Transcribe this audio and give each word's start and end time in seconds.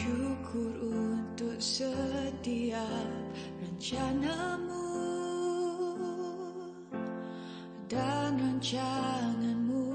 Syukur 0.00 0.72
untuk 0.80 1.60
setiap 1.60 3.12
rencanamu. 3.60 4.96
Dan 7.84 8.40
rancanganmu 8.40 9.92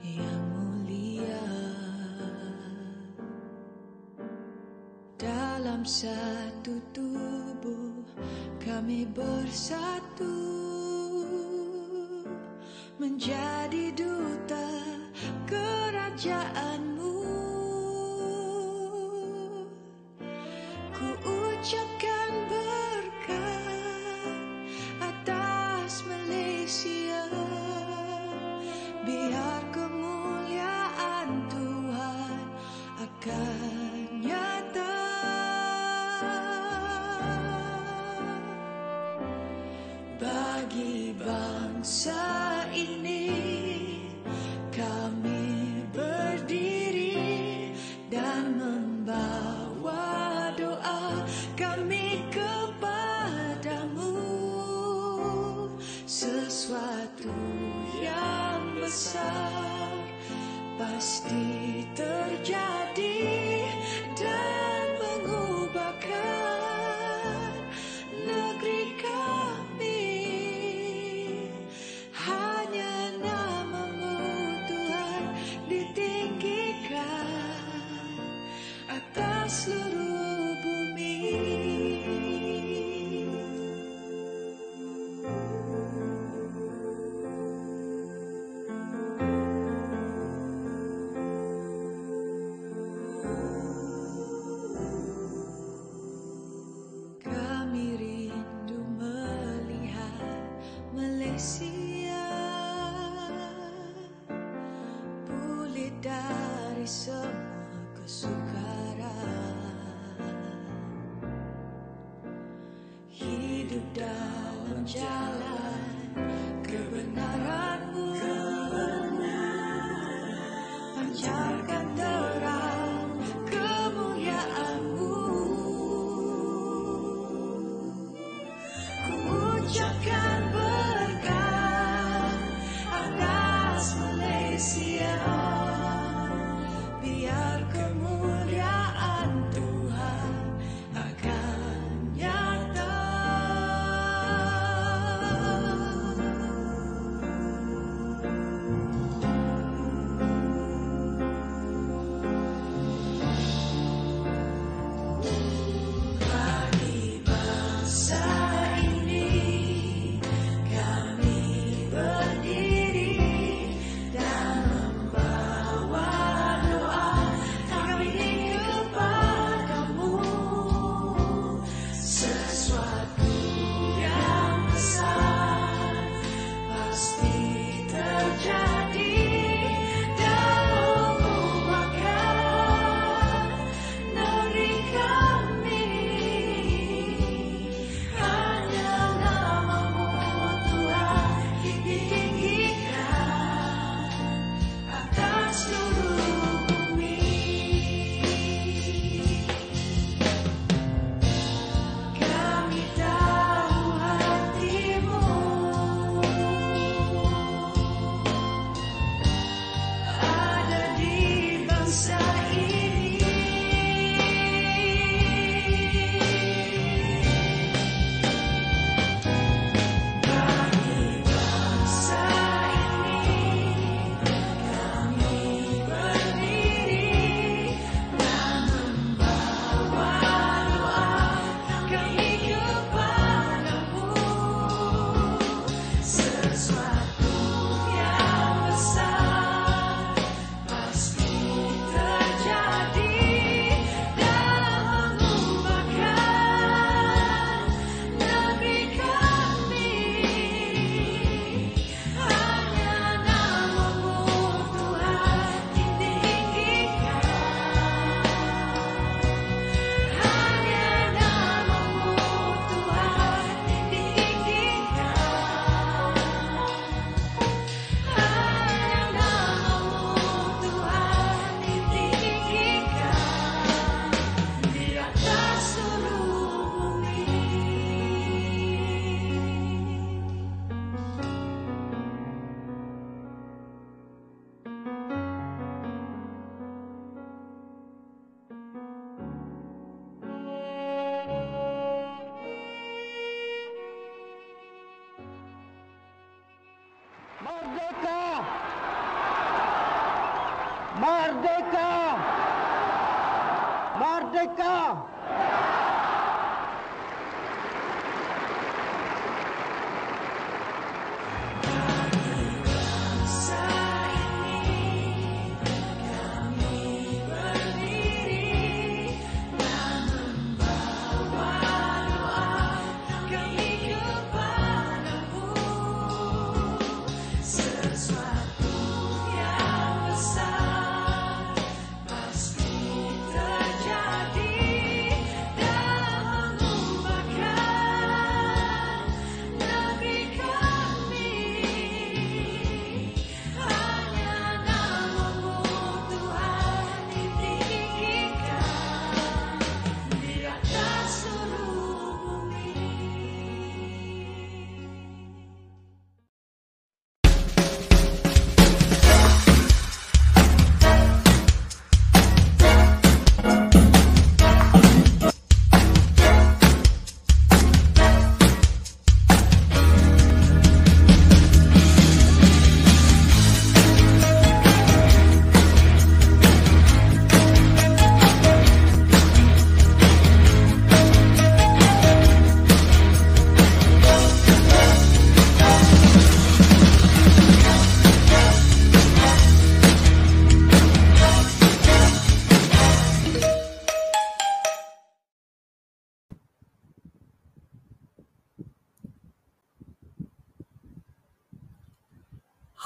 yang 0.00 0.42
mulia. 0.56 1.44
Dalam 5.20 5.84
satu 5.84 6.80
tubuh 6.96 8.00
kami 8.64 9.04
bersatu 9.12 10.40
Menjadi 12.96 13.57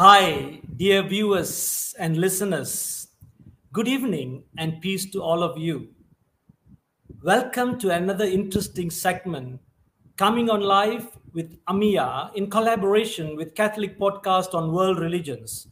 Hi, 0.03 0.59
dear 0.75 1.05
viewers 1.05 1.95
and 1.97 2.17
listeners. 2.17 3.07
Good 3.73 3.87
evening 3.87 4.43
and 4.59 4.81
peace 4.81 5.09
to 5.13 5.23
all 5.23 5.45
of 5.45 5.57
you. 5.57 5.91
Welcome 7.23 7.79
to 7.79 7.91
another 7.91 8.25
interesting 8.25 8.91
segment 8.91 9.61
coming 10.17 10.51
on 10.51 10.61
live 10.61 11.07
with 11.35 11.57
AMIA 11.69 12.33
in 12.35 12.51
collaboration 12.51 13.37
with 13.37 13.55
Catholic 13.55 13.97
Podcast 13.97 14.55
on 14.55 14.73
World 14.73 14.99
Religions, 14.99 15.69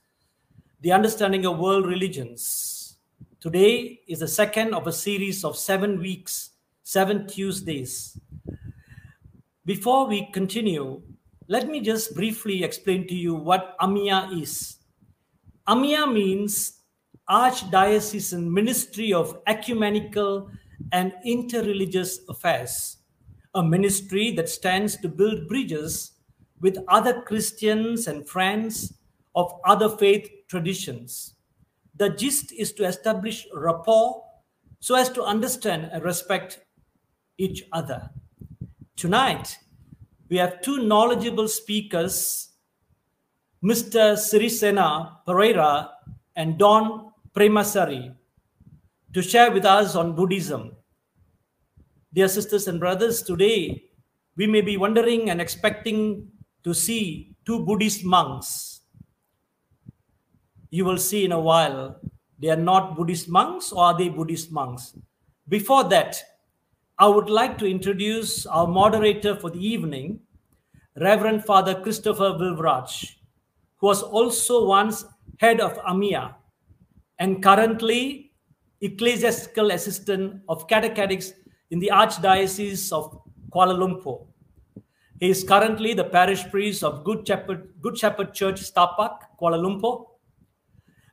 the 0.80 0.92
understanding 0.92 1.44
of 1.44 1.58
world 1.58 1.84
religions. 1.84 2.98
Today 3.40 3.98
is 4.06 4.20
the 4.20 4.28
second 4.28 4.74
of 4.74 4.86
a 4.86 4.92
series 4.92 5.44
of 5.44 5.56
seven 5.56 5.98
weeks, 5.98 6.50
seven 6.84 7.26
Tuesdays. 7.26 8.16
Before 9.64 10.06
we 10.06 10.30
continue, 10.30 11.02
let 11.50 11.68
me 11.68 11.80
just 11.80 12.14
briefly 12.14 12.62
explain 12.62 13.08
to 13.08 13.14
you 13.14 13.34
what 13.34 13.74
AMIA 13.80 14.40
is. 14.40 14.76
AMIA 15.66 16.06
means 16.06 16.78
Archdiocesan 17.28 18.48
Ministry 18.48 19.12
of 19.12 19.36
Ecumenical 19.48 20.48
and 20.92 21.12
Interreligious 21.26 22.18
Affairs, 22.28 22.98
a 23.54 23.64
ministry 23.64 24.30
that 24.36 24.48
stands 24.48 24.96
to 24.98 25.08
build 25.08 25.48
bridges 25.48 26.12
with 26.60 26.78
other 26.86 27.22
Christians 27.22 28.06
and 28.06 28.28
friends 28.28 28.94
of 29.34 29.52
other 29.64 29.88
faith 29.88 30.30
traditions. 30.46 31.34
The 31.96 32.10
gist 32.10 32.52
is 32.52 32.72
to 32.74 32.84
establish 32.84 33.48
rapport 33.52 34.22
so 34.78 34.94
as 34.94 35.08
to 35.10 35.24
understand 35.24 35.90
and 35.92 36.04
respect 36.04 36.60
each 37.38 37.64
other. 37.72 38.08
Tonight, 38.94 39.58
we 40.30 40.36
have 40.36 40.62
two 40.62 40.86
knowledgeable 40.86 41.48
speakers, 41.48 42.50
Mr. 43.62 44.14
Sirisena 44.14 45.26
Pereira 45.26 45.90
and 46.36 46.56
Don 46.56 47.10
Premasari, 47.34 48.14
to 49.12 49.22
share 49.22 49.50
with 49.50 49.64
us 49.64 49.96
on 49.96 50.14
Buddhism. 50.14 50.76
Dear 52.14 52.28
sisters 52.28 52.68
and 52.68 52.78
brothers, 52.78 53.22
today 53.22 53.82
we 54.36 54.46
may 54.46 54.60
be 54.60 54.76
wondering 54.76 55.30
and 55.30 55.40
expecting 55.40 56.28
to 56.62 56.72
see 56.72 57.34
two 57.44 57.64
Buddhist 57.66 58.04
monks. 58.04 58.82
You 60.70 60.84
will 60.84 60.98
see 60.98 61.24
in 61.24 61.32
a 61.32 61.40
while 61.40 62.00
they 62.38 62.50
are 62.50 62.56
not 62.56 62.96
Buddhist 62.96 63.28
monks 63.28 63.72
or 63.72 63.82
are 63.82 63.98
they 63.98 64.08
Buddhist 64.08 64.52
monks? 64.52 64.96
Before 65.48 65.82
that, 65.88 66.22
I 67.00 67.08
would 67.08 67.30
like 67.30 67.56
to 67.56 67.66
introduce 67.66 68.44
our 68.44 68.66
moderator 68.66 69.34
for 69.34 69.48
the 69.48 69.66
evening, 69.66 70.20
Reverend 71.00 71.46
Father 71.46 71.74
Christopher 71.74 72.36
Wilvrach, 72.38 73.16
who 73.78 73.86
was 73.86 74.02
also 74.02 74.66
once 74.66 75.06
head 75.38 75.62
of 75.62 75.78
AMIA 75.78 76.34
and 77.18 77.42
currently 77.42 78.32
ecclesiastical 78.82 79.70
assistant 79.70 80.42
of 80.50 80.68
catechetics 80.68 81.32
in 81.70 81.78
the 81.78 81.90
Archdiocese 81.90 82.92
of 82.92 83.18
Kuala 83.50 83.74
Lumpur. 83.74 84.26
He 85.20 85.30
is 85.30 85.42
currently 85.42 85.94
the 85.94 86.04
parish 86.04 86.50
priest 86.50 86.84
of 86.84 87.02
Good 87.02 87.26
Shepherd, 87.26 87.72
Good 87.80 87.96
Shepherd 87.96 88.34
Church, 88.34 88.60
Setapak, 88.60 89.20
Kuala 89.40 89.56
Lumpur. 89.56 90.04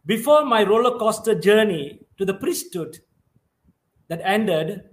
Before 0.06 0.44
my 0.44 0.64
roller 0.64 1.00
coaster 1.00 1.34
journey 1.34 2.02
to 2.18 2.26
the 2.26 2.34
priesthood 2.34 3.00
that 4.10 4.20
ended, 4.26 4.84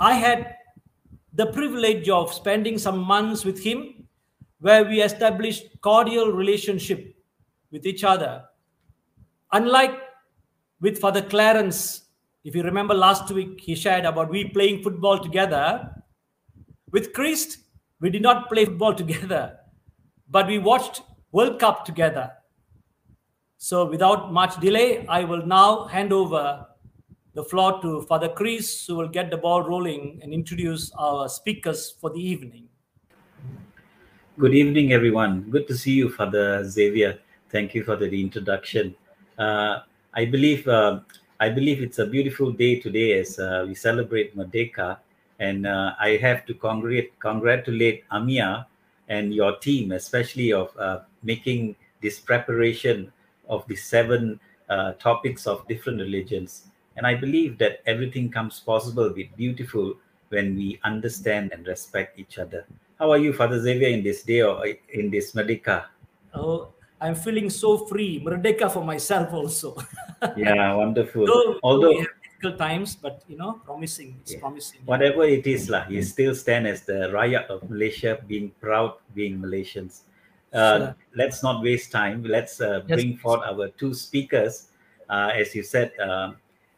I 0.00 0.14
had 0.14 0.54
the 1.32 1.46
privilege 1.46 2.08
of 2.08 2.32
spending 2.32 2.78
some 2.78 2.98
months 2.98 3.44
with 3.44 3.62
him 3.62 4.06
where 4.60 4.84
we 4.84 5.02
established 5.02 5.66
cordial 5.80 6.32
relationship 6.32 7.16
with 7.70 7.86
each 7.86 8.04
other. 8.04 8.44
Unlike 9.52 9.98
with 10.80 10.98
Father 10.98 11.22
Clarence, 11.22 12.02
if 12.44 12.54
you 12.54 12.62
remember 12.62 12.94
last 12.94 13.30
week, 13.30 13.60
he 13.60 13.74
shared 13.74 14.04
about 14.04 14.30
we 14.30 14.48
playing 14.48 14.82
football 14.82 15.18
together. 15.18 15.90
With 16.92 17.12
Christ, 17.12 17.58
we 18.00 18.10
did 18.10 18.22
not 18.22 18.48
play 18.48 18.64
football 18.64 18.94
together, 18.94 19.58
but 20.30 20.46
we 20.46 20.58
watched 20.58 21.02
World 21.32 21.58
Cup 21.58 21.84
together. 21.84 22.30
So 23.56 23.84
without 23.84 24.32
much 24.32 24.60
delay, 24.60 25.04
I 25.08 25.24
will 25.24 25.44
now 25.44 25.86
hand 25.86 26.12
over 26.12 26.67
the 27.38 27.44
floor 27.44 27.80
to 27.80 28.02
Father 28.02 28.30
Chris, 28.30 28.84
who 28.84 28.96
will 28.96 29.06
get 29.06 29.30
the 29.30 29.36
ball 29.36 29.62
rolling 29.62 30.18
and 30.22 30.34
introduce 30.34 30.90
our 30.98 31.28
speakers 31.28 31.94
for 32.00 32.10
the 32.10 32.20
evening. 32.20 32.64
Good 34.40 34.54
evening, 34.54 34.92
everyone. 34.92 35.42
Good 35.48 35.68
to 35.68 35.76
see 35.76 35.92
you, 35.92 36.10
Father 36.10 36.64
Xavier. 36.64 37.20
Thank 37.50 37.76
you 37.76 37.84
for 37.84 37.94
the 37.94 38.10
introduction. 38.20 38.96
Uh, 39.38 39.82
I 40.14 40.24
believe 40.24 40.66
uh, 40.66 40.98
I 41.38 41.48
believe 41.48 41.80
it's 41.80 42.00
a 42.00 42.06
beautiful 42.06 42.50
day 42.50 42.80
today 42.80 43.20
as 43.20 43.38
uh, 43.38 43.64
we 43.68 43.76
celebrate 43.76 44.36
Merdeka, 44.36 44.98
and 45.38 45.64
uh, 45.64 45.92
I 46.00 46.16
have 46.16 46.44
to 46.46 46.54
congratulate 46.54 47.20
congratulate 47.20 48.02
AMIA 48.10 48.66
and 49.08 49.32
your 49.32 49.56
team, 49.58 49.92
especially 49.92 50.52
of 50.52 50.76
uh, 50.76 51.06
making 51.22 51.76
this 52.02 52.18
preparation 52.18 53.12
of 53.48 53.64
the 53.68 53.76
seven 53.76 54.40
uh, 54.68 54.94
topics 54.94 55.46
of 55.46 55.66
different 55.68 56.00
religions. 56.00 56.67
And 56.98 57.06
I 57.06 57.14
believe 57.14 57.58
that 57.62 57.80
everything 57.86 58.28
comes 58.28 58.58
possible 58.58 59.14
with 59.14 59.30
beautiful 59.38 59.94
when 60.34 60.56
we 60.58 60.80
understand 60.82 61.52
and 61.54 61.64
respect 61.66 62.18
each 62.18 62.38
other. 62.38 62.66
How 62.98 63.12
are 63.12 63.18
you, 63.22 63.32
Father 63.32 63.62
Xavier, 63.62 63.88
in 63.88 64.02
this 64.02 64.24
day 64.24 64.42
or 64.42 64.66
in 64.66 65.08
this 65.08 65.30
Merdeka? 65.32 65.86
Oh, 66.34 66.74
I'm 67.00 67.14
feeling 67.14 67.48
so 67.48 67.86
free, 67.86 68.18
merdeka 68.18 68.66
for 68.70 68.84
myself 68.84 69.32
also. 69.32 69.78
Yeah, 70.36 70.74
wonderful. 70.74 71.26
Though 71.26 71.60
Although 71.62 71.94
we 71.94 71.98
have 72.02 72.18
difficult 72.26 72.58
times, 72.58 72.96
but 72.96 73.22
you 73.28 73.38
know, 73.38 73.62
promising. 73.64 74.18
It's 74.22 74.34
Yeah. 74.34 74.42
promising. 74.42 74.82
whatever 74.82 75.22
it 75.22 75.46
is, 75.46 75.70
lah, 75.70 75.86
you 75.86 76.02
still 76.02 76.34
stand 76.34 76.66
as 76.66 76.82
the 76.82 77.06
rakyat 77.14 77.46
of 77.46 77.62
Malaysia, 77.70 78.18
being 78.26 78.50
proud, 78.58 78.98
being 79.14 79.38
Malaysians. 79.38 80.02
Uh, 80.50 80.58
Sure. 80.58 80.96
Let's 81.14 81.38
not 81.46 81.62
waste 81.62 81.94
time. 81.94 82.26
Let's 82.26 82.58
uh, 82.58 82.82
Yes, 82.90 82.98
bring 82.98 83.14
forth 83.22 83.46
our 83.46 83.70
two 83.78 83.94
speakers. 83.94 84.74
Uh, 85.06 85.30
as 85.30 85.54
you 85.54 85.62
said, 85.62 85.94
uh, 86.02 86.34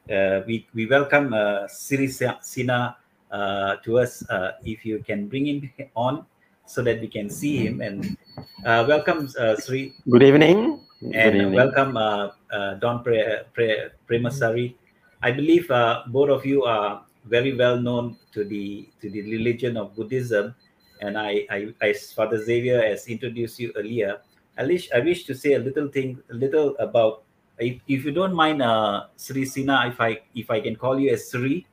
we, 0.09 0.67
we 0.75 0.87
welcome 0.87 1.33
uh, 1.33 1.67
Sirisena 1.69 2.95
uh, 3.31 3.77
to 3.85 3.99
us. 3.99 4.29
Uh, 4.29 4.53
if 4.65 4.85
you 4.85 5.03
can 5.03 5.29
bring 5.29 5.47
him 5.47 5.71
on 5.95 6.27
so 6.67 6.83
that 6.83 7.01
we 7.01 7.09
can 7.09 7.29
see 7.29 7.57
him. 7.67 7.81
And 7.81 8.17
uh, 8.65 8.85
welcome, 8.87 9.29
uh, 9.39 9.57
Sri. 9.57 9.95
Good 10.09 10.23
evening. 10.23 10.81
Good 11.01 11.15
And 11.15 11.37
evening. 11.37 11.53
welcome, 11.55 11.97
uh, 11.97 12.31
uh, 12.53 12.75
Don 12.75 13.03
Pre- 13.03 13.43
Pre- 13.53 13.89
Premasari. 14.09 14.75
I 15.23 15.33
believe 15.33 15.71
uh, 15.71 16.03
both 16.09 16.31
of 16.31 16.47
you 16.47 16.65
are 16.65 17.03
very 17.27 17.55
well 17.57 17.79
known 17.79 18.17
to 18.33 18.45
the 18.45 18.89
to 19.03 19.11
the 19.11 19.21
religion 19.23 19.77
of 19.77 19.95
Buddhism, 19.95 20.55
and 21.03 21.19
I, 21.19 21.45
I, 21.51 21.75
as 21.83 22.13
Father 22.13 22.43
Xavier 22.43 22.81
has 22.81 23.07
introduced 23.09 23.61
you 23.61 23.73
earlier, 23.77 24.21
I 24.57 24.65
wish 24.65 24.89
I 24.95 25.01
wish 25.01 25.25
to 25.25 25.35
say 25.35 25.55
a 25.55 25.59
little 25.59 25.89
thing, 25.89 26.23
a 26.31 26.35
little 26.35 26.77
about. 26.79 27.25
If, 27.61 27.81
if 27.87 28.05
you 28.05 28.13
don't 28.13 28.35
mind, 28.35 28.63
uh, 28.63 29.07
Sirisena, 29.19 29.89
if 29.89 30.01
I 30.01 30.21
if 30.35 30.51
I 30.51 30.61
can 30.61 30.77
call 30.77 30.99
you 30.99 31.13
as 31.13 31.31
Sri, 31.31 31.67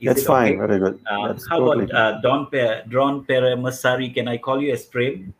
is 0.00 0.06
That's 0.06 0.24
fine. 0.24 0.60
okay? 0.60 0.66
Very 0.66 0.78
good. 0.78 1.00
Uh, 1.08 1.28
That's 1.28 1.48
how 1.48 1.58
totally 1.58 1.84
about 1.84 2.16
uh, 2.16 2.20
Don 2.20 2.46
Pe- 2.46 2.84
Don 2.88 3.24
Peremasari? 3.24 4.12
Can 4.12 4.28
I 4.28 4.36
call 4.36 4.60
you 4.60 4.72
as 4.72 4.84
Prem? 4.84 5.32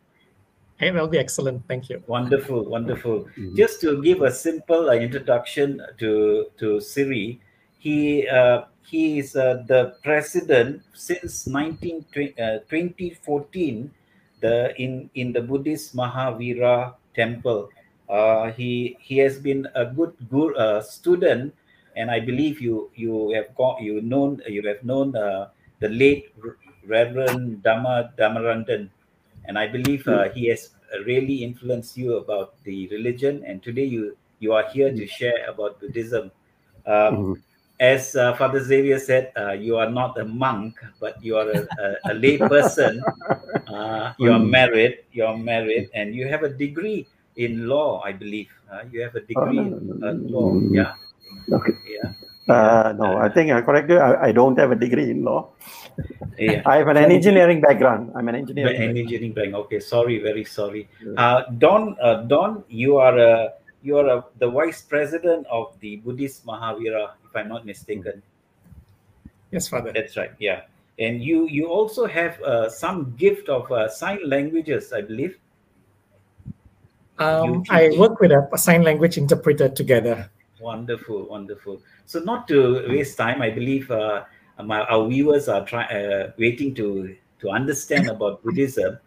Hey, 0.77 0.89
that'll 0.89 1.07
be 1.07 1.19
excellent. 1.19 1.63
Thank 1.67 1.89
you. 1.89 2.03
Wonderful, 2.07 2.65
wonderful. 2.65 3.29
Mhm. 3.37 3.55
Just 3.55 3.79
to 3.81 4.01
give 4.01 4.21
a 4.21 4.31
simple 4.31 4.89
uh, 4.89 4.97
introduction 4.97 5.79
to 5.99 6.47
to 6.57 6.81
Siri, 6.81 7.39
he 7.77 8.27
uh, 8.27 8.65
he 8.81 9.19
is 9.19 9.35
uh, 9.35 9.63
the 9.67 9.95
president 10.03 10.81
since 10.93 11.47
19, 11.47 12.03
uh, 12.41 12.59
2014 12.67 13.91
the 14.41 14.73
in 14.81 15.09
in 15.15 15.31
the 15.31 15.39
Buddhist 15.39 15.95
Maha 15.95 16.35
Vihara 16.35 16.95
temple. 17.15 17.69
Uh, 18.13 18.51
he 18.53 18.95
he 19.01 19.17
has 19.17 19.39
been 19.41 19.65
a 19.73 19.85
good 19.89 20.13
guru, 20.29 20.53
uh, 20.53 20.81
student, 20.85 21.49
and 21.97 22.11
I 22.11 22.19
believe 22.21 22.61
you 22.61 22.91
you 22.93 23.33
have 23.33 23.49
got 23.57 23.81
you 23.81 24.01
known 24.05 24.37
you 24.45 24.61
have 24.69 24.83
known 24.85 25.15
uh, 25.17 25.49
the 25.81 25.89
late 25.89 26.29
Reverend 26.85 27.63
Dhamma 27.65 28.13
Dhammananda, 28.15 28.85
and 29.45 29.57
I 29.57 29.65
believe 29.65 30.05
uh, 30.07 30.29
he 30.29 30.45
has 30.53 30.69
really 31.09 31.41
influenced 31.41 31.97
you 31.97 32.17
about 32.21 32.53
the 32.63 32.87
religion. 32.93 33.41
And 33.49 33.63
today 33.63 33.85
you 33.89 34.15
you 34.37 34.53
are 34.53 34.69
here 34.69 34.93
to 34.93 35.05
share 35.07 35.49
about 35.49 35.79
Buddhism. 35.81 36.29
Um, 36.85 37.25
Mhm. 37.25 37.41
as 37.79 38.15
uh, 38.15 38.35
Father 38.37 38.61
Xavier 38.61 38.99
said, 38.99 39.31
uh, 39.35 39.53
you 39.57 39.75
are 39.77 39.89
not 39.89 40.19
a 40.19 40.25
monk, 40.25 40.77
but 40.99 41.17
you 41.23 41.35
are 41.35 41.49
a, 41.49 41.65
a, 41.81 41.87
a 42.09 42.13
lay 42.13 42.45
person. 42.45 43.05
Uh, 43.65 44.11
you 44.19 44.29
are 44.29 44.43
Mm. 44.43 44.51
married. 44.51 45.07
You 45.13 45.23
are 45.25 45.37
married, 45.37 45.89
and 45.95 46.13
you 46.13 46.27
have 46.27 46.43
a 46.43 46.49
degree 46.51 47.07
in 47.35 47.67
law, 47.67 48.01
I 48.03 48.11
believe. 48.11 48.49
Uh, 48.71 48.83
you 48.91 49.01
have 49.01 49.15
a 49.15 49.21
degree 49.21 49.55
no, 49.55 49.77
in 49.77 49.99
no, 49.99 50.07
uh, 50.07 50.13
law. 50.13 50.53
Yeah, 50.71 50.93
Okay. 51.51 51.73
yeah, 51.87 52.13
Uh, 52.47 52.93
no, 52.97 53.17
I 53.17 53.29
think 53.29 53.51
I 53.51 53.61
correct 53.61 53.89
you. 53.89 53.97
I, 53.97 54.27
I 54.27 54.31
don't 54.31 54.57
have 54.59 54.71
a 54.71 54.75
degree 54.75 55.09
in 55.09 55.23
law. 55.23 55.49
yeah. 56.37 56.61
I 56.65 56.77
have 56.77 56.87
an 56.87 56.97
engineering 56.97 57.61
background. 57.61 58.11
I'm 58.15 58.27
an 58.27 58.35
engineer. 58.35 58.67
But 58.67 58.75
engineering 58.75 59.33
bank. 59.33 59.53
Okay, 59.65 59.79
sorry, 59.79 60.19
very 60.19 60.43
sorry. 60.43 60.89
Yeah. 61.05 61.13
Uh, 61.13 61.49
Don, 61.57 61.95
uh, 62.01 62.23
Don, 62.23 62.63
you 62.67 62.97
are 62.97 63.17
a, 63.17 63.53
you 63.81 63.97
are 63.97 64.07
a, 64.07 64.25
the 64.39 64.49
vice 64.49 64.81
president 64.81 65.47
of 65.47 65.73
the 65.79 65.97
Buddhist 65.97 66.45
Maha 66.45 66.77
Vihara, 66.77 67.15
if 67.25 67.35
I'm 67.35 67.47
not 67.49 67.65
mistaken. 67.65 68.21
Yes, 69.51 69.67
Father. 69.67 69.91
That's 69.93 70.17
right. 70.17 70.31
Yeah, 70.39 70.61
and 70.97 71.21
you 71.21 71.47
you 71.47 71.67
also 71.67 72.07
have 72.07 72.41
uh, 72.41 72.69
some 72.69 73.13
gift 73.17 73.49
of 73.49 73.71
uh, 73.71 73.87
sign 73.87 74.19
languages, 74.25 74.91
I 74.91 75.01
believe. 75.01 75.37
Um, 77.19 77.63
I 77.69 77.91
work 77.97 78.19
with 78.19 78.31
a 78.31 78.47
sign 78.57 78.83
language 78.83 79.17
interpreter 79.17 79.69
together. 79.69 80.29
Wonderful, 80.59 81.27
wonderful. 81.27 81.81
So 82.05 82.19
not 82.19 82.47
to 82.47 82.85
waste 82.89 83.17
time, 83.17 83.41
I 83.41 83.49
believe 83.49 83.91
uh, 83.91 84.23
my, 84.63 84.81
our 84.85 85.07
viewers 85.07 85.47
are 85.47 85.65
trying 85.65 85.91
uh, 85.91 86.31
waiting 86.37 86.73
to 86.75 87.15
to 87.39 87.49
understand 87.49 88.07
about 88.15 88.41
Buddhism. 88.43 88.97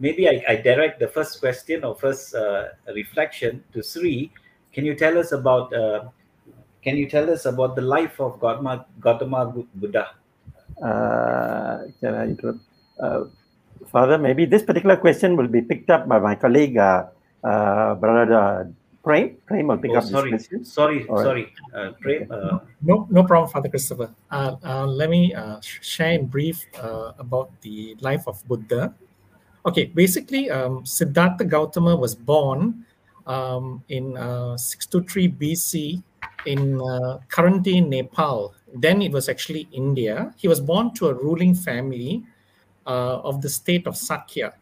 Maybe 0.00 0.28
I, 0.28 0.42
I 0.48 0.56
direct 0.56 0.98
the 0.98 1.08
first 1.08 1.40
question 1.40 1.84
or 1.84 1.94
first 1.94 2.34
uh, 2.34 2.68
reflection 2.94 3.62
to 3.72 3.82
Sri. 3.82 4.32
Can 4.72 4.84
you 4.84 4.94
tell 4.94 5.16
us 5.16 5.32
about 5.32 5.72
uh, 5.72 6.10
Can 6.84 6.98
you 7.00 7.08
tell 7.08 7.30
us 7.32 7.46
about 7.46 7.76
the 7.76 7.82
life 7.82 8.20
of 8.20 8.38
Gautama, 8.40 8.84
Gautama 9.00 9.48
Buddha? 9.74 10.20
Uh, 10.76 11.88
can 11.96 12.12
I 12.14 12.24
interrupt? 12.28 12.60
Uh, 13.00 13.24
Father, 13.88 14.18
maybe 14.18 14.44
this 14.44 14.62
particular 14.62 14.96
question 14.96 15.36
will 15.36 15.48
be 15.48 15.62
picked 15.62 15.88
up 15.88 16.06
by 16.06 16.18
my 16.18 16.34
colleague, 16.34 16.76
uh, 16.76 17.06
uh, 17.44 17.94
Brother 17.94 18.72
Prem. 19.04 19.36
Prem 19.46 19.66
will 19.68 19.78
pick 19.78 19.90
Oh, 19.92 19.96
up 19.98 20.04
sorry, 20.04 20.30
this 20.30 20.48
question. 20.48 20.64
sorry, 20.64 21.06
All 21.08 21.16
right. 21.16 21.24
sorry. 21.24 21.52
Uh, 21.74 21.92
Prem, 22.00 22.26
uh, 22.30 22.58
No, 22.80 23.06
no 23.10 23.22
problem, 23.24 23.50
Father 23.50 23.68
Christopher. 23.68 24.10
Uh, 24.30 24.56
uh, 24.64 24.86
let 24.86 25.10
me 25.10 25.34
uh, 25.34 25.60
share 25.60 26.12
in 26.12 26.26
brief 26.26 26.64
uh, 26.80 27.12
about 27.18 27.50
the 27.60 27.96
life 28.00 28.26
of 28.26 28.42
Buddha. 28.48 28.94
Okay, 29.66 29.86
basically, 29.86 30.50
um, 30.50 30.84
Siddhartha 30.84 31.44
Gautama 31.44 31.96
was 31.96 32.14
born 32.14 32.84
um, 33.26 33.82
in 33.88 34.16
uh, 34.16 34.56
623 34.56 35.28
BC 35.32 36.02
in 36.46 36.80
uh, 36.80 37.18
current-day 37.28 37.80
Nepal. 37.80 38.54
Then 38.74 39.00
it 39.00 39.12
was 39.12 39.28
actually 39.28 39.68
India. 39.72 40.34
He 40.36 40.48
was 40.48 40.60
born 40.60 40.92
to 40.94 41.08
a 41.08 41.14
ruling 41.14 41.54
family 41.54 42.24
uh, 42.86 43.20
of 43.20 43.40
the 43.40 43.48
state 43.48 43.86
of 43.86 43.96
Sakya. 43.96 44.52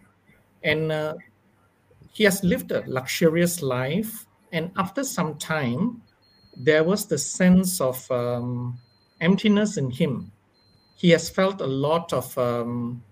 And 0.63 0.93
uh, 0.93 1.15
he 2.13 2.25
has 2.25 2.45
lived 2.45 2.71
a 2.71 2.85
luxurious 2.87 3.63
life. 3.63 4.27
And 4.53 4.71
after 4.77 5.03
some 5.03 5.39
time, 5.39 6.03
there 6.57 6.85
was 6.85 7.07
the 7.07 7.19
sense 7.19 7.81
of 7.81 8.09
um, 8.11 8.79
emptiness 9.21 9.79
in 9.79 9.91
him. 9.91 10.31
He 10.95 11.11
has 11.11 11.31
felt 11.31 11.61
a 11.61 11.67
lot 11.67 12.13
of 12.13 12.37
um, 12.37 13.03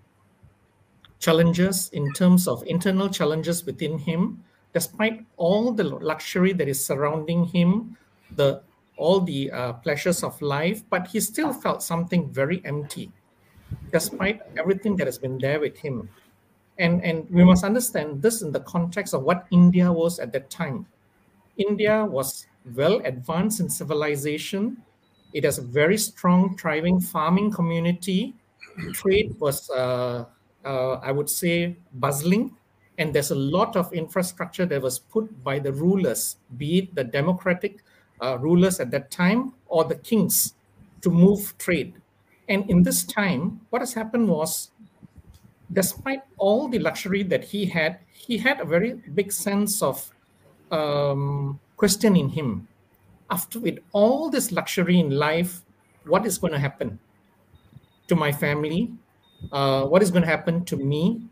challenges 1.19 1.89
in 1.93 2.13
terms 2.13 2.47
of 2.47 2.63
internal 2.67 3.09
challenges 3.09 3.65
within 3.65 3.97
him, 3.97 4.43
despite 4.73 5.25
all 5.37 5.71
the 5.71 5.83
luxury 5.83 6.53
that 6.53 6.67
is 6.67 6.83
surrounding 6.83 7.45
him, 7.45 7.97
the 8.35 8.61
all 8.97 9.19
the 9.19 9.49
uh, 9.51 9.73
pleasures 9.73 10.23
of 10.23 10.39
life, 10.43 10.83
but 10.89 11.07
he 11.07 11.19
still 11.19 11.51
felt 11.51 11.81
something 11.81 12.29
very 12.29 12.61
empty, 12.65 13.11
despite 13.91 14.41
everything 14.55 14.95
that 14.97 15.07
has 15.07 15.17
been 15.17 15.39
there 15.39 15.59
with 15.59 15.75
him. 15.79 16.07
And 16.79 17.03
and 17.03 17.29
we 17.29 17.43
must 17.43 17.63
understand 17.63 18.21
this 18.21 18.41
in 18.41 18.51
the 18.51 18.61
context 18.61 19.13
of 19.13 19.23
what 19.23 19.45
India 19.51 19.91
was 19.91 20.19
at 20.19 20.31
that 20.33 20.49
time. 20.49 20.87
India 21.57 22.05
was 22.05 22.47
well 22.75 23.01
advanced 23.05 23.59
in 23.59 23.69
civilization. 23.69 24.77
It 25.33 25.43
has 25.43 25.57
a 25.59 25.61
very 25.61 25.97
strong, 25.97 26.57
thriving 26.57 26.99
farming 26.99 27.51
community. 27.51 28.33
Trade 28.93 29.35
was, 29.39 29.69
uh, 29.69 30.25
uh, 30.65 30.93
I 30.93 31.11
would 31.11 31.29
say, 31.29 31.75
bustling. 31.93 32.55
And 32.97 33.13
there's 33.13 33.31
a 33.31 33.35
lot 33.35 33.75
of 33.75 33.93
infrastructure 33.93 34.65
that 34.65 34.81
was 34.81 34.99
put 34.99 35.43
by 35.43 35.59
the 35.59 35.71
rulers, 35.73 36.37
be 36.57 36.79
it 36.79 36.95
the 36.95 37.03
democratic 37.03 37.83
uh, 38.21 38.37
rulers 38.39 38.79
at 38.79 38.91
that 38.91 39.11
time 39.11 39.53
or 39.67 39.83
the 39.83 39.95
kings, 39.95 40.53
to 41.01 41.09
move 41.09 41.55
trade. 41.57 41.93
And 42.49 42.69
in 42.69 42.83
this 42.83 43.03
time, 43.03 43.61
what 43.69 43.81
has 43.81 43.93
happened 43.93 44.27
was, 44.29 44.70
despite 45.73 46.21
all 46.37 46.67
the 46.67 46.79
luxury 46.79 47.23
that 47.23 47.43
he 47.43 47.65
had, 47.65 47.99
he 48.11 48.37
had 48.37 48.59
a 48.59 48.65
very 48.65 48.93
big 49.13 49.31
sense 49.31 49.81
of 49.81 50.11
um, 50.71 51.59
question 51.77 52.15
in 52.15 52.29
him. 52.29 52.67
After 53.29 53.59
with 53.59 53.79
all 53.93 54.29
this 54.29 54.51
luxury 54.51 54.99
in 54.99 55.11
life, 55.11 55.61
what 56.05 56.25
is 56.25 56.37
going 56.37 56.53
to 56.53 56.59
happen 56.59 56.99
to 58.07 58.15
my 58.15 58.31
family? 58.31 58.91
Uh, 59.51 59.85
what 59.85 60.03
is 60.03 60.11
going 60.11 60.23
to 60.23 60.29
happen 60.29 60.65
to 60.65 60.75
me? 60.75 61.23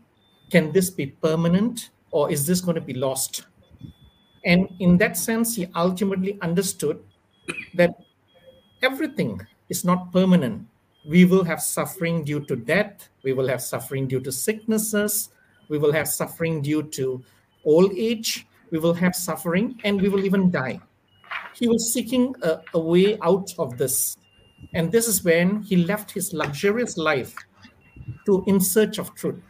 Can 0.50 0.72
this 0.72 0.90
be 0.90 1.06
permanent 1.06 1.90
or 2.10 2.30
is 2.30 2.46
this 2.46 2.60
going 2.60 2.74
to 2.74 2.80
be 2.80 2.94
lost? 2.94 3.44
And 4.44 4.68
in 4.80 4.96
that 4.98 5.16
sense, 5.16 5.54
he 5.56 5.68
ultimately 5.76 6.38
understood 6.40 7.02
that 7.74 7.90
everything 8.82 9.40
is 9.68 9.84
not 9.84 10.12
permanent. 10.12 10.66
We 11.04 11.24
will 11.24 11.44
have 11.44 11.62
suffering 11.62 12.24
due 12.24 12.40
to 12.40 12.56
death, 12.56 13.08
we 13.22 13.32
will 13.32 13.48
have 13.48 13.62
suffering 13.62 14.06
due 14.06 14.20
to 14.20 14.30
sicknesses, 14.30 15.30
we 15.68 15.78
will 15.78 15.92
have 15.92 16.08
suffering 16.08 16.60
due 16.60 16.82
to 16.82 17.22
old 17.64 17.92
age, 17.92 18.46
we 18.70 18.78
will 18.78 18.94
have 18.94 19.14
suffering, 19.14 19.80
and 19.84 20.00
we 20.00 20.08
will 20.08 20.24
even 20.24 20.50
die. 20.50 20.80
He 21.54 21.68
was 21.68 21.92
seeking 21.92 22.34
a, 22.42 22.60
a 22.74 22.78
way 22.78 23.18
out 23.22 23.52
of 23.58 23.78
this. 23.78 24.16
And 24.74 24.92
this 24.92 25.08
is 25.08 25.24
when 25.24 25.62
he 25.62 25.76
left 25.76 26.10
his 26.10 26.32
luxurious 26.32 26.96
life 26.96 27.34
to 28.26 28.44
in 28.46 28.60
search 28.60 28.98
of 28.98 29.14
truth. 29.14 29.40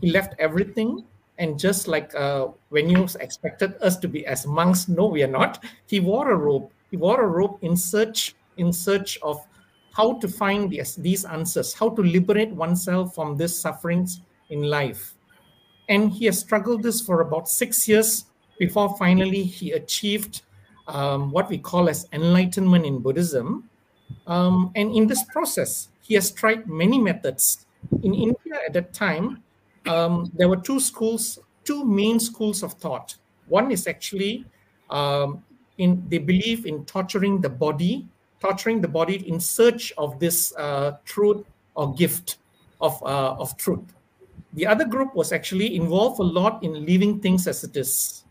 He 0.00 0.10
left 0.10 0.34
everything, 0.38 1.04
and 1.38 1.58
just 1.58 1.88
like 1.88 2.14
uh, 2.14 2.48
when 2.70 2.88
you 2.88 3.06
expected 3.20 3.74
us 3.82 3.96
to 3.98 4.08
be 4.08 4.26
as 4.26 4.46
monks, 4.46 4.88
no, 4.88 5.06
we 5.06 5.22
are 5.22 5.28
not. 5.28 5.64
He 5.86 6.00
wore 6.00 6.30
a 6.30 6.36
robe. 6.36 6.70
He 6.90 6.96
wore 6.96 7.22
a 7.22 7.26
robe 7.26 7.58
in 7.62 7.76
search 7.76 8.34
in 8.56 8.72
search 8.72 9.18
of 9.22 9.44
how 9.96 10.14
to 10.18 10.28
find 10.28 10.70
these, 10.70 11.24
answers, 11.24 11.72
how 11.72 11.88
to 11.90 12.02
liberate 12.02 12.50
oneself 12.50 13.14
from 13.14 13.36
these 13.36 13.58
sufferings 13.58 14.20
in 14.50 14.62
life. 14.62 15.14
And 15.88 16.10
he 16.10 16.26
has 16.26 16.38
struggled 16.38 16.82
this 16.82 17.00
for 17.00 17.20
about 17.20 17.48
six 17.48 17.86
years 17.86 18.26
before 18.58 18.96
finally 18.98 19.42
he 19.42 19.72
achieved 19.72 20.42
um, 20.88 21.30
what 21.30 21.48
we 21.48 21.58
call 21.58 21.88
as 21.88 22.08
enlightenment 22.12 22.84
in 22.84 22.98
Buddhism, 22.98 23.68
Um, 24.26 24.70
and 24.74 24.94
in 24.94 25.06
this 25.06 25.22
process, 25.24 25.88
he 26.00 26.14
has 26.14 26.30
tried 26.30 26.66
many 26.68 26.98
methods. 26.98 27.66
In 28.02 28.14
India 28.14 28.60
at 28.66 28.72
that 28.72 28.92
time, 28.92 29.42
um, 29.86 30.30
there 30.34 30.48
were 30.48 30.56
two 30.56 30.80
schools, 30.80 31.38
two 31.64 31.84
main 31.84 32.18
schools 32.20 32.62
of 32.62 32.74
thought. 32.74 33.16
One 33.48 33.70
is 33.70 33.86
actually 33.86 34.44
um, 34.90 35.44
in 35.76 36.04
they 36.08 36.18
believe 36.18 36.66
in 36.66 36.84
torturing 36.84 37.40
the 37.40 37.50
body, 37.50 38.06
torturing 38.40 38.80
the 38.80 38.88
body 38.88 39.28
in 39.28 39.40
search 39.40 39.92
of 39.96 40.18
this 40.18 40.54
uh, 40.56 40.96
truth 41.04 41.44
or 41.74 41.94
gift 41.94 42.38
of 42.80 43.02
uh, 43.02 43.34
of 43.38 43.56
truth. 43.56 43.84
The 44.54 44.66
other 44.66 44.84
group 44.84 45.14
was 45.14 45.32
actually 45.32 45.74
involved 45.74 46.20
a 46.20 46.22
lot 46.22 46.62
in 46.62 46.84
leaving 46.84 47.20
things 47.20 47.48
as 47.48 47.64
it 47.64 47.76
is. 47.76 48.24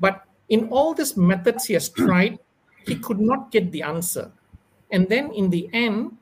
But 0.00 0.24
in 0.48 0.68
all 0.68 0.92
these 0.94 1.16
methods 1.16 1.64
he 1.64 1.74
has 1.74 1.88
tried, 2.04 2.38
he 2.86 2.96
could 2.96 3.20
not 3.20 3.50
get 3.50 3.72
the 3.72 3.82
answer. 3.82 4.30
And 4.90 5.08
then 5.08 5.32
in 5.32 5.50
the 5.50 5.68
end, 5.72 6.16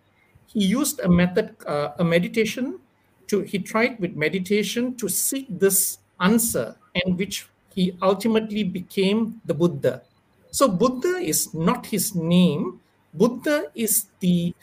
he 0.47 0.65
used 0.65 1.01
a 1.01 1.09
method, 1.09 1.55
uh, 1.67 1.91
a 1.99 2.05
meditation. 2.05 2.81
To 3.29 3.41
he 3.41 3.59
tried 3.59 3.99
with 3.99 4.15
meditation 4.15 4.95
to 5.03 5.09
seek 5.09 5.47
this 5.51 5.99
answer, 6.21 6.77
and 6.95 7.19
which 7.19 7.49
he 7.75 7.99
ultimately 8.01 8.63
became 8.63 9.41
the 9.45 9.55
Buddha. 9.55 10.03
So 10.57 10.69
Buddha 10.69 11.19
is 11.21 11.53
not 11.53 11.85
his 11.85 12.15
name. 12.15 12.81
Buddha 13.13 13.67
is 13.75 14.07
the 14.21 14.55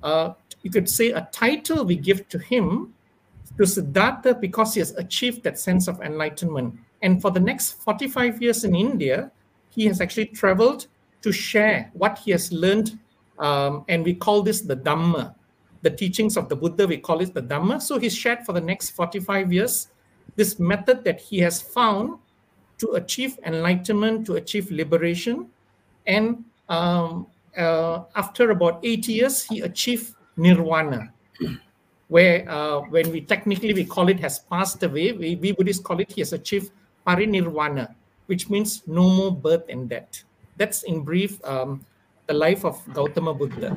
uh, 0.00 0.34
you 0.62 0.70
could 0.70 0.88
say 0.88 1.10
a 1.10 1.28
title 1.32 1.84
we 1.84 1.96
give 1.96 2.28
to 2.28 2.38
him 2.38 2.94
to 3.58 3.66
Siddhartha 3.66 4.34
because 4.34 4.74
he 4.74 4.80
has 4.80 4.92
achieved 4.92 5.42
that 5.42 5.58
sense 5.58 5.88
of 5.88 6.00
enlightenment. 6.02 6.78
And 7.02 7.20
for 7.20 7.32
the 7.32 7.40
next 7.40 7.82
45 7.82 8.40
years 8.40 8.62
in 8.62 8.76
India, 8.76 9.32
he 9.70 9.86
has 9.86 10.00
actually 10.00 10.26
traveled 10.26 10.86
to 11.22 11.32
share 11.32 11.90
what 11.94 12.18
he 12.18 12.30
has 12.30 12.52
learned. 12.52 12.96
Um, 13.40 13.84
and 13.88 14.04
we 14.04 14.14
call 14.14 14.42
this 14.42 14.60
the 14.60 14.76
Dhamma, 14.76 15.34
the 15.82 15.90
teachings 15.90 16.36
of 16.36 16.48
the 16.48 16.54
Buddha, 16.54 16.86
we 16.86 16.98
call 16.98 17.20
it 17.22 17.34
the 17.34 17.42
Dhamma. 17.42 17.82
So 17.82 17.98
he's 17.98 18.14
shared 18.14 18.46
for 18.46 18.52
the 18.52 18.60
next 18.60 18.90
45 18.90 19.52
years 19.52 19.88
this 20.36 20.60
method 20.60 21.02
that 21.02 21.20
he 21.20 21.40
has 21.40 21.60
found 21.60 22.20
to 22.80 22.92
achieve 22.92 23.38
enlightenment, 23.44 24.26
to 24.26 24.34
achieve 24.34 24.70
liberation. 24.70 25.48
And 26.06 26.44
um, 26.68 27.26
uh, 27.56 28.04
after 28.16 28.50
about 28.50 28.80
eight 28.82 29.06
years, 29.08 29.42
he 29.44 29.60
achieved 29.60 30.14
nirvana 30.36 31.12
where 32.08 32.48
uh, 32.50 32.80
when 32.90 33.10
we 33.12 33.20
technically 33.20 33.72
we 33.72 33.84
call 33.84 34.08
it 34.08 34.18
has 34.18 34.38
passed 34.38 34.82
away 34.82 35.12
we, 35.12 35.36
we 35.36 35.52
buddhists 35.52 35.82
call 35.82 36.00
it 36.00 36.10
he 36.10 36.20
has 36.20 36.32
achieved 36.32 36.72
parinirvana 37.06 37.94
which 38.26 38.48
means 38.48 38.82
no 38.86 39.08
more 39.08 39.30
birth 39.30 39.64
and 39.68 39.88
death 39.88 40.24
that's 40.56 40.82
in 40.84 41.02
brief 41.02 41.42
um, 41.44 41.84
the 42.26 42.34
life 42.34 42.64
of 42.64 42.80
gautama 42.94 43.34
buddha 43.34 43.76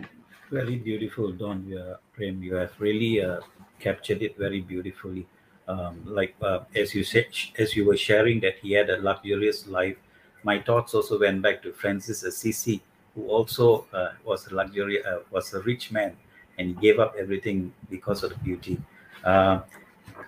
Very 0.54 0.78
beautiful, 0.78 1.32
Don. 1.32 1.66
Uh, 1.74 1.98
Prem, 2.14 2.44
you 2.44 2.54
have 2.54 2.70
really 2.78 3.20
uh, 3.20 3.42
captured 3.80 4.22
it 4.22 4.38
very 4.38 4.62
beautifully. 4.62 5.26
Um, 5.68 6.02
like 6.06 6.36
uh, 6.42 6.60
as 6.76 6.94
you 6.94 7.04
said, 7.04 7.28
as 7.58 7.76
you 7.76 7.86
were 7.86 7.96
sharing 7.96 8.42
that 8.42 8.58
he 8.62 8.74
had 8.74 8.90
a 8.90 9.02
luxurious 9.02 9.66
life, 9.68 9.96
my 10.44 10.60
thoughts 10.60 10.94
also 10.94 11.18
went 11.18 11.42
back 11.42 11.64
to 11.64 11.72
Francis 11.72 12.24
Assisi, 12.24 12.82
who 13.16 13.28
also 13.28 13.88
uh, 13.94 14.10
was 14.26 14.46
a 14.48 14.56
luxury, 14.56 15.04
uh, 15.04 15.20
was 15.32 15.54
a 15.54 15.62
rich 15.62 15.92
man, 15.92 16.18
and 16.58 16.68
he 16.68 16.74
gave 16.74 17.00
up 17.00 17.16
everything 17.18 17.72
because 17.90 18.24
of 18.24 18.32
the 18.32 18.36
beauty. 18.38 18.78
Uh, 19.24 19.62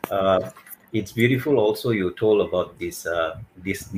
uh, 0.09 0.49
it's 0.93 1.11
beautiful. 1.11 1.57
Also, 1.57 1.89
you 1.89 2.11
told 2.11 2.39
about 2.47 2.79
this 2.79 3.05
uh, 3.05 3.37
this 3.57 3.89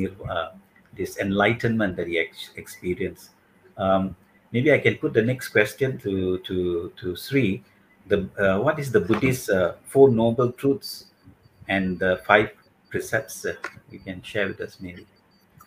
this 0.96 1.20
enlightenment 1.20 1.96
that 1.98 2.08
he 2.08 2.18
ex- 2.18 2.50
experienced. 2.56 3.30
Um, 3.78 4.16
maybe 4.52 4.74
I 4.74 4.80
can 4.80 4.96
put 4.96 5.14
the 5.14 5.22
next 5.22 5.50
question 5.50 6.00
to 6.00 6.40
to 6.40 6.92
to 6.98 7.16
Sri. 7.16 7.64
The 8.08 8.26
what 8.64 8.80
is 8.80 8.92
the 8.92 9.02
Buddhist 9.02 9.52
four 9.86 10.10
noble 10.10 10.52
truths 10.54 11.06
and 11.68 12.00
the 12.00 12.22
five 12.26 12.52
precepts 12.90 13.42
that 13.42 13.58
you 13.92 14.00
can 14.00 14.22
share 14.22 14.48
with 14.48 14.62
us, 14.62 14.78
maybe? 14.80 15.06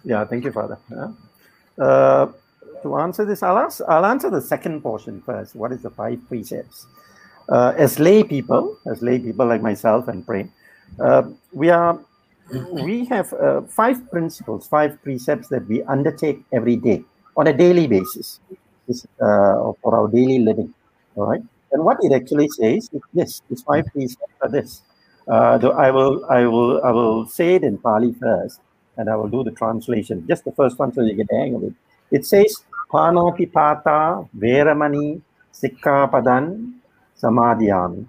Yeah, 0.04 0.24
thank 0.24 0.44
you, 0.44 0.52
Father. 0.52 0.78
Yeah. 0.90 1.12
Uh, 1.78 2.32
to 2.82 2.96
answer 2.96 3.24
this, 3.24 3.42
I'll, 3.42 3.58
ask, 3.58 3.80
I'll 3.86 4.06
answer 4.06 4.30
the 4.30 4.40
second 4.40 4.80
portion 4.80 5.22
first. 5.22 5.54
What 5.54 5.72
is 5.72 5.82
the 5.82 5.90
five 5.90 6.18
precepts? 6.28 6.86
Uh, 7.48 7.74
as 7.76 7.98
lay 7.98 8.22
people, 8.22 8.78
as 8.86 9.02
lay 9.02 9.18
people 9.18 9.46
like 9.46 9.60
myself 9.60 10.08
and 10.08 10.26
pray 10.26 10.48
uh, 10.98 11.22
we 11.52 11.70
are 11.70 11.98
we 12.72 13.04
have 13.04 13.32
uh, 13.34 13.60
five 13.62 14.10
principles, 14.10 14.66
five 14.66 15.00
precepts 15.02 15.48
that 15.48 15.66
we 15.68 15.82
undertake 15.84 16.42
every 16.52 16.76
day 16.76 17.04
on 17.36 17.46
a 17.46 17.52
daily 17.52 17.86
basis 17.86 18.40
uh, 19.20 19.72
for 19.80 19.94
our 19.94 20.08
daily 20.08 20.40
living. 20.40 20.74
All 21.14 21.26
right, 21.26 21.42
and 21.72 21.84
what 21.84 21.98
it 22.02 22.12
actually 22.12 22.48
says 22.48 22.90
is 22.92 23.02
this: 23.14 23.42
these 23.48 23.62
five 23.62 23.86
precepts 23.92 24.34
are 24.42 24.48
this. 24.48 24.82
Uh, 25.30 25.58
though 25.58 25.70
I 25.70 25.92
will, 25.92 26.26
I 26.28 26.44
will, 26.44 26.82
I 26.82 26.90
will 26.90 27.24
say 27.24 27.54
it 27.54 27.62
in 27.62 27.78
Pali 27.78 28.12
first, 28.12 28.60
and 28.96 29.08
I 29.08 29.14
will 29.14 29.28
do 29.28 29.44
the 29.44 29.52
translation. 29.52 30.26
Just 30.26 30.44
the 30.44 30.50
first 30.50 30.76
one, 30.76 30.92
so 30.92 31.02
you 31.02 31.14
get 31.14 31.28
the 31.28 31.36
hang 31.36 31.54
of 31.54 31.62
it. 31.62 31.74
It 32.10 32.26
says, 32.26 32.64
"Panatipata 32.90 34.28
veramani 34.36 35.22
sikkhapadam 35.54 36.74
samadiyami." 37.16 38.08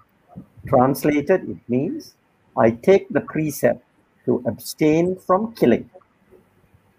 Translated, 0.68 1.48
it 1.48 1.58
means, 1.70 2.16
I 2.58 2.72
take 2.72 3.10
the 3.10 3.22
precept 3.22 3.84
to 4.26 4.44
abstain 4.48 5.16
from 5.16 5.54
killing. 5.54 5.90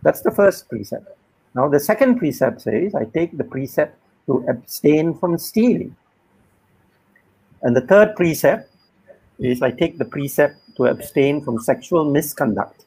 That's 0.02 0.20
the 0.22 0.30
first 0.30 0.68
precept. 0.68 1.06
Now, 1.54 1.68
the 1.68 1.80
second 1.80 2.18
precept 2.18 2.62
says, 2.62 2.94
I 2.94 3.04
take 3.04 3.36
the 3.36 3.44
precept 3.44 3.98
to 4.26 4.44
abstain 4.48 5.14
from 5.14 5.38
stealing. 5.38 5.94
And 7.62 7.76
the 7.76 7.82
third 7.82 8.16
precept 8.16 8.71
is, 9.44 9.62
I 9.62 9.70
take 9.70 9.98
the 9.98 10.04
precept 10.04 10.56
to 10.76 10.86
abstain 10.86 11.42
from 11.42 11.58
sexual 11.58 12.04
misconduct. 12.04 12.84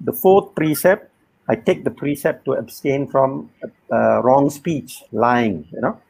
The 0.00 0.12
fourth 0.12 0.54
precept, 0.54 1.10
I 1.48 1.54
take 1.54 1.84
the 1.84 1.90
precept 1.90 2.44
to 2.46 2.52
abstain 2.52 3.06
from 3.06 3.50
uh, 3.90 4.22
wrong 4.22 4.50
speech, 4.50 5.02
lying, 5.12 5.66
you 5.72 5.80
know, 5.80 6.00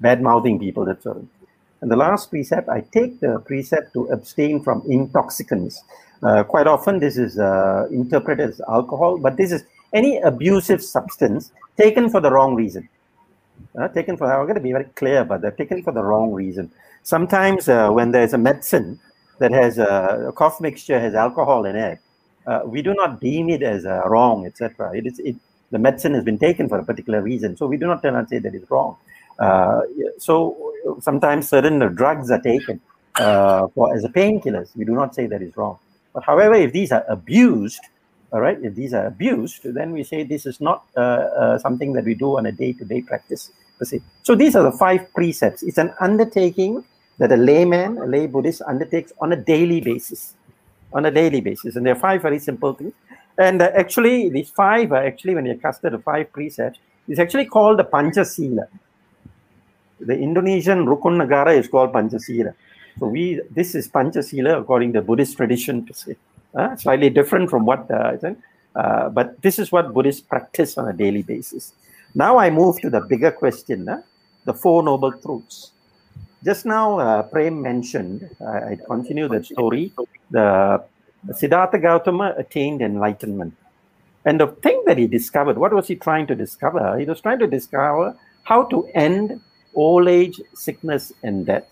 bad 0.00 0.22
mouthing 0.22 0.58
people, 0.58 0.84
that 0.84 1.02
sort 1.02 1.16
of. 1.16 1.26
And 1.80 1.90
the 1.90 1.96
last 1.96 2.30
precept, 2.30 2.68
I 2.68 2.82
take 2.92 3.18
the 3.20 3.40
precept 3.40 3.92
to 3.94 4.06
abstain 4.06 4.62
from 4.62 4.82
intoxicants. 4.88 5.82
Uh, 6.22 6.44
quite 6.44 6.68
often, 6.68 7.00
this 7.00 7.16
is 7.16 7.38
uh, 7.38 7.88
interpreted 7.90 8.50
as 8.50 8.60
alcohol, 8.68 9.18
but 9.18 9.36
this 9.36 9.50
is 9.50 9.64
any 9.92 10.18
abusive 10.18 10.82
substance 10.82 11.52
taken 11.76 12.08
for 12.08 12.20
the 12.20 12.30
wrong 12.30 12.54
reason. 12.54 12.88
Uh, 13.78 13.88
taken 13.88 14.16
for, 14.16 14.32
I'm 14.32 14.44
going 14.44 14.54
to 14.54 14.60
be 14.60 14.72
very 14.72 14.84
clear 14.94 15.22
about 15.22 15.40
that, 15.42 15.56
taken 15.56 15.82
for 15.82 15.92
the 15.92 16.02
wrong 16.02 16.32
reason. 16.32 16.70
Sometimes, 17.02 17.68
uh, 17.68 17.90
when 17.90 18.12
there's 18.12 18.32
a 18.32 18.38
medicine 18.38 18.98
that 19.38 19.52
has 19.52 19.78
a, 19.78 20.26
a 20.28 20.32
cough 20.32 20.60
mixture, 20.60 21.00
has 21.00 21.14
alcohol 21.14 21.64
in 21.64 21.76
it, 21.76 21.98
uh, 22.46 22.60
we 22.64 22.82
do 22.82 22.94
not 22.94 23.20
deem 23.20 23.48
it 23.50 23.62
as 23.62 23.84
uh, 23.86 24.02
wrong, 24.06 24.46
etc. 24.46 24.96
It 24.96 25.06
is 25.06 25.18
it, 25.18 25.36
the 25.70 25.78
medicine 25.78 26.14
has 26.14 26.24
been 26.24 26.38
taken 26.38 26.68
for 26.68 26.78
a 26.78 26.84
particular 26.84 27.22
reason, 27.22 27.56
so 27.56 27.66
we 27.66 27.76
do 27.76 27.86
not 27.86 28.02
tell 28.02 28.14
and 28.14 28.28
say 28.28 28.38
that 28.38 28.54
it's 28.54 28.70
wrong. 28.70 28.96
Uh, 29.38 29.80
so 30.18 30.72
sometimes 31.00 31.48
certain 31.48 31.78
drugs 31.94 32.30
are 32.30 32.40
taken 32.40 32.80
uh, 33.16 33.66
for 33.68 33.94
as 33.94 34.04
a 34.04 34.08
painkillers. 34.08 34.76
We 34.76 34.84
do 34.84 34.92
not 34.92 35.14
say 35.14 35.26
that 35.26 35.42
is 35.42 35.56
wrong. 35.56 35.78
But 36.12 36.24
however, 36.24 36.54
if 36.54 36.72
these 36.72 36.92
are 36.92 37.04
abused, 37.08 37.80
all 38.32 38.40
right, 38.40 38.58
if 38.62 38.74
these 38.74 38.94
are 38.94 39.06
abused, 39.06 39.62
then 39.64 39.92
we 39.92 40.04
say 40.04 40.24
this 40.24 40.46
is 40.46 40.60
not 40.60 40.84
uh, 40.96 41.00
uh, 41.00 41.58
something 41.58 41.92
that 41.94 42.04
we 42.04 42.14
do 42.14 42.38
on 42.38 42.46
a 42.46 42.52
day-to-day 42.52 43.02
practice 43.02 43.50
per 43.78 43.84
se. 43.84 44.00
So 44.22 44.34
these 44.34 44.54
are 44.56 44.62
the 44.62 44.72
five 44.72 45.12
precepts. 45.14 45.62
It's 45.62 45.78
an 45.78 45.92
undertaking 46.00 46.84
that 47.22 47.30
a 47.30 47.36
layman, 47.36 47.98
a 47.98 48.06
lay 48.06 48.26
Buddhist 48.26 48.62
undertakes 48.66 49.12
on 49.20 49.32
a 49.32 49.36
daily 49.36 49.80
basis, 49.80 50.34
on 50.92 51.06
a 51.06 51.10
daily 51.10 51.40
basis. 51.40 51.76
And 51.76 51.86
there 51.86 51.94
are 51.94 52.00
five 52.08 52.20
very 52.20 52.40
simple 52.40 52.72
things. 52.74 52.94
And 53.38 53.62
uh, 53.62 53.70
actually, 53.74 54.28
these 54.28 54.50
five 54.50 54.90
are 54.90 55.04
actually, 55.06 55.36
when 55.36 55.46
you're 55.46 55.54
casted 55.66 55.92
the 55.92 56.00
five 56.00 56.32
precepts, 56.32 56.80
it's 57.06 57.20
actually 57.20 57.46
called 57.46 57.78
the 57.78 57.84
Panchasila. 57.84 58.66
The 60.00 60.18
Indonesian 60.18 60.84
Rukun 60.84 61.14
Negara 61.22 61.56
is 61.56 61.68
called 61.68 61.92
Panchasila. 61.92 62.54
So 62.98 63.06
we, 63.06 63.40
this 63.52 63.76
is 63.76 63.88
Panchasila 63.88 64.60
according 64.60 64.92
to 64.94 65.00
Buddhist 65.00 65.36
tradition 65.36 65.86
to 65.86 65.94
say. 65.94 66.16
Uh, 66.56 66.74
slightly 66.76 67.08
different 67.08 67.48
from 67.48 67.64
what 67.64 67.88
uh, 67.90 68.16
uh, 68.74 69.08
but 69.10 69.40
this 69.42 69.60
is 69.60 69.70
what 69.70 69.94
Buddhists 69.94 70.20
practice 70.20 70.76
on 70.76 70.88
a 70.88 70.92
daily 70.92 71.22
basis. 71.22 71.72
Now 72.14 72.36
I 72.36 72.50
move 72.50 72.80
to 72.80 72.90
the 72.90 73.00
bigger 73.00 73.30
question, 73.30 73.88
uh, 73.88 74.02
the 74.44 74.52
Four 74.52 74.82
Noble 74.82 75.12
Truths. 75.12 75.70
Just 76.44 76.66
now, 76.66 76.98
uh, 76.98 77.22
Prem 77.22 77.62
mentioned, 77.62 78.28
I 78.44 78.76
continue 78.86 79.28
that 79.28 79.46
story, 79.46 79.92
the 80.30 80.82
Siddhartha 81.32 81.78
Gautama 81.78 82.34
attained 82.36 82.82
enlightenment. 82.82 83.54
And 84.24 84.40
the 84.40 84.48
thing 84.48 84.82
that 84.86 84.98
he 84.98 85.06
discovered, 85.06 85.56
what 85.56 85.72
was 85.72 85.86
he 85.86 85.94
trying 85.94 86.26
to 86.28 86.34
discover? 86.34 86.98
He 86.98 87.04
was 87.04 87.20
trying 87.20 87.38
to 87.40 87.46
discover 87.46 88.16
how 88.42 88.64
to 88.64 88.86
end 88.94 89.40
old 89.74 90.08
age, 90.08 90.40
sickness, 90.54 91.12
and 91.22 91.46
death. 91.46 91.66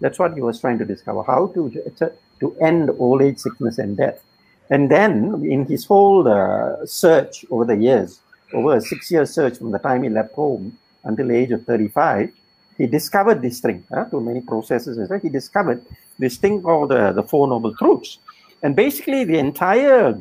That's 0.00 0.18
what 0.18 0.34
he 0.34 0.40
was 0.40 0.60
trying 0.60 0.78
to 0.78 0.84
discover, 0.84 1.24
how 1.24 1.48
to, 1.48 2.12
to 2.40 2.56
end 2.60 2.90
old 2.98 3.20
age, 3.20 3.38
sickness, 3.38 3.78
and 3.78 3.96
death. 3.96 4.22
And 4.70 4.90
then, 4.90 5.44
in 5.44 5.66
his 5.66 5.84
whole 5.86 6.28
uh, 6.28 6.86
search 6.86 7.44
over 7.50 7.64
the 7.64 7.76
years, 7.76 8.20
over 8.52 8.76
a 8.76 8.80
six 8.80 9.10
year 9.10 9.26
search 9.26 9.58
from 9.58 9.72
the 9.72 9.78
time 9.78 10.02
he 10.04 10.08
left 10.08 10.34
home 10.34 10.78
until 11.04 11.28
the 11.28 11.34
age 11.34 11.50
of 11.50 11.64
35, 11.64 12.30
he 12.78 12.86
discovered 12.86 13.42
this 13.42 13.60
thing, 13.60 13.84
huh, 13.92 14.04
through 14.04 14.20
many 14.20 14.40
processes. 14.40 14.96
He 15.20 15.28
discovered 15.28 15.84
this 16.18 16.36
thing 16.36 16.62
called 16.62 16.92
uh, 16.92 17.12
the 17.12 17.24
Four 17.24 17.48
Noble 17.48 17.74
Truths. 17.74 18.18
And 18.62 18.74
basically, 18.74 19.24
the 19.24 19.38
entire 19.38 20.18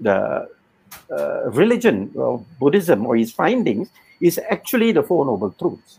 the 0.00 0.48
uh, 1.10 1.50
religion 1.50 2.10
of 2.16 2.46
Buddhism 2.58 3.04
or 3.04 3.16
his 3.16 3.32
findings 3.32 3.88
is 4.20 4.38
actually 4.48 4.92
the 4.92 5.02
Four 5.02 5.26
Noble 5.26 5.50
Truths. 5.50 5.98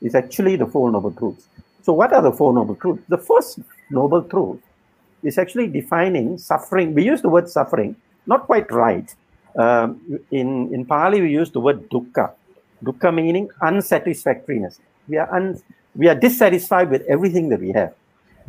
Is 0.00 0.14
actually 0.14 0.56
the 0.56 0.66
Four 0.66 0.90
Noble 0.90 1.12
Truths. 1.12 1.46
So, 1.82 1.92
what 1.92 2.12
are 2.12 2.22
the 2.22 2.32
Four 2.32 2.54
Noble 2.54 2.74
Truths? 2.74 3.02
The 3.08 3.18
first 3.18 3.60
Noble 3.90 4.22
Truth 4.22 4.60
is 5.22 5.38
actually 5.38 5.68
defining 5.68 6.38
suffering. 6.38 6.94
We 6.94 7.04
use 7.04 7.22
the 7.22 7.28
word 7.28 7.48
suffering, 7.48 7.96
not 8.26 8.46
quite 8.46 8.70
right. 8.70 9.14
Um, 9.56 10.20
in, 10.30 10.74
in 10.74 10.84
Pali, 10.84 11.20
we 11.20 11.30
use 11.30 11.50
the 11.50 11.60
word 11.60 11.88
dukkha. 11.90 12.32
Dukkha 12.82 13.14
meaning 13.14 13.48
unsatisfactoriness. 13.62 14.80
We 15.08 15.16
are, 15.18 15.32
un, 15.34 15.60
we 15.94 16.08
are 16.08 16.14
dissatisfied 16.14 16.90
with 16.90 17.02
everything 17.02 17.48
that 17.50 17.60
we 17.60 17.72
have. 17.72 17.94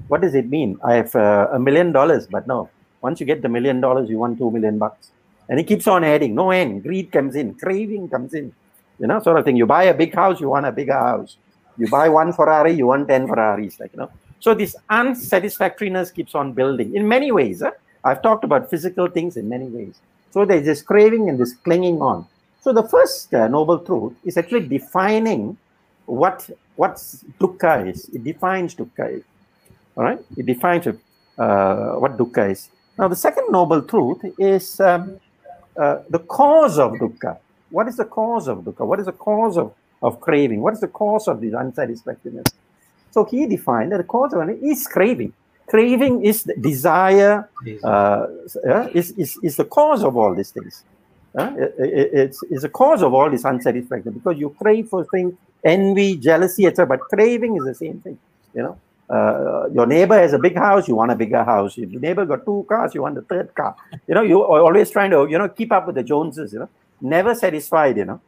What 0.08 0.22
does 0.22 0.36
it 0.36 0.50
mean? 0.50 0.78
I 0.84 0.96
have 0.96 1.16
uh, 1.16 1.50
a 1.52 1.60
million 1.60 1.92
dollars, 1.92 2.28
but 2.28 2.48
no. 2.48 2.70
Once 3.02 3.20
you 3.20 3.26
get 3.26 3.42
the 3.42 3.50
million 3.50 3.82
dollars, 3.82 4.10
you 4.10 4.18
want 4.18 4.38
two 4.38 4.52
million 4.52 4.78
bucks. 4.78 5.12
And 5.48 5.60
it 5.60 5.66
keeps 5.66 5.88
on 5.88 6.04
adding, 6.04 6.34
no 6.34 6.52
end. 6.52 6.84
Greed 6.84 7.12
comes 7.12 7.36
in, 7.36 7.54
craving 7.56 8.10
comes 8.10 8.34
in, 8.34 8.54
you 9.00 9.08
know, 9.08 9.22
sort 9.22 9.38
of 9.38 9.46
thing. 9.46 9.56
You 9.56 9.66
buy 9.66 9.84
a 9.84 9.94
big 9.94 10.14
house, 10.14 10.40
you 10.40 10.50
want 10.50 10.66
a 10.66 10.72
bigger 10.72 10.94
house. 10.94 11.38
You 11.78 11.88
buy 11.88 12.10
one 12.10 12.34
Ferrari, 12.34 12.74
you 12.74 12.88
want 12.88 13.08
10 13.08 13.28
Ferraris, 13.28 13.80
like, 13.80 13.94
you 13.94 14.00
know. 14.00 14.12
So 14.40 14.54
this 14.54 14.76
unsatisfactoriness 14.90 16.14
keeps 16.14 16.36
on 16.36 16.54
building 16.54 16.96
in 16.96 17.08
many 17.08 17.32
ways. 17.32 17.62
Huh? 17.62 17.72
I've 18.04 18.22
talked 18.22 18.44
about 18.44 18.70
physical 18.70 19.08
things 19.08 19.38
in 19.38 19.50
many 19.50 19.68
ways. 19.68 19.96
So 20.32 20.46
there's 20.46 20.66
this 20.66 20.82
craving 20.82 21.30
and 21.30 21.40
this 21.40 21.54
clinging 21.54 22.02
on. 22.02 22.28
So 22.62 22.74
the 22.74 22.84
first 22.84 23.34
uh, 23.34 23.48
noble 23.48 23.80
truth 23.80 24.14
is 24.24 24.38
actually 24.38 24.68
defining 24.68 25.58
what 26.06 26.50
what 26.76 26.96
dukkha 27.40 27.90
is. 27.90 28.10
It 28.10 28.24
defines 28.24 28.76
dukkha. 28.76 29.18
Is. 29.18 29.24
All 29.98 30.04
right, 30.04 30.20
it 30.38 30.46
defines 30.46 30.88
uh, 30.88 30.94
what 31.96 32.18
dukkha 32.18 32.52
is. 32.52 32.70
Now 32.98 33.08
the 33.08 33.16
second 33.16 33.52
noble 33.52 33.82
truth 33.82 34.22
is 34.40 34.80
um, 34.80 35.20
uh, 35.78 36.00
the 36.10 36.20
cause 36.20 36.80
of 36.80 36.94
dukkha. 36.94 37.38
What 37.70 37.88
is 37.88 37.98
the 37.98 38.06
cause 38.06 38.48
of 38.48 38.60
dukkha? 38.60 38.86
What 38.86 39.00
is 39.00 39.06
the 39.08 39.12
cause 39.12 39.58
of, 39.58 39.74
of 40.02 40.22
craving? 40.22 40.62
What 40.62 40.74
is 40.74 40.80
the 40.80 40.88
cause 40.88 41.28
of 41.28 41.42
this 41.42 41.54
unsatisfactoriness? 41.54 42.54
So 43.12 43.26
he 43.26 43.46
defined 43.48 43.92
that 43.92 43.98
the 43.98 44.04
cause 44.04 44.34
of 44.34 44.48
it 44.50 44.62
is 44.62 44.88
craving. 44.88 45.34
Craving 45.68 46.24
is 46.24 46.44
the 46.44 46.56
desire, 46.56 47.50
uh, 47.84 48.28
uh, 48.68 48.90
is, 48.94 49.12
is, 49.12 49.38
is 49.42 49.56
the 49.56 49.66
cause 49.66 50.04
of 50.04 50.16
all 50.16 50.36
these 50.36 50.52
things. 50.52 50.84
Uh, 51.38 51.52
it, 51.58 51.76
it, 51.78 52.10
it's, 52.14 52.44
it's 52.44 52.62
the 52.62 52.70
cause 52.70 53.02
of 53.02 53.14
all 53.14 53.30
this 53.30 53.44
unsatisfaction 53.44 54.14
because 54.14 54.38
you 54.38 54.50
crave 54.62 54.88
for 54.88 55.04
things, 55.06 55.34
envy, 55.64 56.16
jealousy, 56.16 56.66
etc. 56.66 56.86
But 56.88 57.02
craving 57.02 57.58
is 57.58 57.66
the 57.66 57.76
same 57.76 58.00
thing. 58.00 58.18
You 58.54 58.64
know, 58.64 58.80
uh, 59.10 59.68
your 59.74 59.86
neighbor 59.86 60.18
has 60.18 60.34
a 60.34 60.40
big 60.40 60.56
house, 60.56 60.88
you 60.88 60.96
want 60.96 61.12
a 61.12 61.16
bigger 61.16 61.44
house. 61.44 61.78
Your 61.78 62.00
neighbor 62.00 62.26
got 62.26 62.46
two 62.46 62.66
cars, 62.70 62.96
you 62.96 63.02
want 63.02 63.18
a 63.18 63.22
third 63.22 63.54
car. 63.54 63.76
You 64.08 64.16
know, 64.16 64.22
you 64.22 64.42
are 64.44 64.62
always 64.62 64.90
trying 64.90 65.12
to 65.12 65.28
you 65.30 65.38
know 65.38 65.50
keep 65.50 65.72
up 65.72 65.88
with 65.88 65.96
the 65.96 66.04
Joneses. 66.04 66.54
You 66.54 66.60
know, 66.60 66.70
never 67.02 67.36
satisfied. 67.36 67.98
You 67.98 68.06
know, 68.06 68.22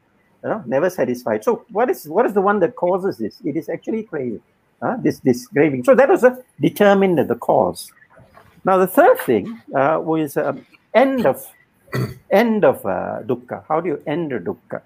you 0.43 0.49
know, 0.49 0.63
never 0.65 0.89
satisfied. 0.89 1.43
So 1.43 1.65
what 1.71 1.89
is 1.89 2.07
what 2.07 2.25
is 2.25 2.33
the 2.33 2.41
one 2.41 2.59
that 2.59 2.75
causes 2.75 3.17
this? 3.17 3.39
It 3.45 3.55
is 3.55 3.69
actually 3.69 4.03
craving. 4.03 4.41
Uh, 4.81 4.97
this 4.97 5.19
this 5.21 5.47
craving. 5.47 5.83
So 5.83 5.95
that 5.95 6.09
was 6.09 6.23
a 6.23 6.43
determined 6.61 7.17
the 7.17 7.35
cause. 7.35 7.91
Now 8.65 8.77
the 8.77 8.87
third 8.87 9.17
thing 9.19 9.61
uh, 9.73 9.99
was 10.01 10.37
um, 10.37 10.65
end 10.93 11.25
of 11.25 11.43
end 12.31 12.65
of 12.65 12.85
uh, 12.85 13.21
dukkha. 13.25 13.63
How 13.67 13.79
do 13.79 13.89
you 13.89 14.01
end 14.05 14.33
a 14.33 14.39
dukkha? 14.39 14.81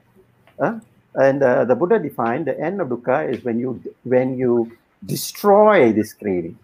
Uh, 0.60 0.80
and 1.16 1.44
uh, 1.44 1.66
the 1.66 1.76
Buddha 1.76 2.00
defined 2.00 2.46
the 2.48 2.60
end 2.60 2.80
of 2.82 2.88
dukkha 2.90 3.34
is 3.34 3.44
when 3.44 3.60
you 3.60 3.82
when 4.04 4.38
you 4.38 4.72
destroy 5.06 5.92
this 5.92 6.14
craving. 6.14 6.58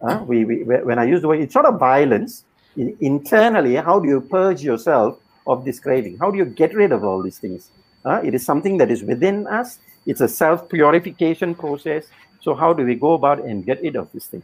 Uh, 0.00 0.24
we, 0.26 0.44
we 0.44 0.56
when 0.64 0.98
I 0.98 1.04
use 1.04 1.22
the 1.22 1.28
word, 1.28 1.40
it's 1.40 1.54
not 1.54 1.68
a 1.68 1.76
violence. 1.76 2.44
In, 2.76 2.96
internally, 3.00 3.76
how 3.76 3.98
do 4.00 4.08
you 4.08 4.20
purge 4.20 4.62
yourself 4.62 5.18
of 5.46 5.64
this 5.64 5.78
craving? 5.78 6.18
How 6.18 6.30
do 6.30 6.38
you 6.38 6.44
get 6.44 6.74
rid 6.74 6.92
of 6.92 7.04
all 7.04 7.22
these 7.22 7.38
things? 7.38 7.70
Uh, 8.04 8.20
it 8.24 8.34
is 8.34 8.44
something 8.44 8.78
that 8.78 8.90
is 8.90 9.02
within 9.02 9.46
us. 9.46 9.78
It's 10.06 10.20
a 10.20 10.28
self 10.28 10.68
purification 10.68 11.54
process. 11.54 12.06
So 12.40 12.54
how 12.54 12.72
do 12.72 12.84
we 12.84 12.96
go 12.96 13.12
about 13.12 13.44
and 13.44 13.64
get 13.64 13.80
rid 13.82 13.96
of 13.96 14.10
this 14.12 14.26
thing? 14.26 14.42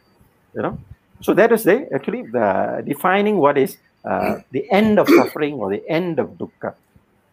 You 0.55 0.63
know. 0.63 0.79
So 1.21 1.35
that 1.35 1.51
is 1.53 1.65
the 1.65 1.93
actually 1.93 2.23
the 2.23 2.83
defining 2.87 3.39
what 3.39 3.59
is 3.59 3.77
uh, 4.09 4.41
the 4.53 4.65
end 4.71 4.99
of 4.99 5.09
suffering 5.09 5.55
or 5.55 5.69
the 5.71 5.83
end 5.89 6.19
of 6.19 6.29
dukkha. 6.41 6.75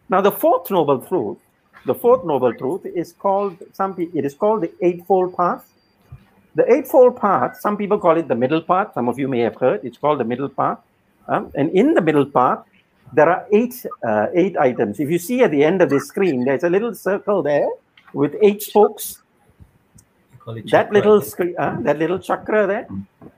Now 0.08 0.20
the 0.20 0.30
fourth 0.30 0.70
noble 0.70 0.98
truth, 1.00 1.38
the 1.86 1.94
fourth 1.94 2.24
noble 2.24 2.52
truth 2.52 2.84
is 2.84 3.12
called 3.12 3.56
some 3.72 3.94
it 3.98 4.24
is 4.24 4.34
called 4.34 4.60
the 4.62 4.72
eightfold 4.82 5.36
path. 5.36 5.64
The 6.54 6.70
eightfold 6.72 7.20
path, 7.20 7.58
some 7.60 7.76
people 7.76 7.98
call 7.98 8.16
it 8.16 8.28
the 8.28 8.34
middle 8.34 8.62
path. 8.62 8.88
Some 8.94 9.08
of 9.08 9.18
you 9.18 9.28
may 9.28 9.40
have 9.40 9.56
heard 9.56 9.84
it's 9.84 9.98
called 9.98 10.20
the 10.20 10.24
middle 10.24 10.48
path. 10.48 10.78
Um, 11.28 11.50
and 11.54 11.70
in 11.70 11.94
the 11.94 12.00
middle 12.00 12.26
path, 12.26 12.60
there 13.12 13.28
are 13.28 13.46
eight 13.52 13.84
uh, 14.06 14.26
eight 14.34 14.56
items. 14.56 15.00
If 15.00 15.10
you 15.10 15.18
see 15.18 15.42
at 15.42 15.50
the 15.50 15.64
end 15.64 15.82
of 15.82 15.90
the 15.90 16.00
screen, 16.00 16.44
there's 16.44 16.64
a 16.64 16.70
little 16.70 16.94
circle 16.94 17.42
there 17.42 17.68
with 18.12 18.36
eight 18.42 18.62
spokes 18.62 19.22
that 20.46 20.92
little 20.92 21.20
screen, 21.20 21.54
uh, 21.58 21.76
that 21.80 21.98
little 21.98 22.18
chakra 22.18 22.66
there. 22.66 22.86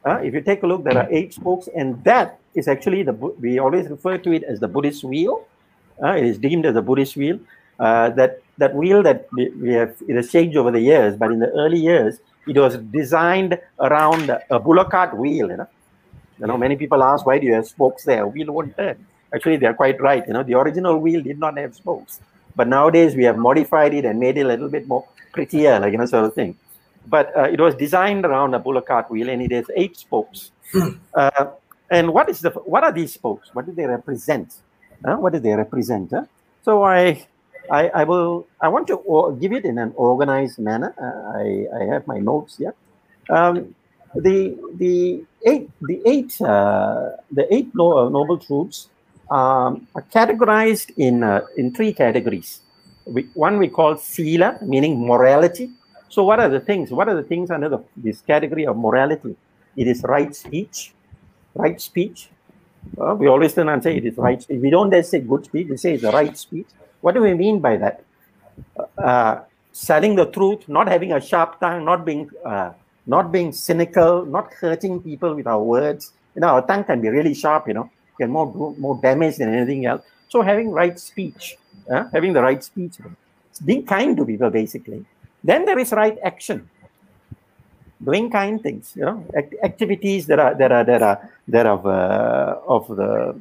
Uh, 0.04 0.20
if 0.22 0.34
you 0.34 0.42
take 0.42 0.62
a 0.62 0.66
look, 0.66 0.84
there 0.84 0.98
are 0.98 1.08
eight 1.10 1.32
spokes, 1.32 1.68
and 1.74 2.02
that 2.04 2.37
is 2.54 2.68
actually 2.68 3.02
the 3.02 3.12
we 3.12 3.58
always 3.58 3.88
refer 3.88 4.18
to 4.18 4.32
it 4.32 4.42
as 4.44 4.60
the 4.60 4.68
Buddhist 4.68 5.04
wheel. 5.04 5.44
Uh, 6.02 6.12
it 6.12 6.24
is 6.24 6.38
deemed 6.38 6.66
as 6.66 6.76
a 6.76 6.82
Buddhist 6.82 7.16
wheel. 7.16 7.38
Uh, 7.78 8.10
that 8.10 8.42
that 8.58 8.74
wheel 8.74 9.02
that 9.02 9.28
we, 9.32 9.50
we 9.50 9.72
have 9.72 9.94
it 10.08 10.16
has 10.16 10.30
changed 10.30 10.56
over 10.56 10.70
the 10.70 10.80
years, 10.80 11.16
but 11.16 11.30
in 11.30 11.38
the 11.38 11.50
early 11.50 11.78
years, 11.78 12.18
it 12.46 12.56
was 12.56 12.76
designed 12.76 13.58
around 13.80 14.36
a 14.50 14.58
bullock 14.58 14.90
cart 14.90 15.16
wheel. 15.16 15.50
You 15.50 15.58
know, 15.58 15.68
you 16.40 16.46
know, 16.46 16.58
many 16.58 16.76
people 16.76 17.02
ask 17.02 17.24
why 17.26 17.38
do 17.38 17.46
you 17.46 17.54
have 17.54 17.66
spokes 17.66 18.04
there? 18.04 18.26
Wheel 18.26 18.52
won't 18.52 18.76
turn. 18.76 19.04
Actually, 19.34 19.56
they 19.58 19.66
are 19.66 19.74
quite 19.74 20.00
right. 20.00 20.26
You 20.26 20.32
know, 20.32 20.42
the 20.42 20.54
original 20.54 20.98
wheel 20.98 21.22
did 21.22 21.38
not 21.38 21.58
have 21.58 21.74
spokes, 21.74 22.20
but 22.56 22.66
nowadays 22.66 23.14
we 23.14 23.24
have 23.24 23.36
modified 23.36 23.94
it 23.94 24.04
and 24.04 24.18
made 24.18 24.38
it 24.38 24.42
a 24.42 24.48
little 24.48 24.68
bit 24.68 24.88
more 24.88 25.06
prettier, 25.32 25.78
like 25.78 25.92
you 25.92 25.98
know, 25.98 26.06
sort 26.06 26.24
of 26.24 26.34
thing 26.34 26.56
but 27.08 27.34
uh, 27.36 27.42
it 27.42 27.60
was 27.60 27.74
designed 27.74 28.24
around 28.24 28.54
a 28.54 28.58
bullock 28.58 28.86
cart 28.86 29.10
wheel 29.10 29.28
and 29.28 29.42
it 29.42 29.52
has 29.52 29.66
eight 29.76 29.96
spokes. 29.96 30.50
And 31.90 32.12
what 32.12 32.28
is 32.28 32.40
the 32.40 32.50
what 32.50 32.84
are 32.84 32.92
these 32.92 33.14
spokes? 33.14 33.50
What 33.54 33.66
do 33.66 33.72
they 33.72 33.86
represent? 33.86 34.54
Uh, 35.04 35.16
what 35.16 35.32
do 35.32 35.38
they 35.38 35.54
represent? 35.54 36.12
So 36.62 36.82
I, 36.82 37.26
I, 37.70 37.88
I 37.88 38.04
will 38.04 38.46
I 38.60 38.68
want 38.68 38.86
to 38.88 39.38
give 39.40 39.52
it 39.52 39.64
in 39.64 39.78
an 39.78 39.92
organized 39.96 40.58
manner. 40.58 40.94
Uh, 41.00 41.38
I, 41.38 41.66
I 41.80 41.94
have 41.94 42.06
my 42.06 42.18
notes 42.18 42.58
here. 42.58 42.74
Um, 43.30 43.74
the 44.14 44.56
the 44.76 45.24
eight 45.46 45.70
the 45.82 46.02
eight 46.06 46.40
uh, 46.40 47.10
the 47.30 47.52
eight 47.54 47.68
uh, 47.78 48.08
noble 48.08 48.38
truths 48.38 48.88
um, 49.30 49.86
are 49.94 50.04
categorized 50.12 50.92
in 50.96 51.22
uh, 51.22 51.42
in 51.56 51.74
three 51.74 51.92
categories. 51.92 52.60
We, 53.06 53.22
one 53.34 53.58
we 53.58 53.68
call 53.68 53.96
sila, 53.96 54.58
meaning 54.62 55.06
morality. 55.06 55.70
So 56.08 56.24
what 56.24 56.40
are 56.40 56.48
the 56.48 56.60
things? 56.60 56.90
What 56.90 57.08
are 57.08 57.14
the 57.14 57.22
things 57.22 57.50
under 57.50 57.68
the, 57.68 57.84
this 57.96 58.20
category 58.20 58.66
of 58.66 58.76
morality? 58.76 59.36
It 59.76 59.86
is 59.86 60.02
right 60.02 60.34
speech, 60.34 60.92
right 61.58 61.80
speech. 61.80 62.30
Uh, 63.00 63.14
we 63.14 63.26
always 63.26 63.54
turn 63.54 63.68
and 63.68 63.82
say 63.82 63.96
it 63.96 64.06
is 64.06 64.16
right 64.16 64.40
speech. 64.40 64.60
We 64.60 64.70
don't 64.70 64.90
just 64.90 65.10
say 65.10 65.20
good 65.20 65.44
speech. 65.44 65.68
We 65.68 65.76
say 65.76 65.94
it's 65.94 66.02
the 66.02 66.12
right 66.12 66.36
speech. 66.36 66.68
What 67.00 67.14
do 67.14 67.20
we 67.20 67.34
mean 67.34 67.60
by 67.60 67.76
that? 67.76 68.04
Uh, 68.96 69.40
telling 69.86 70.14
the 70.16 70.26
truth, 70.26 70.68
not 70.68 70.88
having 70.88 71.12
a 71.12 71.20
sharp 71.20 71.60
tongue, 71.60 71.84
not 71.84 72.04
being 72.04 72.30
uh, 72.44 72.72
not 73.06 73.32
being 73.32 73.52
cynical, 73.52 74.24
not 74.26 74.52
hurting 74.52 75.00
people 75.02 75.34
with 75.34 75.46
our 75.46 75.62
words. 75.62 76.12
You 76.34 76.40
know, 76.42 76.48
our 76.48 76.66
tongue 76.66 76.84
can 76.84 77.00
be 77.00 77.08
really 77.08 77.34
sharp. 77.34 77.68
You 77.68 77.74
know, 77.74 77.90
can 78.18 78.30
more 78.30 78.46
do 78.46 78.74
more 78.78 78.98
damage 79.00 79.36
than 79.36 79.54
anything 79.54 79.86
else. 79.86 80.02
So 80.28 80.42
having 80.42 80.70
right 80.70 80.98
speech, 80.98 81.56
uh, 81.90 82.04
having 82.12 82.32
the 82.32 82.42
right 82.42 82.62
speech, 82.62 82.96
being 83.64 83.84
kind 83.86 84.16
to 84.16 84.24
people, 84.24 84.50
basically. 84.50 85.04
Then 85.42 85.64
there 85.64 85.78
is 85.78 85.92
right 85.92 86.18
action, 86.22 86.68
doing 88.02 88.30
kind 88.30 88.62
things. 88.62 88.92
You 88.96 89.04
know, 89.04 89.26
act- 89.36 89.54
activities 89.62 90.26
that 90.26 90.38
are 90.38 90.54
that 90.54 90.72
are 90.72 90.84
that 90.84 91.02
are 91.02 91.30
that 91.48 91.66
of 91.66 91.86
uh, 91.86 92.56
of 92.66 92.88
the 92.88 93.40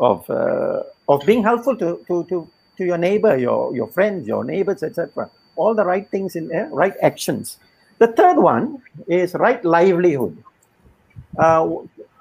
of 0.00 0.28
uh, 0.30 0.82
of 1.08 1.24
being 1.26 1.42
helpful 1.42 1.76
to 1.76 2.04
to 2.08 2.24
to 2.24 2.48
to 2.78 2.84
your 2.84 2.98
neighbor, 2.98 3.36
your 3.36 3.74
your 3.74 3.88
friends, 3.88 4.26
your 4.26 4.44
neighbors, 4.44 4.82
etc. 4.82 5.30
All 5.56 5.74
the 5.74 5.84
right 5.84 6.08
things 6.10 6.36
in 6.36 6.48
there, 6.48 6.68
right 6.70 6.94
actions. 7.02 7.58
The 7.98 8.08
third 8.08 8.36
one 8.36 8.82
is 9.06 9.34
right 9.34 9.64
livelihood. 9.64 10.36
Uh, 11.38 11.66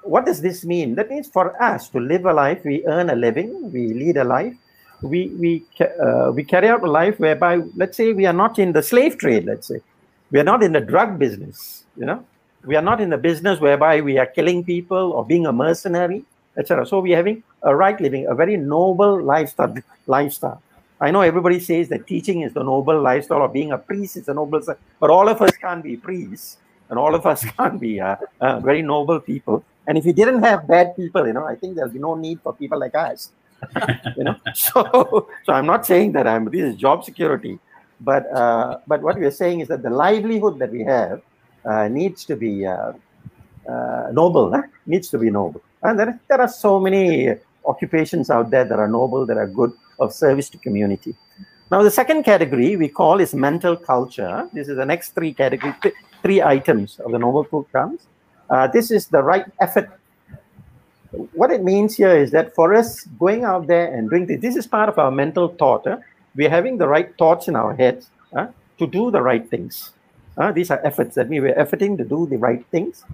what 0.03 0.25
does 0.25 0.41
this 0.41 0.63
mean? 0.63 0.95
That 0.95 1.09
means 1.09 1.27
for 1.27 1.61
us 1.61 1.89
to 1.89 1.99
live 1.99 2.25
a 2.25 2.33
life, 2.33 2.63
we 2.63 2.85
earn 2.85 3.09
a 3.09 3.15
living, 3.15 3.71
we 3.71 3.93
lead 3.93 4.17
a 4.17 4.23
life, 4.23 4.53
we 5.01 5.29
we 5.39 5.65
uh, 5.81 6.31
we 6.33 6.43
carry 6.43 6.69
out 6.69 6.83
a 6.83 6.91
life 6.91 7.19
whereby, 7.19 7.61
let's 7.75 7.97
say, 7.97 8.13
we 8.13 8.25
are 8.25 8.33
not 8.33 8.59
in 8.59 8.71
the 8.71 8.83
slave 8.83 9.17
trade. 9.17 9.45
Let's 9.45 9.67
say, 9.67 9.81
we 10.35 10.41
are 10.41 10.49
not 10.51 10.61
in 10.61 10.73
the 10.73 10.81
drug 10.81 11.17
business. 11.17 11.85
You 11.95 12.05
know, 12.05 12.25
we 12.65 12.75
are 12.75 12.81
not 12.81 12.99
in 12.99 13.09
the 13.09 13.17
business 13.17 13.61
whereby 13.61 14.01
we 14.01 14.17
are 14.17 14.25
killing 14.25 14.65
people 14.65 15.13
or 15.13 15.23
being 15.25 15.45
a 15.45 15.53
mercenary, 15.53 16.25
etc. 16.57 16.85
So 16.85 16.99
we 16.99 17.13
are 17.13 17.15
having 17.15 17.41
a 17.63 17.73
right 17.73 17.97
living, 18.01 18.27
a 18.27 18.35
very 18.35 18.57
noble 18.57 19.23
lifestyle. 19.23 19.73
Lifestyle. 20.07 20.61
I 20.99 21.09
know 21.11 21.21
everybody 21.21 21.61
says 21.61 21.87
that 21.87 22.05
teaching 22.05 22.41
is 22.41 22.51
the 22.51 22.63
noble 22.63 23.01
lifestyle 23.01 23.43
or 23.43 23.47
being 23.47 23.71
a 23.71 23.77
priest 23.77 24.17
is 24.17 24.27
a 24.27 24.33
noble, 24.33 24.61
but 24.99 25.09
all 25.09 25.29
of 25.29 25.41
us 25.41 25.55
can't 25.55 25.81
be 25.81 25.95
priests 25.95 26.57
and 26.89 26.99
all 26.99 27.15
of 27.15 27.25
us 27.25 27.45
can't 27.57 27.79
be 27.79 28.01
uh, 28.01 28.17
uh, 28.41 28.59
very 28.59 28.81
noble 28.81 29.21
people. 29.21 29.63
And 29.87 29.97
if 29.97 30.05
you 30.05 30.11
didn't 30.11 30.43
have 30.43 30.67
bad 30.67 30.97
people, 30.97 31.25
you 31.27 31.31
know, 31.31 31.45
I 31.45 31.55
think 31.55 31.75
there'll 31.75 31.91
be 31.91 31.99
no 31.99 32.15
need 32.15 32.41
for 32.41 32.51
people 32.53 32.77
like 32.77 32.95
us. 32.95 33.31
you 34.17 34.25
know, 34.25 34.35
so 34.53 35.29
so 35.45 35.53
I'm 35.53 35.65
not 35.65 35.85
saying 35.85 36.11
that 36.11 36.27
I'm 36.27 36.43
this 36.51 36.73
is 36.73 36.75
job 36.75 37.05
security, 37.05 37.57
but 38.01 38.31
uh, 38.33 38.79
but 38.87 39.01
what 39.01 39.17
we 39.17 39.25
are 39.25 39.31
saying 39.31 39.61
is 39.61 39.67
that 39.69 39.83
the 39.83 39.89
livelihood 39.89 40.59
that 40.59 40.71
we 40.71 40.83
have 40.83 41.21
uh, 41.65 41.87
needs 41.87 42.25
to 42.25 42.35
be 42.35 42.65
uh, 42.65 42.93
uh, 43.67 44.09
noble, 44.11 44.61
needs 44.85 45.09
to 45.09 45.17
be 45.17 45.29
noble. 45.29 45.61
And 45.83 45.99
there, 45.99 46.19
there 46.27 46.41
are 46.41 46.47
so 46.47 46.79
many 46.79 47.35
occupations 47.65 48.29
out 48.29 48.49
there 48.49 48.65
that 48.65 48.79
are 48.79 48.87
noble, 48.87 49.25
that 49.25 49.37
are 49.37 49.47
good, 49.47 49.71
of 49.99 50.13
service 50.13 50.49
to 50.49 50.57
community. 50.57 51.15
Now, 51.71 51.81
the 51.81 51.91
second 51.91 52.23
category 52.23 52.75
we 52.75 52.89
call 52.89 53.19
is 53.19 53.33
mental 53.33 53.75
culture. 53.75 54.47
This 54.53 54.67
is 54.67 54.77
the 54.77 54.85
next 54.85 55.15
three 55.15 55.33
category, 55.33 55.73
th- 55.81 55.95
three 56.21 56.41
items 56.41 56.99
of 56.99 57.11
the 57.11 57.19
noble 57.19 57.43
comes. 57.71 58.07
Uh, 58.49 58.67
this 58.67 58.91
is 58.91 59.07
the 59.07 59.23
right 59.23 59.45
effort. 59.59 59.89
What 61.33 61.49
it 61.49 61.63
means 61.63 61.95
here 61.95 62.15
is 62.15 62.31
that 62.31 62.53
for 62.53 62.75
us 62.75 63.05
going 63.17 63.45
out 63.45 63.67
there 63.67 63.91
and 63.93 64.09
doing 64.09 64.27
this, 64.27 64.41
this 64.41 64.55
is 64.55 64.67
part 64.67 64.89
of 64.89 64.99
our 64.99 65.09
mental 65.09 65.47
thought. 65.47 65.85
huh? 65.85 65.97
We're 66.35 66.49
having 66.49 66.77
the 66.77 66.87
right 66.87 67.15
thoughts 67.17 67.47
in 67.47 67.55
our 67.55 67.73
heads 67.73 68.09
huh, 68.33 68.47
to 68.79 68.87
do 68.87 69.11
the 69.11 69.21
right 69.21 69.47
things. 69.49 69.91
Uh, 70.37 70.51
these 70.51 70.69
are 70.69 70.85
efforts. 70.85 71.15
That 71.15 71.29
means 71.29 71.43
we're 71.43 71.55
efforting 71.55 71.97
to 71.97 72.03
do 72.03 72.27
the 72.27 72.37
right 72.37 72.65
things. 72.71 73.05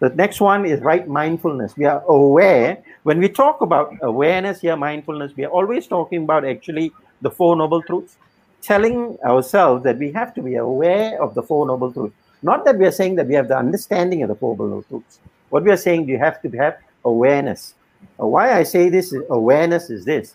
The 0.00 0.10
next 0.10 0.40
one 0.40 0.64
is 0.64 0.80
right 0.80 1.08
mindfulness. 1.08 1.76
We 1.76 1.84
are 1.86 2.02
aware. 2.06 2.78
When 3.02 3.18
we 3.18 3.28
talk 3.28 3.62
about 3.62 3.96
awareness 4.02 4.60
here, 4.60 4.76
mindfulness, 4.76 5.32
we 5.36 5.44
are 5.44 5.50
always 5.50 5.88
talking 5.88 6.22
about 6.22 6.44
actually 6.44 6.92
the 7.20 7.30
Four 7.32 7.56
Noble 7.56 7.82
Truths, 7.82 8.16
telling 8.62 9.18
ourselves 9.24 9.82
that 9.82 9.98
we 9.98 10.12
have 10.12 10.32
to 10.34 10.42
be 10.42 10.54
aware 10.54 11.20
of 11.20 11.34
the 11.34 11.42
Four 11.42 11.66
Noble 11.66 11.92
Truths. 11.92 12.14
Not 12.42 12.64
that 12.64 12.78
we 12.78 12.86
are 12.86 12.92
saying 12.92 13.16
that 13.16 13.26
we 13.26 13.34
have 13.34 13.48
the 13.48 13.58
understanding 13.58 14.22
of 14.22 14.28
the 14.28 14.36
Four 14.36 14.56
Noble 14.56 14.84
Truths. 14.84 15.18
What 15.50 15.64
we 15.64 15.70
are 15.72 15.76
saying, 15.76 16.08
you 16.08 16.18
have 16.18 16.40
to 16.42 16.50
have 16.50 16.78
awareness. 17.04 17.74
Uh, 18.20 18.26
Why 18.26 18.56
I 18.56 18.62
say 18.62 18.88
this 18.88 19.12
is 19.12 19.24
awareness 19.30 19.90
is 19.90 20.04
this. 20.04 20.34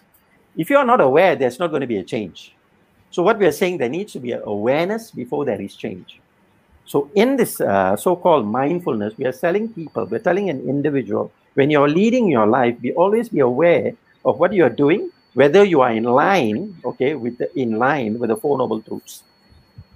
If 0.55 0.69
you 0.69 0.77
are 0.77 0.85
not 0.85 1.01
aware, 1.01 1.35
there's 1.35 1.59
not 1.59 1.69
going 1.69 1.81
to 1.81 1.87
be 1.87 1.97
a 1.97 2.03
change. 2.03 2.53
So 3.11 3.21
what 3.21 3.37
we 3.37 3.45
are 3.45 3.51
saying, 3.51 3.77
there 3.77 3.89
needs 3.89 4.13
to 4.13 4.19
be 4.19 4.31
awareness 4.31 5.11
before 5.11 5.45
there 5.45 5.61
is 5.61 5.75
change. 5.75 6.19
So 6.85 7.09
in 7.15 7.35
this 7.35 7.61
uh, 7.61 7.95
so-called 7.95 8.45
mindfulness, 8.45 9.17
we 9.17 9.25
are 9.25 9.31
telling 9.31 9.69
people, 9.71 10.05
we're 10.05 10.19
telling 10.19 10.49
an 10.49 10.61
individual, 10.67 11.31
when 11.53 11.69
you're 11.69 11.89
leading 11.89 12.27
your 12.27 12.47
life, 12.47 12.79
be 12.81 12.91
always 12.93 13.29
be 13.29 13.39
aware 13.39 13.93
of 14.25 14.39
what 14.39 14.53
you 14.53 14.63
are 14.63 14.69
doing, 14.69 15.11
whether 15.33 15.63
you 15.63 15.81
are 15.81 15.91
in 15.91 16.03
line, 16.03 16.75
okay, 16.83 17.15
with 17.15 17.37
the, 17.37 17.55
in 17.57 17.77
line 17.77 18.19
with 18.19 18.29
the 18.29 18.35
Four 18.35 18.57
Noble 18.57 18.81
Truths. 18.81 19.23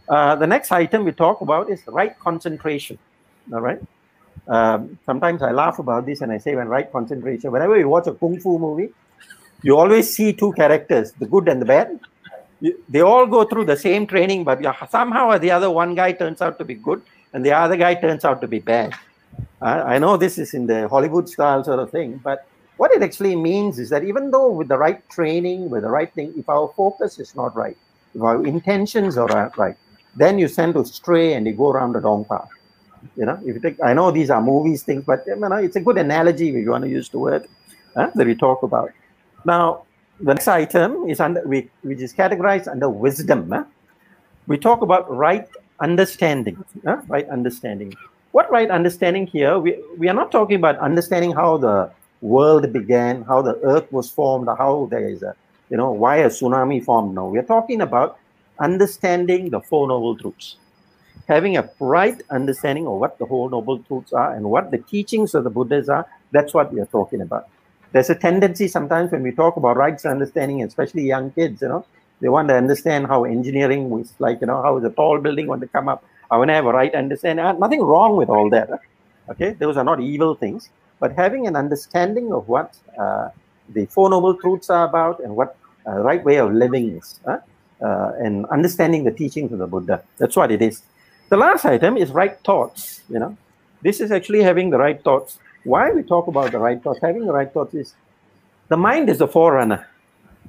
Uh, 0.07 0.35
the 0.35 0.47
next 0.47 0.71
item 0.71 1.03
we 1.03 1.11
talk 1.11 1.41
about 1.41 1.69
is 1.69 1.81
right 1.87 2.17
concentration. 2.19 2.97
All 3.51 3.61
right. 3.61 3.81
Um, 4.47 4.97
sometimes 5.05 5.41
I 5.41 5.51
laugh 5.51 5.79
about 5.79 6.05
this 6.05 6.21
and 6.21 6.31
I 6.31 6.37
say, 6.37 6.55
when 6.55 6.67
right 6.67 6.89
concentration, 6.91 7.51
whenever 7.51 7.77
you 7.77 7.89
watch 7.89 8.07
a 8.07 8.13
kung 8.13 8.39
fu 8.39 8.57
movie, 8.57 8.93
you 9.63 9.77
always 9.77 10.13
see 10.13 10.33
two 10.33 10.53
characters, 10.53 11.11
the 11.13 11.25
good 11.25 11.47
and 11.47 11.61
the 11.61 11.65
bad. 11.65 11.99
They 12.89 13.01
all 13.01 13.25
go 13.25 13.43
through 13.43 13.65
the 13.65 13.77
same 13.77 14.07
training, 14.07 14.43
but 14.43 14.61
somehow 14.89 15.29
or 15.29 15.39
the 15.39 15.51
other, 15.51 15.69
one 15.69 15.95
guy 15.95 16.11
turns 16.11 16.41
out 16.41 16.57
to 16.59 16.65
be 16.65 16.75
good 16.75 17.01
and 17.33 17.45
the 17.45 17.51
other 17.51 17.77
guy 17.77 17.93
turns 17.95 18.25
out 18.25 18.41
to 18.41 18.47
be 18.47 18.59
bad. 18.59 18.93
I 19.61 19.99
know 19.99 20.17
this 20.17 20.37
is 20.37 20.53
in 20.53 20.67
the 20.67 20.87
Hollywood 20.87 21.29
style 21.29 21.63
sort 21.63 21.79
of 21.79 21.91
thing, 21.91 22.19
but 22.23 22.47
what 22.77 22.91
it 22.93 23.01
actually 23.01 23.35
means 23.35 23.79
is 23.79 23.89
that 23.89 24.03
even 24.03 24.31
though 24.31 24.49
with 24.51 24.67
the 24.67 24.77
right 24.77 25.07
training, 25.09 25.69
with 25.69 25.83
the 25.83 25.89
right 25.89 26.11
thing, 26.13 26.33
if 26.37 26.47
our 26.47 26.71
focus 26.75 27.19
is 27.19 27.35
not 27.35 27.55
right, 27.55 27.77
if 28.13 28.21
our 28.21 28.45
intentions 28.45 29.17
are 29.17 29.27
not 29.27 29.57
right, 29.57 29.75
then 30.15 30.39
you 30.39 30.47
tend 30.47 30.73
to 30.75 30.85
stray 30.85 31.33
and 31.33 31.45
you 31.45 31.53
go 31.53 31.71
around 31.71 31.93
the 31.93 31.99
wrong 31.99 32.25
path. 32.25 32.49
You 33.15 33.25
know, 33.25 33.39
if 33.45 33.55
you 33.55 33.59
take, 33.59 33.81
I 33.83 33.93
know 33.93 34.11
these 34.11 34.29
are 34.29 34.41
movies 34.41 34.83
things, 34.83 35.03
but 35.05 35.23
you 35.27 35.35
know, 35.35 35.55
it's 35.57 35.75
a 35.75 35.81
good 35.81 35.97
analogy 35.97 36.49
if 36.49 36.55
you 36.55 36.71
want 36.71 36.83
to 36.83 36.89
use 36.89 37.09
the 37.09 37.19
word 37.19 37.47
huh, 37.95 38.11
that 38.15 38.25
we 38.25 38.35
talk 38.35 38.63
about. 38.63 38.91
Now, 39.47 39.83
the 40.19 40.33
next 40.33 40.49
item 40.49 41.09
is 41.09 41.21
under 41.21 41.39
which 41.47 41.69
is 42.01 42.13
categorized 42.13 42.67
under 42.67 42.89
wisdom. 42.89 43.65
We 44.45 44.57
talk 44.57 44.81
about 44.81 45.09
right 45.09 45.47
understanding, 45.79 46.61
right 47.07 47.29
understanding. 47.29 47.93
What 48.33 48.51
right 48.51 48.69
understanding 48.69 49.25
here? 49.25 49.57
We, 49.57 49.81
we 49.97 50.09
are 50.09 50.13
not 50.13 50.33
talking 50.33 50.57
about 50.57 50.77
understanding 50.79 51.31
how 51.31 51.57
the 51.57 51.89
world 52.19 52.73
began, 52.73 53.23
how 53.23 53.41
the 53.41 53.55
earth 53.63 53.89
was 53.89 54.11
formed, 54.11 54.49
how 54.49 54.89
there 54.91 55.07
is 55.07 55.23
a, 55.23 55.33
you 55.69 55.77
know, 55.77 55.91
why 55.91 56.17
a 56.17 56.27
tsunami 56.27 56.83
formed. 56.83 57.15
No, 57.15 57.27
we 57.29 57.39
are 57.39 57.49
talking 57.55 57.79
about 57.79 58.19
understanding 58.59 59.49
the 59.49 59.61
Four 59.61 59.87
Noble 59.87 60.17
Truths. 60.17 60.57
Having 61.29 61.55
a 61.55 61.69
right 61.79 62.21
understanding 62.31 62.85
of 62.85 62.99
what 62.99 63.17
the 63.17 63.25
Four 63.25 63.49
Noble 63.49 63.79
Truths 63.79 64.11
are 64.11 64.33
and 64.33 64.49
what 64.49 64.71
the 64.71 64.79
teachings 64.79 65.33
of 65.35 65.45
the 65.45 65.49
Buddhas 65.49 65.87
are, 65.87 66.05
that's 66.31 66.53
what 66.53 66.73
we 66.73 66.81
are 66.81 66.85
talking 66.87 67.21
about. 67.21 67.47
There's 67.91 68.09
a 68.09 68.15
tendency 68.15 68.67
sometimes 68.67 69.11
when 69.11 69.23
we 69.23 69.31
talk 69.31 69.57
about 69.57 69.77
rights 69.77 70.05
understanding, 70.05 70.63
especially 70.63 71.03
young 71.03 71.31
kids, 71.31 71.61
you 71.61 71.69
know, 71.69 71.85
they 72.19 72.29
want 72.29 72.47
to 72.49 72.55
understand 72.55 73.07
how 73.07 73.23
engineering 73.23 73.91
is 73.99 74.13
like, 74.19 74.41
you 74.41 74.47
know, 74.47 74.61
how 74.61 74.77
is 74.77 74.83
a 74.83 74.89
tall 74.89 75.19
building 75.19 75.47
want 75.47 75.61
to 75.61 75.67
come 75.67 75.87
up. 75.87 76.03
I 76.29 76.37
want 76.37 76.49
to 76.49 76.53
have 76.53 76.65
a 76.65 76.73
right 76.73 76.93
understanding. 76.93 77.45
Nothing 77.59 77.81
wrong 77.81 78.17
with 78.17 78.29
all 78.29 78.49
that. 78.49 78.69
Okay, 79.29 79.51
those 79.51 79.77
are 79.77 79.83
not 79.83 79.99
evil 79.99 80.35
things, 80.35 80.69
but 80.99 81.11
having 81.13 81.47
an 81.47 81.55
understanding 81.55 82.31
of 82.31 82.47
what 82.47 82.75
uh, 82.99 83.29
the 83.69 83.85
Four 83.87 84.09
Noble 84.09 84.33
Truths 84.35 84.69
are 84.69 84.87
about 84.87 85.19
and 85.19 85.35
what 85.35 85.57
uh, 85.85 85.99
right 85.99 86.23
way 86.23 86.37
of 86.37 86.53
living 86.53 86.97
is, 86.97 87.19
uh, 87.25 87.37
and 87.81 88.45
understanding 88.47 89.03
the 89.03 89.11
teachings 89.11 89.51
of 89.51 89.59
the 89.59 89.67
Buddha. 89.67 90.01
That's 90.17 90.35
what 90.35 90.51
it 90.51 90.61
is. 90.61 90.81
The 91.29 91.37
last 91.37 91.65
item 91.65 91.97
is 91.97 92.11
right 92.11 92.39
thoughts. 92.43 93.03
You 93.09 93.19
know, 93.19 93.37
this 93.81 93.99
is 93.99 94.11
actually 94.11 94.43
having 94.43 94.69
the 94.69 94.77
right 94.77 95.01
thoughts. 95.03 95.39
Why 95.67 95.91
we 95.91 96.01
talk 96.01 96.27
about 96.27 96.53
the 96.53 96.59
right 96.59 96.81
thoughts? 96.81 96.99
Having 97.01 97.25
the 97.25 97.33
right 97.33 97.51
thoughts 97.51 97.73
is 97.75 97.93
the 98.69 98.77
mind 98.77 99.09
is 99.09 99.17
the 99.17 99.27
forerunner. 99.27 99.85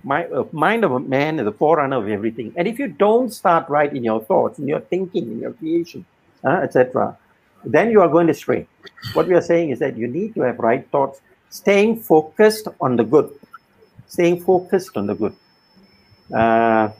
My, 0.04 0.26
uh, 0.26 0.44
mind 0.52 0.84
of 0.84 0.92
a 0.92 1.00
man 1.00 1.40
is 1.40 1.44
the 1.44 1.50
forerunner 1.50 1.96
of 1.96 2.08
everything. 2.08 2.52
And 2.56 2.68
if 2.68 2.78
you 2.78 2.86
don't 2.86 3.30
start 3.30 3.68
right 3.68 3.92
in 3.92 4.04
your 4.04 4.20
thoughts, 4.22 4.60
in 4.60 4.68
your 4.68 4.78
thinking, 4.78 5.24
in 5.32 5.40
your 5.40 5.54
creation, 5.54 6.06
uh, 6.44 6.60
etc., 6.62 7.18
then 7.64 7.90
you 7.90 8.00
are 8.00 8.08
going 8.08 8.28
to 8.28 8.34
stray. 8.34 8.68
What 9.14 9.26
we 9.26 9.34
are 9.34 9.42
saying 9.42 9.70
is 9.70 9.80
that 9.80 9.96
you 9.96 10.06
need 10.06 10.36
to 10.36 10.42
have 10.42 10.60
right 10.60 10.88
thoughts, 10.92 11.20
staying 11.50 11.98
focused 11.98 12.68
on 12.80 12.94
the 12.94 13.02
good, 13.02 13.28
staying 14.06 14.44
focused 14.44 14.96
on 14.96 15.08
the 15.08 15.16
good, 15.16 15.34
uh, 16.32 16.90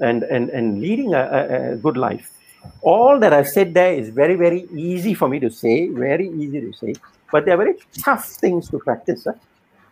and, 0.00 0.22
and, 0.22 0.50
and 0.50 0.80
leading 0.80 1.14
a, 1.14 1.22
a, 1.22 1.72
a 1.72 1.76
good 1.76 1.96
life. 1.96 2.30
All 2.82 3.18
that 3.18 3.32
I've 3.32 3.48
said 3.48 3.74
there 3.74 3.92
is 3.92 4.10
very, 4.10 4.36
very 4.36 4.68
easy 4.72 5.14
for 5.14 5.28
me 5.28 5.40
to 5.40 5.50
say, 5.50 5.88
very 5.88 6.28
easy 6.28 6.60
to 6.60 6.72
say, 6.74 6.94
but 7.32 7.44
they're 7.44 7.56
very 7.56 7.74
tough 7.98 8.26
things 8.26 8.68
to 8.70 8.78
practice. 8.78 9.24
Huh? 9.24 9.34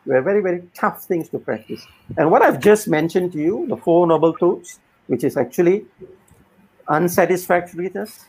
They're 0.07 0.23
very, 0.23 0.41
very 0.41 0.63
tough 0.75 1.05
things 1.05 1.29
to 1.31 1.39
practice. 1.39 1.87
And 2.17 2.31
what 2.31 2.43
I've 2.43 2.61
just 2.61 2.89
mentioned 2.89 3.33
to 3.33 3.39
you, 3.39 3.67
the 3.69 3.77
Four 3.77 4.07
Noble 4.07 4.33
Truths, 4.33 4.81
which 5.07 5.25
is 5.25 5.37
actually 5.37 5.85
unsatisfactoriness, 6.89 8.25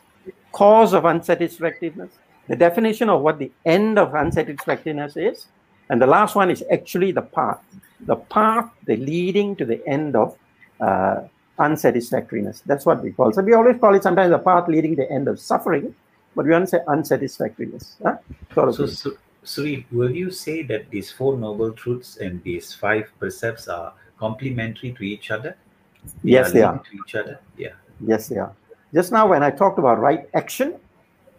cause 0.51 0.93
of 0.93 1.03
unsatisfactoriness, 1.03 2.11
the 2.47 2.55
definition 2.55 3.09
of 3.09 3.21
what 3.21 3.39
the 3.39 3.51
end 3.65 3.97
of 3.97 4.13
unsatisfactoriness 4.13 5.15
is, 5.15 5.47
and 5.89 6.01
the 6.01 6.07
last 6.07 6.35
one 6.35 6.49
is 6.51 6.63
actually 6.71 7.11
the 7.11 7.21
path, 7.21 7.61
the 8.01 8.15
path, 8.15 8.69
the 8.85 8.97
leading 8.97 9.55
to 9.55 9.65
the 9.65 9.85
end 9.87 10.15
of 10.15 10.37
uh, 10.81 11.21
unsatisfactoriness. 11.59 12.61
That's 12.65 12.85
what 12.85 13.03
we 13.03 13.11
call. 13.11 13.31
So 13.33 13.41
we 13.41 13.53
always 13.53 13.79
call 13.79 13.95
it 13.95 14.03
sometimes 14.03 14.31
the 14.31 14.39
path 14.39 14.67
leading 14.67 14.95
to 14.95 15.03
the 15.03 15.11
end 15.11 15.27
of 15.27 15.39
suffering, 15.39 15.95
but 16.35 16.45
we 16.45 16.51
want 16.51 16.65
to 16.65 16.69
say 16.69 16.79
unsatisfactoriness. 16.87 17.95
Huh? 18.03 18.17
So, 18.71 18.85
so 18.85 19.11
Siri, 19.43 19.85
will 19.91 20.11
you 20.11 20.31
say 20.31 20.63
that 20.63 20.89
these 20.89 21.11
four 21.11 21.37
noble 21.37 21.71
truths 21.71 22.17
and 22.17 22.43
these 22.43 22.73
five 22.73 23.09
precepts 23.19 23.67
are 23.67 23.93
complementary 24.17 24.91
to 24.93 25.03
each 25.03 25.31
other? 25.31 25.55
Yes, 26.23 26.51
they 26.51 26.61
are. 26.61 26.77
To 26.77 26.97
each 27.05 27.15
other? 27.15 27.39
Yeah. 27.57 27.73
Yes, 27.99 28.27
they 28.27 28.37
are. 28.37 28.53
Just 28.93 29.11
now, 29.11 29.27
when 29.27 29.43
I 29.43 29.51
talked 29.51 29.79
about 29.79 29.99
right 29.99 30.27
action, 30.33 30.75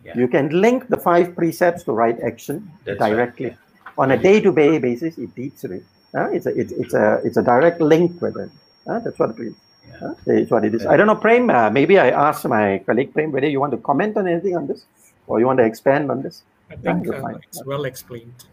Yeah. 0.05 0.17
you 0.17 0.29
can 0.29 0.49
link 0.49 0.89
the 0.89 0.97
five 0.97 1.35
precepts 1.37 1.83
to 1.85 1.93
right 1.93 2.19
action 2.21 2.71
That's 2.85 3.01
right, 3.01 3.11
directly 3.11 3.57
on 3.99 4.13
a 4.13 4.17
day-to-day 4.17 4.79
basis. 4.79 5.19
It 5.19 5.35
deeps 5.35 5.65
it. 5.65 5.85
Uh, 6.15 6.29
it's 6.31 6.47
a 6.47 6.53
it's, 6.59 6.73
it's 6.73 6.95
a 6.95 7.21
it's 7.23 7.37
a 7.37 7.43
direct 7.43 7.81
link 7.81 8.21
with 8.21 8.37
it. 8.37 8.51
Uh, 8.87 8.99
that's 9.01 9.19
what 9.19 9.31
it 9.39 9.41
is. 9.49 9.55
Yeah. 9.89 10.09
Uh, 10.09 10.15
it's 10.27 10.51
what 10.51 10.65
it 10.65 10.75
is. 10.75 10.87
I 10.87 10.97
don't 10.97 11.07
know, 11.07 11.17
Prem. 11.17 11.51
Uh, 11.51 11.71
maybe 11.71 11.99
I 11.99 12.11
asked 12.11 12.47
my 12.47 12.83
colleague 12.87 13.13
Prem 13.13 13.33
whether 13.33 13.49
you 13.49 13.61
want 13.61 13.73
to 13.73 13.79
comment 13.79 14.17
on 14.17 14.29
anything 14.29 14.57
on 14.57 14.67
this, 14.67 14.87
or 15.27 15.41
you 15.41 15.47
want 15.47 15.59
to 15.59 15.65
expand 15.65 16.11
on 16.11 16.23
this. 16.23 16.43
I 16.71 16.77
think 16.77 17.09
uh, 17.09 17.39
it's 17.43 17.65
well 17.65 17.85
explained. 17.85 18.45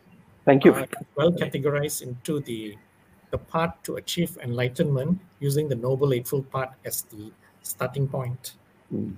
Thank 0.46 0.66
you. 0.66 0.74
uh, 0.74 0.86
well 1.16 1.32
categorized 1.32 2.02
into 2.02 2.40
the 2.40 2.78
the 3.32 3.38
path 3.38 3.76
to 3.84 3.98
achieve 3.98 4.38
enlightenment 4.42 5.20
using 5.40 5.68
the 5.68 5.76
noble 5.76 6.14
eightfold 6.14 6.50
path 6.50 6.74
as 6.86 7.02
the 7.04 7.32
starting 7.62 8.08
point 8.08 8.54
Mm. 8.94 9.14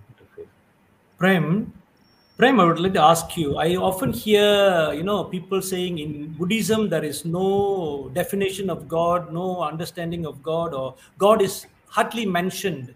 Prem, 1.18 1.74
Prem, 2.38 2.60
I 2.60 2.64
would 2.64 2.80
like 2.80 2.94
to 2.94 3.02
ask 3.02 3.36
you. 3.36 3.58
I 3.58 3.76
often 3.76 4.14
hear, 4.14 4.94
you 4.94 5.04
know, 5.04 5.26
people 5.26 5.62
saying 5.62 6.00
in 6.00 6.34
Buddhism 6.34 6.90
there 6.90 7.04
is 7.04 7.26
no 7.26 8.10
definition 8.14 8.70
of 8.70 8.88
God, 8.88 9.34
no 9.34 9.62
understanding 9.62 10.26
of 10.26 10.42
God, 10.42 10.74
or 10.74 10.96
God 11.18 11.42
is 11.42 11.68
hardly 11.90 12.26
mentioned. 12.26 12.96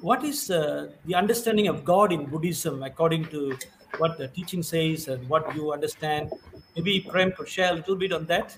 What 0.00 0.24
is 0.24 0.50
uh, 0.50 0.90
the 1.06 1.14
understanding 1.14 1.66
of 1.68 1.84
God 1.84 2.12
in 2.12 2.26
Buddhism, 2.26 2.82
according 2.82 3.24
to 3.26 3.56
what 3.96 4.18
the 4.18 4.28
teaching 4.28 4.62
says 4.62 5.08
and 5.08 5.28
what 5.28 5.54
you 5.54 5.72
understand? 5.72 6.32
Maybe 6.76 7.00
Prem 7.00 7.32
could 7.32 7.48
share 7.48 7.72
a 7.72 7.74
little 7.74 7.96
bit 7.96 8.12
on 8.12 8.26
that. 8.26 8.56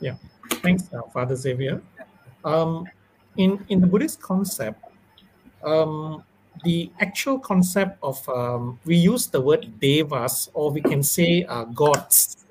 Yeah, 0.00 0.14
thanks, 0.62 0.84
uh, 0.92 1.02
Father 1.12 1.34
Xavier. 1.34 1.82
Um, 2.44 2.86
in 3.36 3.64
in 3.68 3.80
the 3.80 3.86
Buddhist 3.86 4.20
concept, 4.22 4.80
um, 5.64 6.22
the 6.64 6.90
actual 7.00 7.38
concept 7.38 7.98
of 8.02 8.28
um, 8.28 8.78
we 8.84 8.96
use 8.96 9.26
the 9.26 9.40
word 9.40 9.80
devas, 9.80 10.50
or 10.54 10.70
we 10.70 10.80
can 10.80 11.02
say 11.02 11.44
uh, 11.44 11.64
gods, 11.64 12.46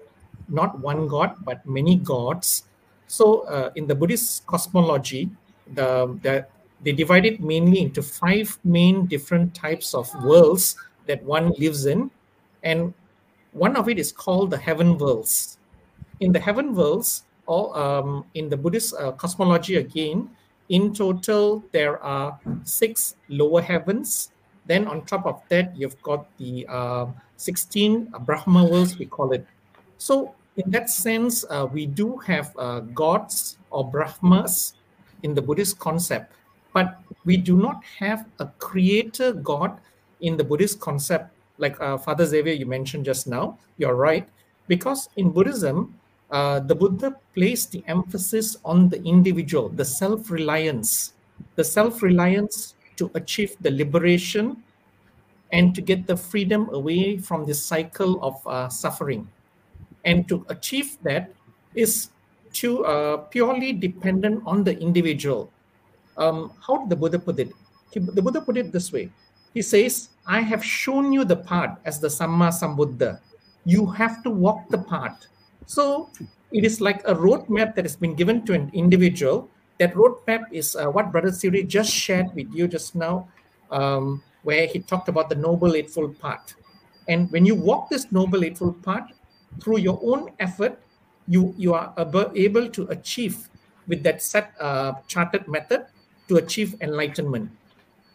not 0.49 0.79
one 0.79 1.07
god 1.07 1.35
but 1.43 1.65
many 1.65 1.95
gods. 1.95 2.63
So 3.07 3.47
uh, 3.47 3.71
in 3.75 3.87
the 3.87 3.95
Buddhist 3.95 4.45
cosmology, 4.45 5.29
the, 5.73 6.17
the 6.21 6.47
they 6.83 6.91
divide 6.91 7.25
it 7.25 7.41
mainly 7.41 7.81
into 7.81 8.01
five 8.01 8.57
main 8.63 9.07
different 9.07 9.53
types 9.55 9.93
of 9.93 10.13
worlds 10.23 10.75
that 11.07 11.23
one 11.23 11.51
lives 11.57 11.85
in, 11.85 12.11
and 12.63 12.93
one 13.51 13.75
of 13.75 13.89
it 13.89 13.97
is 13.97 14.11
called 14.11 14.51
the 14.51 14.57
heaven 14.57 14.97
worlds. 14.97 15.57
In 16.19 16.31
the 16.31 16.39
heaven 16.39 16.75
worlds, 16.75 17.23
or 17.47 17.77
um, 17.77 18.25
in 18.35 18.49
the 18.49 18.57
Buddhist 18.57 18.93
uh, 18.99 19.11
cosmology 19.13 19.77
again, 19.77 20.29
in 20.69 20.93
total 20.93 21.63
there 21.71 22.01
are 22.03 22.39
six 22.63 23.15
lower 23.29 23.61
heavens. 23.61 24.31
Then 24.65 24.85
on 24.85 25.05
top 25.05 25.25
of 25.25 25.41
that, 25.49 25.75
you've 25.77 25.99
got 26.01 26.27
the 26.37 26.67
uh, 26.67 27.07
16 27.37 28.11
Brahma 28.25 28.65
worlds, 28.65 28.99
we 28.99 29.05
call 29.05 29.31
it. 29.31 29.47
So 29.97 30.35
in 30.57 30.69
that 30.71 30.89
sense, 30.89 31.45
uh, 31.49 31.67
we 31.71 31.85
do 31.85 32.17
have 32.17 32.53
uh, 32.57 32.81
gods 32.81 33.57
or 33.71 33.89
Brahmas 33.89 34.73
in 35.27 35.35
the 35.35 35.41
Buddhist 35.41 35.77
concept, 35.77 36.31
but 36.73 37.03
we 37.25 37.35
do 37.35 37.57
not 37.57 37.83
have 37.99 38.25
a 38.39 38.47
creator 38.57 39.33
God 39.33 39.77
in 40.21 40.37
the 40.37 40.43
Buddhist 40.43 40.79
concept, 40.79 41.35
like 41.57 41.75
uh, 41.81 41.97
Father 41.97 42.25
Xavier 42.25 42.53
you 42.53 42.65
mentioned 42.65 43.03
just 43.03 43.27
now. 43.27 43.59
You're 43.77 43.95
right, 43.95 44.27
because 44.67 45.09
in 45.17 45.31
Buddhism, 45.31 45.99
uh, 46.31 46.59
the 46.59 46.75
Buddha 46.75 47.15
placed 47.35 47.71
the 47.71 47.83
emphasis 47.87 48.55
on 48.63 48.87
the 48.87 49.03
individual, 49.03 49.67
the 49.69 49.85
self 49.85 50.31
reliance, 50.31 51.13
the 51.55 51.63
self 51.63 52.01
reliance 52.01 52.75
to 52.95 53.11
achieve 53.13 53.55
the 53.61 53.71
liberation 53.71 54.63
and 55.51 55.75
to 55.75 55.81
get 55.81 56.07
the 56.07 56.15
freedom 56.17 56.69
away 56.71 57.17
from 57.17 57.45
the 57.45 57.53
cycle 57.53 58.19
of 58.23 58.35
uh, 58.47 58.67
suffering. 58.69 59.27
And 60.03 60.27
to 60.27 60.45
achieve 60.49 60.97
that 61.03 61.31
is 61.75 62.09
to 62.53 62.85
uh, 62.85 63.17
purely 63.17 63.73
dependent 63.73 64.43
on 64.45 64.63
the 64.63 64.77
individual. 64.79 65.51
Um, 66.17 66.51
how 66.65 66.77
did 66.77 66.89
the 66.89 66.95
Buddha 66.95 67.19
put 67.19 67.39
it? 67.39 67.51
He, 67.91 67.99
the 67.99 68.21
Buddha 68.21 68.41
put 68.41 68.57
it 68.57 68.71
this 68.71 68.91
way. 68.91 69.09
He 69.53 69.61
says, 69.61 70.09
I 70.25 70.41
have 70.41 70.63
shown 70.63 71.11
you 71.11 71.23
the 71.25 71.37
path 71.37 71.79
as 71.85 71.99
the 71.99 72.07
Samma 72.07 72.49
Sambuddha. 72.51 73.19
You 73.65 73.85
have 73.85 74.23
to 74.23 74.29
walk 74.29 74.69
the 74.69 74.77
path. 74.77 75.25
So 75.65 76.09
it 76.51 76.63
is 76.63 76.79
like 76.81 77.01
a 77.07 77.13
roadmap 77.13 77.75
that 77.75 77.85
has 77.85 77.95
been 77.95 78.15
given 78.15 78.45
to 78.45 78.53
an 78.53 78.69
individual. 78.73 79.49
That 79.79 79.93
roadmap 79.93 80.45
is 80.51 80.75
uh, 80.75 80.87
what 80.87 81.11
Brother 81.11 81.31
Siri 81.31 81.63
just 81.63 81.91
shared 81.91 82.33
with 82.33 82.53
you 82.53 82.67
just 82.67 82.95
now, 82.95 83.27
um, 83.71 84.23
where 84.43 84.65
he 84.65 84.79
talked 84.79 85.09
about 85.09 85.29
the 85.29 85.35
Noble 85.35 85.75
Eightfold 85.75 86.19
Path. 86.19 86.55
And 87.07 87.31
when 87.31 87.45
you 87.45 87.55
walk 87.55 87.89
this 87.89 88.11
Noble 88.11 88.43
Eightfold 88.43 88.83
Path 88.83 89.11
through 89.61 89.79
your 89.79 89.99
own 90.03 90.31
effort, 90.39 90.79
you, 91.27 91.53
you 91.57 91.73
are 91.73 91.93
able, 92.35 92.69
to 92.69 92.87
achieve 92.87 93.49
with 93.87 94.03
that 94.03 94.21
set 94.21 94.53
uh, 94.59 94.93
charted 95.07 95.47
method 95.47 95.85
to 96.27 96.37
achieve 96.37 96.75
enlightenment. 96.81 97.49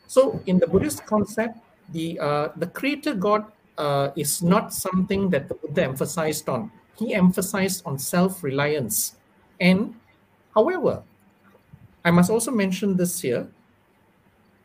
So 0.07 0.41
in 0.47 0.59
the 0.59 0.67
Buddhist 0.67 1.07
concept, 1.07 1.59
the 1.91 2.19
uh, 2.21 2.49
the 2.57 2.67
creator 2.67 3.15
God 3.15 3.45
uh, 3.79 4.11
is 4.17 4.43
not 4.43 4.73
something 4.73 5.31
that 5.31 5.49
the 5.49 5.55
Buddha 5.55 5.85
emphasized 5.85 6.49
on. 6.49 6.71
He 6.97 7.15
emphasized 7.15 7.83
on 7.87 7.99
self-reliance. 7.99 9.17
And 9.61 9.95
however, 10.55 11.03
I 12.05 12.11
must 12.11 12.31
also 12.31 12.51
mention 12.51 12.97
this 12.97 13.21
here. 13.21 13.49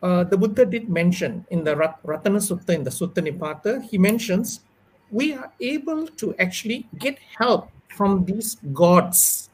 Uh, 0.03 0.23
the 0.23 0.37
Buddha 0.37 0.65
did 0.65 0.89
mention 0.89 1.45
in 1.49 1.63
the 1.63 1.75
Rat- 1.75 2.03
Ratana 2.03 2.37
Sutta, 2.37 2.75
in 2.75 2.83
the 2.83 2.91
Sutta 2.91 3.23
Nipata, 3.23 3.81
he 3.81 3.97
mentions 3.97 4.61
we 5.09 5.33
are 5.33 5.51
able 5.59 6.05
to 6.05 6.35
actually 6.37 6.85
get 6.99 7.17
help 7.39 7.71
from 7.89 8.25
these 8.25 8.55
gods. 8.73 9.49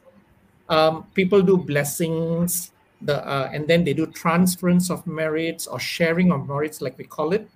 Um, 0.68 1.06
people 1.14 1.42
do 1.42 1.56
blessings, 1.56 2.72
the 3.02 3.26
uh, 3.26 3.50
and 3.52 3.68
then 3.68 3.84
they 3.84 3.92
do 3.92 4.06
transference 4.06 4.90
of 4.90 5.06
merits 5.06 5.66
or 5.66 5.78
sharing 5.78 6.32
of 6.32 6.48
merits, 6.48 6.80
like 6.80 6.96
we 6.98 7.04
call 7.04 7.32
it. 7.32 7.48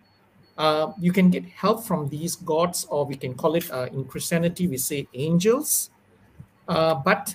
Uh, 0.59 0.93
you 1.01 1.13
can 1.13 1.31
get 1.31 1.45
help 1.47 1.85
from 1.85 2.09
these 2.09 2.37
gods, 2.37 2.85
or 2.91 3.07
we 3.07 3.15
can 3.15 3.35
call 3.35 3.55
it 3.55 3.71
uh, 3.71 3.87
in 3.93 4.05
Christianity 4.05 4.67
we 4.67 4.77
say 4.77 5.07
angels, 5.15 5.91
uh, 6.69 6.95
but 6.95 7.35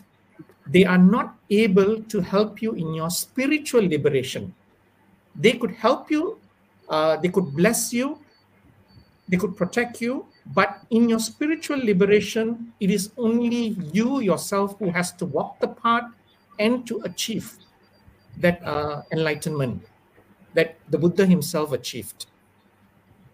they 0.68 0.86
are 0.86 0.98
not 0.98 1.36
able 1.50 2.02
to 2.04 2.22
help 2.22 2.62
you 2.62 2.74
in 2.74 2.94
your 2.94 3.10
spiritual 3.10 3.82
liberation. 3.82 4.54
They 5.36 5.54
could 5.54 5.72
help 5.72 6.12
you, 6.12 6.38
uh, 6.90 7.18
they 7.18 7.30
could 7.30 7.56
bless 7.56 7.92
you, 7.94 8.20
they 9.28 9.38
could 9.38 9.56
protect 9.56 10.02
you, 10.02 10.28
but 10.46 10.86
in 10.90 11.10
your 11.10 11.20
spiritual 11.20 11.78
liberation, 11.78 12.74
it 12.80 12.92
is 12.92 13.14
only 13.18 13.78
you 13.94 14.20
yourself 14.20 14.78
who 14.80 14.92
has 14.92 15.14
to 15.14 15.26
walk 15.26 15.60
the 15.60 15.70
path 15.70 16.12
and 16.60 16.86
to 16.88 17.02
achieve 17.04 17.60
that 18.38 18.64
uh, 18.64 19.04
enlightenment 19.12 19.86
that 20.54 20.80
the 20.90 20.98
Buddha 20.98 21.26
himself 21.26 21.72
achieved. 21.72 22.28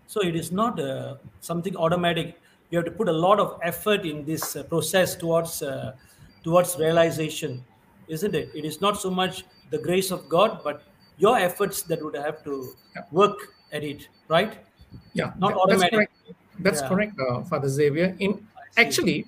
So 0.07 0.22
it 0.22 0.36
is 0.36 0.51
not 0.51 0.80
uh, 0.80 1.18
something 1.39 1.76
automatic. 1.76 2.39
You 2.72 2.78
have 2.80 2.86
to 2.86 2.91
put 2.91 3.07
a 3.10 3.14
lot 3.14 3.39
of 3.39 3.60
effort 3.64 4.05
in 4.05 4.26
this 4.26 4.55
uh, 4.55 4.64
process 4.64 5.16
towards 5.16 5.62
uh, 5.62 5.95
towards 6.43 6.78
realization, 6.78 7.66
isn't 8.07 8.34
it? 8.36 8.49
It 8.55 8.66
is 8.66 8.82
not 8.82 8.99
so 8.99 9.10
much 9.10 9.43
the 9.70 9.78
grace 9.78 10.12
of 10.12 10.28
God, 10.30 10.62
but 10.64 10.84
your 11.18 11.38
efforts 11.38 11.84
that 11.84 12.01
would 12.03 12.16
have 12.16 12.43
to 12.45 12.76
work 13.12 13.38
at 13.72 13.84
it, 13.84 14.07
right? 14.28 14.66
Yeah, 15.14 15.34
Not 15.36 15.53
that- 15.53 15.62
that's 15.66 15.84
automatic. 15.84 16.10
That's 16.60 16.82
Yeah. 16.82 16.89
correct, 16.89 17.16
uh, 17.20 17.41
Father 17.43 17.70
Xavier. 17.70 18.16
In 18.20 18.45
actually, 18.78 19.26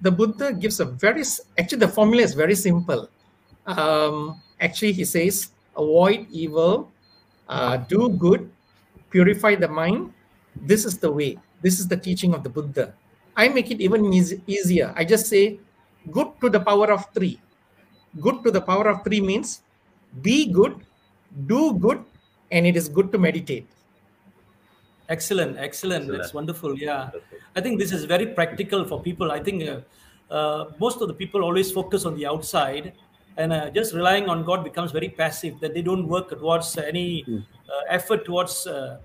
the 0.00 0.10
Buddha 0.10 0.52
gives 0.52 0.80
a 0.80 0.84
very 0.84 1.22
actually 1.58 1.78
the 1.80 1.88
formula 1.88 2.22
is 2.22 2.34
very 2.34 2.54
simple. 2.54 3.08
Um, 3.66 4.40
actually, 4.60 4.92
he 4.92 5.04
says, 5.04 5.50
avoid 5.76 6.26
evil, 6.30 6.92
uh, 7.48 7.78
do 7.88 8.10
good, 8.10 8.50
purify 9.10 9.54
the 9.56 9.68
mind. 9.68 10.12
This 10.54 10.84
is 10.84 10.98
the 10.98 11.10
way. 11.10 11.38
This 11.62 11.80
is 11.80 11.88
the 11.88 11.96
teaching 11.96 12.34
of 12.34 12.42
the 12.44 12.50
Buddha. 12.50 12.94
I 13.36 13.48
make 13.48 13.70
it 13.70 13.80
even 13.80 14.12
eas- 14.12 14.36
easier. 14.46 14.92
I 14.94 15.04
just 15.04 15.26
say, 15.26 15.58
good 16.12 16.28
to 16.42 16.50
the 16.50 16.60
power 16.60 16.92
of 16.92 17.06
three. 17.14 17.40
Good 18.20 18.44
to 18.44 18.50
the 18.50 18.60
power 18.60 18.88
of 18.88 19.02
three 19.02 19.20
means 19.20 19.62
be 20.22 20.46
good, 20.52 20.76
do 21.46 21.74
good, 21.74 22.04
and 22.52 22.66
it 22.66 22.76
is 22.76 22.88
good 22.88 23.10
to 23.12 23.18
meditate. 23.18 23.66
Excellent, 25.08 25.58
excellent. 25.58 26.10
That's 26.10 26.32
wonderful. 26.32 26.78
Yeah, 26.78 27.04
Wonderful. 27.04 27.38
I 27.56 27.60
think 27.60 27.78
this 27.78 27.92
is 27.92 28.04
very 28.04 28.26
practical 28.26 28.84
for 28.84 29.02
people. 29.02 29.30
I 29.30 29.42
think 29.42 29.68
uh, 29.68 29.80
uh, 30.32 30.70
most 30.80 31.00
of 31.00 31.08
the 31.08 31.14
people 31.14 31.42
always 31.42 31.70
focus 31.70 32.04
on 32.04 32.16
the 32.16 32.26
outside, 32.26 32.94
and 33.36 33.52
uh, 33.52 33.70
just 33.70 33.94
relying 33.94 34.28
on 34.28 34.44
God 34.44 34.64
becomes 34.64 34.92
very 34.92 35.08
passive. 35.10 35.60
That 35.60 35.74
they 35.74 35.82
don't 35.82 36.08
work 36.08 36.30
towards 36.30 36.76
any 36.78 37.24
uh, 37.28 37.82
effort 37.88 38.24
towards, 38.24 38.66
uh, 38.66 38.98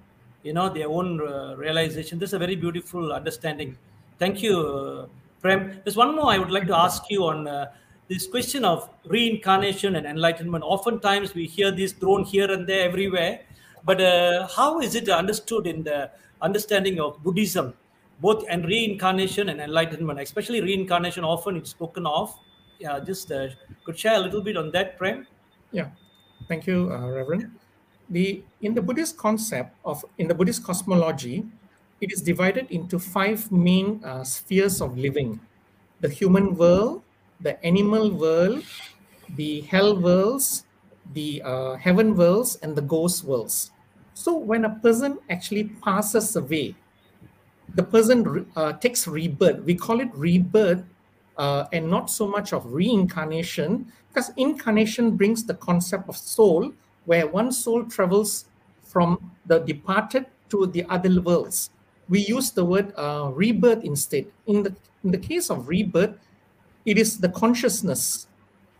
you 0.44 0.54
know, 0.54 0.70
their 0.70 0.88
own 0.88 1.20
uh, 1.22 1.56
realization. 1.58 2.18
This 2.20 2.30
is 2.30 2.34
a 2.34 2.40
very 2.40 2.56
beautiful 2.56 3.12
understanding. 3.12 3.78
Thank 4.20 4.42
you, 4.42 4.58
uh, 4.58 5.08
Prem. 5.42 5.82
There's 5.84 5.98
one 5.98 6.16
more 6.16 6.32
I 6.32 6.38
would 6.38 6.52
like 6.52 6.68
to 6.68 6.78
ask 6.78 7.04
you 7.10 7.26
on 7.26 7.48
uh, 7.48 7.72
this 8.08 8.28
question 8.28 8.66
of 8.66 8.90
reincarnation 9.06 9.96
and 9.96 10.06
enlightenment. 10.06 10.64
Oftentimes 10.64 11.34
we 11.34 11.46
hear 11.46 11.72
this 11.72 11.94
thrown 11.94 12.24
here 12.24 12.52
and 12.52 12.68
there 12.68 12.88
everywhere, 12.88 13.42
but 13.84 14.02
uh, 14.02 14.48
how 14.48 14.80
is 14.80 14.96
it 14.96 15.10
understood 15.10 15.68
in 15.68 15.84
the 15.84 16.12
understanding 16.42 17.00
of 17.00 17.22
Buddhism, 17.24 17.74
both 18.22 18.44
and 18.50 18.66
reincarnation 18.66 19.50
and 19.50 19.62
enlightenment, 19.62 20.20
especially 20.20 20.62
reincarnation? 20.62 21.24
Often 21.24 21.58
it's 21.58 21.72
spoken 21.72 22.06
of. 22.06 22.34
Yeah, 22.80 23.00
just 23.00 23.32
uh, 23.32 23.48
could 23.84 23.98
share 24.00 24.16
a 24.16 24.20
little 24.20 24.42
bit 24.42 24.56
on 24.56 24.72
that, 24.72 24.98
Prem. 24.98 25.28
Yeah, 25.72 25.90
thank 26.48 26.66
you, 26.66 26.92
uh, 26.92 27.10
Reverend. 27.10 27.52
The 28.10 28.42
in 28.62 28.74
the 28.74 28.82
Buddhist 28.82 29.18
concept 29.18 29.76
of 29.86 30.04
in 30.18 30.28
the 30.28 30.34
Buddhist 30.34 30.64
cosmology, 30.64 31.46
it 32.02 32.12
is 32.12 32.22
divided 32.22 32.72
into 32.72 32.98
five 32.98 33.52
main 33.52 34.04
uh, 34.04 34.24
spheres 34.24 34.82
of 34.82 34.98
living: 34.98 35.40
the 36.00 36.10
human 36.10 36.56
world, 36.56 37.04
the 37.42 37.64
animal 37.64 38.10
world, 38.10 38.64
the 39.36 39.62
hell 39.62 40.00
worlds, 40.00 40.66
the 41.14 41.42
uh, 41.44 41.76
heaven 41.76 42.16
worlds, 42.16 42.58
and 42.62 42.76
the 42.76 42.82
ghost 42.82 43.24
worlds. 43.24 43.72
So 44.14 44.38
when 44.38 44.66
a 44.66 44.76
person 44.82 45.20
actually 45.30 45.66
passes 45.82 46.36
away, 46.36 46.76
the 47.76 47.84
person 47.84 48.24
re- 48.24 48.46
uh, 48.56 48.74
takes 48.74 49.08
rebirth. 49.08 49.64
We 49.64 49.76
call 49.76 50.02
it 50.02 50.10
rebirth 50.14 50.84
uh, 51.38 51.66
and 51.72 51.90
not 51.90 52.10
so 52.10 52.28
much 52.28 52.54
of 52.54 52.66
reincarnation 52.72 53.92
because 54.10 54.32
incarnation 54.38 55.16
brings 55.16 55.46
the 55.46 55.54
concept 55.56 56.10
of 56.10 56.18
soul 56.18 56.74
where 57.06 57.28
one 57.28 57.52
soul 57.52 57.86
travels 57.86 58.46
from 58.84 59.32
the 59.46 59.60
departed 59.60 60.26
to 60.50 60.66
the 60.68 60.84
other 60.90 61.22
worlds. 61.22 61.70
We 62.10 62.20
use 62.22 62.52
the 62.52 62.66
word 62.66 62.92
uh, 62.98 63.32
rebirth 63.34 63.84
instead. 63.84 64.26
In 64.48 64.64
the, 64.64 64.76
in 65.04 65.12
the 65.12 65.18
case 65.18 65.50
of 65.50 65.68
rebirth, 65.68 66.18
it 66.86 66.98
is 66.98 67.20
the 67.20 67.30
consciousness. 67.30 68.28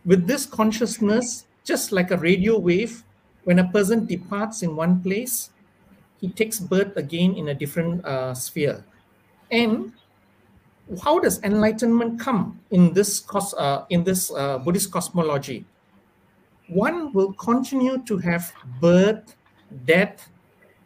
With 0.04 0.26
this 0.26 0.46
consciousness, 0.46 1.46
just 1.64 1.92
like 1.92 2.10
a 2.10 2.16
radio 2.16 2.58
wave, 2.58 3.04
when 3.44 3.58
a 3.58 3.68
person 3.68 4.06
departs 4.06 4.62
in 4.62 4.76
one 4.76 5.02
place, 5.02 5.50
he 6.20 6.28
takes 6.28 6.60
birth 6.60 6.96
again 6.96 7.34
in 7.36 7.48
a 7.48 7.54
different 7.54 8.04
uh, 8.04 8.34
sphere. 8.34 8.84
And 9.50 9.92
how 11.02 11.18
does 11.18 11.42
enlightenment 11.42 12.20
come 12.20 12.60
in 12.70 12.92
this 12.92 13.20
cos- 13.20 13.54
uh, 13.54 13.84
in 13.90 14.04
this 14.04 14.30
uh, 14.30 14.58
Buddhist 14.58 14.90
cosmology? 14.90 15.64
One 16.68 17.12
will 17.12 17.32
continue 17.32 18.02
to 18.04 18.18
have 18.18 18.52
birth, 18.80 19.34
death, 19.84 20.28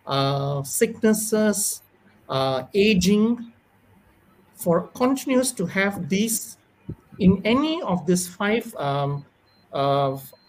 uh, 0.06 0.62
sicknesses, 0.62 1.82
uh, 2.28 2.64
aging, 2.72 3.52
for 4.54 4.88
continues 4.94 5.52
to 5.52 5.66
have 5.66 6.08
these 6.08 6.56
in 7.18 7.42
any 7.44 7.82
of 7.82 8.06
these 8.06 8.26
five 8.28 8.74
um, 8.76 9.24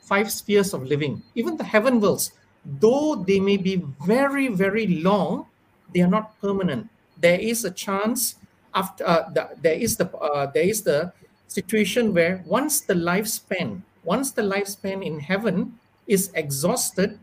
five 0.07 0.31
spheres 0.31 0.73
of 0.73 0.83
living. 0.83 1.23
Even 1.35 1.57
the 1.57 1.63
heaven 1.63 1.99
worlds, 1.99 2.31
though 2.63 3.15
they 3.27 3.39
may 3.39 3.57
be 3.57 3.83
very 4.05 4.47
very 4.47 4.87
long, 4.87 5.47
they 5.93 6.01
are 6.01 6.09
not 6.11 6.39
permanent. 6.41 6.89
There 7.17 7.39
is 7.39 7.63
a 7.65 7.71
chance 7.71 8.35
after 8.73 9.07
uh, 9.07 9.29
the, 9.33 9.49
there 9.61 9.75
is 9.75 9.97
the 9.97 10.09
uh, 10.17 10.51
there 10.51 10.67
is 10.67 10.83
the 10.83 11.13
situation 11.47 12.13
where 12.13 12.43
once 12.45 12.81
the 12.81 12.93
lifespan 12.93 13.81
once 14.03 14.31
the 14.31 14.41
lifespan 14.41 15.05
in 15.05 15.19
heaven 15.19 15.79
is 16.07 16.29
exhausted 16.35 17.19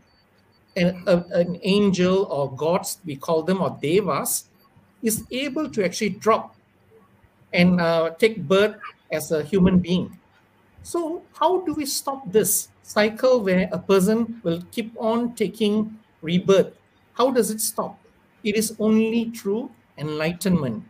an, 0.75 1.03
a- 1.07 1.25
an 1.31 1.59
angel 1.63 2.25
or 2.25 2.55
gods 2.55 2.99
we 3.05 3.15
call 3.15 3.43
them 3.43 3.61
or 3.61 3.77
devas 3.81 4.45
is 5.01 5.25
able 5.31 5.69
to 5.69 5.83
actually 5.85 6.09
drop 6.09 6.55
and 7.53 7.79
uh, 7.79 8.11
take 8.19 8.47
birth 8.47 8.75
as 9.11 9.31
a 9.31 9.43
human 9.43 9.79
being 9.79 10.17
so 10.83 11.23
how 11.39 11.61
do 11.61 11.73
we 11.73 11.85
stop 11.85 12.31
this 12.31 12.69
cycle 12.83 13.41
where 13.43 13.69
a 13.71 13.79
person 13.79 14.39
will 14.43 14.61
keep 14.71 14.93
on 14.99 15.33
taking 15.35 15.97
rebirth 16.21 16.73
how 17.13 17.31
does 17.31 17.49
it 17.51 17.61
stop 17.61 17.99
it 18.43 18.55
is 18.55 18.75
only 18.79 19.29
through 19.31 19.71
enlightenment 19.97 20.83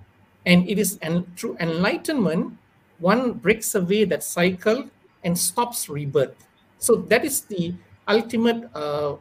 and 0.45 0.67
it 0.69 0.79
is 0.79 0.97
and 1.01 1.25
through 1.37 1.55
enlightenment 1.59 2.57
one 2.99 3.33
breaks 3.33 3.75
away 3.75 4.03
that 4.05 4.23
cycle 4.23 4.89
and 5.23 5.37
stops 5.37 5.87
rebirth 5.89 6.47
so 6.79 6.95
that 6.95 7.23
is 7.23 7.41
the 7.53 7.75
ultimate 8.07 8.69
uh, 8.75 9.15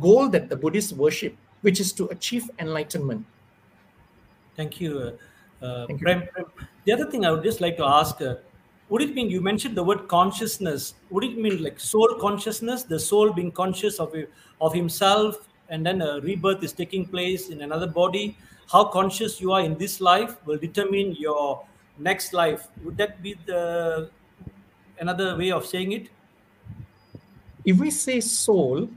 goal 0.00 0.28
that 0.28 0.48
the 0.48 0.56
buddhists 0.56 0.92
worship 0.92 1.36
which 1.62 1.80
is 1.80 1.92
to 1.92 2.06
achieve 2.08 2.50
enlightenment 2.58 3.24
Thank 4.56 4.80
you, 4.80 4.98
uh, 4.98 5.64
uh, 5.64 5.86
Thank 5.86 6.00
you. 6.00 6.04
Prem. 6.04 6.26
Prem. 6.32 6.46
The 6.84 6.92
other 6.92 7.10
thing 7.10 7.24
I 7.24 7.30
would 7.30 7.42
just 7.42 7.60
like 7.60 7.76
to 7.76 7.84
ask, 7.84 8.20
uh, 8.20 8.36
would 8.88 9.02
it 9.02 9.14
mean 9.14 9.28
you 9.30 9.40
mentioned 9.40 9.76
the 9.76 9.82
word 9.82 10.06
consciousness? 10.08 10.94
Would 11.10 11.24
it 11.24 11.36
mean 11.38 11.62
like 11.62 11.78
soul 11.80 12.16
consciousness, 12.20 12.82
the 12.84 12.98
soul 12.98 13.32
being 13.32 13.50
conscious 13.52 13.98
of 13.98 14.14
of 14.60 14.72
himself, 14.74 15.48
and 15.68 15.84
then 15.84 16.00
a 16.02 16.20
rebirth 16.20 16.62
is 16.62 16.72
taking 16.72 17.06
place 17.06 17.48
in 17.50 17.62
another 17.62 17.86
body? 17.86 18.36
How 18.70 18.84
conscious 18.84 19.40
you 19.40 19.52
are 19.52 19.60
in 19.60 19.76
this 19.78 20.00
life 20.00 20.36
will 20.46 20.58
determine 20.58 21.14
your 21.18 21.64
next 21.98 22.32
life. 22.32 22.68
Would 22.84 22.96
that 22.98 23.22
be 23.22 23.34
the 23.46 24.10
another 25.00 25.36
way 25.36 25.50
of 25.52 25.64
saying 25.66 25.92
it? 25.92 26.08
if 27.64 27.78
we 27.80 27.90
say 27.90 28.20
soul 28.20 28.88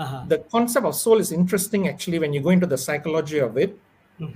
Uh-huh. 0.00 0.24
the 0.32 0.38
concept 0.52 0.86
of 0.88 0.94
soul 0.94 1.18
is 1.22 1.30
interesting 1.32 1.82
actually 1.88 2.18
when 2.22 2.32
you 2.36 2.40
go 2.44 2.50
into 2.56 2.66
the 2.66 2.76
psychology 2.84 3.38
of 3.46 3.56
it 3.62 3.72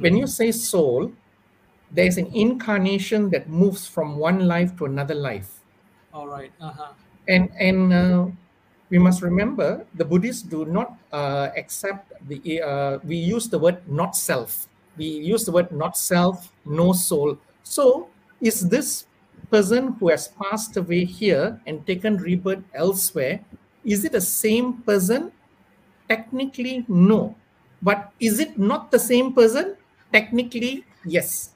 when 0.05 0.17
you 0.21 0.27
say 0.27 0.49
soul 0.53 1.11
there's 1.95 2.19
an 2.19 2.27
incarnation 2.35 3.31
that 3.31 3.49
moves 3.49 3.87
from 3.87 4.17
one 4.19 4.47
life 4.47 4.77
to 4.77 4.85
another 4.85 5.15
life. 5.15 5.63
All 6.13 6.29
right. 6.29 6.53
Uh-huh. 6.61 6.93
and 7.29 7.49
and 7.59 7.93
uh, 7.93 8.27
we 8.91 8.99
must 8.99 9.23
remember 9.23 9.87
the 9.95 10.05
buddhists 10.05 10.43
do 10.43 10.65
not 10.67 10.99
uh, 11.13 11.49
accept 11.57 12.13
the 12.29 12.61
uh, 12.63 12.99
we 13.05 13.17
use 13.17 13.49
the 13.49 13.59
word 13.59 13.79
not 13.89 14.17
self. 14.17 14.67
We 14.97 15.07
use 15.07 15.45
the 15.45 15.53
word 15.53 15.73
not 15.73 15.97
self 15.97 16.53
no 16.67 16.93
soul. 16.93 17.39
So 17.63 18.11
is 18.41 18.69
this 18.69 19.07
person 19.51 19.97
who 19.99 20.11
has 20.11 20.29
passed 20.29 20.77
away 20.77 21.05
here 21.05 21.61
and 21.67 21.87
taken 21.87 22.17
rebirth 22.19 22.65
elsewhere 22.75 23.41
is 23.85 24.05
it 24.05 24.13
the 24.13 24.21
same 24.21 24.83
person? 24.83 25.31
Technically 26.09 26.85
no. 26.89 27.37
But 27.83 28.13
is 28.19 28.41
it 28.41 28.59
not 28.59 28.91
the 28.91 28.99
same 28.99 29.33
person? 29.33 29.77
Technically 30.13 30.85
yes 31.05 31.54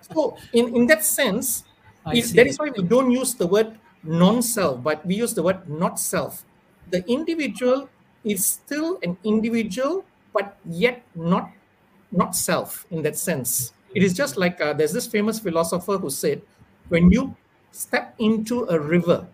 so 0.00 0.36
in 0.52 0.74
in 0.74 0.86
that 0.86 1.04
sense 1.04 1.64
it- 2.10 2.34
that 2.36 2.46
is 2.46 2.56
why 2.58 2.70
we 2.76 2.82
don't 2.82 3.10
use 3.10 3.34
the 3.34 3.46
word 3.46 3.78
non-self 4.02 4.82
but 4.82 5.04
we 5.06 5.14
use 5.14 5.34
the 5.34 5.42
word 5.42 5.68
not 5.68 5.98
self. 6.00 6.44
The 6.88 7.04
individual 7.08 7.90
is 8.24 8.44
still 8.46 8.98
an 9.02 9.18
individual 9.24 10.06
but 10.32 10.58
yet 10.64 11.04
not 11.14 11.52
not 12.10 12.34
self 12.34 12.86
in 12.90 13.02
that 13.02 13.16
sense. 13.16 13.72
It 13.94 14.02
is 14.02 14.14
just 14.14 14.36
like 14.36 14.60
uh, 14.60 14.72
there's 14.72 14.92
this 14.92 15.06
famous 15.06 15.38
philosopher 15.38 15.98
who 15.98 16.10
said 16.10 16.42
when 16.88 17.10
you 17.10 17.36
step 17.72 18.14
into 18.18 18.64
a 18.68 18.78
river 18.78 19.28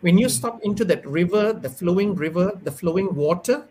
when 0.00 0.18
you 0.18 0.28
step 0.28 0.58
into 0.62 0.84
that 0.84 1.04
river 1.06 1.52
the 1.52 1.68
flowing 1.68 2.14
river 2.14 2.52
the 2.62 2.70
flowing 2.72 3.14
water 3.14 3.68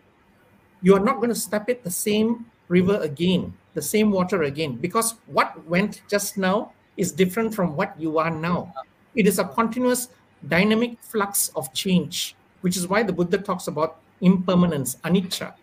you 0.82 0.96
are 0.96 1.00
not 1.10 1.18
going 1.18 1.30
to 1.30 1.36
step 1.36 1.70
it 1.70 1.84
the 1.84 1.92
same 1.92 2.48
river 2.70 2.98
again, 3.02 3.59
the 3.74 3.82
same 3.82 4.12
water 4.12 4.44
again, 4.44 4.76
because 4.76 5.16
what 5.28 5.54
went 5.68 6.02
just 6.10 6.38
now 6.38 6.72
is 6.98 7.12
different 7.12 7.54
from 7.54 7.76
what 7.76 8.00
you 8.00 8.18
are 8.20 8.32
now. 8.32 8.74
It 9.16 9.28
is 9.28 9.40
a 9.40 9.46
continuous 9.46 10.10
dynamic 10.48 10.98
flux 11.02 11.50
of 11.56 11.72
change, 11.74 12.36
which 12.62 12.76
is 12.78 12.88
why 12.88 13.04
the 13.04 13.14
Buddha 13.14 13.38
talks 13.38 13.68
about 13.68 13.98
impermanence, 14.22 14.96
anicca. 15.06 15.54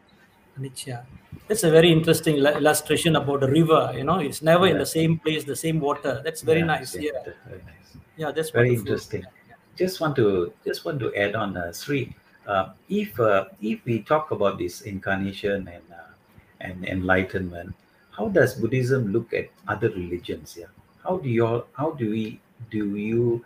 Anicca. 0.59 1.05
That's 1.49 1.65
a 1.65 1.71
very 1.71 1.93
interesting 1.93 2.37
il- 2.37 2.47
illustration 2.57 3.17
about 3.17 3.41
the 3.41 3.49
river. 3.49 3.93
You 3.97 4.05
know, 4.05 4.19
it's 4.19 4.43
never 4.43 4.67
in 4.67 4.79
the 4.79 4.87
same 4.87 5.19
place, 5.19 5.45
the 5.45 5.57
same 5.57 5.81
water. 5.81 6.21
That's 6.25 6.43
very 6.43 6.61
Yeah, 6.61 6.67
nice. 6.67 6.95
Yeah, 6.95 7.11
that's 7.25 7.37
Very 7.47 7.63
nice. 7.63 7.97
yeah, 8.17 8.31
that's 8.31 8.51
Very 8.51 8.69
wonderful. 8.71 8.89
interesting. 8.89 9.25
Just 9.77 10.01
want 10.01 10.17
to 10.17 10.53
just 10.65 10.85
want 10.87 10.99
to 11.01 11.15
add 11.15 11.35
on, 11.35 11.57
uh, 11.57 11.71
Siri. 11.73 12.17
Uh, 12.47 12.71
if 12.89 13.19
uh, 13.21 13.45
if 13.61 13.85
we 13.85 14.01
talk 14.01 14.31
about 14.31 14.57
this 14.57 14.81
incarnation 14.83 15.69
and 15.69 15.85
uh, 15.93 16.15
and 16.61 16.87
enlightenment, 16.87 17.75
how 18.17 18.29
does 18.29 18.55
Buddhism 18.55 19.13
look 19.13 19.33
at 19.33 19.49
other 19.69 19.91
religions? 19.91 20.57
Yeah, 20.59 20.73
how 21.05 21.19
do 21.19 21.29
you 21.29 21.47
all, 21.47 21.67
how 21.73 21.91
do 21.93 22.11
we 22.11 22.41
do 22.71 22.97
you 22.97 23.45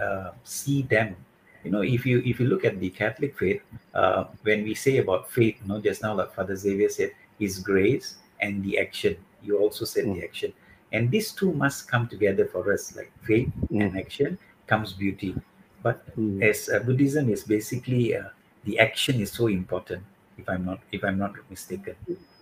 uh, 0.00 0.32
see 0.44 0.82
them? 0.82 1.16
You 1.64 1.70
know, 1.70 1.82
if 1.82 2.06
you 2.06 2.22
if 2.24 2.40
you 2.40 2.46
look 2.46 2.64
at 2.64 2.80
the 2.80 2.90
Catholic 2.90 3.36
faith, 3.38 3.62
uh, 3.94 4.24
when 4.42 4.64
we 4.64 4.74
say 4.74 4.98
about 4.98 5.30
faith, 5.30 5.56
you 5.62 5.68
know, 5.68 5.80
just 5.80 6.02
now 6.02 6.14
like 6.14 6.34
Father 6.34 6.56
Xavier 6.56 6.88
said, 6.88 7.12
is 7.38 7.58
grace 7.58 8.16
and 8.40 8.64
the 8.64 8.78
action. 8.78 9.16
You 9.42 9.58
also 9.58 9.84
said 9.84 10.04
the 10.04 10.22
action, 10.22 10.52
and 10.92 11.10
these 11.10 11.32
two 11.32 11.52
must 11.52 11.88
come 11.90 12.08
together 12.08 12.46
for 12.46 12.72
us. 12.72 12.94
Like 12.96 13.12
faith 13.22 13.50
and 13.70 13.96
action 13.98 14.38
comes 14.66 14.92
beauty. 14.92 15.34
But 15.82 16.04
Mm. 16.16 16.42
as 16.44 16.68
uh, 16.68 16.80
Buddhism 16.80 17.30
is 17.30 17.44
basically 17.44 18.14
uh, 18.16 18.28
the 18.64 18.78
action 18.78 19.20
is 19.20 19.32
so 19.32 19.46
important. 19.48 20.04
If 20.40 20.48
I'm 20.48 20.64
not 20.64 20.78
if 20.92 21.04
I'm 21.04 21.18
not 21.18 21.34
mistaken. 21.48 21.94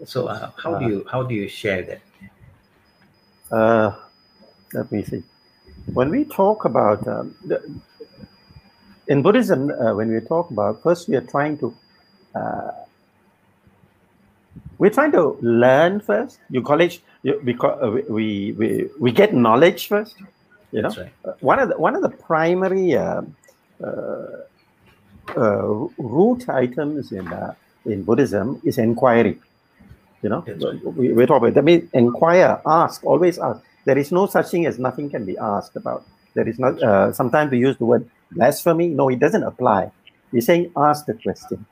So 0.05 0.27
uh, 0.27 0.51
how 0.63 0.79
do 0.79 0.87
you 0.91 1.07
how 1.11 1.23
do 1.23 1.35
you 1.35 1.49
share 1.49 1.83
that? 1.83 2.01
Uh, 3.51 3.91
let 4.73 4.93
me 4.93 5.03
see. 5.05 5.23
When 5.93 6.11
we 6.11 6.25
talk 6.25 6.65
about 6.65 7.07
um, 7.09 7.35
the, 7.45 7.59
in 9.09 9.23
Buddhism, 9.23 9.71
uh, 9.71 9.95
when 9.95 10.13
we 10.13 10.21
talk 10.21 10.51
about 10.51 10.83
first, 10.83 11.09
we 11.09 11.17
are 11.17 11.27
trying 11.35 11.59
to 11.59 11.75
uh, 12.35 12.71
we're 14.79 14.91
trying 14.91 15.13
to 15.13 15.37
learn 15.41 16.01
first. 16.01 16.39
You 16.51 16.63
college, 16.63 17.03
you, 17.23 17.41
we, 17.45 17.57
uh, 17.59 17.91
we 18.09 18.53
we 18.53 18.89
we 18.99 19.13
get 19.13 19.35
knowledge 19.35 19.89
first. 19.89 20.17
You 20.71 20.83
know, 20.83 20.91
right. 20.91 21.13
Uh, 21.25 21.33
one 21.41 21.59
of 21.59 21.69
the 21.71 21.79
one 21.79 21.97
of 21.97 22.03
the 22.03 22.11
primary 22.11 22.95
uh, 22.95 23.23
uh, 23.83 24.27
uh, 25.37 25.89
root 25.99 26.49
items 26.49 27.13
in 27.13 27.27
uh, 27.29 27.55
in 27.89 28.05
Buddhism 28.05 28.61
is 28.65 28.79
inquiry. 28.79 29.39
You 30.23 30.29
know, 30.29 30.45
right. 30.47 30.85
we, 30.97 31.13
we're 31.13 31.27
talking 31.27 31.49
about 31.49 31.55
that 31.55 31.65
means 31.65 31.89
inquire, 31.93 32.61
ask, 32.67 33.05
always 33.05 33.39
ask. 33.39 33.61
There 33.85 33.97
is 33.97 34.11
no 34.13 34.27
such 34.27 34.51
thing 34.51 34.67
as 34.67 34.79
nothing 34.79 35.09
can 35.11 35.25
be 35.25 35.39
asked 35.39 35.77
about. 35.77 36.05
There 36.35 36.49
is 36.49 36.59
not. 36.59 36.83
Uh, 36.83 37.13
sometimes 37.13 37.51
we 37.51 37.59
use 37.59 37.77
the 37.79 37.85
word 37.85 38.09
blasphemy. 38.33 38.89
No, 38.89 39.09
it 39.09 39.19
doesn't 39.19 39.43
apply. 39.43 39.91
We're 40.33 40.43
saying 40.43 40.73
ask 40.77 41.07
the 41.07 41.15
question, 41.15 41.65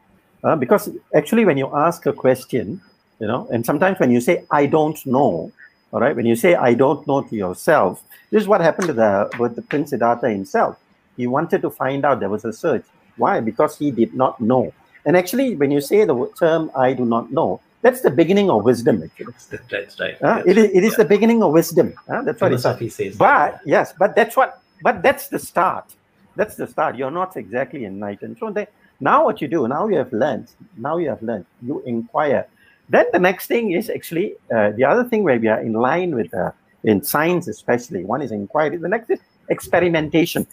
uh, 0.42 0.56
because 0.56 0.88
actually 1.14 1.44
when 1.44 1.58
you 1.58 1.68
ask 1.74 2.06
a 2.06 2.12
question, 2.12 2.80
you 3.20 3.26
know, 3.26 3.46
and 3.52 3.66
sometimes 3.66 3.98
when 3.98 4.10
you 4.10 4.20
say 4.20 4.44
I 4.50 4.66
don't 4.66 5.04
know, 5.06 5.52
All 5.92 6.00
right. 6.00 6.14
When 6.14 6.26
you 6.26 6.36
say 6.36 6.54
I 6.54 6.74
don't 6.74 7.06
know 7.06 7.22
to 7.22 7.36
yourself, 7.36 8.02
this 8.30 8.42
is 8.42 8.48
what 8.48 8.60
happened 8.60 8.88
to 8.88 8.92
the 8.92 9.30
with 9.38 9.56
the 9.56 9.62
Prince 9.62 9.90
Siddhartha 9.90 10.28
himself. 10.28 10.76
He 11.16 11.26
wanted 11.26 11.62
to 11.62 11.70
find 11.70 12.04
out. 12.04 12.20
There 12.20 12.28
was 12.28 12.44
a 12.44 12.52
search. 12.52 12.84
Why? 13.16 13.40
Because 13.40 13.78
he 13.78 13.90
did 13.90 14.14
not 14.14 14.40
know. 14.40 14.72
And 15.06 15.16
actually, 15.16 15.56
when 15.56 15.70
you 15.70 15.80
say 15.80 16.04
the 16.04 16.16
term 16.38 16.70
"I 16.76 16.92
do 16.92 17.04
not 17.04 17.32
know," 17.32 17.60
that's 17.82 18.00
the 18.00 18.10
beginning 18.10 18.50
of 18.50 18.64
wisdom. 18.64 19.02
Actually, 19.02 19.34
That's, 19.70 20.00
right. 20.00 20.18
Huh? 20.20 20.42
That's 20.44 20.48
it 20.48 20.58
is. 20.58 20.70
It 20.74 20.84
is 20.84 20.96
the 20.96 21.04
beginning 21.04 21.42
of 21.42 21.52
wisdom. 21.52 21.94
Huh? 22.08 22.22
That's 22.22 22.40
what. 22.40 22.48
Philosophy 22.48 22.88
says. 22.88 23.16
But 23.16 23.60
yes, 23.64 23.94
but 23.96 24.16
that's 24.16 24.36
what. 24.36 24.60
But 24.82 25.02
that's 25.02 25.28
the 25.28 25.38
start. 25.38 25.94
That's 26.34 26.56
the 26.56 26.66
start. 26.66 26.96
You're 26.96 27.10
not 27.22 27.36
exactly 27.36 27.86
enlightened. 27.86 28.36
So 28.38 28.50
they, 28.50 28.66
now, 29.00 29.24
what 29.24 29.40
you 29.40 29.48
do 29.48 29.66
now, 29.68 29.88
you 29.88 29.96
have 29.96 30.12
learned. 30.12 30.48
Now 30.76 30.98
you 30.98 31.08
have 31.08 31.22
learned. 31.22 31.46
You 31.62 31.82
inquire. 31.86 32.46
Then 32.88 33.06
the 33.12 33.18
next 33.18 33.46
thing 33.46 33.72
is 33.72 33.88
actually 33.88 34.34
uh, 34.54 34.70
the 34.72 34.84
other 34.84 35.04
thing 35.04 35.22
where 35.22 35.38
we 35.38 35.48
are 35.48 35.60
in 35.60 35.72
line 35.72 36.14
with 36.14 36.32
uh, 36.34 36.50
in 36.84 37.02
science, 37.02 37.48
especially. 37.48 38.04
One 38.04 38.22
is 38.22 38.32
inquiry. 38.32 38.76
The 38.76 38.88
next 38.88 39.10
is 39.10 39.20
experimentation. 39.48 40.46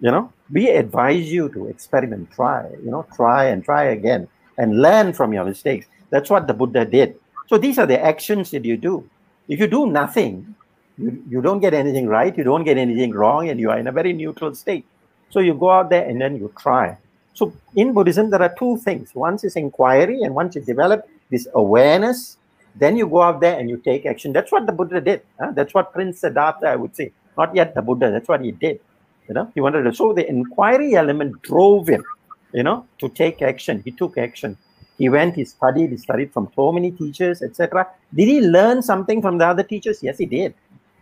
You 0.00 0.10
know, 0.10 0.32
we 0.50 0.68
advise 0.68 1.32
you 1.32 1.48
to 1.50 1.68
experiment, 1.68 2.30
try. 2.32 2.68
You 2.82 2.90
know, 2.90 3.06
try 3.14 3.46
and 3.46 3.64
try 3.64 3.84
again, 3.84 4.28
and 4.58 4.80
learn 4.80 5.12
from 5.12 5.32
your 5.32 5.44
mistakes. 5.44 5.86
That's 6.10 6.30
what 6.30 6.46
the 6.46 6.54
Buddha 6.54 6.84
did. 6.84 7.16
So 7.48 7.58
these 7.58 7.78
are 7.78 7.86
the 7.86 8.00
actions 8.00 8.50
that 8.50 8.64
you 8.64 8.76
do. 8.76 9.08
If 9.48 9.60
you 9.60 9.66
do 9.66 9.86
nothing, 9.86 10.54
you, 10.98 11.22
you 11.28 11.42
don't 11.42 11.60
get 11.60 11.74
anything 11.74 12.06
right, 12.06 12.36
you 12.36 12.44
don't 12.44 12.64
get 12.64 12.78
anything 12.78 13.12
wrong, 13.12 13.48
and 13.48 13.60
you 13.60 13.70
are 13.70 13.78
in 13.78 13.86
a 13.86 13.92
very 13.92 14.12
neutral 14.12 14.54
state. 14.54 14.86
So 15.30 15.40
you 15.40 15.54
go 15.54 15.70
out 15.70 15.90
there 15.90 16.08
and 16.08 16.20
then 16.20 16.36
you 16.36 16.52
try. 16.58 16.96
So 17.34 17.52
in 17.74 17.92
Buddhism, 17.92 18.30
there 18.30 18.42
are 18.42 18.54
two 18.56 18.76
things. 18.78 19.14
once 19.14 19.44
is 19.44 19.56
inquiry, 19.56 20.22
and 20.22 20.34
once 20.34 20.54
you 20.54 20.60
develop 20.62 21.08
this 21.30 21.48
awareness, 21.54 22.38
then 22.76 22.96
you 22.96 23.06
go 23.06 23.22
out 23.22 23.40
there 23.40 23.58
and 23.58 23.68
you 23.68 23.76
take 23.78 24.06
action. 24.06 24.32
That's 24.32 24.50
what 24.52 24.66
the 24.66 24.72
Buddha 24.72 25.00
did. 25.00 25.22
huh? 25.40 25.52
That's 25.52 25.74
what 25.74 25.92
Prince 25.92 26.20
Siddhartha, 26.20 26.66
I 26.66 26.76
would 26.76 26.94
say. 26.94 27.12
Not 27.36 27.54
yet 27.54 27.74
the 27.74 27.82
Buddha. 27.82 28.10
That's 28.10 28.28
what 28.28 28.40
he 28.40 28.52
did. 28.52 28.80
You 29.28 29.34
know, 29.34 29.50
he 29.54 29.60
wanted 29.60 29.82
to. 29.82 29.94
So 29.94 30.12
the 30.12 30.28
inquiry 30.28 30.94
element 30.94 31.42
drove 31.42 31.88
him. 31.88 32.04
You 32.52 32.62
know, 32.62 32.86
to 32.98 33.08
take 33.08 33.42
action. 33.42 33.82
He 33.84 33.90
took 33.90 34.16
action. 34.16 34.56
He 34.96 35.08
went. 35.08 35.34
He 35.34 35.44
studied. 35.44 35.90
He 35.90 35.96
studied 35.96 36.32
from 36.32 36.50
so 36.54 36.70
many 36.70 36.92
teachers, 36.92 37.42
etc. 37.42 37.88
Did 38.14 38.28
he 38.28 38.40
learn 38.40 38.80
something 38.82 39.20
from 39.20 39.38
the 39.38 39.46
other 39.46 39.64
teachers? 39.64 40.02
Yes, 40.02 40.18
he 40.18 40.26
did. 40.26 40.54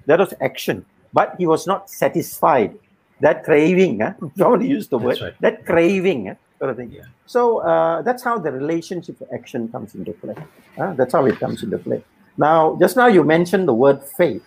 That 0.07 0.19
was 0.19 0.33
action. 0.41 0.85
But 1.13 1.35
he 1.39 1.47
was 1.47 1.67
not 1.67 1.91
satisfied. 1.91 2.79
That 3.21 3.45
craving, 3.45 4.01
huh? 4.01 4.15
somebody 4.37 4.67
used 4.67 4.91
the 4.91 4.99
word, 4.99 5.21
right. 5.21 5.35
that 5.41 5.67
craving, 5.67 6.27
huh? 6.27 6.35
sort 6.59 6.71
of 6.71 6.77
thing. 6.77 6.93
Yeah. 6.93 7.03
So 7.27 7.59
uh, 7.59 8.03
that's 8.03 8.23
how 8.23 8.39
the 8.39 8.51
relationship 8.51 9.19
to 9.19 9.27
action 9.33 9.69
comes 9.69 9.95
into 9.95 10.13
play. 10.13 10.35
Uh, 10.79 10.95
that's 10.95 11.13
how 11.13 11.27
it 11.27 11.39
comes 11.39 11.63
into 11.63 11.79
play. 11.79 12.03
Now, 12.37 12.77
just 12.81 12.97
now 12.97 13.09
you 13.09 13.25
mentioned 13.25 13.69
the 13.69 13.75
word 13.75 14.03
faith. 14.03 14.47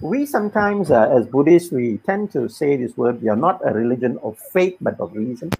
We 0.00 0.26
sometimes, 0.26 0.90
uh, 0.90 1.08
as 1.10 1.26
Buddhists, 1.26 1.72
we 1.72 1.98
tend 2.04 2.30
to 2.32 2.48
say 2.48 2.76
this 2.76 2.96
word, 2.96 3.22
we 3.22 3.28
are 3.28 3.36
not 3.36 3.60
a 3.66 3.72
religion 3.72 4.18
of 4.22 4.38
faith, 4.52 4.76
but 4.80 5.00
of 5.00 5.14
reason. 5.14 5.50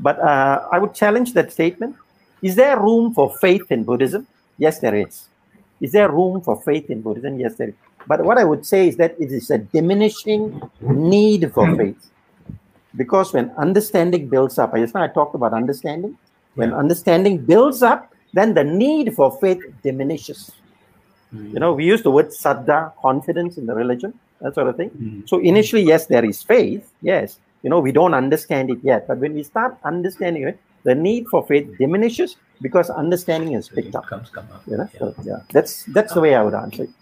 But 0.00 0.18
uh, 0.18 0.66
I 0.72 0.78
would 0.78 0.94
challenge 0.94 1.32
that 1.34 1.52
statement. 1.52 1.96
Is 2.42 2.56
there 2.56 2.80
room 2.80 3.14
for 3.14 3.32
faith 3.40 3.70
in 3.70 3.84
Buddhism? 3.84 4.26
Yes, 4.58 4.80
there 4.80 4.94
is. 4.94 5.28
Is 5.80 5.92
there 5.92 6.10
room 6.10 6.40
for 6.42 6.60
faith 6.62 6.90
in 6.90 7.02
Buddhism? 7.02 7.38
Yes, 7.38 7.54
there 7.56 7.68
is. 7.68 7.74
But 8.06 8.24
what 8.24 8.36
I 8.38 8.44
would 8.44 8.66
say 8.66 8.88
is 8.88 8.96
that 8.96 9.14
it 9.18 9.30
is 9.30 9.50
a 9.50 9.58
diminishing 9.58 10.60
need 10.80 11.52
for 11.52 11.74
faith. 11.76 12.10
Because 12.96 13.32
when 13.32 13.50
understanding 13.58 14.28
builds 14.28 14.58
up, 14.58 14.74
I 14.74 14.80
just 14.80 14.94
now 14.94 15.02
I 15.02 15.08
talked 15.08 15.34
about 15.34 15.52
understanding. 15.52 16.16
When 16.54 16.70
Yeah. 16.70 16.76
understanding 16.76 17.38
builds 17.44 17.82
up, 17.82 18.12
then 18.34 18.54
the 18.54 18.64
need 18.64 19.14
for 19.14 19.30
faith 19.40 19.62
diminishes. 19.82 20.50
You 21.52 21.60
know, 21.60 21.72
we 21.72 21.84
use 21.84 22.02
the 22.02 22.10
word 22.10 22.28
saddha, 22.28 22.92
confidence 23.00 23.58
in 23.58 23.66
the 23.66 23.74
religion, 23.74 24.12
that 24.40 24.54
sort 24.54 24.68
of 24.68 24.76
thing. 24.76 24.90
Mm. 24.90 25.28
So 25.28 25.38
initially, 25.38 25.82
yes, 25.82 26.06
there 26.06 26.24
is 26.24 26.42
faith. 26.42 26.92
Yes, 27.02 27.38
you 27.62 27.70
know, 27.70 27.80
we 27.80 27.92
don't 27.92 28.14
understand 28.14 28.70
it 28.70 28.78
yet. 28.82 29.06
But 29.08 29.18
when 29.18 29.34
we 29.34 29.42
start 29.42 29.76
understanding 29.84 30.46
it, 30.48 30.58
the 30.84 30.94
need 30.94 31.26
for 31.30 31.46
faith 31.46 31.66
diminishes 31.78 32.36
because 32.60 32.90
understanding 32.90 33.54
is 33.54 33.68
picked 33.68 33.88
it 33.88 33.94
up. 33.94 34.06
comes, 34.06 34.30
come 34.30 34.46
up. 34.52 34.62
You 34.66 34.76
know, 34.78 34.88
Yeah. 34.92 34.98
so, 35.00 35.14
yeah, 35.24 35.40
that's 35.52 35.84
that's 35.96 36.14
the 36.14 36.20
way 36.20 36.34
I 36.34 36.42
would 36.42 36.54
answer 36.54 36.84
you. 36.84 36.94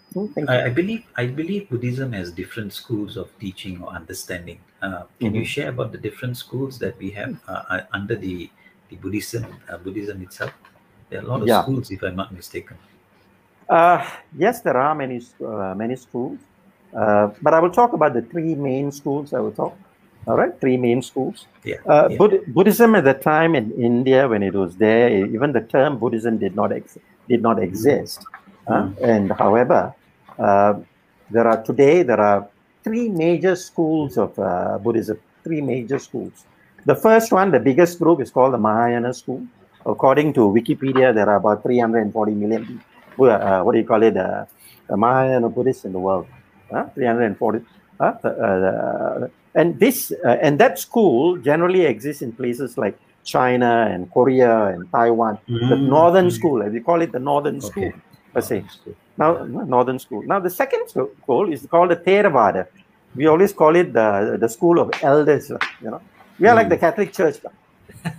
I, 0.47 0.65
I 0.65 0.69
believe 0.69 1.03
I 1.15 1.25
believe 1.27 1.69
Buddhism 1.69 2.13
has 2.13 2.31
different 2.31 2.73
schools 2.73 3.17
of 3.17 3.27
teaching 3.39 3.81
or 3.83 3.89
understanding. 3.89 4.59
Uh, 4.81 5.03
can 5.19 5.35
you 5.35 5.41
Mhm. 5.41 5.53
share 5.55 5.69
about 5.69 5.91
the 5.91 5.97
different 5.97 6.37
schools 6.37 6.79
that 6.79 6.97
we 6.97 7.11
have 7.11 7.35
uh, 7.47 7.63
uh, 7.69 7.81
under 7.91 8.15
the 8.15 8.49
the 8.89 8.95
Buddhism 8.97 9.45
uh, 9.69 9.77
Buddhism 9.77 10.21
itself? 10.21 10.53
There 11.09 11.19
are 11.19 11.25
a 11.25 11.27
lot 11.27 11.41
of 11.41 11.47
Yeah. 11.47 11.61
schools, 11.61 11.91
if 11.91 12.01
I'm 12.03 12.15
not 12.15 12.31
mistaken. 12.33 12.77
Uh, 13.69 14.05
yes, 14.37 14.61
there 14.61 14.77
are 14.77 14.93
many 14.95 15.21
uh, 15.45 15.73
many 15.75 15.95
schools, 15.95 16.39
uh, 16.95 17.29
but 17.41 17.53
I 17.53 17.59
will 17.59 17.71
talk 17.71 17.93
about 17.93 18.13
the 18.13 18.21
three 18.21 18.55
main 18.55 18.91
schools. 18.91 19.33
I 19.33 19.39
will 19.39 19.51
talk. 19.51 19.77
All 20.25 20.37
right, 20.37 20.57
three 20.59 20.77
main 20.77 21.01
schools. 21.01 21.47
Yeah. 21.63 21.77
Uh, 21.85 22.07
yeah. 22.09 22.17
Bud- 22.17 22.45
Buddhism 22.47 22.95
at 22.95 23.03
the 23.03 23.13
time 23.13 23.55
in 23.55 23.71
India, 23.73 24.27
when 24.27 24.41
it 24.41 24.53
was 24.53 24.75
there, 24.77 25.09
even 25.09 25.51
the 25.51 25.61
term 25.61 25.97
Buddhism 25.97 26.37
did 26.37 26.55
not 26.55 26.71
ex- 26.71 26.97
did 27.27 27.41
not 27.41 27.61
exist. 27.61 28.25
Uh, 28.67 28.89
and 29.01 29.31
however, 29.33 29.93
uh, 30.39 30.73
there 31.29 31.47
are 31.47 31.61
today 31.63 32.03
there 32.03 32.21
are 32.21 32.47
three 32.83 33.09
major 33.09 33.55
schools 33.55 34.17
of 34.17 34.37
uh, 34.39 34.77
Buddhism. 34.77 35.17
Three 35.43 35.59
major 35.61 35.99
schools. 35.99 36.45
The 36.85 36.95
first 36.95 37.31
one, 37.31 37.51
the 37.51 37.59
biggest 37.59 37.99
group, 37.99 38.21
is 38.21 38.31
called 38.31 38.53
the 38.53 38.57
Mahayana 38.57 39.13
school. 39.13 39.45
According 39.85 40.33
to 40.33 40.41
Wikipedia, 40.41 41.13
there 41.13 41.29
are 41.29 41.35
about 41.35 41.63
340 41.63 42.33
million 42.33 42.65
people. 42.65 42.85
Uh, 43.19 43.61
what 43.63 43.73
do 43.73 43.79
you 43.79 43.85
call 43.85 44.03
it? 44.03 44.17
Uh, 44.17 44.45
the 44.89 44.97
Mahayana 44.97 45.49
Buddhists 45.49 45.85
in 45.85 45.93
the 45.93 45.99
world. 45.99 46.27
Uh, 46.73 46.85
340. 46.95 47.65
Uh, 47.99 48.03
uh, 48.03 49.27
and 49.55 49.79
this 49.79 50.11
uh, 50.25 50.37
and 50.41 50.59
that 50.59 50.79
school 50.79 51.37
generally 51.37 51.85
exists 51.85 52.21
in 52.21 52.31
places 52.33 52.77
like 52.77 52.97
China 53.23 53.87
and 53.89 54.11
Korea 54.11 54.67
and 54.67 54.89
Taiwan. 54.91 55.37
The 55.47 55.75
Mm, 55.75 55.87
northern 55.87 56.27
mm. 56.27 56.31
school, 56.31 56.59
we 56.69 56.79
call 56.79 57.01
it 57.01 57.11
the 57.11 57.19
northern 57.19 57.61
school 57.61 57.85
Okay. 57.87 58.01
per 58.33 58.41
se. 58.41 58.57
That's. 58.61 58.91
Now, 59.17 59.43
northern 59.45 59.99
school. 59.99 60.23
Now, 60.25 60.39
the 60.39 60.49
second 60.49 60.87
school 60.89 61.53
is 61.53 61.65
called 61.69 61.91
the 61.91 61.97
Theravada. 61.97 62.65
We 63.15 63.27
always 63.27 63.53
call 63.53 63.75
it 63.75 63.93
the, 63.93 64.37
the 64.41 64.49
school 64.49 64.79
of 64.79 64.89
elders. 65.03 65.49
You 65.49 65.91
know, 65.91 66.01
we 66.39 66.47
are 66.47 66.55
like 66.55 66.69
the 66.69 66.77
Catholic 66.77 67.13
Church. 67.13 67.37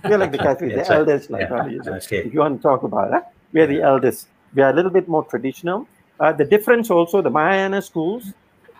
We 0.05 0.13
are 0.13 0.17
like 0.17 0.31
the 0.31 0.37
Catholic, 0.37 0.69
the 0.73 0.77
right. 0.77 0.89
elders. 0.91 1.29
Like 1.29 1.49
Yeah. 1.49 1.81
say. 1.83 1.91
Okay. 1.91 2.27
if 2.27 2.33
you 2.33 2.39
want 2.39 2.61
to 2.61 2.63
talk 2.63 2.83
about 2.83 3.13
it, 3.13 3.23
we 3.51 3.59
are 3.61 3.67
the 3.67 3.81
elders. 3.81 4.25
We 4.55 4.63
are 4.63 4.69
a 4.69 4.73
little 4.73 4.91
bit 4.91 5.07
more 5.07 5.23
traditional. 5.23 5.87
Uh, 6.19 6.31
the 6.31 6.45
difference 6.45 6.89
also, 6.89 7.21
the 7.21 7.29
Mahayana 7.29 7.81
schools, 7.81 8.33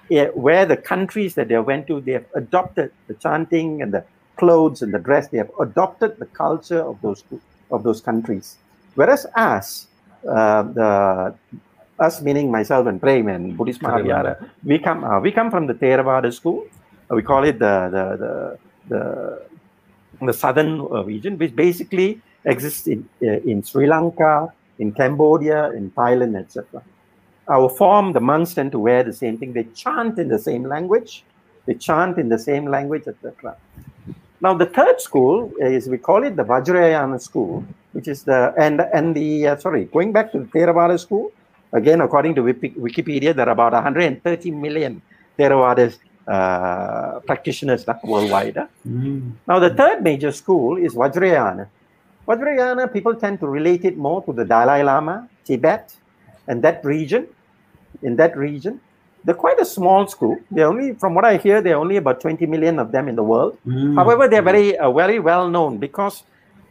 yeah, 0.09 0.27
where 0.27 0.65
the 0.65 0.77
countries 0.77 1.35
that 1.35 1.47
they 1.49 1.57
went 1.59 1.87
to, 1.87 1.99
they 1.99 2.13
have 2.13 2.25
adopted 2.33 2.91
the 3.07 3.13
chanting 3.15 3.81
and 3.81 3.93
the 3.93 4.05
clothes 4.37 4.81
and 4.81 4.93
the 4.93 4.99
dress. 4.99 5.27
They 5.27 5.37
have 5.37 5.51
adopted 5.59 6.17
the 6.17 6.27
culture 6.27 6.81
of 6.81 7.01
those 7.01 7.23
of 7.71 7.83
those 7.83 8.01
countries. 8.01 8.57
Whereas 8.95 9.25
us, 9.35 9.87
uh, 10.29 10.63
the 10.63 11.35
us 11.99 12.21
meaning 12.21 12.51
myself 12.51 12.87
and 12.87 13.01
Prem 13.01 13.27
and 13.27 13.57
Buddhist 13.57 13.81
Maha 13.81 14.03
Vihara, 14.03 14.49
we 14.63 14.79
come 14.79 15.03
uh, 15.03 15.19
we 15.19 15.31
come 15.31 15.49
from 15.49 15.67
the 15.67 15.73
Theravada 15.73 16.31
school. 16.33 16.65
Uh, 17.09 17.15
we 17.15 17.23
call 17.23 17.43
it 17.43 17.59
the 17.59 17.89
the 17.95 18.03
the 18.23 18.59
the, 18.87 19.41
the 20.25 20.33
southern 20.33 20.79
uh, 20.79 21.03
region, 21.03 21.37
which 21.37 21.55
basically 21.55 22.21
exists 22.45 22.87
in 22.87 23.09
uh, 23.23 23.51
in 23.51 23.63
Sri 23.63 23.87
Lanka, 23.87 24.53
in 24.79 24.91
Cambodia, 24.91 25.71
in 25.71 25.91
Thailand, 25.91 26.37
etc. 26.37 26.81
Our 27.47 27.69
form, 27.69 28.13
the 28.13 28.19
monks 28.19 28.53
tend 28.53 28.71
to 28.71 28.79
wear 28.79 29.03
the 29.03 29.13
same 29.13 29.37
thing. 29.37 29.53
They 29.53 29.65
chant 29.75 30.17
in 30.17 30.29
the 30.29 30.39
same 30.39 30.63
language. 30.63 31.23
They 31.65 31.75
chant 31.75 32.17
in 32.17 32.29
the 32.29 32.39
same 32.39 32.65
language, 32.65 33.07
etc. 33.07 33.55
Now, 34.41 34.53
the 34.53 34.65
third 34.65 34.99
school 35.01 35.51
is 35.59 35.87
we 35.87 35.97
call 35.97 36.23
it 36.23 36.35
the 36.35 36.43
Vajrayana 36.43 37.21
school, 37.21 37.63
which 37.93 38.07
is 38.07 38.23
the 38.23 38.53
and 38.57 38.81
and 38.81 39.15
the 39.15 39.47
uh, 39.47 39.57
sorry, 39.57 39.85
going 39.85 40.11
back 40.11 40.31
to 40.33 40.39
the 40.39 40.45
Theravada 40.45 40.99
school. 40.99 41.31
Again, 41.71 41.99
according 42.01 42.35
to 42.35 42.41
Wikipedia, 42.41 43.35
there 43.35 43.47
are 43.47 43.51
about 43.51 43.73
130 43.73 44.51
million 44.51 45.01
Theravada 45.37 45.97
uh, 46.27 47.19
practitioners 47.21 47.87
uh, 47.87 47.95
worldwide. 48.03 48.67
Mm. 48.87 49.33
Now, 49.47 49.59
the 49.59 49.71
third 49.71 50.03
major 50.03 50.31
school 50.31 50.77
is 50.77 50.95
Vajrayana. 50.95 51.67
Vajrayana, 52.27 52.91
people 52.91 53.15
tend 53.15 53.39
to 53.39 53.47
relate 53.47 53.85
it 53.85 53.97
more 53.97 54.23
to 54.23 54.33
the 54.33 54.43
Dalai 54.45 54.83
Lama, 54.83 55.29
Tibet, 55.45 55.95
and 56.47 56.61
that 56.63 56.83
region. 56.83 57.27
In 58.01 58.15
that 58.17 58.35
region, 58.35 58.81
they're 59.23 59.35
quite 59.35 59.59
a 59.59 59.65
small 59.65 60.05
school. 60.07 60.37
They're 60.51 60.67
only, 60.67 60.93
from 60.93 61.13
what 61.15 61.23
I 61.25 61.37
hear, 61.37 61.61
there 61.61 61.75
are 61.75 61.79
only 61.79 61.97
about 61.97 62.19
20 62.21 62.45
million 62.45 62.77
of 62.79 62.91
them 62.91 63.07
in 63.07 63.15
the 63.15 63.23
world. 63.23 63.57
Mm. 63.65 63.95
However, 63.95 64.27
they're 64.27 64.41
very, 64.41 64.77
uh, 64.77 64.91
very 64.91 65.19
well 65.19 65.49
known 65.49 65.77
because 65.77 66.23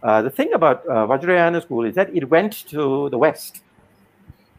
uh, 0.02 0.22
the 0.22 0.30
thing 0.30 0.52
about 0.52 0.86
uh, 0.86 1.06
Vajrayana 1.06 1.62
school 1.62 1.84
is 1.84 1.94
that 1.94 2.14
it 2.14 2.28
went 2.28 2.52
to 2.68 3.08
the 3.10 3.18
West. 3.18 3.62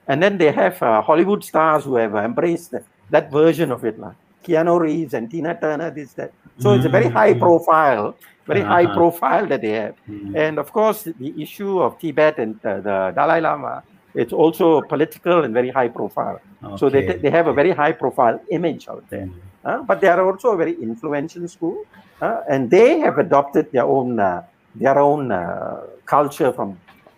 And 0.08 0.22
then 0.24 0.38
they 0.38 0.52
have 0.52 0.82
uh, 0.82 1.02
Hollywood 1.02 1.44
stars 1.44 1.84
who 1.84 1.96
have 1.96 2.16
embraced 2.16 2.72
that, 2.72 2.84
that 3.12 3.32
version 3.32 3.72
of 3.72 3.84
it. 3.86 4.00
Like 4.00 4.16
Keanu 4.44 4.80
Reeves 4.80 5.14
and 5.14 5.30
Tina 5.30 5.58
Turner, 5.60 5.92
this, 5.92 6.14
that. 6.14 6.32
So 6.60 6.74
it's 6.74 6.86
a 6.86 6.90
very 6.90 7.10
high 7.10 7.34
Mm. 7.34 7.40
profile, 7.40 8.16
very 8.48 8.62
high 8.62 8.86
Uh-huh. 8.86 8.96
profile 9.00 9.46
that 9.52 9.62
they 9.62 9.74
have. 9.82 9.96
Mm. 10.10 10.36
And 10.44 10.60
of 10.60 10.72
course, 10.72 11.04
the 11.04 11.32
issue 11.46 11.80
of 11.86 11.98
Tibet 12.00 12.38
and 12.40 12.56
uh, 12.66 12.80
the 12.88 12.98
Dalai 13.16 13.40
Lama 13.42 13.84
It's 14.16 14.32
also 14.32 14.80
political 14.94 15.44
and 15.44 15.52
very 15.54 15.70
high 15.70 15.90
profile. 15.90 16.40
So 16.80 16.88
they, 16.90 17.04
Okay. 17.04 17.18
they 17.24 17.32
have 17.38 17.48
a 17.48 17.54
very 17.62 17.72
high 17.82 17.92
profile 17.92 18.40
image 18.50 18.88
out 18.88 19.04
there. 19.12 19.28
Uh, 19.68 19.84
but 19.84 20.00
they 20.00 20.08
are 20.08 20.22
also 20.24 20.48
a 20.56 20.58
very 20.64 20.76
influential 20.88 21.44
school, 21.56 21.78
uh, 22.22 22.52
and 22.52 22.72
they 22.72 23.00
have 23.04 23.18
adopted 23.26 23.66
their 23.76 23.84
own 23.84 24.10
uh, 24.20 24.42
their 24.84 24.98
own 25.00 25.32
uh, 25.32 25.84
culture 26.16 26.52
from 26.58 26.70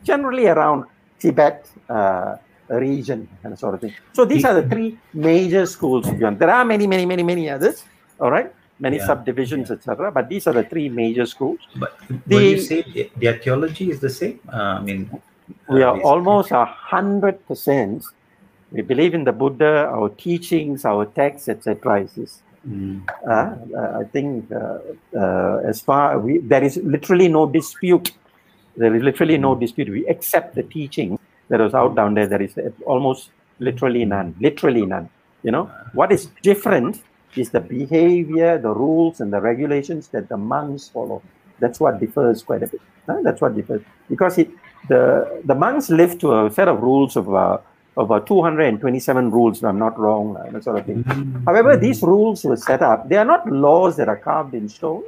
generally 0.09 0.47
around 0.47 0.85
Tibet 1.21 1.69
uh, 1.89 2.37
region 2.69 3.27
and 3.43 3.53
sort 3.63 3.73
of 3.75 3.79
thing. 3.83 3.93
So 4.17 4.25
these 4.25 4.43
are 4.49 4.55
the 4.61 4.67
three 4.73 4.97
major 5.13 5.65
schools. 5.75 6.05
There 6.41 6.49
are 6.57 6.65
many, 6.65 6.87
many, 6.87 7.05
many, 7.05 7.23
many 7.31 7.45
others. 7.55 7.85
All 8.19 8.31
right, 8.31 8.49
many 8.79 8.97
Yeah, 8.97 9.05
subdivisions, 9.07 9.71
etc. 9.71 10.11
But 10.11 10.29
these 10.29 10.47
are 10.47 10.53
the 10.53 10.63
three 10.63 10.89
major 10.89 11.25
schools. 11.25 11.59
But 11.75 11.97
will 12.27 12.41
you 12.41 12.59
say 12.59 12.81
the- 12.83 13.09
their 13.17 13.37
theology 13.37 13.89
is 13.91 13.99
the 13.99 14.09
same? 14.09 14.39
Uh, 14.51 14.79
I 14.79 14.81
mean, 14.81 15.09
We 15.69 15.81
uh, 15.83 15.87
are 15.91 15.99
almost 16.01 16.51
a 16.51 16.65
hundred 16.65 17.45
percent. 17.47 18.03
We 18.71 18.81
believe 18.81 19.13
in 19.13 19.23
the 19.23 19.31
Buddha, 19.31 19.87
our 19.95 20.09
teachings, 20.09 20.83
our 20.85 21.05
texts, 21.05 21.47
etc. 21.49 22.01
Is 22.01 22.13
this. 22.15 22.41
Mm, 22.67 23.01
Uh, 23.25 23.55
uh, 23.79 23.99
I 24.01 24.03
think 24.13 24.51
uh, 24.51 24.79
uh, 25.23 25.61
as 25.71 25.81
far 25.81 26.19
we 26.19 26.39
there 26.39 26.63
is 26.63 26.77
literally 26.95 27.29
no 27.29 27.45
dispute. 27.45 28.11
There 28.75 28.93
is 28.95 29.01
literally 29.01 29.37
no 29.37 29.55
dispute. 29.55 29.89
We 29.89 30.05
accept 30.07 30.55
the 30.55 30.63
teaching 30.63 31.17
that 31.49 31.59
was 31.61 31.73
out 31.73 31.95
down 31.95 32.13
there. 32.13 32.27
There 32.27 32.41
is 32.41 32.53
almost 32.85 33.29
literally 33.59 34.03
none. 34.05 34.35
Literally 34.39 34.85
none. 34.85 35.09
You 35.43 35.51
know 35.51 35.71
what 35.93 36.11
is 36.11 36.25
different 36.43 37.01
is 37.35 37.49
the 37.49 37.59
behavior, 37.59 38.57
the 38.57 38.73
rules, 38.73 39.19
and 39.21 39.31
the 39.31 39.41
regulations 39.41 40.07
that 40.09 40.29
the 40.29 40.37
monks 40.37 40.87
follow. 40.87 41.21
That's 41.59 41.79
what 41.79 41.99
differs 41.99 42.43
quite 42.43 42.63
a 42.63 42.67
bit. 42.67 42.81
huh? 43.07 43.21
That's 43.23 43.41
what 43.41 43.55
differs 43.55 43.81
because 44.09 44.37
it 44.37 44.49
the 44.87 45.41
the 45.45 45.55
monks 45.55 45.89
live 45.89 46.17
to 46.19 46.45
a 46.45 46.51
set 46.51 46.67
of 46.67 46.81
rules 46.81 47.15
of 47.15 47.33
uh, 47.33 47.57
of 47.97 48.11
uh, 48.11 48.19
227 48.19 49.31
rules, 49.31 49.57
if 49.57 49.63
I'm 49.63 49.79
not 49.79 49.97
wrong, 49.99 50.37
uh, 50.37 50.51
that 50.51 50.63
sort 50.63 50.77
of 50.77 50.85
thing. 50.85 51.03
mm, 51.03 51.43
However, 51.45 51.75
these 51.75 52.03
rules 52.03 52.43
were 52.43 52.55
set 52.55 52.83
up. 52.83 53.09
They 53.09 53.17
are 53.17 53.25
not 53.25 53.51
laws 53.51 53.97
that 53.97 54.07
are 54.07 54.17
carved 54.17 54.53
in 54.53 54.69
stone. 54.69 55.03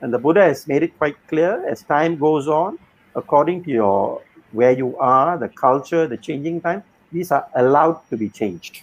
And 0.00 0.12
the 0.12 0.18
Buddha 0.18 0.42
has 0.42 0.66
made 0.66 0.82
it 0.82 0.98
quite 0.98 1.16
clear 1.28 1.64
as 1.68 1.82
time 1.84 2.18
goes 2.18 2.48
on, 2.48 2.78
according 3.14 3.62
to 3.64 3.70
your 3.70 4.20
where 4.50 4.72
you 4.72 4.96
are, 4.98 5.38
the 5.38 5.48
culture, 5.48 6.08
the 6.08 6.16
changing 6.16 6.60
time, 6.60 6.82
these 7.12 7.30
are 7.30 7.46
allowed 7.54 8.00
to 8.10 8.16
be 8.16 8.28
changed. 8.28 8.82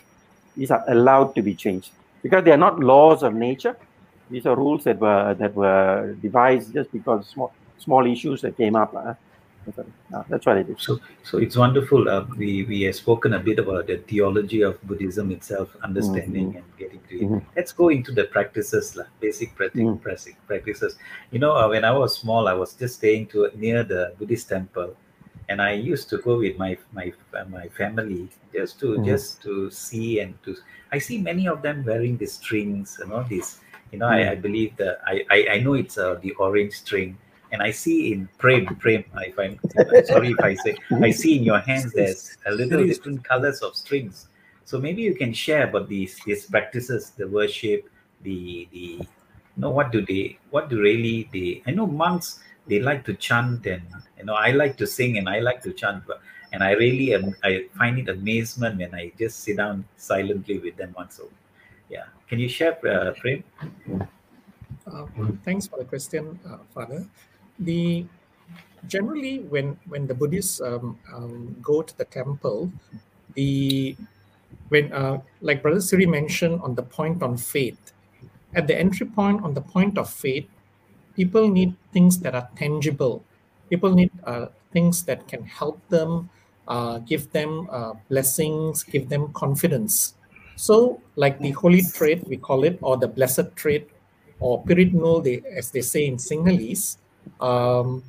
These 0.55 0.71
are 0.71 0.83
allowed 0.87 1.35
to 1.35 1.41
be 1.41 1.53
changed 1.53 1.91
because 2.23 2.43
they 2.45 2.51
are 2.51 2.57
not 2.57 2.79
laws 2.79 3.23
of 3.23 3.33
nature. 3.33 3.75
These 4.29 4.45
are 4.45 4.55
rules 4.55 4.83
that 4.85 4.99
were 4.99 5.33
that 5.33 5.53
were 5.55 6.15
devised 6.21 6.73
just 6.73 6.91
because 6.91 7.27
small 7.27 7.51
small 7.79 8.05
issues 8.05 8.41
that 8.41 8.55
came 8.57 8.75
up. 8.75 8.93
uh, 8.95 9.13
uh, 10.13 10.23
that's 10.27 10.45
what 10.47 10.57
it 10.57 10.67
is. 10.69 10.77
So, 10.79 10.99
so 11.23 11.37
it's 11.37 11.55
wonderful. 11.55 12.09
Uh, 12.09 12.25
we 12.37 12.63
we 12.63 12.81
have 12.83 12.95
spoken 12.95 13.33
a 13.35 13.39
bit 13.39 13.59
about 13.59 13.87
the 13.87 13.97
theology 13.97 14.61
of 14.61 14.81
Buddhism 14.87 15.29
itself, 15.31 15.75
understanding 15.83 16.55
and 16.55 16.65
getting 16.79 16.99
to 17.09 17.15
it. 17.15 17.29
Mhm. 17.29 17.41
Let's 17.55 17.71
go 17.71 17.89
into 17.89 18.11
the 18.11 18.23
practices, 18.23 18.97
basic 19.19 19.53
practic- 19.55 19.85
Mm. 19.85 20.01
practic- 20.01 20.39
practices. 20.47 20.97
You 21.31 21.39
know, 21.39 21.51
uh, 21.55 21.67
when 21.69 21.85
I 21.85 21.91
was 21.91 22.17
small, 22.17 22.47
I 22.47 22.53
was 22.53 22.73
just 22.73 22.95
staying 22.95 23.27
to 23.33 23.49
near 23.55 23.83
the 23.83 24.13
Buddhist 24.17 24.49
temple, 24.49 24.95
and 25.51 25.61
I 25.61 25.73
used 25.73 26.07
to 26.09 26.17
go 26.17 26.39
with 26.39 26.57
my 26.57 26.77
my 26.93 27.11
my 27.51 27.67
family 27.79 28.29
just 28.55 28.79
to 28.79 28.87
Mhm. 28.97 29.05
just 29.05 29.41
to 29.43 29.69
see 29.69 30.19
and 30.23 30.31
to. 30.43 30.55
I 30.95 30.99
see 30.99 31.17
many 31.19 31.47
of 31.47 31.61
them 31.61 31.83
wearing 31.83 32.15
the 32.17 32.25
strings, 32.25 32.99
and 33.01 33.11
all 33.11 33.23
this. 33.27 33.59
You 33.91 33.99
know, 33.99 34.07
I, 34.07 34.31
I 34.31 34.35
believe 34.35 34.75
that 34.77 35.01
I, 35.05 35.15
I 35.29 35.37
I 35.55 35.57
know 35.59 35.73
it's 35.75 35.97
uh, 35.97 36.15
the 36.23 36.31
orange 36.39 36.73
string, 36.83 37.17
and 37.51 37.61
I 37.61 37.71
see 37.71 38.13
in 38.13 38.29
Prem, 38.37 38.65
Prem, 38.79 39.03
if 39.27 39.37
I'm 39.39 39.59
sorry 40.03 40.31
if 40.31 40.41
I 40.43 40.53
say, 40.55 40.77
I 41.03 41.11
see 41.21 41.37
in 41.37 41.43
your 41.43 41.59
hands 41.59 41.93
there's 41.93 42.37
a 42.45 42.51
little 42.51 42.83
different 42.85 43.23
colors 43.23 43.59
of 43.61 43.75
strings. 43.75 44.27
So 44.63 44.79
maybe 44.79 45.01
you 45.01 45.15
can 45.15 45.33
share 45.33 45.67
about 45.67 45.89
these 45.89 46.15
these 46.25 46.45
practices, 46.45 47.11
the 47.17 47.27
worship, 47.27 47.89
the 48.23 48.67
the 48.71 48.85
you 49.03 49.59
know 49.59 49.71
what 49.71 49.91
do 49.91 49.99
they 50.05 50.37
what 50.51 50.69
do 50.69 50.79
really 50.81 51.27
they 51.33 51.61
I 51.67 51.71
know 51.71 51.87
monks 51.87 52.39
they 52.71 52.79
like 52.89 53.03
to 53.09 53.13
chant 53.27 53.65
and 53.73 53.83
you 54.17 54.25
know 54.27 54.37
I 54.47 54.51
like 54.61 54.75
to 54.81 54.87
sing 54.97 55.17
and 55.19 55.27
I 55.35 55.39
like 55.49 55.61
to 55.67 55.73
chant 55.81 56.03
but 56.07 56.21
and 56.53 56.63
I 56.69 56.71
really 56.83 57.13
am, 57.17 57.35
I 57.49 57.51
find 57.77 57.97
it 58.01 58.09
amazement 58.09 58.79
when 58.81 58.93
I 59.01 59.11
just 59.17 59.39
sit 59.45 59.57
down 59.57 59.85
silently 59.97 60.57
with 60.65 60.75
them 60.81 60.93
once 60.97 61.15
so 61.19 61.29
yeah 61.89 62.07
can 62.31 62.39
you 62.39 62.47
share 62.47 62.79
uh, 62.87 63.11
Prem? 63.19 63.43
Uh, 64.87 65.05
thanks 65.43 65.67
for 65.67 65.77
the 65.79 65.85
question, 65.85 66.39
uh, 66.47 66.63
Father. 66.73 67.05
The 67.59 68.05
generally 68.87 69.39
when 69.39 69.77
when 69.87 70.07
the 70.07 70.15
Buddhists 70.15 70.61
um, 70.61 70.97
um, 71.13 71.55
go 71.61 71.81
to 71.81 71.97
the 71.97 72.05
temple, 72.05 72.71
the 73.35 73.97
when 74.69 74.91
uh, 74.93 75.19
like 75.41 75.61
Brother 75.61 75.81
Siri 75.81 76.05
mentioned 76.05 76.61
on 76.61 76.75
the 76.75 76.83
point 76.83 77.21
on 77.21 77.35
faith, 77.35 77.91
at 78.55 78.65
the 78.65 78.79
entry 78.79 79.07
point 79.07 79.43
on 79.43 79.53
the 79.53 79.61
point 79.61 79.97
of 79.97 80.09
faith, 80.09 80.47
people 81.15 81.47
need 81.47 81.75
things 81.93 82.19
that 82.19 82.35
are 82.35 82.49
tangible. 82.55 83.23
People 83.69 83.93
need 83.93 84.11
uh, 84.23 84.47
things 84.71 85.03
that 85.05 85.27
can 85.27 85.43
help 85.45 85.79
them, 85.89 86.29
uh, 86.67 86.99
give 86.99 87.31
them 87.31 87.67
uh, 87.71 87.93
blessings, 88.09 88.83
give 88.83 89.09
them 89.09 89.31
confidence. 89.33 90.15
So, 90.55 91.01
like 91.15 91.39
the 91.39 91.51
holy 91.51 91.81
trait, 91.81 92.27
we 92.27 92.37
call 92.37 92.63
it, 92.63 92.77
or 92.81 92.97
the 92.97 93.07
blessed 93.07 93.55
trait, 93.55 93.89
or 94.39 94.63
Pirit 94.63 94.93
Nul, 94.93 95.21
they, 95.21 95.41
as 95.55 95.71
they 95.71 95.81
say 95.81 96.05
in 96.05 96.17
Sinhalese, 96.17 96.97
um, 97.39 98.03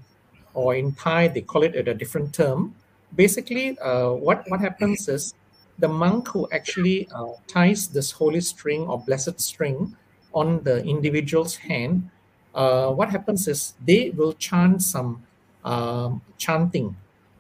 or 0.55 0.75
in 0.75 0.93
Thai, 0.93 1.29
they 1.29 1.41
call 1.41 1.63
it 1.63 1.75
at 1.77 1.89
a 1.89 1.95
different 1.95 2.35
term. 2.35 2.75
Basically, 3.15 3.79
uh, 3.79 4.11
what, 4.11 4.45
what 4.49 4.61
happens 4.61 5.09
is 5.09 5.35
the 5.79 5.89
monk 5.89 6.29
who 6.29 6.49
actually 6.53 7.09
uh, 7.15 7.33
ties 7.47 7.89
this 7.89 8.11
holy 8.11 8.41
string 8.41 8.83
or 8.83 9.01
blessed 9.01 9.41
string 9.41 9.97
on 10.35 10.63
the 10.65 10.85
individual's 10.85 11.57
hand, 11.57 12.09
uh, 12.55 12.91
what 12.91 13.11
happens 13.11 13.49
is 13.49 13.75
they 13.85 14.11
will 14.11 14.33
chant 14.35 14.83
some 14.83 15.23
um, 15.65 16.23
chanting, 16.39 16.97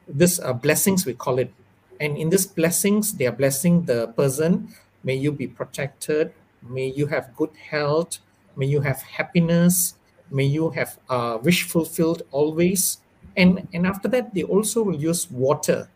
this 0.08 0.38
uh, 0.40 0.52
blessings 0.52 1.06
we 1.06 1.14
call 1.14 1.38
it. 1.38 1.52
And 2.00 2.16
in 2.16 2.30
this 2.30 2.46
blessings, 2.46 3.12
they 3.14 3.26
are 3.26 3.32
blessing 3.32 3.84
the 3.84 4.08
person. 4.08 4.74
May 5.04 5.14
you 5.14 5.32
be 5.32 5.46
protected. 5.46 6.32
May 6.62 6.88
you 6.88 7.06
have 7.06 7.36
good 7.36 7.50
health. 7.70 8.18
May 8.56 8.66
you 8.66 8.80
have 8.80 9.02
happiness. 9.02 9.94
May 10.30 10.44
you 10.44 10.70
have 10.70 10.98
uh, 11.08 11.38
wish 11.42 11.64
fulfilled 11.64 12.22
always. 12.30 12.98
And, 13.36 13.68
and 13.72 13.86
after 13.86 14.08
that, 14.08 14.34
they 14.34 14.42
also 14.42 14.82
will 14.82 14.96
use 14.96 15.30
water 15.30 15.88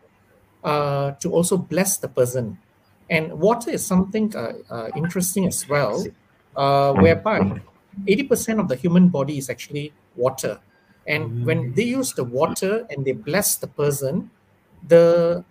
uh, 0.63 1.13
to 1.13 1.33
also 1.33 1.57
bless 1.57 1.97
the 1.97 2.09
person. 2.09 2.59
And 3.09 3.39
water 3.39 3.71
is 3.71 3.85
something 3.85 4.35
uh, 4.35 4.53
uh, 4.69 4.89
interesting 4.97 5.47
as 5.47 5.69
well, 5.69 6.05
uh, 6.57 6.93
whereby 6.95 7.61
80% 8.05 8.61
of 8.61 8.69
the 8.69 8.77
human 8.77 9.09
body 9.09 9.39
is 9.39 9.49
actually 9.49 9.93
water. 10.17 10.61
And 11.07 11.47
when 11.47 11.73
they 11.75 11.85
use 11.85 12.13
the 12.13 12.25
water 12.25 12.87
and 12.91 13.05
they 13.05 13.13
bless 13.13 13.57
the 13.57 13.69
person, 13.69 14.31
the 14.89 15.45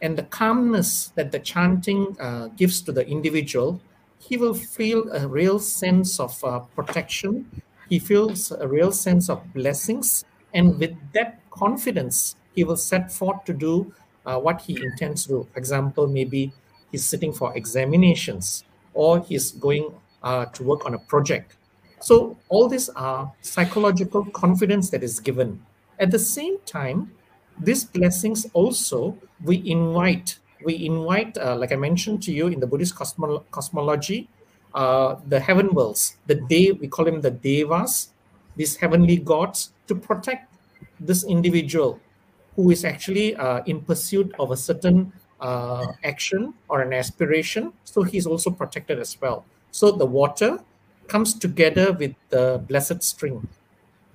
and 0.00 0.18
the 0.18 0.24
calmness 0.24 1.12
that 1.14 1.30
the 1.30 1.38
chanting 1.38 2.16
uh, 2.18 2.48
gives 2.56 2.82
to 2.82 2.92
the 2.92 3.06
individual, 3.06 3.80
he 4.18 4.36
will 4.36 4.54
feel 4.54 5.10
a 5.12 5.28
real 5.28 5.60
sense 5.60 6.18
of 6.18 6.42
uh, 6.44 6.58
protection. 6.74 7.62
He 7.88 8.00
feels 8.00 8.50
a 8.50 8.66
real 8.66 8.90
sense 8.90 9.30
of 9.30 9.40
blessings, 9.54 10.24
and 10.54 10.78
with 10.78 10.96
that 11.12 11.38
confidence, 11.50 12.34
he 12.54 12.64
will 12.64 12.76
set 12.76 13.12
forth 13.12 13.44
to 13.44 13.52
do 13.52 13.94
uh, 14.26 14.38
what 14.38 14.62
he 14.62 14.82
intends 14.82 15.24
to 15.24 15.28
do. 15.28 15.48
For 15.52 15.58
example, 15.58 16.06
maybe 16.08 16.52
he's 16.90 17.04
sitting 17.04 17.32
for 17.32 17.54
examinations, 17.56 18.64
or 18.94 19.20
he's 19.20 19.52
going 19.52 19.94
uh, 20.22 20.46
to 20.46 20.62
work 20.64 20.84
on 20.84 20.94
a 20.94 20.98
project. 20.98 21.56
So 22.02 22.36
all 22.48 22.68
these 22.68 22.88
are 22.90 23.32
psychological 23.42 24.24
confidence 24.26 24.90
that 24.90 25.02
is 25.02 25.20
given. 25.20 25.64
At 25.98 26.10
the 26.10 26.18
same 26.18 26.58
time, 26.66 27.12
these 27.58 27.84
blessings 27.84 28.46
also 28.54 29.18
we 29.44 29.62
invite 29.70 30.38
we 30.64 30.86
invite 30.86 31.36
uh, 31.36 31.54
like 31.56 31.70
i 31.70 31.76
mentioned 31.76 32.22
to 32.22 32.32
you 32.32 32.46
in 32.48 32.60
the 32.60 32.66
buddhist 32.66 32.94
cosmo- 32.96 33.44
cosmology 33.50 34.28
uh, 34.74 35.16
the 35.28 35.38
heaven 35.38 35.68
worlds 35.74 36.16
the 36.26 36.34
day 36.34 36.72
we 36.72 36.88
call 36.88 37.04
them 37.04 37.20
the 37.20 37.30
devas 37.30 38.08
these 38.56 38.76
heavenly 38.76 39.16
gods 39.18 39.72
to 39.86 39.94
protect 39.94 40.54
this 40.98 41.24
individual 41.24 42.00
who 42.56 42.70
is 42.70 42.84
actually 42.84 43.34
uh, 43.36 43.62
in 43.66 43.80
pursuit 43.80 44.32
of 44.38 44.50
a 44.50 44.56
certain 44.56 45.12
uh, 45.40 45.86
action 46.04 46.54
or 46.68 46.80
an 46.80 46.92
aspiration 46.92 47.72
so 47.84 48.02
he's 48.02 48.26
also 48.26 48.50
protected 48.50 48.98
as 48.98 49.20
well 49.20 49.44
so 49.70 49.90
the 49.90 50.06
water 50.06 50.58
comes 51.08 51.34
together 51.34 51.92
with 51.92 52.14
the 52.30 52.62
blessed 52.66 53.02
string 53.02 53.46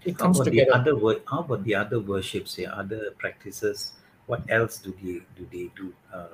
it 0.07 0.17
comes 0.17 0.39
together 0.39 0.71
the 0.71 0.93
other 0.93 1.21
How 1.27 1.39
about 1.39 1.63
the 1.65 1.75
other 1.75 1.99
worships 1.99 2.55
here? 2.55 2.71
Other 2.73 3.11
practices? 3.17 3.91
What 4.27 4.41
else 4.49 4.77
do 4.79 4.95
they 5.03 5.19
do? 5.35 5.47
They 5.51 5.69
do 5.75 5.93
uh, 6.13 6.27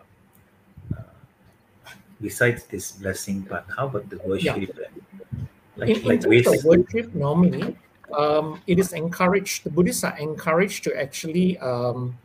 uh, 0.95 1.91
besides 2.21 2.65
this 2.65 2.91
blessing 2.91 3.43
part. 3.43 3.65
How 3.75 3.87
about 3.87 4.09
the 4.09 4.19
worship? 4.25 4.57
Yeah. 4.57 4.85
Like 5.75 5.89
in, 5.89 5.95
in 5.97 6.05
like 6.05 6.25
ways. 6.25 6.45
of 6.45 6.63
worship, 6.65 7.15
normally, 7.15 7.75
um, 8.15 8.61
it 8.67 8.77
is 8.77 8.93
encouraged, 8.93 9.63
the 9.63 9.71
Buddhists 9.71 10.03
are 10.03 10.15
encouraged 10.19 10.83
to 10.83 10.93
actually, 10.93 11.57
um, 11.57 12.15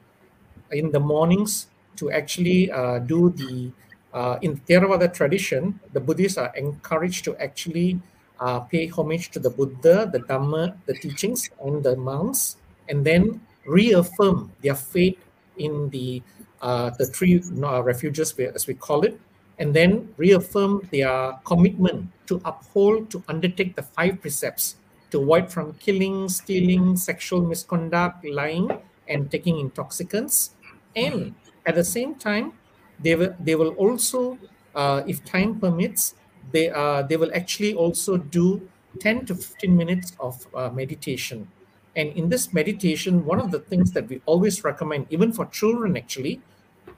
in 0.71 0.93
the 0.93 1.01
mornings, 1.01 1.69
to 1.97 2.11
actually 2.11 2.71
uh, 2.71 2.99
do 2.99 3.31
the 3.31 3.73
uh, 4.13 4.39
in 4.43 4.61
Theravada 4.69 5.13
tradition, 5.13 5.81
the 5.95 6.01
Buddhists 6.01 6.37
are 6.37 6.53
encouraged 6.57 7.25
to 7.25 7.37
actually 7.41 8.01
uh, 8.41 8.61
pay 8.61 8.87
homage 8.87 9.31
to 9.31 9.39
the 9.39 9.51
Buddha, 9.51 10.09
the 10.13 10.21
Dhamma, 10.21 10.77
the 10.87 10.95
teachings, 10.95 11.51
and 11.65 11.83
the 11.83 11.97
monks, 11.97 12.57
and 12.89 13.05
then 13.05 13.41
reaffirm 13.67 14.53
their 14.63 14.75
faith 14.75 15.19
in 15.59 15.91
the 15.91 16.23
uh, 16.61 16.91
the 16.91 17.07
three 17.07 17.43
uh, 17.63 17.83
refuges, 17.83 18.35
as 18.39 18.67
we 18.67 18.75
call 18.75 19.03
it, 19.03 19.21
and 19.59 19.75
then 19.75 20.13
reaffirm 20.17 20.83
their 20.91 21.33
commitment 21.45 22.11
to 22.27 22.41
uphold, 22.45 23.11
to 23.11 23.23
undertake 23.29 23.77
the 23.77 23.83
five 23.83 24.21
precepts, 24.21 24.77
to 25.11 25.23
avoid 25.23 25.51
from 25.53 25.73
killing, 25.75 26.29
stealing, 26.29 26.97
sexual 26.97 27.41
misconduct, 27.41 28.25
lying, 28.25 28.71
and 29.07 29.31
taking 29.31 29.61
intoxicants, 29.61 30.55
and 30.97 31.35
at 31.67 31.75
the 31.75 31.85
same 31.85 32.15
time, 32.15 32.53
they 33.01 33.15
will 33.15 33.35
they 33.39 33.55
will 33.55 33.75
also, 33.75 34.39
uh, 34.75 35.03
if 35.07 35.25
time 35.25 35.61
permits, 35.61 36.15
they 36.53 36.71
uh, 36.71 37.03
they 37.03 37.17
will 37.17 37.33
actually 37.35 37.75
also 37.75 38.17
do 38.17 38.69
10 39.01 39.27
to 39.27 39.35
15 39.35 39.77
minutes 39.77 40.17
of 40.21 40.47
uh, 40.55 40.71
meditation. 40.71 41.49
And 41.97 42.11
in 42.17 42.29
this 42.29 42.53
meditation, 42.53 43.25
one 43.25 43.41
of 43.41 43.51
the 43.51 43.59
things 43.59 43.93
that 43.93 44.09
we 44.09 44.21
always 44.27 44.63
recommend, 44.65 45.07
even 45.11 45.33
for 45.33 45.47
children 45.47 45.97
actually, 45.97 46.41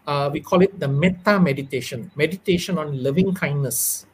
uh, 0.07 0.29
we 0.33 0.41
call 0.41 0.63
it 0.63 0.79
the 0.79 0.89
metta 0.89 1.41
meditation, 1.41 2.11
meditation 2.17 2.79
on 2.79 3.03
loving 3.03 3.35
kindness, 3.35 4.07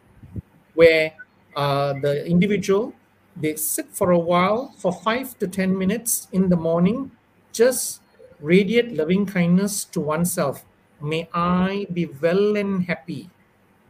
where 0.75 1.13
uh, 1.57 1.95
the 2.03 2.27
individual 2.27 2.93
they 3.37 3.55
sit 3.57 3.87
for 3.93 4.13
a 4.13 4.19
while 4.19 4.75
for 4.79 4.93
five 4.93 5.39
to 5.39 5.47
ten 5.47 5.77
minutes 5.77 6.29
in 6.33 6.49
the 6.49 6.57
morning, 6.57 7.11
just 7.53 8.01
radiate 8.41 8.93
loving 8.97 9.27
kindness 9.27 9.85
to 9.85 10.01
oneself. 10.01 10.65
May 11.01 11.29
I 11.35 11.87
be 11.93 12.07
well 12.07 12.57
and 12.57 12.85
happy. 12.85 13.29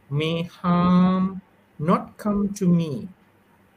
May 0.09 0.43
harm 0.43 1.41
not 1.79 2.17
come 2.17 2.53
to 2.55 2.67
me. 2.67 3.09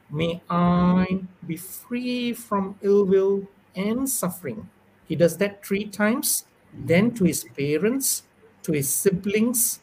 May 0.09 0.41
I 0.49 1.23
be 1.45 1.57
free 1.57 2.33
from 2.33 2.75
ill 2.81 3.05
will 3.05 3.47
and 3.75 4.09
suffering. 4.09 4.69
He 5.07 5.15
does 5.15 5.37
that 5.37 5.65
three 5.65 5.85
times, 5.85 6.45
then 6.73 7.11
to 7.15 7.23
his 7.23 7.43
parents, 7.43 8.23
to 8.63 8.71
his 8.73 8.89
siblings, 8.89 9.79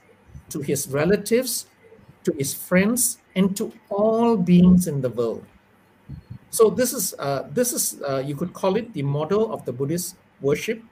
to 0.51 0.61
his 0.61 0.89
relatives, 0.89 1.67
to 2.25 2.33
his 2.33 2.55
friends, 2.55 3.19
and 3.35 3.57
to 3.57 3.73
all 3.89 4.37
beings 4.37 4.87
in 4.87 5.01
the 5.01 5.11
world. 5.11 5.45
So 6.51 6.71
this 6.71 6.93
is 6.93 7.15
uh, 7.19 7.49
this 7.53 7.73
is 7.73 8.01
uh, 8.03 8.23
you 8.25 8.35
could 8.35 8.53
call 8.53 8.77
it 8.77 8.93
the 8.93 9.03
model 9.03 9.53
of 9.53 9.65
the 9.65 9.73
Buddhist 9.73 10.17
worship, 10.41 10.83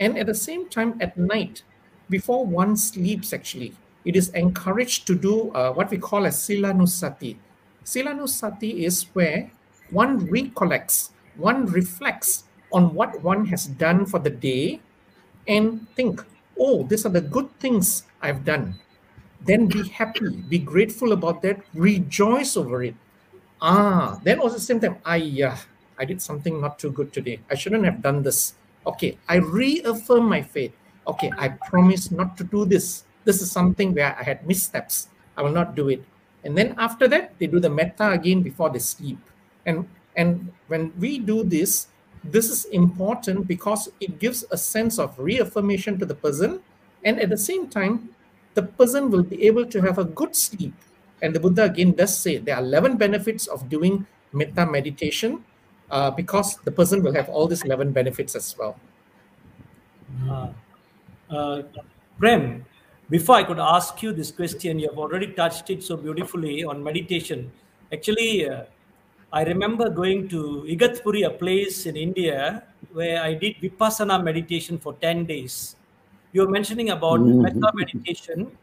and 0.00 0.18
at 0.18 0.26
the 0.26 0.34
same 0.34 0.68
time 0.68 0.96
at 1.00 1.16
night, 1.16 1.62
before 2.08 2.44
one 2.46 2.76
sleeps, 2.76 3.32
actually, 3.32 3.74
it 4.04 4.16
is 4.16 4.28
encouraged 4.30 5.06
to 5.06 5.14
do 5.14 5.50
uh, 5.52 5.72
what 5.72 5.90
we 5.90 5.98
call 5.98 6.26
as 6.26 6.36
silanusati. 6.36 7.36
Silanusati 7.84 8.84
is 8.84 9.04
where 9.12 9.50
one 9.90 10.26
recollects, 10.26 11.12
one 11.36 11.66
reflects 11.66 12.44
on 12.72 12.94
what 12.94 13.22
one 13.22 13.46
has 13.46 13.66
done 13.66 14.06
for 14.06 14.18
the 14.18 14.30
day, 14.30 14.80
and 15.46 15.86
think, 15.94 16.24
oh, 16.58 16.82
these 16.84 17.04
are 17.06 17.10
the 17.10 17.20
good 17.20 17.48
things 17.60 18.04
I've 18.22 18.44
done. 18.44 18.74
Then 19.44 19.66
be 19.66 19.88
happy, 19.88 20.30
be 20.48 20.58
grateful 20.58 21.12
about 21.12 21.42
that, 21.42 21.60
rejoice 21.74 22.56
over 22.56 22.82
it 22.82 22.94
ah, 23.64 24.20
then 24.22 24.38
also 24.38 24.56
the 24.56 24.60
same 24.60 24.78
time, 24.78 25.00
I 25.04 25.16
yeah, 25.16 25.56
I 25.98 26.04
did 26.04 26.20
something 26.20 26.60
not 26.60 26.78
too 26.78 26.92
good 26.92 27.12
today. 27.12 27.40
I 27.50 27.56
shouldn't 27.56 27.84
have 27.84 28.02
done 28.02 28.22
this. 28.22 28.54
Okay, 28.86 29.16
I 29.26 29.36
reaffirm 29.36 30.28
my 30.28 30.42
faith. 30.42 30.76
Okay, 31.08 31.32
I 31.38 31.48
promise 31.48 32.10
not 32.10 32.36
to 32.36 32.44
do 32.44 32.64
this. 32.64 33.04
This 33.24 33.40
is 33.42 33.50
something 33.50 33.94
where 33.94 34.16
I 34.18 34.22
had 34.22 34.46
missteps. 34.46 35.08
I 35.36 35.42
will 35.42 35.52
not 35.52 35.74
do 35.74 35.88
it. 35.88 36.04
And 36.44 36.56
then 36.56 36.74
after 36.78 37.08
that, 37.08 37.38
they 37.38 37.46
do 37.46 37.58
the 37.58 37.70
metta 37.70 38.10
again 38.10 38.42
before 38.42 38.70
they 38.70 38.78
sleep. 38.78 39.18
And 39.66 39.88
and 40.16 40.52
when 40.68 40.92
we 40.98 41.18
do 41.18 41.42
this, 41.42 41.88
this 42.22 42.48
is 42.48 42.66
important 42.66 43.48
because 43.48 43.90
it 44.00 44.20
gives 44.20 44.44
a 44.50 44.56
sense 44.56 44.98
of 44.98 45.18
reaffirmation 45.18 45.98
to 45.98 46.06
the 46.06 46.14
person, 46.14 46.60
and 47.02 47.18
at 47.18 47.30
the 47.30 47.36
same 47.36 47.68
time, 47.68 48.10
the 48.54 48.62
person 48.62 49.10
will 49.10 49.24
be 49.24 49.46
able 49.46 49.66
to 49.66 49.80
have 49.80 49.98
a 49.98 50.04
good 50.04 50.36
sleep 50.36 50.74
and 51.24 51.34
the 51.34 51.40
Buddha 51.40 51.64
again 51.64 51.92
does 51.92 52.16
say 52.16 52.36
there 52.36 52.56
are 52.56 52.62
11 52.62 52.98
benefits 52.98 53.46
of 53.46 53.68
doing 53.70 54.06
metta 54.32 54.66
meditation 54.66 55.42
uh, 55.90 56.10
because 56.10 56.56
the 56.64 56.70
person 56.70 57.02
will 57.02 57.14
have 57.14 57.30
all 57.30 57.48
these 57.48 57.64
11 57.64 57.92
benefits 57.92 58.34
as 58.34 58.54
well. 58.58 58.76
Uh, 60.28 60.48
uh, 61.30 61.62
Prem, 62.18 62.64
before 63.10 63.36
I 63.36 63.44
could 63.44 63.58
ask 63.58 64.02
you 64.02 64.12
this 64.12 64.30
question, 64.30 64.78
you 64.78 64.88
have 64.88 64.98
already 64.98 65.28
touched 65.28 65.70
it 65.70 65.82
so 65.82 65.96
beautifully 65.96 66.64
on 66.64 66.82
meditation. 66.82 67.50
Actually, 67.92 68.48
uh, 68.48 68.64
I 69.32 69.44
remember 69.44 69.90
going 69.90 70.28
to 70.28 70.64
Igatpuri, 70.68 71.26
a 71.26 71.30
place 71.30 71.86
in 71.86 71.96
India 71.96 72.62
where 72.92 73.20
I 73.22 73.34
did 73.34 73.56
Vipassana 73.56 74.22
meditation 74.22 74.78
for 74.78 74.94
10 74.94 75.26
days. 75.26 75.76
You 76.32 76.42
were 76.42 76.50
mentioning 76.50 76.90
about 76.90 77.20
metta 77.20 77.72
meditation 77.74 78.56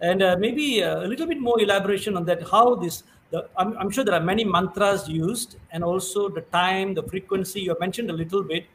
and 0.00 0.22
uh, 0.22 0.36
maybe 0.38 0.82
uh, 0.82 1.04
a 1.04 1.06
little 1.06 1.26
bit 1.26 1.40
more 1.40 1.60
elaboration 1.60 2.16
on 2.16 2.24
that 2.24 2.42
how 2.50 2.74
this 2.74 3.02
the, 3.30 3.48
I'm, 3.56 3.76
I'm 3.78 3.90
sure 3.90 4.04
there 4.04 4.14
are 4.14 4.22
many 4.22 4.44
mantras 4.44 5.08
used 5.08 5.56
and 5.70 5.84
also 5.84 6.28
the 6.28 6.40
time 6.40 6.94
the 6.94 7.02
frequency 7.04 7.60
you 7.60 7.70
have 7.70 7.80
mentioned 7.80 8.10
a 8.10 8.12
little 8.12 8.42
bit 8.42 8.66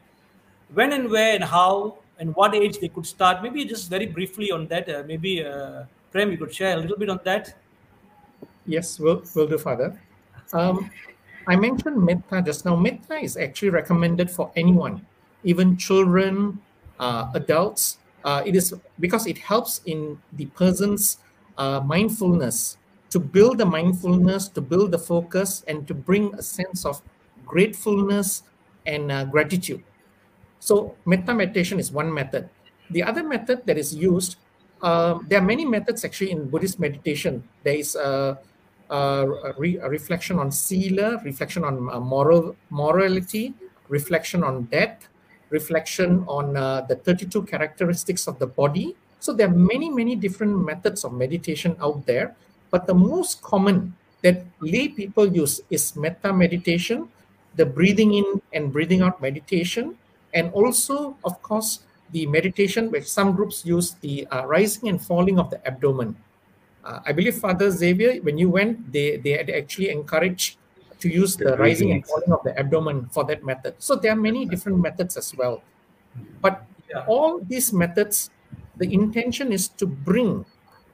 when 0.72 0.92
and 0.92 1.10
where 1.10 1.34
and 1.34 1.44
how 1.44 1.98
and 2.18 2.34
what 2.34 2.54
age 2.54 2.78
they 2.78 2.88
could 2.88 3.06
start 3.06 3.42
maybe 3.42 3.64
just 3.64 3.90
very 3.90 4.06
briefly 4.06 4.50
on 4.50 4.66
that 4.66 4.88
uh, 4.88 5.02
maybe 5.06 5.44
uh, 5.44 5.84
prem 6.10 6.30
you 6.30 6.38
could 6.38 6.54
share 6.54 6.76
a 6.76 6.80
little 6.80 6.96
bit 6.96 7.08
on 7.08 7.20
that 7.24 7.54
Yes, 8.66 8.98
we'll 8.98 9.22
we'll 9.34 9.46
do, 9.46 9.58
Father. 9.58 9.94
Um, 10.52 10.90
I 11.46 11.54
mentioned 11.54 12.02
metta 12.02 12.42
just 12.42 12.64
now. 12.64 12.74
Metta 12.74 13.14
is 13.14 13.36
actually 13.36 13.70
recommended 13.70 14.30
for 14.30 14.50
anyone, 14.56 15.06
even 15.44 15.76
children, 15.76 16.60
uh, 16.98 17.30
adults. 17.34 17.98
Uh, 18.24 18.42
it 18.44 18.56
is 18.56 18.74
because 18.98 19.26
it 19.26 19.38
helps 19.38 19.80
in 19.86 20.18
the 20.32 20.46
person's 20.58 21.18
uh, 21.58 21.80
mindfulness 21.80 22.76
to 23.10 23.20
build 23.20 23.58
the 23.58 23.66
mindfulness, 23.66 24.48
to 24.48 24.60
build 24.60 24.90
the 24.90 24.98
focus, 24.98 25.62
and 25.68 25.86
to 25.86 25.94
bring 25.94 26.34
a 26.34 26.42
sense 26.42 26.84
of 26.84 27.00
gratefulness 27.46 28.42
and 28.84 29.12
uh, 29.12 29.24
gratitude. 29.24 29.82
So 30.66 30.96
metta 31.06 31.32
meditation 31.32 31.78
is 31.78 31.92
one 31.92 32.12
method. 32.12 32.50
The 32.90 33.04
other 33.04 33.22
method 33.22 33.62
that 33.66 33.78
is 33.78 33.94
used, 33.94 34.34
uh, 34.82 35.20
there 35.28 35.38
are 35.38 35.46
many 35.46 35.64
methods 35.64 36.04
actually 36.04 36.32
in 36.32 36.50
Buddhist 36.50 36.80
meditation. 36.80 37.46
There 37.62 37.78
is 37.78 37.94
a, 37.94 38.36
a, 38.90 39.54
re- 39.58 39.78
a 39.78 39.88
reflection 39.88 40.40
on 40.40 40.50
sila, 40.50 41.22
reflection 41.22 41.62
on 41.62 41.88
uh, 41.88 42.00
moral 42.00 42.56
morality, 42.70 43.54
reflection 43.86 44.42
on 44.42 44.64
death, 44.64 45.06
reflection 45.50 46.24
on 46.26 46.56
uh, 46.56 46.80
the 46.80 46.96
32 46.96 47.44
characteristics 47.44 48.26
of 48.26 48.40
the 48.40 48.48
body. 48.48 48.96
So 49.20 49.32
there 49.32 49.46
are 49.46 49.54
many, 49.54 49.88
many 49.88 50.16
different 50.16 50.66
methods 50.66 51.04
of 51.04 51.12
meditation 51.12 51.76
out 51.80 52.04
there. 52.06 52.34
But 52.72 52.88
the 52.88 52.94
most 52.94 53.40
common 53.40 53.94
that 54.22 54.42
lay 54.58 54.88
people 54.88 55.30
use 55.30 55.60
is 55.70 55.94
metta 55.94 56.32
meditation, 56.32 57.08
the 57.54 57.64
breathing 57.64 58.14
in 58.14 58.42
and 58.52 58.72
breathing 58.72 59.02
out 59.02 59.22
meditation, 59.22 59.96
and 60.34 60.52
also, 60.52 61.16
of 61.24 61.40
course, 61.42 61.80
the 62.12 62.26
meditation 62.26 62.90
which 62.90 63.06
some 63.06 63.34
groups 63.34 63.64
use 63.66 63.94
the 64.00 64.26
uh, 64.30 64.46
rising 64.46 64.88
and 64.88 65.02
falling 65.02 65.38
of 65.38 65.50
the 65.50 65.58
abdomen. 65.66 66.16
Uh, 66.84 67.00
I 67.04 67.12
believe 67.12 67.36
Father 67.36 67.70
Xavier, 67.70 68.22
when 68.22 68.38
you 68.38 68.48
went, 68.48 68.92
they 68.92 69.16
they 69.18 69.34
had 69.34 69.50
actually 69.50 69.90
encouraged 69.90 70.58
to 71.00 71.08
use 71.08 71.36
The 71.36 71.50
the, 71.50 71.56
rising 71.58 71.90
and 71.92 72.06
falling 72.06 72.32
of 72.32 72.42
the 72.44 72.56
abdomen 72.58 73.10
for 73.10 73.24
that 73.24 73.44
method. 73.44 73.74
So 73.78 73.96
there 73.96 74.12
are 74.12 74.20
many 74.20 74.46
different 74.46 74.78
methods 74.78 75.16
as 75.16 75.34
well. 75.34 75.62
But 76.40 76.62
Yeah. 76.86 77.02
all 77.10 77.42
these 77.42 77.74
methods, 77.74 78.30
the 78.78 78.86
intention 78.86 79.50
is 79.50 79.66
to 79.82 79.86
bring 79.90 80.46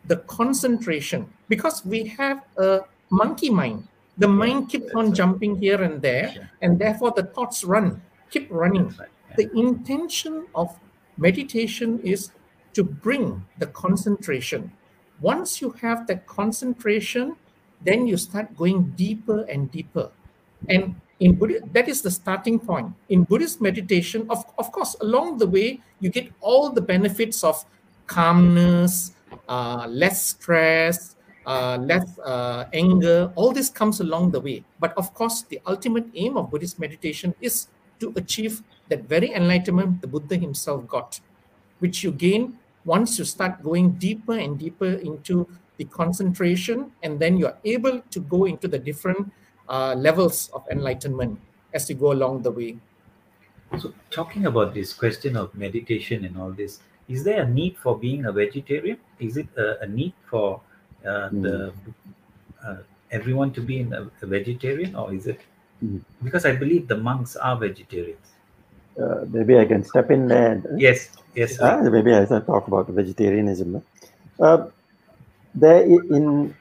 the 0.08 0.24
concentration 0.24 1.28
because 1.52 1.84
we 1.84 2.08
have 2.16 2.40
a 2.56 2.88
monkey 3.12 3.50
mind. 3.52 3.84
The 4.16 4.28
mind 4.28 4.72
keeps 4.72 4.88
on 4.96 5.12
jumping 5.12 5.60
here 5.60 5.80
and 5.84 6.00
there, 6.00 6.48
and 6.64 6.78
therefore 6.80 7.12
the 7.12 7.28
thoughts 7.36 7.60
run, 7.64 8.00
keep 8.32 8.48
running. 8.50 8.88
The 9.36 9.50
intention 9.56 10.46
of 10.54 10.78
meditation 11.16 12.00
is 12.00 12.32
to 12.74 12.84
bring 12.84 13.44
the 13.58 13.66
concentration. 13.66 14.72
Once 15.20 15.60
you 15.60 15.70
have 15.80 16.06
that 16.06 16.26
concentration, 16.26 17.36
then 17.84 18.06
you 18.06 18.16
start 18.16 18.56
going 18.56 18.90
deeper 18.96 19.42
and 19.44 19.70
deeper. 19.70 20.10
And 20.68 20.94
in 21.20 21.36
Buddhist, 21.36 21.72
that 21.72 21.88
is 21.88 22.02
the 22.02 22.10
starting 22.10 22.58
point. 22.58 22.92
In 23.08 23.24
Buddhist 23.24 23.60
meditation, 23.60 24.26
of, 24.30 24.44
of 24.58 24.72
course, 24.72 24.96
along 25.00 25.38
the 25.38 25.46
way, 25.46 25.80
you 26.00 26.10
get 26.10 26.32
all 26.40 26.70
the 26.70 26.80
benefits 26.80 27.44
of 27.44 27.64
calmness, 28.06 29.12
uh, 29.48 29.86
less 29.88 30.26
stress, 30.26 31.16
uh, 31.46 31.78
less 31.80 32.18
uh, 32.18 32.64
anger. 32.72 33.32
All 33.36 33.52
this 33.52 33.70
comes 33.70 34.00
along 34.00 34.32
the 34.32 34.40
way. 34.40 34.64
But 34.80 34.96
of 34.96 35.14
course, 35.14 35.42
the 35.42 35.60
ultimate 35.66 36.06
aim 36.14 36.36
of 36.36 36.50
Buddhist 36.50 36.78
meditation 36.78 37.34
is 37.40 37.68
to 38.00 38.12
achieve 38.16 38.62
that 38.92 39.08
very 39.08 39.32
enlightenment 39.32 40.00
the 40.02 40.06
Buddha 40.06 40.36
himself 40.36 40.86
got, 40.86 41.20
which 41.80 42.04
you 42.04 42.12
gain 42.12 42.58
once 42.84 43.18
you 43.18 43.24
start 43.24 43.62
going 43.62 43.92
deeper 43.92 44.36
and 44.36 44.58
deeper 44.58 44.92
into 45.10 45.48
the 45.78 45.84
concentration, 45.84 46.92
and 47.02 47.18
then 47.18 47.38
you're 47.38 47.56
able 47.64 48.02
to 48.10 48.20
go 48.20 48.44
into 48.44 48.68
the 48.68 48.78
different 48.78 49.32
uh, 49.68 49.94
levels 49.96 50.50
of 50.52 50.66
enlightenment 50.70 51.40
as 51.72 51.88
you 51.88 51.96
go 51.96 52.12
along 52.12 52.42
the 52.42 52.50
way. 52.50 52.76
So, 53.78 53.94
talking 54.10 54.44
about 54.44 54.74
this 54.74 54.92
question 54.92 55.36
of 55.36 55.54
meditation 55.54 56.26
and 56.26 56.36
all 56.36 56.50
this, 56.50 56.80
is 57.08 57.24
there 57.24 57.42
a 57.42 57.48
need 57.48 57.78
for 57.78 57.96
being 57.98 58.26
a 58.26 58.32
vegetarian? 58.32 58.98
Is 59.18 59.38
it 59.38 59.48
a, 59.56 59.80
a 59.80 59.86
need 59.88 60.12
for 60.28 60.60
uh, 61.06 61.30
the 61.32 61.72
uh, 62.66 62.76
everyone 63.10 63.52
to 63.52 63.62
be 63.62 63.80
in 63.80 63.94
a, 63.94 64.10
a 64.20 64.26
vegetarian, 64.26 64.94
or 64.94 65.14
is 65.14 65.26
it 65.26 65.40
Mm. 65.82 66.00
because 66.22 66.46
I 66.46 66.54
believe 66.54 66.86
the 66.86 66.96
monks 66.96 67.34
are 67.34 67.56
vegetarians? 67.58 68.38
Uh, 69.00 69.24
maybe 69.28 69.58
I 69.58 69.64
can 69.64 69.84
step 69.84 70.10
in 70.10 70.28
there. 70.28 70.52
and- 70.52 70.80
Yes, 70.80 71.10
yes. 71.34 71.58
Ah, 71.60 71.80
maybe 71.82 72.14
I 72.14 72.24
can 72.26 72.44
talk 72.44 72.66
about 72.68 72.88
vegetarianism. 72.88 73.82
Uh, 74.40 74.66
there 75.54 75.82
in 75.82 76.54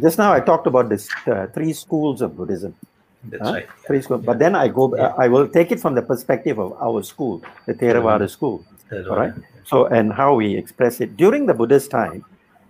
just 0.00 0.18
now 0.18 0.32
I 0.32 0.40
talked 0.40 0.66
about 0.66 0.88
this 0.88 1.08
uh, 1.26 1.46
three 1.54 1.72
schools 1.72 2.20
of 2.20 2.36
Buddhism. 2.36 2.74
that's 3.24 3.42
right. 3.50 3.66
Three 3.86 4.02
schools, 4.02 4.22
but 4.24 4.38
then 4.38 4.54
I 4.54 4.68
go. 4.68 4.94
Yeah. 4.96 5.14
I 5.18 5.26
will 5.28 5.48
take 5.48 5.72
it 5.72 5.80
from 5.80 5.94
the 5.94 6.02
perspective 6.02 6.58
of 6.58 6.72
our 6.80 7.02
school, 7.02 7.42
the 7.66 7.74
Theravada 7.74 8.28
school. 8.30 8.64
That's 8.90 9.08
all 9.08 9.16
right. 9.16 9.32
So 9.64 9.86
and 9.86 10.12
how 10.12 10.34
we 10.34 10.54
express 10.56 11.00
it 11.00 11.16
during 11.16 11.46
the 11.46 11.54
Buddhist 11.54 11.90
time. 11.90 12.24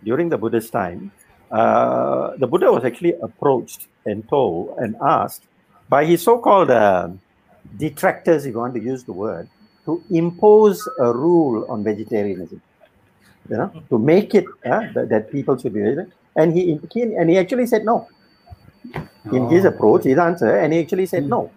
During 0.05 0.29
the 0.31 0.39
Buddhist 0.39 0.71
time, 0.73 1.11
uh, 1.51 2.37
the 2.39 2.47
Buddha 2.47 2.71
was 2.73 2.85
actually 2.85 3.15
approached 3.21 3.89
and 4.07 4.23
told 4.29 4.79
and 4.79 4.95
asked 5.03 5.43
by 5.89 6.05
his 6.05 6.23
so-called 6.23 6.71
uh, 6.71 7.09
detractors, 7.77 8.47
if 8.47 8.53
you 8.53 8.59
want 8.59 8.75
to 8.75 8.81
use 8.81 9.05
the 9.05 9.13
word, 9.13 9.49
to 9.85 10.03
impose 10.11 10.87
a 11.01 11.13
rule 11.13 11.65
on 11.69 11.85
vegetarianism. 11.85 12.61
You 13.49 13.57
know, 13.57 13.71
to 13.91 13.99
make 13.99 14.35
it 14.35 14.45
uh, 14.65 14.87
that, 14.95 15.09
that 15.09 15.31
people 15.31 15.57
should 15.57 15.73
be 15.73 15.81
vegetarian. 15.81 16.13
And 16.35 16.53
he, 16.53 16.81
he 16.93 17.03
and 17.03 17.31
he 17.31 17.39
actually 17.39 17.67
said 17.67 17.85
no. 17.85 18.09
In 19.33 19.49
his 19.49 19.65
Oh. 19.65 19.69
approach, 19.69 20.05
his 20.05 20.19
answer, 20.19 20.57
and 20.59 20.73
he 20.73 20.81
actually 20.81 21.07
said 21.07 21.29
no. 21.29 21.51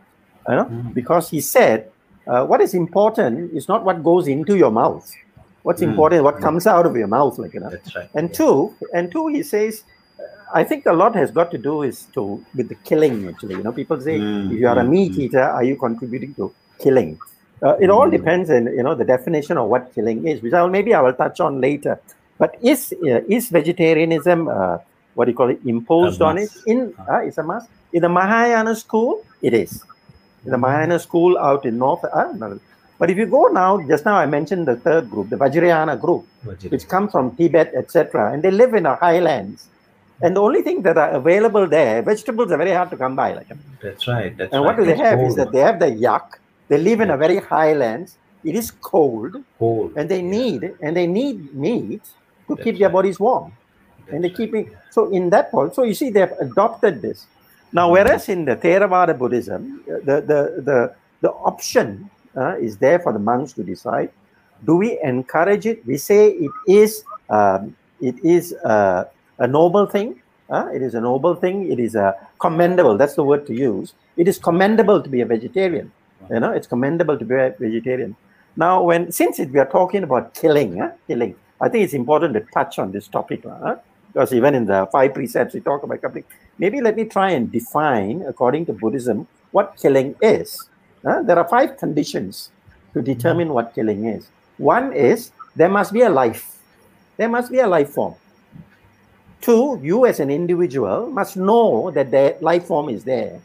You 0.48 0.56
know, 0.56 0.66
Mm. 0.66 0.94
because 0.94 1.30
he 1.30 1.42
said, 1.42 1.92
uh, 2.28 2.46
what 2.46 2.62
is 2.62 2.74
important 2.74 3.54
is 3.54 3.68
not 3.68 3.84
what 3.84 4.04
goes 4.04 4.28
into 4.28 4.56
your 4.56 4.72
mouth. 4.72 5.12
What's 5.64 5.82
Mm. 5.82 5.90
important 5.90 6.20
is 6.20 6.24
what 6.24 6.40
comes 6.40 6.66
out 6.66 6.86
of 6.86 6.96
your 6.96 7.08
mouth, 7.08 7.38
like 7.38 7.54
you 7.54 7.60
know. 7.60 7.70
That's 7.70 7.96
right. 7.96 8.10
And 8.16 8.30
yeah. 8.30 8.36
two, 8.36 8.74
and 8.94 9.12
two, 9.12 9.28
he 9.28 9.44
says, 9.44 9.84
I 10.54 10.64
think 10.64 10.86
a 10.88 10.94
lot 10.94 11.16
has 11.16 11.30
got 11.32 11.52
to 11.52 11.58
do 11.58 11.84
is 11.84 12.06
to 12.16 12.44
with 12.56 12.70
the 12.70 12.76
killing. 12.90 13.28
Actually, 13.30 13.56
you 13.56 13.64
know, 13.64 13.72
people 13.72 14.00
say 14.02 14.18
Mm, 14.20 14.52
if 14.54 14.60
you 14.60 14.68
are 14.68 14.80
a 14.80 14.84
mm, 14.84 14.90
meat 14.90 15.12
mm. 15.14 15.20
eater, 15.26 15.44
are 15.58 15.64
you 15.64 15.76
contributing 15.76 16.34
to 16.40 16.52
killing? 16.84 17.12
Uh, 17.62 17.76
it 17.86 17.90
all 17.96 18.08
Mm. 18.08 18.16
depends 18.18 18.50
on 18.50 18.66
you 18.78 18.84
know 18.88 18.96
the 18.96 19.06
definition 19.16 19.58
of 19.58 19.68
what 19.74 19.92
killing 19.96 20.26
is, 20.28 20.42
which 20.42 20.54
I 20.54 20.62
will 20.64 20.70
maybe 20.78 20.94
I 20.94 21.02
will 21.02 21.14
touch 21.24 21.40
on 21.48 21.62
later. 21.62 22.00
But 22.40 22.56
is 22.62 22.94
uh, 23.04 23.22
is 23.38 23.50
vegetarianism 23.50 24.48
uh, 24.48 24.78
what 25.16 25.26
do 25.26 25.32
you 25.32 25.38
call 25.38 25.50
it 25.56 25.60
imposed 25.76 26.22
on 26.30 26.38
it? 26.44 26.50
In 26.66 26.94
Uh. 27.08 27.22
it's 27.28 27.38
a 27.38 27.44
must. 27.44 27.70
In 27.94 28.02
the 28.02 28.10
Mahayana 28.10 28.76
school, 28.76 29.24
it 29.42 29.54
is. 29.54 29.72
In 30.46 30.52
the 30.52 30.58
Mahayana 30.66 31.00
school 31.00 31.38
out 31.38 31.66
in 31.66 31.78
North. 31.78 32.04
Uh. 32.06 32.58
But 33.00 33.10
if 33.12 33.18
you 33.18 33.26
go 33.26 33.48
now, 33.48 33.70
just 33.92 34.06
now 34.06 34.16
I 34.16 34.26
mentioned 34.26 34.68
the 34.68 34.76
third 34.86 35.10
group, 35.12 35.30
the 35.30 35.38
Vajrayana 35.38 36.00
group 36.00 36.26
Vegetarian. 36.44 36.72
which 36.72 36.86
comes 36.94 37.12
from 37.14 37.36
Tibet, 37.38 37.74
etc., 37.82 38.32
and 38.34 38.44
they 38.44 38.52
live 38.52 38.74
in 38.74 38.84
the 38.84 38.96
highlands. 38.96 39.68
And 40.22 40.36
the 40.36 40.42
only 40.42 40.62
thing 40.62 40.82
that 40.82 40.98
are 40.98 41.12
available 41.12 41.68
there, 41.68 42.02
vegetables 42.02 42.52
are 42.52 42.58
very 42.58 42.72
hard 42.72 42.90
to 42.92 42.98
come 42.98 43.16
by. 43.16 43.34
Like, 43.34 43.48
That's 43.82 44.08
right. 44.08 44.36
That's 44.36 44.54
and 44.54 44.64
right. 44.64 44.68
what 44.68 44.78
do 44.78 44.86
they 44.86 44.92
It's 44.94 45.02
have 45.02 45.20
is 45.22 45.36
that 45.36 45.52
they 45.52 45.60
have 45.60 45.80
the 45.80 45.92
yak. 45.92 46.40
They 46.68 46.78
live 46.78 47.00
in 47.02 47.10
a 47.10 47.18
very 47.18 47.38
highlands. 47.38 48.18
It 48.44 48.56
is 48.56 48.72
cold, 48.72 49.36
whole. 49.58 49.92
and 49.96 50.08
they 50.10 50.22
need 50.22 50.74
and 50.82 50.96
they 50.96 51.08
need 51.08 51.54
meat 51.54 52.04
to 52.48 52.56
That's 52.56 52.64
keep 52.64 52.78
their 52.80 52.88
right. 52.88 52.94
bodies 52.94 53.20
warm. 53.20 53.52
And 54.12 54.24
they 54.24 54.30
That's 54.30 54.38
keep 54.38 54.56
it. 54.56 54.68
So 54.92 55.12
in 55.12 55.30
that 55.32 55.52
point, 55.52 55.76
so 55.76 55.84
you 55.84 55.94
see, 55.94 56.10
they 56.10 56.22
have 56.22 56.34
adopted 56.40 57.02
this. 57.02 57.26
Now, 57.72 57.92
whereas 57.92 58.30
in 58.30 58.46
the 58.46 58.56
Theravada 58.56 59.18
Buddhism, 59.18 59.84
the 59.88 60.22
the 60.22 60.40
the 60.64 60.96
the 61.22 61.32
option 61.32 62.10
uh, 62.36 62.56
is 62.58 62.78
there 62.78 63.00
for 63.00 63.14
the 63.14 63.20
monks 63.20 63.54
to 63.54 63.64
decide. 63.64 64.12
Do 64.66 64.76
we 64.76 65.00
encourage 65.04 65.66
it? 65.66 65.86
We 65.86 65.98
say 65.98 66.32
it 66.32 66.52
is 66.68 67.04
um, 67.30 67.76
it 68.02 68.16
is 68.24 68.54
uh, 68.66 69.06
a 69.40 69.48
noble 69.48 69.86
thing. 69.86 70.22
Uh, 70.50 70.68
it 70.74 70.82
is 70.82 70.96
a 70.96 71.02
noble 71.02 71.36
thing. 71.36 71.72
It 71.72 71.80
is 71.80 71.96
a 71.96 72.16
commendable. 72.40 72.98
That's 72.98 73.16
the 73.16 73.24
word 73.24 73.46
to 73.48 73.54
use. 73.54 73.94
It 74.18 74.28
is 74.28 74.38
commendable 74.38 75.02
to 75.02 75.10
be 75.10 75.22
a 75.22 75.26
vegetarian. 75.26 75.92
You 76.30 76.40
know, 76.40 76.52
it's 76.52 76.68
commendable 76.68 77.18
to 77.18 77.26
be 77.26 77.36
a 77.36 77.56
vegetarian. 77.58 78.16
Now, 78.56 78.84
when 78.84 79.12
since 79.12 79.40
it, 79.40 79.52
we 79.52 79.60
are 79.60 79.66
talking 79.66 80.04
about 80.04 80.34
killing, 80.34 80.78
huh? 80.78 80.92
killing, 81.08 81.36
I 81.62 81.70
think 81.70 81.84
it's 81.86 81.94
important 81.94 82.34
to 82.34 82.42
touch 82.54 82.80
on 82.80 82.92
this 82.92 83.08
topic, 83.08 83.44
huh? 83.46 83.78
because 84.12 84.34
even 84.34 84.56
in 84.56 84.66
the 84.66 84.88
five 84.92 85.14
precepts 85.14 85.54
we 85.54 85.62
talk 85.62 85.84
about 85.84 86.02
killing. 86.02 86.24
Maybe 86.58 86.82
let 86.82 86.96
me 86.96 87.06
try 87.06 87.32
and 87.32 87.52
define, 87.52 88.24
according 88.28 88.66
to 88.66 88.74
Buddhism, 88.74 89.28
what 89.52 89.76
killing 89.82 90.16
is. 90.22 90.68
huh? 91.06 91.22
There 91.24 91.38
are 91.38 91.48
five 91.48 91.78
conditions 91.78 92.52
to 92.94 93.02
determine 93.02 93.50
what 93.50 93.74
killing 93.74 94.06
is. 94.06 94.28
One 94.58 94.94
is 94.94 95.32
there 95.56 95.70
must 95.70 95.94
be 95.94 96.02
a 96.02 96.10
life. 96.10 96.58
There 97.18 97.30
must 97.30 97.52
be 97.52 97.60
a 97.60 97.68
life 97.68 97.92
form. 97.92 98.16
Two, 99.42 99.80
you 99.82 100.06
as 100.06 100.20
an 100.20 100.30
individual 100.30 101.10
must 101.10 101.38
know 101.38 101.92
that 101.92 102.12
the 102.12 102.36
life 102.42 102.66
form 102.66 102.90
is 102.90 103.04
there. 103.04 103.40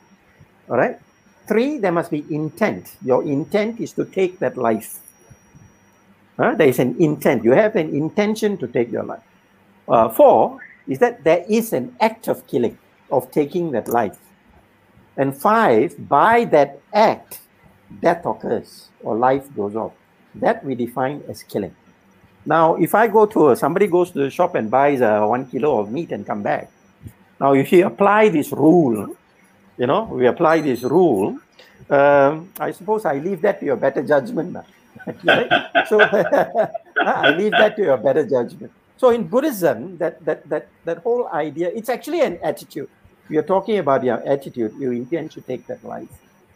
All 0.69 0.77
right. 0.77 0.99
Three, 1.47 1.79
there 1.79 1.93
must 1.93 2.11
be 2.11 2.25
intent. 2.31 2.97
Your 3.05 3.23
intent 3.23 3.81
is 3.81 3.93
to 3.93 4.05
take 4.05 4.39
that 4.39 4.57
life. 4.57 5.01
Huh? 6.37 6.55
There 6.57 6.69
is 6.69 6.79
an 6.79 6.97
intent. 6.99 7.45
You 7.45 7.53
have 7.53 7.77
an 7.77 7.95
intention 7.95 8.57
to 8.59 8.67
take 8.67 8.91
your 8.91 9.05
life. 9.05 9.23
Uh, 9.87 10.09
four 10.09 10.59
is 10.89 10.99
that 10.99 11.23
there 11.23 11.45
is 11.49 11.73
an 11.73 11.95
act 12.01 12.29
of 12.29 12.47
killing, 12.47 12.79
of 13.11 13.31
taking 13.31 13.71
that 13.73 13.89
life. 13.89 14.19
And 15.17 15.37
five, 15.37 16.09
by 16.09 16.45
that 16.47 16.81
act, 16.93 17.41
death 18.01 18.27
occurs 18.27 18.89
or 19.03 19.17
life 19.17 19.55
goes 19.55 19.77
off. 19.77 19.93
That 20.35 20.65
we 20.65 20.75
define 20.75 21.23
as 21.29 21.45
killing. 21.45 21.77
Now, 22.47 22.75
if 22.77 22.95
I 22.95 23.09
go 23.09 23.27
to 23.27 23.51
a, 23.51 23.57
somebody 23.57 23.87
goes 23.87 24.11
to 24.13 24.19
the 24.19 24.31
shop 24.31 24.55
and 24.55 24.71
buys 24.71 25.01
a 25.01 25.27
one 25.27 25.47
kilo 25.47 25.81
of 25.81 25.91
meat 25.91 26.13
and 26.13 26.27
come 26.27 26.43
back. 26.43 26.71
Now, 27.41 27.55
if 27.55 27.73
you 27.73 27.87
apply 27.87 28.29
this 28.29 28.53
rule, 28.53 29.17
you 29.79 29.87
know, 29.87 30.05
we 30.05 30.27
apply 30.27 30.61
this 30.61 30.83
rule. 30.83 31.39
Um, 31.91 32.51
I 32.61 32.71
suppose 32.71 33.05
I 33.05 33.19
leave 33.19 33.41
that 33.43 33.61
to 33.61 33.67
your 33.67 33.77
better 33.77 34.03
judgment. 34.03 34.57
so 35.89 36.01
I 37.01 37.31
leave 37.37 37.53
that 37.53 37.77
to 37.77 37.83
your 37.83 37.97
better 37.97 38.27
judgment. 38.27 38.73
So 38.97 39.11
in 39.11 39.27
Buddhism, 39.27 39.99
that 39.99 40.25
that 40.25 40.49
that 40.49 40.69
that 40.85 40.99
whole 40.99 41.29
idea, 41.29 41.69
it's 41.75 41.89
actually 41.89 42.21
an 42.23 42.39
attitude. 42.43 42.89
We 43.29 43.37
are 43.39 43.43
talking 43.43 43.79
about 43.79 44.05
your 44.05 44.23
attitude. 44.27 44.75
You 44.79 44.93
intend 44.93 45.33
to 45.33 45.41
take 45.41 45.67
that 45.67 45.83
life. 45.85 46.09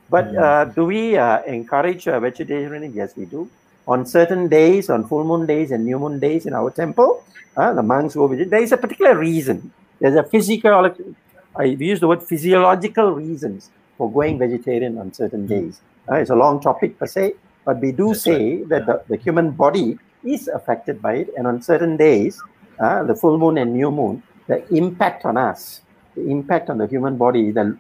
But 0.09 0.35
uh, 0.37 0.65
do 0.67 0.87
we 0.87 1.17
uh, 1.17 1.43
encourage 1.43 2.09
uh, 2.09 2.21
vegetarianism? 2.21 2.97
Yes, 2.97 3.17
we 3.17 3.27
do. 3.27 3.51
On 3.89 4.05
certain 4.05 4.49
days, 4.49 4.91
on 4.91 5.09
full 5.09 5.25
moon 5.25 5.47
days 5.47 5.71
and 5.71 5.85
new 5.85 5.99
moon 5.99 6.21
days 6.21 6.45
in 6.45 6.53
our 6.53 6.71
temple, 6.71 7.25
uh, 7.57 7.73
the 7.73 7.83
monks 7.83 8.15
go 8.15 8.27
vegetarian. 8.29 8.51
There 8.51 8.63
is 8.63 8.73
a 8.73 8.77
particular 8.77 9.19
reason. 9.19 9.73
There's 9.99 10.15
a 10.15 10.23
physical, 10.23 10.95
I 11.57 11.65
use 11.65 11.99
the 11.99 12.07
word 12.07 12.23
physiological 12.23 13.13
reasons 13.13 13.71
for 13.97 14.13
going 14.13 14.39
vegetarian 14.39 14.99
on 14.99 15.13
certain 15.13 15.47
days. 15.47 15.81
Uh, 16.09 16.17
it's 16.17 16.31
a 16.31 16.37
long 16.37 16.61
topic 16.61 16.99
per 16.99 17.07
se, 17.07 17.35
but 17.65 17.81
we 17.81 17.93
do 17.93 18.09
That's 18.09 18.23
say 18.23 18.63
that 18.65 18.87
the, 18.87 19.03
the 19.09 19.17
human 19.17 19.51
body 19.53 19.99
is 20.23 20.49
affected 20.49 21.01
by 21.01 21.15
it, 21.15 21.31
and 21.37 21.47
on 21.47 21.63
certain 21.63 21.97
days, 21.97 22.41
uh, 22.79 23.03
the 23.05 23.15
full 23.15 23.39
moon 23.39 23.59
and 23.59 23.73
new 23.73 23.91
moon, 23.91 24.23
the 24.47 24.67
impact 24.73 25.25
on 25.25 25.37
us, 25.37 25.81
the 26.15 26.29
impact 26.29 26.71
on 26.71 26.79
the 26.79 26.87
human 26.87 27.17
body, 27.17 27.51
the 27.51 27.77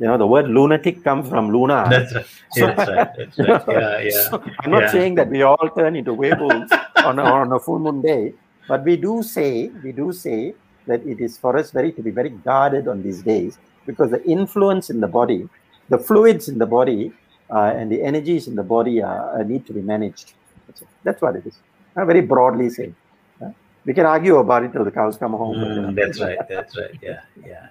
you 0.00 0.06
know 0.08 0.16
the 0.22 0.26
word 0.34 0.46
lunatic 0.56 0.96
comes 1.08 1.28
from 1.32 1.50
luna. 1.56 1.78
That's 1.94 2.14
right. 2.16 2.26
So- 2.52 2.66
That's 2.76 2.88
right. 2.90 3.10
That's 3.18 3.38
right. 3.38 3.62
Yeah, 3.68 3.98
yeah. 4.08 4.22
So 4.30 4.42
I'm 4.62 4.70
not 4.76 4.82
Yeah. 4.86 4.92
saying 4.96 5.14
that 5.20 5.28
we 5.36 5.42
all 5.50 5.68
turn 5.78 5.94
into 6.00 6.12
werewolves 6.22 6.72
on, 7.08 7.18
a, 7.18 7.24
on 7.40 7.52
a 7.52 7.60
full 7.66 7.78
moon 7.86 8.00
day, 8.02 8.22
but 8.68 8.82
we 8.84 8.96
do 8.96 9.22
say 9.22 9.50
we 9.84 9.92
do 10.02 10.06
say 10.24 10.54
that 10.86 11.00
it 11.12 11.20
is 11.26 11.32
for 11.38 11.52
us 11.60 11.70
very 11.78 11.92
to 11.92 12.02
be 12.08 12.10
very 12.20 12.30
guarded 12.48 12.88
on 12.92 13.02
these 13.06 13.22
days 13.22 13.58
because 13.86 14.10
the 14.10 14.22
influence 14.36 14.88
in 14.94 15.00
the 15.00 15.06
body, 15.20 15.40
the 15.88 15.98
fluids 15.98 16.48
in 16.48 16.58
the 16.58 16.66
body, 16.78 17.12
uh, 17.56 17.72
and 17.78 17.90
the 17.92 18.00
energies 18.10 18.46
in 18.48 18.54
the 18.54 18.62
body 18.76 18.96
uh, 19.02 19.08
uh, 19.08 19.42
need 19.52 19.66
to 19.66 19.72
be 19.72 19.82
managed. 19.82 20.28
That's. 20.66 20.82
That's 21.04 21.20
what 21.22 21.34
it 21.36 21.44
is. 21.46 21.56
Uh, 21.96 22.04
very 22.04 22.20
broadly 22.32 22.68
saying. 22.70 22.94
Uh, 23.42 23.50
we 23.86 23.92
can 23.98 24.06
argue 24.06 24.36
about 24.36 24.62
it 24.64 24.72
till 24.72 24.84
the 24.84 24.90
cows 25.00 25.16
come 25.16 25.32
home. 25.32 25.56
but, 25.60 25.68
you 25.74 25.82
know, 25.82 25.88
Mm, 25.88 25.96
that's 26.00 26.20
right. 26.20 26.38
That's 26.48 26.76
right. 26.80 26.94
Yeah, 27.02 27.20
yeah. 27.44 27.66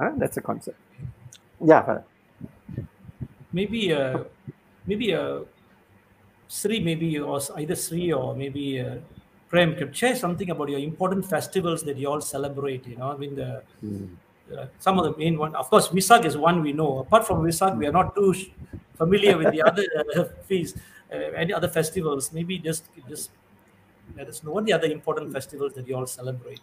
uh, 0.00 0.10
that's 0.16 0.36
a 0.36 0.40
concept. 0.50 0.78
Yeah. 1.60 2.02
Maybe 3.52 3.92
uh, 3.92 4.24
maybe 4.86 5.14
uh, 5.14 5.40
Siri, 6.48 6.80
maybe 6.80 7.18
or 7.18 7.40
either 7.56 7.74
Siri 7.74 8.12
or 8.12 8.34
maybe 8.36 8.80
uh, 8.80 8.96
Prem 9.48 9.74
could 9.76 9.96
share 9.96 10.14
something 10.14 10.50
about 10.50 10.68
your 10.68 10.78
important 10.78 11.24
festivals 11.26 11.82
that 11.84 11.96
you 11.96 12.08
all 12.08 12.20
celebrate. 12.20 12.86
You 12.86 12.96
know, 12.96 13.10
I 13.12 13.16
mean 13.16 13.34
the 13.34 13.62
uh, 14.56 14.66
some 14.78 14.98
of 14.98 15.04
the 15.04 15.16
main 15.18 15.38
one. 15.38 15.54
Of 15.56 15.68
course, 15.70 15.88
Visak 15.88 16.24
is 16.24 16.36
one 16.36 16.62
we 16.62 16.72
know. 16.72 17.00
Apart 17.00 17.26
from 17.26 17.42
Visak, 17.42 17.76
we 17.78 17.86
are 17.86 17.92
not 17.92 18.14
too 18.14 18.34
sh- 18.34 18.48
familiar 18.96 19.38
with 19.38 19.50
the 19.50 19.62
other 19.62 19.84
uh, 20.16 20.24
feasts, 20.46 20.80
uh, 21.12 21.16
any 21.16 21.52
other 21.52 21.68
festivals. 21.68 22.32
Maybe 22.32 22.58
just 22.58 22.90
just 23.08 23.32
Let 24.16 24.28
us 24.28 24.42
know 24.44 24.52
what 24.52 24.64
the 24.66 24.72
other 24.74 24.88
important 24.88 25.32
festivals 25.32 25.74
that 25.74 25.86
you 25.88 25.96
all 25.96 26.06
celebrate. 26.06 26.62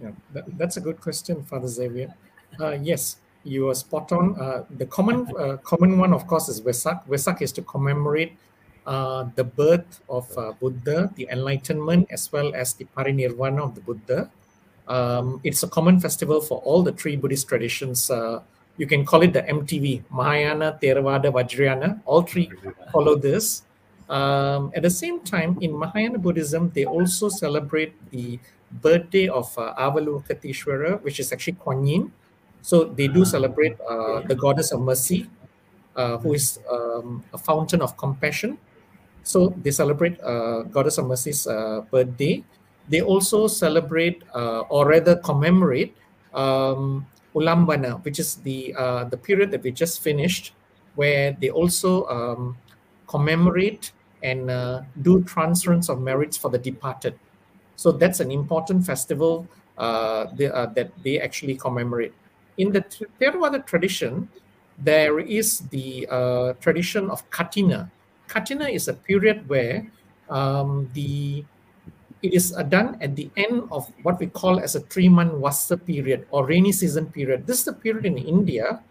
Yeah, 0.00 0.12
that, 0.32 0.44
that's 0.56 0.76
a 0.76 0.80
good 0.80 1.00
question, 1.00 1.42
Father 1.44 1.68
Xavier. 1.68 2.14
Uh, 2.58 2.78
yes, 2.82 3.16
you 3.48 3.68
are 3.68 3.74
spot 3.74 4.12
on. 4.12 4.38
Uh, 4.38 4.64
the 4.76 4.86
common 4.86 5.26
uh, 5.38 5.56
common 5.58 5.98
one, 5.98 6.12
of 6.12 6.26
course, 6.26 6.48
is 6.48 6.60
Vesak. 6.60 7.06
Vesak 7.06 7.42
is 7.42 7.52
to 7.52 7.62
commemorate 7.62 8.36
uh, 8.86 9.26
the 9.34 9.44
birth 9.44 10.00
of 10.08 10.26
uh, 10.38 10.52
Buddha, 10.60 11.10
the 11.16 11.28
enlightenment, 11.30 12.08
as 12.10 12.32
well 12.32 12.54
as 12.54 12.74
the 12.74 12.86
parinirvana 12.96 13.60
of 13.60 13.74
the 13.74 13.80
Buddha. 13.80 14.30
Um, 14.88 15.40
it's 15.44 15.62
a 15.62 15.68
common 15.68 16.00
festival 16.00 16.40
for 16.40 16.58
all 16.60 16.82
the 16.82 16.92
three 16.92 17.16
Buddhist 17.16 17.48
traditions. 17.48 18.10
Uh, 18.10 18.40
you 18.78 18.86
can 18.86 19.04
call 19.04 19.22
it 19.22 19.32
the 19.32 19.42
MTV, 19.42 20.04
Mahayana, 20.10 20.78
Theravada, 20.80 21.32
Vajrayana. 21.32 22.00
All 22.06 22.22
three 22.22 22.50
follow 22.92 23.16
this. 23.16 23.62
Um, 24.08 24.72
at 24.74 24.82
the 24.82 24.90
same 24.90 25.20
time, 25.20 25.58
in 25.60 25.76
Mahayana 25.76 26.18
Buddhism, 26.18 26.70
they 26.74 26.86
also 26.86 27.28
celebrate 27.28 27.92
the 28.10 28.38
birthday 28.80 29.28
of 29.28 29.52
uh, 29.58 29.74
Avalokiteshvara, 29.78 31.02
which 31.02 31.20
is 31.20 31.32
actually 31.32 31.54
Kuan 31.54 31.86
Yin. 31.86 32.12
So 32.62 32.84
they 32.84 33.08
do 33.08 33.24
celebrate 33.24 33.80
uh, 33.80 34.20
the 34.22 34.34
goddess 34.34 34.72
of 34.72 34.80
mercy, 34.80 35.30
uh, 35.96 36.18
who 36.18 36.34
is 36.34 36.58
um, 36.70 37.24
a 37.32 37.38
fountain 37.38 37.82
of 37.82 37.96
compassion. 37.96 38.58
So 39.22 39.54
they 39.62 39.70
celebrate 39.70 40.20
uh, 40.20 40.62
goddess 40.62 40.98
of 40.98 41.06
mercy's 41.06 41.46
uh, 41.46 41.82
birthday. 41.90 42.44
They 42.88 43.00
also 43.00 43.46
celebrate, 43.46 44.22
uh, 44.34 44.60
or 44.70 44.88
rather 44.88 45.16
commemorate, 45.16 45.96
um, 46.32 47.06
Ulambana, 47.34 48.02
which 48.04 48.18
is 48.18 48.36
the 48.36 48.74
uh, 48.74 49.04
the 49.04 49.16
period 49.16 49.50
that 49.50 49.62
we 49.62 49.70
just 49.70 50.02
finished, 50.02 50.54
where 50.94 51.36
they 51.38 51.50
also 51.50 52.06
um, 52.06 52.56
commemorate 53.06 53.92
and 54.22 54.50
do 55.02 55.22
transference 55.24 55.88
of 55.88 56.00
merits 56.00 56.36
for 56.36 56.50
the 56.50 56.58
departed. 56.58 57.14
So 57.76 57.92
that's 57.92 58.18
an 58.20 58.32
important 58.32 58.84
festival 58.84 59.46
they, 59.78 60.48
that 60.48 60.90
they 61.04 61.20
actually 61.20 61.54
commemorate. 61.54 62.14
In 62.58 62.72
the 62.72 62.82
Th- 62.82 63.10
Theravada 63.20 63.64
tradition, 63.64 64.28
there 64.78 65.18
is 65.18 65.60
the 65.70 66.06
uh, 66.10 66.52
tradition 66.60 67.10
of 67.10 67.28
Katina. 67.30 67.90
Katina 68.28 68.68
is 68.68 68.88
a 68.88 68.94
period 68.94 69.48
where 69.48 69.86
um, 70.28 70.90
the 70.94 71.44
it 72.22 72.34
is 72.34 72.52
uh, 72.56 72.64
done 72.64 72.98
at 73.00 73.14
the 73.14 73.30
end 73.36 73.62
of 73.70 73.86
what 74.02 74.18
we 74.18 74.26
call 74.26 74.58
as 74.58 74.74
a 74.74 74.80
three-month 74.80 75.34
Vassa 75.40 75.76
period 75.76 76.26
or 76.30 76.46
rainy 76.46 76.72
season 76.72 77.06
period. 77.06 77.46
This 77.46 77.62
is 77.62 77.68
a 77.68 77.72
period 77.72 78.06
in 78.06 78.18
India. 78.18 78.82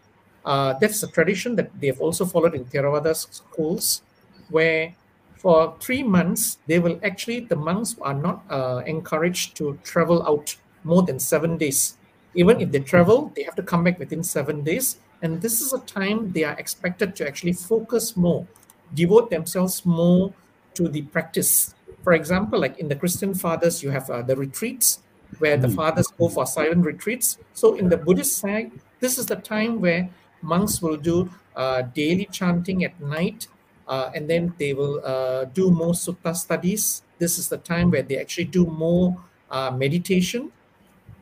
Uh, 0.45 0.73
that's 0.79 1.03
a 1.03 1.11
tradition 1.11 1.55
that 1.57 1.69
they 1.79 1.87
have 1.87 1.99
also 1.99 2.25
followed 2.25 2.55
in 2.55 2.63
Theravada 2.63 3.13
schools, 3.13 4.01
where 4.49 4.95
for 5.35 5.75
three 5.81 6.03
months 6.03 6.57
they 6.67 6.79
will 6.79 6.99
actually 7.03 7.41
the 7.41 7.55
monks 7.55 7.95
are 8.01 8.13
not 8.13 8.43
uh, 8.49 8.81
encouraged 8.85 9.57
to 9.57 9.77
travel 9.83 10.23
out 10.25 10.55
more 10.83 11.03
than 11.03 11.19
seven 11.19 11.57
days. 11.57 11.96
Even 12.37 12.61
if 12.61 12.71
they 12.71 12.79
travel, 12.79 13.33
they 13.35 13.41
have 13.41 13.55
to 13.55 13.63
come 13.63 13.83
back 13.83 13.97
within 13.97 14.21
seven 14.21 14.63
days. 14.63 15.01
And 15.23 15.41
this 15.41 15.59
is 15.59 15.73
a 15.73 15.79
time 15.79 16.31
they 16.31 16.43
are 16.43 16.53
expected 16.59 17.15
to 17.17 17.27
actually 17.27 17.53
focus 17.53 18.15
more, 18.15 18.45
devote 18.93 19.31
themselves 19.31 19.83
more 19.85 20.31
to 20.75 20.87
the 20.87 21.01
practice. 21.01 21.73
For 22.03 22.13
example, 22.13 22.61
like 22.61 22.77
in 22.77 22.87
the 22.87 22.95
Christian 22.95 23.33
fathers, 23.33 23.81
you 23.81 23.89
have 23.89 24.07
uh, 24.11 24.21
the 24.21 24.35
retreats 24.35 25.01
where 25.39 25.57
the 25.57 25.67
fathers 25.67 26.07
go 26.19 26.29
for 26.29 26.45
silent 26.45 26.85
retreats. 26.85 27.39
So 27.53 27.73
in 27.73 27.89
the 27.89 27.97
Buddhist 27.97 28.37
side, 28.37 28.71
this 28.99 29.17
is 29.17 29.25
the 29.25 29.35
time 29.35 29.81
where 29.81 30.07
monks 30.41 30.79
will 30.79 30.95
do 30.95 31.29
uh, 31.55 31.81
daily 31.81 32.29
chanting 32.31 32.85
at 32.85 33.01
night, 33.01 33.47
uh, 33.87 34.11
and 34.13 34.29
then 34.29 34.53
they 34.59 34.73
will 34.73 35.01
uh, 35.03 35.45
do 35.45 35.71
more 35.71 35.93
sutta 35.93 36.35
studies. 36.35 37.01
This 37.17 37.39
is 37.39 37.49
the 37.49 37.57
time 37.57 37.89
where 37.89 38.03
they 38.03 38.17
actually 38.17 38.45
do 38.45 38.67
more 38.67 39.17
uh, 39.49 39.71
meditation. 39.71 40.51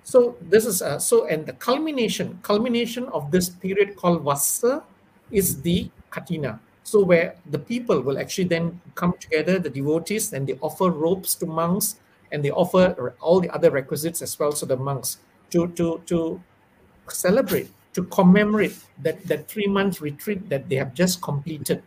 So 0.05 0.37
this 0.39 0.65
is 0.67 0.81
uh, 0.83 0.99
so, 0.99 1.25
and 1.25 1.45
the 1.47 1.53
culmination 1.53 2.39
culmination 2.43 3.09
of 3.09 3.31
this 3.31 3.49
period 3.49 3.95
called 3.95 4.21
Vassa 4.21 4.83
is 5.31 5.61
the 5.63 5.89
Katina. 6.11 6.59
So 6.83 7.03
where 7.03 7.35
the 7.49 7.57
people 7.57 7.99
will 8.01 8.19
actually 8.19 8.47
then 8.47 8.79
come 8.93 9.15
together, 9.19 9.57
the 9.57 9.71
devotees, 9.71 10.31
and 10.31 10.45
they 10.45 10.53
offer 10.61 10.91
robes 10.91 11.33
to 11.41 11.47
monks, 11.47 11.95
and 12.31 12.45
they 12.45 12.51
offer 12.51 13.15
all 13.19 13.39
the 13.41 13.49
other 13.49 13.71
requisites 13.71 14.21
as 14.21 14.37
well 14.37 14.53
to 14.53 14.65
the 14.67 14.77
monks 14.77 15.17
to 15.49 15.67
to 15.69 15.99
to 16.05 16.39
celebrate, 17.09 17.71
to 17.93 18.03
commemorate 18.03 18.77
that 19.01 19.25
that 19.25 19.47
three 19.47 19.65
month 19.67 20.01
retreat 20.01 20.49
that 20.49 20.69
they 20.69 20.75
have 20.75 20.93
just 20.93 21.21
completed, 21.23 21.81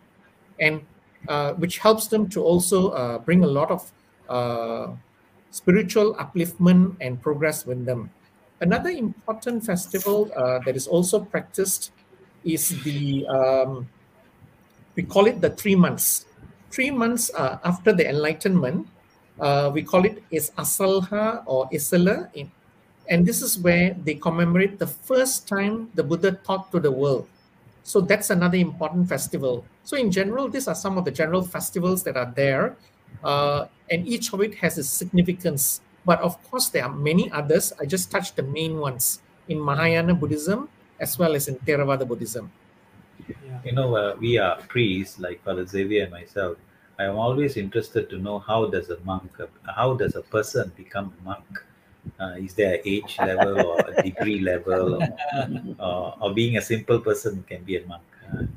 and 0.59 0.83
uh, 1.29 1.53
which 1.55 1.79
helps 1.79 2.09
them 2.09 2.29
to 2.31 2.43
also 2.43 2.91
uh, 2.91 3.19
bring 3.19 3.45
a 3.45 3.47
lot 3.47 3.71
of 3.71 3.93
uh, 4.29 4.89
spiritual 5.59 6.15
upliftment 6.23 6.95
and 7.01 7.21
progress 7.21 7.67
with 7.67 7.85
them. 7.85 8.11
Another 8.61 8.91
important 8.91 9.67
festival 9.67 10.31
uh, 10.39 10.59
that 10.65 10.75
is 10.79 10.87
also 10.87 11.19
practiced 11.19 11.91
is 12.45 12.71
the 12.87 13.27
um, 13.27 13.87
we 14.95 15.03
call 15.03 15.27
it 15.27 15.41
the 15.41 15.51
three 15.51 15.75
months. 15.75 16.27
Three 16.71 16.91
months 16.91 17.31
uh, 17.35 17.59
after 17.65 17.93
the 17.93 18.07
enlightenment, 18.09 18.87
uh, 19.41 19.71
we 19.75 19.83
call 19.83 20.05
it 20.07 20.23
is 20.31 20.51
Asalha 20.59 21.43
or 21.47 21.69
Isala, 21.71 22.31
and 23.11 23.27
this 23.27 23.43
is 23.43 23.59
where 23.59 23.95
they 24.05 24.15
commemorate 24.15 24.79
the 24.79 24.87
first 24.87 25.49
time 25.49 25.91
the 25.95 26.03
Buddha 26.03 26.39
taught 26.47 26.71
to 26.73 26.79
the 26.79 26.91
world. 26.91 27.27
So 27.83 28.03
that's 28.03 28.31
another 28.31 28.59
important 28.59 29.09
festival. 29.09 29.65
So 29.83 29.97
in 29.97 30.11
general, 30.11 30.49
these 30.51 30.69
are 30.69 30.75
some 30.75 30.99
of 30.99 31.05
the 31.07 31.11
general 31.11 31.43
festivals 31.43 32.03
that 32.05 32.17
are 32.19 32.31
there, 32.37 32.77
uh, 33.25 33.67
and 33.91 34.07
each 34.07 34.33
of 34.33 34.41
it 34.41 34.55
has 34.57 34.79
its 34.79 34.89
significance. 34.89 35.81
But 36.05 36.21
of 36.21 36.37
course, 36.51 36.69
there 36.69 36.85
are 36.85 36.93
many 36.93 37.31
others. 37.31 37.73
I 37.81 37.85
just 37.85 38.11
touched 38.11 38.37
the 38.37 38.43
main 38.43 38.79
ones 38.79 39.21
in 39.49 39.61
Mahayana 39.61 40.15
Buddhism 40.15 40.69
as 41.01 41.19
well 41.19 41.35
as 41.35 41.49
in 41.49 41.57
Theravada 41.57 42.07
Buddhism. 42.07 42.51
Yeah. 43.29 43.61
You 43.65 43.73
know, 43.73 43.95
uh, 43.97 44.17
we 44.19 44.39
are 44.39 44.57
priests 44.69 45.19
like 45.19 45.43
Father 45.45 45.67
Xavier 45.67 46.05
and 46.05 46.13
myself. 46.13 46.57
I 46.99 47.05
am 47.05 47.17
always 47.17 47.57
interested 47.57 48.11
to 48.11 48.19
know 48.19 48.39
how 48.41 48.67
does 48.67 48.91
a 48.91 48.99
monk, 49.05 49.31
how 49.77 49.95
does 49.95 50.17
a 50.17 50.23
person 50.23 50.73
become 50.77 51.15
a 51.21 51.25
monk? 51.25 51.47
Uh, 52.19 52.35
is 52.39 52.55
there 52.55 52.75
an 52.75 52.81
age 52.85 53.17
level 53.21 53.61
or 53.61 53.79
a 53.81 54.03
degree 54.03 54.41
level, 54.53 55.03
or, 55.79 56.17
or 56.21 56.35
being 56.35 56.57
a 56.57 56.63
simple 56.63 56.99
person 56.99 57.45
can 57.47 57.63
be 57.65 57.77
a 57.77 57.87
monk? 57.87 58.03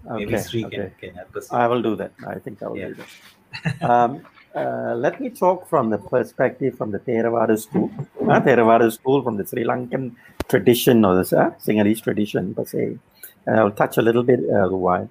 Uh, 0.10 0.16
maybe 0.16 0.38
Siri 0.38 0.66
okay. 0.66 0.76
can, 0.78 0.91
can 0.99 1.16
help 1.16 1.36
us. 1.36 1.52
I 1.52 1.68
will 1.68 1.82
do 1.82 1.95
that. 1.95 2.14
I 2.26 2.39
think 2.39 2.64
I 2.64 2.68
will 2.68 2.78
Yeah. 2.78 2.88
do 2.89 2.95
that. 2.95 3.89
Um, 3.89 4.26
uh, 4.56 4.95
let 4.97 5.20
me 5.22 5.30
talk 5.30 5.68
from 5.70 5.89
the 5.89 5.97
perspective 5.97 6.78
from 6.78 6.91
the 6.91 6.99
Theravada 6.99 7.58
school. 7.60 7.91
Uh, 8.22 8.41
Theravada 8.41 8.91
school 8.91 9.24
from 9.24 9.38
the 9.38 9.47
Sri 9.47 9.64
Lankan 9.64 10.16
tradition 10.49 11.06
or 11.06 11.24
the 11.24 11.38
uh, 11.38 11.52
Sinhalese 11.52 12.02
tradition 12.02 12.54
per 12.54 12.66
se. 12.66 12.97
And 13.45 13.60
I'll 13.60 13.72
touch 13.72 13.97
a 13.97 14.02
little 14.02 14.24
bit 14.24 14.41
uh, 14.49 14.68
why. 14.70 15.08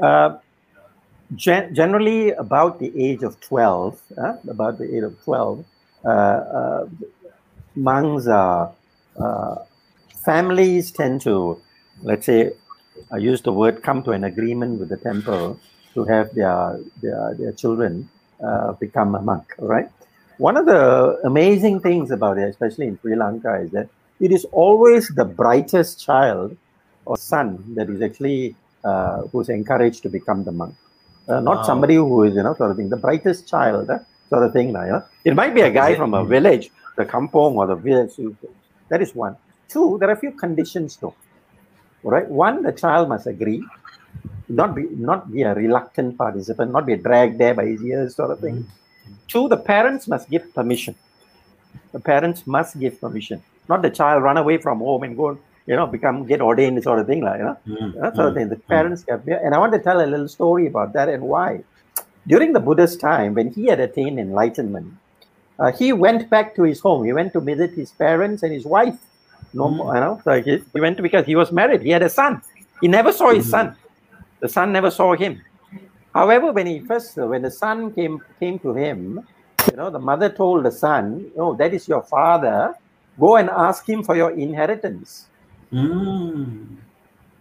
Uh, 0.00 0.38
gen- 1.34 1.74
generally, 1.74 2.30
about 2.32 2.78
the 2.78 2.92
age 2.96 3.22
of 3.22 3.40
12, 3.40 4.00
uh, 4.16 4.34
about 4.48 4.78
the 4.78 4.96
age 4.96 5.02
of 5.02 5.22
12, 5.24 5.64
uh, 6.04 6.08
uh, 6.08 6.88
monks 7.74 8.26
are, 8.26 8.72
families 10.24 10.90
tend 10.90 11.20
to, 11.22 11.60
let's 12.02 12.26
say, 12.26 12.52
I 13.10 13.16
use 13.16 13.42
the 13.42 13.52
word 13.52 13.82
come 13.82 14.02
to 14.04 14.12
an 14.12 14.24
agreement 14.24 14.78
with 14.78 14.90
the 14.90 14.96
temple 14.96 15.58
to 15.94 16.04
have 16.04 16.32
their 16.34 16.78
their, 17.02 17.34
their 17.34 17.52
children 17.52 18.08
uh, 18.44 18.72
become 18.72 19.14
a 19.14 19.22
monk. 19.22 19.54
right? 19.58 19.88
One 20.38 20.56
of 20.56 20.66
the 20.66 21.20
amazing 21.24 21.80
things 21.80 22.10
about 22.10 22.38
it, 22.38 22.48
especially 22.48 22.86
in 22.88 22.98
Sri 23.00 23.14
Lanka, 23.16 23.54
is 23.60 23.70
that 23.72 23.88
it 24.20 24.32
is 24.32 24.44
always 24.52 25.08
the 25.08 25.24
brightest 25.24 26.00
child 26.04 26.56
or 27.04 27.16
son 27.16 27.74
that 27.74 27.88
is 27.90 28.00
actually 28.02 28.54
uh, 28.84 29.22
who's 29.32 29.48
encouraged 29.48 30.02
to 30.02 30.08
become 30.08 30.44
the 30.44 30.52
monk. 30.52 30.74
Uh, 31.28 31.40
not 31.40 31.58
Wow. 31.58 31.62
somebody 31.64 31.94
who 31.96 32.22
is 32.24 32.34
you 32.34 32.42
know 32.42 32.54
sort 32.54 32.70
of 32.70 32.76
thing. 32.76 32.88
The 32.88 32.96
brightest 32.96 33.48
child, 33.48 33.90
uh, 33.90 33.98
sort 34.28 34.42
of 34.44 34.52
thing. 34.52 34.72
Like, 34.72 34.86
you 34.86 34.92
know? 34.92 35.04
It 35.24 35.34
might 35.34 35.54
be 35.54 35.60
a 35.60 35.70
guy 35.70 35.94
from 35.94 36.14
a 36.14 36.24
village, 36.24 36.70
the 36.96 37.04
kampong 37.04 37.54
or 37.56 37.66
the 37.66 37.76
village. 37.76 38.12
That 38.88 39.02
is 39.02 39.14
one. 39.14 39.36
Two, 39.68 39.98
there 40.00 40.08
are 40.08 40.12
a 40.12 40.16
few 40.16 40.32
conditions 40.32 40.96
though. 40.96 41.14
All 42.02 42.10
right. 42.10 42.26
One, 42.28 42.62
the 42.62 42.72
child 42.72 43.08
must 43.08 43.26
agree, 43.26 43.62
not 44.48 44.74
be 44.74 44.82
not 44.90 45.30
be 45.32 45.42
a 45.42 45.54
reluctant 45.54 46.16
participant, 46.18 46.72
not 46.72 46.86
be 46.86 46.96
dragged 46.96 47.38
there 47.38 47.54
by 47.54 47.66
his 47.66 47.82
ears, 47.84 48.16
sort 48.16 48.30
of 48.30 48.40
thing. 48.40 48.66
Two, 49.28 49.48
the 49.48 49.56
parents 49.56 50.08
must 50.08 50.28
give 50.28 50.52
permission. 50.54 50.94
The 51.92 52.00
parents 52.00 52.46
must 52.46 52.78
give 52.78 53.00
permission, 53.00 53.42
not 53.68 53.82
the 53.82 53.90
child 53.90 54.22
run 54.22 54.36
away 54.36 54.58
from 54.58 54.78
home 54.78 55.02
and 55.04 55.16
go, 55.16 55.38
you 55.66 55.76
know, 55.76 55.86
become 55.86 56.26
get 56.26 56.40
ordained, 56.40 56.82
sort 56.82 56.98
of 57.00 57.06
thing, 57.06 57.22
like 57.22 57.38
you 57.38 57.44
know, 57.44 57.56
Mm, 57.66 58.00
that 58.00 58.16
sort 58.16 58.28
of 58.28 58.34
mm, 58.34 58.36
thing. 58.36 58.48
The 58.48 58.56
parents 58.56 59.04
have, 59.08 59.26
and 59.26 59.54
I 59.54 59.58
want 59.58 59.72
to 59.72 59.78
tell 59.78 60.00
a 60.04 60.06
little 60.06 60.28
story 60.28 60.66
about 60.66 60.92
that 60.94 61.08
and 61.08 61.22
why. 61.24 61.62
During 62.26 62.52
the 62.52 62.60
Buddha's 62.60 62.96
time, 62.96 63.34
when 63.34 63.50
he 63.52 63.66
had 63.66 63.80
attained 63.80 64.18
enlightenment, 64.20 64.92
uh, 65.58 65.72
he 65.72 65.92
went 65.92 66.28
back 66.30 66.54
to 66.56 66.62
his 66.62 66.80
home. 66.80 67.04
He 67.04 67.12
went 67.12 67.32
to 67.32 67.40
visit 67.40 67.72
his 67.72 67.90
parents 67.92 68.42
and 68.42 68.52
his 68.52 68.64
wife. 68.64 68.98
No, 69.52 69.64
Mm. 69.64 69.76
more, 69.76 69.94
you 69.94 70.00
know, 70.00 70.20
so 70.24 70.40
he, 70.42 70.62
he 70.72 70.80
went 70.80 70.96
to, 70.98 71.02
because 71.02 71.26
he 71.26 71.34
was 71.34 71.50
married. 71.50 71.82
He 71.82 71.90
had 71.90 72.02
a 72.02 72.08
son. 72.08 72.40
He 72.80 72.88
never 72.88 73.12
saw 73.12 73.32
his 73.32 73.48
son. 73.50 73.76
The 74.40 74.48
son 74.48 74.72
never 74.72 74.90
saw 74.90 75.14
him. 75.14 75.42
However, 76.14 76.52
when 76.52 76.66
he 76.66 76.80
first, 76.80 77.16
when 77.16 77.42
the 77.42 77.50
son 77.50 77.92
came 77.94 78.20
came 78.40 78.58
to 78.60 78.74
him, 78.74 79.20
You 79.70 79.76
know, 79.76 79.90
the 79.90 80.00
mother 80.00 80.28
told 80.30 80.64
the 80.64 80.72
son, 80.72 81.30
"No, 81.36 81.54
that 81.60 81.72
is 81.74 81.86
your 81.86 82.02
father. 82.02 82.74
Go 83.20 83.36
and 83.36 83.50
ask 83.50 83.88
him 83.88 84.02
for 84.02 84.16
your 84.16 84.30
inheritance." 84.32 85.26
Mm. 85.72 86.76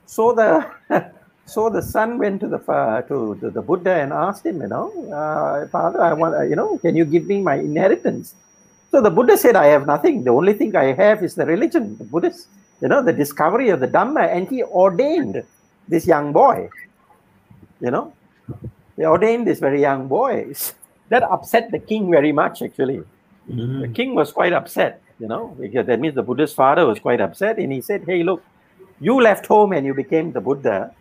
So 0.05 0.33
the 0.33 0.65
so 1.45 1.69
the 1.69 1.81
son 1.81 2.17
went 2.19 2.41
to 2.41 2.47
the 2.47 2.59
fa- 2.59 3.03
to, 3.07 3.37
to 3.41 3.49
the 3.49 3.61
Buddha 3.61 3.93
and 3.93 4.13
asked 4.13 4.45
him, 4.45 4.61
you 4.61 4.67
know, 4.67 4.91
uh, 5.11 5.67
Father, 5.67 6.01
I 6.01 6.13
want, 6.13 6.35
uh, 6.35 6.43
you 6.43 6.55
know, 6.55 6.77
can 6.77 6.95
you 6.95 7.05
give 7.05 7.25
me 7.25 7.41
my 7.41 7.55
inheritance? 7.55 8.35
So 8.91 9.01
the 9.01 9.09
Buddha 9.11 9.37
said, 9.37 9.55
I 9.55 9.67
have 9.67 9.85
nothing. 9.87 10.23
The 10.23 10.31
only 10.31 10.53
thing 10.53 10.75
I 10.75 10.93
have 10.93 11.23
is 11.23 11.35
the 11.35 11.45
religion, 11.45 11.97
the 11.97 12.03
Buddhist, 12.03 12.47
you 12.81 12.87
know, 12.87 13.03
the 13.03 13.13
discovery 13.13 13.69
of 13.69 13.79
the 13.79 13.87
Dhamma, 13.87 14.27
and 14.35 14.47
he 14.47 14.63
ordained 14.63 15.43
this 15.87 16.05
young 16.07 16.33
boy. 16.33 16.69
You 17.79 17.91
know, 17.91 18.13
they 18.97 19.05
ordained 19.05 19.47
this 19.47 19.59
very 19.59 19.81
young 19.81 20.07
boy. 20.07 20.53
That 21.09 21.23
upset 21.23 21.71
the 21.71 21.79
king 21.79 22.11
very 22.11 22.31
much, 22.31 22.61
actually. 22.61 23.01
The 23.47 23.87
Mm. 23.89 23.95
king 23.95 24.15
was 24.15 24.31
quite 24.31 24.53
upset, 24.53 25.01
you 25.19 25.27
know, 25.27 25.55
because 25.59 25.87
that 25.87 25.99
means 25.99 26.13
the 26.13 26.21
Buddha's 26.21 26.53
father 26.53 26.85
was 26.85 26.99
quite 26.99 27.19
upset, 27.19 27.57
and 27.57 27.71
he 27.71 27.81
said, 27.81 28.03
"Hey, 28.05 28.21
look, 28.21 28.43
you 28.99 29.19
left 29.19 29.47
home 29.47 29.73
and 29.73 29.85
you 29.85 29.93
became 29.93 30.31
the 30.33 30.41
Buddha. 30.41 30.91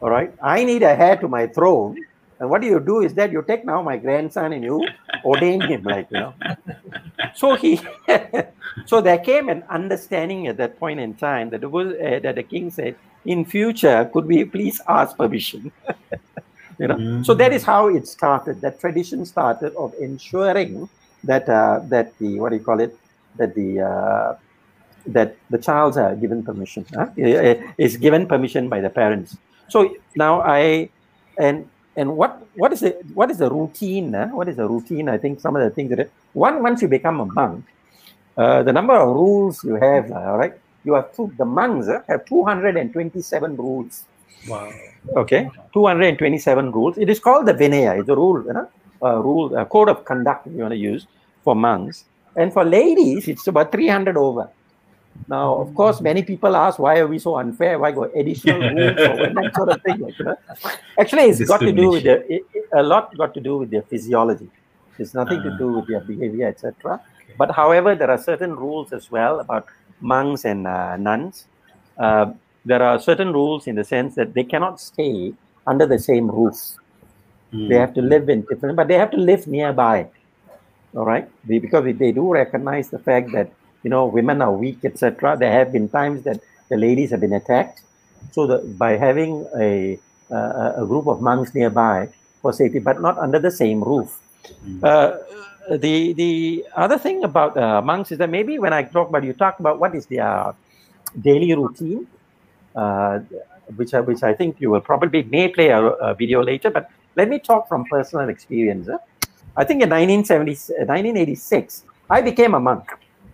All 0.00 0.10
right, 0.10 0.30
I 0.42 0.64
need 0.64 0.82
a 0.82 0.92
heir 1.04 1.16
to 1.16 1.28
my 1.28 1.46
throne, 1.48 1.96
and 2.40 2.50
what 2.50 2.60
do 2.60 2.66
you 2.66 2.80
do 2.80 3.00
is 3.00 3.14
that 3.14 3.32
you 3.32 3.42
take 3.46 3.64
now 3.64 3.82
my 3.82 3.96
grandson 3.96 4.52
and 4.52 4.64
you 4.64 4.86
ordain 5.24 5.60
him, 5.62 5.82
like 5.82 6.08
you 6.10 6.18
know." 6.18 6.34
So 7.34 7.54
he, 7.54 7.80
so 8.86 9.00
there 9.00 9.18
came 9.18 9.48
an 9.48 9.62
understanding 9.68 10.46
at 10.46 10.56
that 10.56 10.78
point 10.78 11.00
in 11.00 11.14
time 11.14 11.50
that 11.50 11.60
Buddha- 11.60 12.16
uh, 12.16 12.20
that 12.20 12.36
the 12.36 12.42
king 12.42 12.70
said, 12.70 12.96
"In 13.24 13.44
future, 13.44 14.08
could 14.12 14.26
we 14.26 14.44
please 14.44 14.80
ask 14.88 15.16
permission?" 15.16 15.72
you 16.78 16.86
know 16.88 17.22
so 17.22 17.34
that 17.34 17.52
is 17.52 17.62
how 17.62 17.88
it 17.88 18.06
started 18.06 18.60
that 18.60 18.78
tradition 18.80 19.24
started 19.24 19.74
of 19.76 19.92
ensuring 20.00 20.88
that 21.24 21.48
uh, 21.48 21.80
that 21.88 22.16
the 22.18 22.38
what 22.40 22.50
do 22.50 22.56
you 22.56 22.64
call 22.64 22.80
it 22.80 22.96
that 23.36 23.54
the 23.54 23.80
uh, 23.80 24.36
that 25.06 25.36
the 25.50 25.58
child's 25.58 25.96
are 25.96 26.14
given 26.16 26.42
permission 26.42 26.84
huh? 26.94 27.06
uh, 27.18 27.54
is 27.78 27.96
given 27.96 28.26
permission 28.26 28.68
by 28.68 28.80
the 28.80 28.90
parents 28.90 29.36
so 29.68 29.94
now 30.16 30.40
i 30.42 30.88
and 31.38 31.68
and 31.96 32.16
what 32.16 32.46
what 32.54 32.72
is 32.72 32.80
the 32.80 32.90
what 33.14 33.30
is 33.30 33.38
the 33.38 33.50
routine 33.50 34.12
huh? 34.12 34.28
what 34.28 34.48
is 34.48 34.56
the 34.56 34.68
routine? 34.68 35.08
I 35.08 35.18
think 35.18 35.40
some 35.40 35.56
of 35.56 35.62
the 35.62 35.70
things 35.70 35.90
that 35.90 36.10
one 36.32 36.62
once 36.62 36.82
you 36.82 36.88
become 36.88 37.20
a 37.20 37.26
monk 37.26 37.64
uh, 38.36 38.62
the 38.62 38.72
number 38.72 38.94
of 38.94 39.08
rules 39.14 39.64
you 39.64 39.76
have 39.76 40.10
uh, 40.10 40.30
all 40.30 40.38
right 40.38 40.54
you 40.84 40.94
have 40.94 41.14
two 41.16 41.32
the 41.38 41.44
monks 41.44 41.88
uh, 41.88 42.02
have 42.08 42.24
227 42.26 43.56
rules. 43.56 44.04
Wow. 44.48 44.70
okay? 45.16 45.50
227 45.72 46.70
rules. 46.70 46.98
It 46.98 47.10
is 47.10 47.18
called 47.18 47.46
the 47.46 47.54
vinaya. 47.54 47.98
It's 47.98 48.08
a 48.08 48.14
rule 48.14 48.44
you 48.44 48.52
know 48.52 48.68
a 49.02 49.20
rule 49.20 49.56
a 49.56 49.64
code 49.64 49.88
of 49.88 50.04
conduct 50.04 50.46
you 50.46 50.58
want 50.58 50.72
to 50.72 50.78
use 50.78 51.06
for 51.42 51.56
monks. 51.56 52.04
And 52.36 52.52
for 52.52 52.64
ladies 52.64 53.28
it's 53.28 53.46
about 53.46 53.72
300 53.72 54.16
over 54.16 54.50
now 55.28 55.54
of 55.62 55.74
course 55.74 56.00
many 56.00 56.22
people 56.22 56.54
ask 56.56 56.78
why 56.78 56.98
are 56.98 57.06
we 57.06 57.18
so 57.18 57.36
unfair 57.36 57.78
why 57.78 57.90
got 57.92 58.10
additional 58.16 58.60
rules 58.76 58.98
or 59.08 59.16
that 59.38 59.52
sort 59.56 59.68
of 59.74 59.82
thing 59.82 59.98
like, 59.98 60.18
know? 60.20 60.36
actually 61.00 61.22
it's 61.30 61.44
got 61.52 61.60
to 61.60 61.72
do 61.72 61.90
with 61.90 62.04
the 62.04 62.16
it, 62.34 62.42
it- 62.54 62.68
a 62.74 62.82
lot 62.82 63.16
got 63.16 63.32
to 63.34 63.40
do 63.40 63.58
with 63.58 63.70
their 63.70 63.82
physiology 63.82 64.48
it's 64.98 65.14
nothing 65.14 65.40
to 65.46 65.50
Ah. 65.54 65.58
do 65.62 65.68
with 65.76 65.86
their 65.88 66.00
behavior 66.00 66.46
etc 66.48 67.00
but 67.38 67.50
however 67.60 67.94
there 67.94 68.10
are 68.10 68.18
certain 68.30 68.54
rules 68.64 68.92
as 68.98 69.10
well 69.10 69.40
about 69.40 69.66
monks 70.00 70.44
and 70.44 70.66
uh, 70.66 70.96
nuns 70.96 71.46
uh, 71.98 72.26
there 72.64 72.82
are 72.82 72.98
certain 73.00 73.32
rules 73.32 73.66
in 73.66 73.74
the 73.80 73.84
sense 73.84 74.14
that 74.16 74.34
they 74.34 74.42
cannot 74.44 74.80
stay 74.80 75.32
under 75.66 75.86
the 75.86 75.98
same 75.98 76.26
roof. 76.30 76.56
Mm. 77.52 77.68
They 77.68 77.76
have 77.76 77.94
to 77.94 78.02
live 78.02 78.28
in 78.28 78.40
different, 78.50 78.74
but 78.76 78.88
they 78.88 78.98
have 79.02 79.10
to 79.12 79.16
live 79.16 79.46
nearby. 79.46 80.08
All 80.96 81.04
right, 81.04 81.28
They- 81.48 81.60
because 81.60 81.84
they 82.02 82.10
do 82.12 82.24
recognize 82.32 82.90
the 82.90 82.98
fact 82.98 83.30
that 83.32 83.48
you 83.86 83.90
know 83.94 84.04
women 84.18 84.42
are 84.42 84.52
weak, 84.64 84.80
etc. 84.82 85.36
There 85.38 85.52
have 85.58 85.70
been 85.70 85.88
times 85.88 86.22
that 86.28 86.40
the 86.70 86.76
ladies 86.76 87.10
have 87.12 87.20
been 87.20 87.34
attacked. 87.40 87.82
So 88.32 88.46
the, 88.50 88.58
by 88.84 88.96
having 88.96 89.46
a 89.56 89.96
uh, 90.38 90.82
a 90.82 90.84
group 90.90 91.06
of 91.06 91.22
monks 91.22 91.54
nearby 91.54 92.08
for 92.42 92.52
safety, 92.52 92.80
but 92.80 93.00
not 93.00 93.16
under 93.26 93.38
the 93.38 93.52
same 93.62 93.84
roof. 93.90 94.18
Mm. 94.66 94.82
Uh, 94.82 95.78
the 95.84 95.94
the 96.14 96.32
other 96.74 96.98
thing 96.98 97.22
about 97.30 97.56
uh, 97.56 97.80
monks 97.80 98.10
is 98.10 98.18
that 98.18 98.28
maybe 98.38 98.58
when 98.58 98.72
I 98.72 98.82
talk 98.82 99.08
about 99.08 99.22
you 99.22 99.34
talk 99.44 99.60
about 99.60 99.78
what 99.78 99.94
is 99.94 100.06
their 100.06 100.52
daily 101.28 101.54
routine, 101.54 102.08
uh, 102.74 103.20
which 103.76 103.94
I, 103.94 104.00
which 104.00 104.24
I 104.24 104.34
think 104.34 104.60
you 104.60 104.70
will 104.72 104.86
probably 104.90 105.22
may 105.22 105.46
play 105.46 105.68
a, 105.68 105.80
a 106.10 106.14
video 106.14 106.42
later. 106.42 106.70
But 106.70 106.90
let 107.14 107.28
me 107.28 107.38
talk 107.38 107.68
from 107.68 107.84
personal 107.84 108.28
experience. 108.30 108.88
I 109.56 109.64
think 109.64 109.78
in 109.80 109.90
1970, 109.90 110.74
1986, 110.90 111.84
I 112.10 112.20
became 112.20 112.54
a 112.54 112.60
monk 112.60 112.90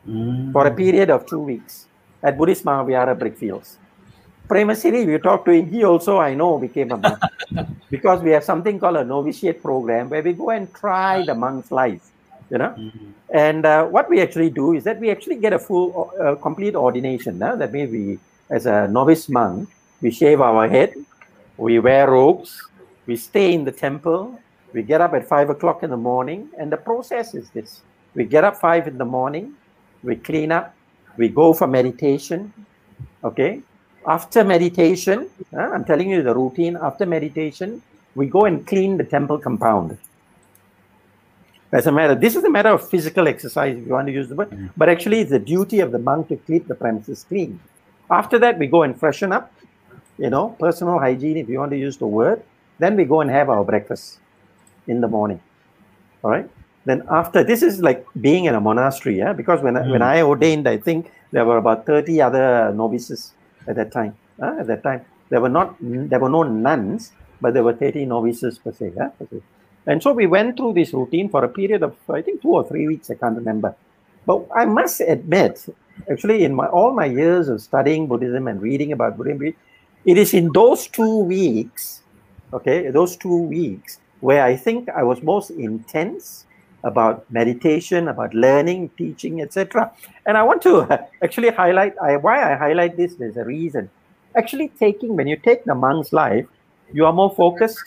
Mm. 0.09 0.53
for 0.53 0.67
a 0.67 0.75
period 0.75 1.11
of 1.11 1.27
two 1.27 1.39
weeks 1.39 1.87
at 2.23 2.37
Buddhist 2.37 2.65
Mahavihara 2.65 3.17
Brickfields. 3.17 3.77
Premasiri, 4.49 5.07
we 5.07 5.17
talked 5.19 5.45
to 5.47 5.53
him. 5.53 5.71
He 5.71 5.85
also, 5.85 6.19
I 6.19 6.35
know, 6.35 6.59
became 6.59 6.91
a 6.91 6.97
monk 6.97 7.19
because 7.91 8.21
we 8.21 8.31
have 8.31 8.43
something 8.43 8.81
called 8.81 8.97
a 8.97 9.05
novitiate 9.05 9.63
program 9.63 10.11
where 10.11 10.21
we 10.23 10.33
go 10.33 10.51
and 10.51 10.73
try 10.75 11.25
the 11.25 11.35
monk's 11.35 11.71
life. 11.71 12.03
You 12.51 12.59
know, 12.59 12.75
Mm. 12.77 13.13
and 13.33 13.65
uh, 13.65 13.87
what 13.87 14.11
we 14.11 14.21
actually 14.21 14.51
do 14.51 14.75
is 14.75 14.85
that 14.85 15.01
we 15.01 15.11
actually 15.11 15.37
get 15.37 15.55
a 15.55 15.59
full, 15.59 16.13
uh, 16.21 16.35
complete 16.35 16.75
ordination. 16.75 17.39
Now 17.39 17.55
that 17.57 17.73
means 17.73 17.91
we, 17.91 18.19
as 18.51 18.67
a 18.67 18.89
novice 18.89 19.29
monk, 19.31 19.71
we 20.03 20.11
shave 20.11 20.41
our 20.43 20.69
head, 20.69 20.93
we 21.57 21.79
wear 21.79 22.11
robes, 22.11 22.61
we 23.07 23.17
stay 23.17 23.55
in 23.55 23.65
the 23.65 23.73
temple, 23.73 24.39
we 24.75 24.83
get 24.83 25.01
up 25.01 25.15
at 25.15 25.27
five 25.27 25.49
o'clock 25.49 25.83
in 25.83 25.89
the 25.89 25.97
morning, 25.97 26.51
and 26.59 26.71
the 26.71 26.77
process 26.77 27.35
is 27.35 27.49
this: 27.51 27.81
we 28.15 28.25
get 28.25 28.45
up 28.45 28.57
five 28.59 28.87
in 28.87 28.99
the 28.99 29.05
morning, 29.07 29.55
we 30.03 30.17
clean 30.17 30.53
up, 30.53 30.75
we 31.17 31.29
go 31.29 31.53
for 31.53 31.67
meditation. 31.67 32.53
Okay, 33.25 33.61
after 34.07 34.45
meditation, 34.45 35.29
uh, 35.55 35.61
I'm 35.61 35.85
telling 35.85 36.11
you 36.11 36.23
the 36.23 36.35
routine. 36.35 36.77
After 36.77 37.07
meditation, 37.07 37.83
we 38.15 38.27
go 38.27 38.45
and 38.45 38.67
clean 38.67 38.97
the 38.97 39.05
temple 39.05 39.39
compound. 39.39 39.99
As 41.73 41.87
a 41.87 41.93
matter, 41.93 42.15
this 42.15 42.37
is 42.37 42.45
a 42.45 42.51
matter 42.51 42.69
of 42.69 42.87
physical 42.89 43.27
exercise, 43.29 43.77
if 43.77 43.87
you 43.87 43.93
want 43.93 44.07
to 44.07 44.13
use 44.13 44.29
the 44.29 44.35
word, 44.35 44.51
Mhm. 44.51 44.71
but 44.77 44.89
actually, 44.89 45.21
it's 45.21 45.31
the 45.31 45.39
duty 45.39 45.81
of 45.81 45.91
the 45.93 45.99
monk 45.99 46.29
to 46.29 46.37
keep 46.37 46.69
the 46.69 46.75
premises 46.75 47.25
clean. 47.29 47.61
After 48.11 48.39
that, 48.41 48.59
we 48.59 48.67
go 48.67 48.83
and 48.83 48.99
freshen 48.99 49.33
up, 49.33 49.51
you 50.19 50.29
know, 50.29 50.55
personal 50.59 50.99
hygiene, 50.99 51.39
if 51.39 51.49
you 51.49 51.59
want 51.59 51.71
to 51.71 51.79
use 51.79 51.97
the 51.97 52.07
word. 52.07 52.43
Then 52.79 52.97
we 52.97 53.05
go 53.05 53.21
and 53.23 53.31
have 53.31 53.49
our 53.49 53.65
breakfast 53.65 54.19
in 54.87 55.01
the 55.01 55.09
morning. 55.09 55.41
All 56.23 56.31
right. 56.31 56.49
Then 56.85 57.03
after 57.11 57.45
this 57.45 57.63
is 57.63 57.81
like 57.81 58.05
being 58.21 58.45
in 58.47 58.55
a 58.55 58.61
monastery, 58.61 59.19
yeah. 59.19 59.33
Because 59.33 59.61
when 59.63 59.77
I, 59.77 59.83
when 59.89 60.01
Mm. 60.01 60.15
I 60.15 60.23
ordained, 60.23 60.67
I 60.69 60.79
think 60.79 61.11
there 61.31 61.45
were 61.45 61.59
about 61.59 61.87
thirty 61.87 62.21
other 62.21 62.73
novices 62.75 63.33
at 63.69 63.77
that 63.77 63.93
time. 63.93 64.15
huh, 64.41 64.57
At 64.61 64.67
that 64.67 64.83
time, 64.83 65.03
there 65.31 65.41
were 65.41 65.49
not 65.59 65.77
there 65.81 66.19
were 66.19 66.29
no 66.39 66.43
nuns, 66.43 67.13
but 67.41 67.55
there 67.55 67.63
were 67.65 67.75
thirty 67.75 68.05
novices 68.05 68.59
per 68.59 68.73
se. 68.73 68.93
Yeah, 68.97 69.09
per 69.19 69.27
se. 69.31 69.41
And 69.87 70.03
so 70.03 70.13
we 70.13 70.27
went 70.27 70.57
through 70.57 70.75
this 70.75 70.93
routine 70.93 71.29
for 71.29 71.45
a 71.45 71.49
period 71.49 71.83
of 71.83 71.95
I 72.11 72.23
think 72.23 72.43
two 72.43 72.55
or 72.55 72.65
three 72.67 72.87
weeks. 72.87 73.11
I 73.11 73.15
can't 73.15 73.37
remember. 73.37 73.75
But 74.27 74.47
I 74.55 74.65
must 74.67 75.01
admit, 75.01 75.67
actually, 76.11 76.45
in 76.45 76.55
my 76.55 76.67
all 76.67 76.93
my 76.95 77.07
years 77.07 77.49
of 77.49 77.61
studying 77.61 78.07
Buddhism 78.07 78.47
and 78.49 78.61
reading 78.63 78.93
about 78.93 79.17
Buddhism, 79.17 79.55
it 80.05 80.17
is 80.19 80.35
in 80.35 80.51
those 80.53 80.87
two 80.89 81.19
weeks, 81.19 82.03
okay, 82.53 82.91
those 82.91 83.17
two 83.17 83.37
weeks 83.37 83.99
where 84.21 84.43
I 84.45 84.55
think 84.57 84.89
I 84.89 85.03
was 85.03 85.23
most 85.23 85.51
intense 85.51 86.47
about 86.85 87.31
meditation, 87.31 88.09
about 88.09 88.35
learning, 88.35 88.91
teaching, 88.99 89.41
etc. 89.41 89.91
And 90.27 90.37
I 90.37 90.43
want 90.43 90.63
to 90.63 90.89
actually 91.23 91.51
highlight 91.51 91.95
I, 92.03 92.17
why 92.17 92.53
I 92.53 92.57
highlight 92.57 92.97
this. 92.97 93.15
There's 93.15 93.37
a 93.37 93.45
reason. 93.45 93.91
Actually, 94.37 94.69
taking 94.79 95.17
when 95.17 95.27
you 95.27 95.37
take 95.37 95.65
the 95.65 95.75
monk's 95.75 96.13
life, 96.13 96.47
you 96.93 97.07
are 97.07 97.13
more 97.13 97.35
focused. 97.35 97.83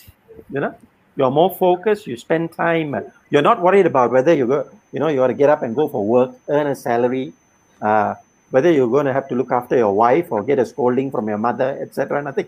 You 0.51 0.59
know, 0.59 0.75
you're 1.15 1.31
more 1.31 1.55
focused. 1.55 2.07
You 2.07 2.17
spend 2.17 2.53
time. 2.53 2.95
You're 3.29 3.41
not 3.41 3.61
worried 3.61 3.85
about 3.85 4.11
whether 4.11 4.33
you 4.33 4.47
go. 4.47 4.69
You 4.91 4.99
know, 4.99 5.07
you 5.07 5.17
got 5.17 5.27
to 5.27 5.33
get 5.33 5.49
up 5.49 5.63
and 5.63 5.75
go 5.75 5.87
for 5.87 6.05
work, 6.05 6.35
earn 6.47 6.67
a 6.67 6.75
salary. 6.75 7.33
Uh, 7.81 8.15
whether 8.51 8.71
you're 8.71 8.87
going 8.87 9.05
to 9.05 9.11
have 9.11 9.27
to 9.27 9.35
look 9.35 9.51
after 9.51 9.75
your 9.75 9.93
wife 9.93 10.31
or 10.31 10.41
get 10.43 10.59
a 10.59 10.65
scolding 10.65 11.11
from 11.11 11.27
your 11.27 11.37
mother, 11.37 11.77
etc. 11.81 12.21
Nothing. 12.21 12.47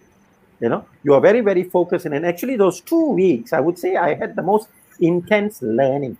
You 0.59 0.69
know, 0.69 0.85
you 1.03 1.13
are 1.13 1.21
very, 1.21 1.41
very 1.41 1.63
focused. 1.63 2.05
And 2.05 2.25
actually, 2.25 2.55
those 2.55 2.81
two 2.81 3.11
weeks, 3.11 3.51
I 3.53 3.59
would 3.59 3.77
say 3.77 3.95
I 3.95 4.15
had 4.15 4.35
the 4.35 4.41
most 4.41 4.69
intense 4.99 5.61
learning 5.61 6.17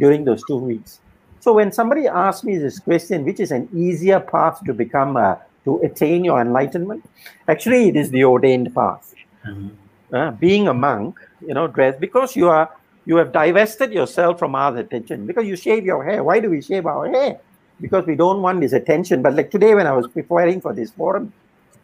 during 0.00 0.24
those 0.24 0.42
two 0.44 0.56
weeks. 0.56 0.98
So 1.40 1.52
when 1.52 1.72
somebody 1.72 2.06
asks 2.06 2.44
me 2.44 2.58
this 2.58 2.78
question, 2.78 3.24
which 3.24 3.40
is 3.40 3.50
an 3.50 3.68
easier 3.74 4.20
path 4.20 4.60
to 4.66 4.74
become, 4.74 5.16
uh, 5.16 5.36
to 5.64 5.78
attain 5.88 6.24
your 6.24 6.40
enlightenment, 6.40 7.08
actually 7.48 7.88
it 7.90 7.96
is 7.96 8.10
the 8.10 8.24
ordained 8.24 8.74
path. 8.74 9.14
Mhm. 9.46 9.70
Uh, 10.12 10.30
being 10.32 10.68
a 10.68 10.74
monk, 10.74 11.18
you 11.46 11.54
know, 11.54 11.66
dress 11.66 11.94
because 11.98 12.36
you 12.36 12.48
are 12.48 12.68
you 13.06 13.16
have 13.16 13.32
divested 13.32 13.92
yourself 13.92 14.38
from 14.38 14.54
other 14.54 14.80
attention 14.80 15.26
because 15.26 15.46
you 15.46 15.56
shave 15.56 15.84
your 15.84 16.04
hair. 16.04 16.22
Why 16.22 16.40
do 16.40 16.50
we 16.50 16.60
shave 16.60 16.86
our 16.86 17.08
hair? 17.08 17.38
Because 17.80 18.04
we 18.06 18.14
don't 18.14 18.42
want 18.42 18.60
this 18.60 18.74
attention. 18.74 19.22
But 19.22 19.34
like 19.34 19.50
today, 19.50 19.74
when 19.74 19.86
I 19.86 19.92
was 19.92 20.06
preparing 20.06 20.60
for 20.60 20.74
this 20.74 20.90
forum, 20.90 21.32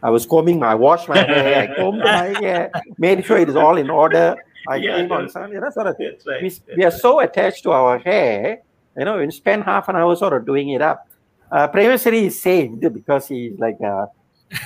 I 0.03 0.11
was 0.11 0.25
combing 0.27 0.59
my, 0.59 0.67
I 0.67 0.75
washed 0.75 1.09
my 1.09 1.17
hair, 1.17 1.63
I 1.63 1.75
combed 1.75 2.03
my 2.03 2.25
hair, 2.39 2.71
made 2.99 3.25
sure 3.25 3.39
it 3.39 3.49
is 3.49 3.55
all 3.55 3.77
in 3.77 3.89
order. 3.89 4.35
I 4.67 4.75
Yeah, 4.77 4.95
came 4.97 5.11
on 5.11 5.17
that's- 5.25 5.33
sun, 5.33 5.51
you 5.51 5.59
know, 5.59 5.69
sort 5.69 5.87
of 5.87 5.97
thing. 5.97 6.13
Right. 6.27 6.41
We, 6.43 6.49
that's 6.49 6.61
we 6.77 6.83
are 6.83 6.89
right. 6.89 6.99
so 6.99 7.19
attached 7.19 7.63
to 7.63 7.71
our 7.71 7.97
hair, 7.99 8.59
you 8.97 9.05
know, 9.05 9.17
we 9.19 9.31
spend 9.31 9.63
half 9.63 9.87
an 9.89 9.95
hour 9.95 10.15
sort 10.15 10.33
of 10.33 10.45
doing 10.45 10.69
it 10.69 10.81
up. 10.81 11.07
Uh, 11.51 11.67
Premasiri 11.67 12.23
is 12.23 12.41
saved 12.41 12.81
because 12.93 13.27
he's 13.27 13.57
like, 13.59 13.77
uh, 13.81 14.05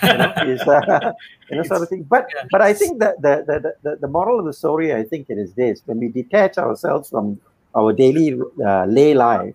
you 0.04 0.18
know, 0.18 0.34
he's, 0.46 0.62
uh, 0.62 1.12
you 1.50 1.58
know, 1.58 1.64
sort 1.64 1.82
of 1.84 1.90
thing. 1.90 2.04
But 2.04 2.28
Yeah. 2.36 2.44
but 2.52 2.62
I 2.62 2.74
think 2.74 3.00
that 3.00 3.22
the, 3.22 3.34
the, 3.48 3.74
the, 3.84 3.98
the 4.04 4.08
moral 4.08 4.40
of 4.40 4.46
the 4.46 4.54
story, 4.54 4.94
I 4.94 5.04
think 5.04 5.28
it 5.30 5.38
is 5.38 5.54
this: 5.54 5.82
when 5.86 6.00
we 6.00 6.08
detach 6.08 6.58
ourselves 6.58 7.10
from 7.10 7.40
our 7.76 7.94
daily 7.94 8.40
uh, 8.66 8.86
lay 8.86 9.14
life, 9.14 9.54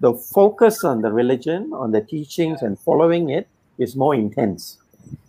the 0.00 0.12
focus 0.14 0.84
on 0.84 1.00
the 1.02 1.12
religion, 1.12 1.72
on 1.72 1.92
the 1.92 2.00
teachings, 2.02 2.62
and 2.62 2.78
following 2.78 3.30
it 3.30 3.48
is 3.78 3.96
more 3.96 4.14
intense. 4.14 4.78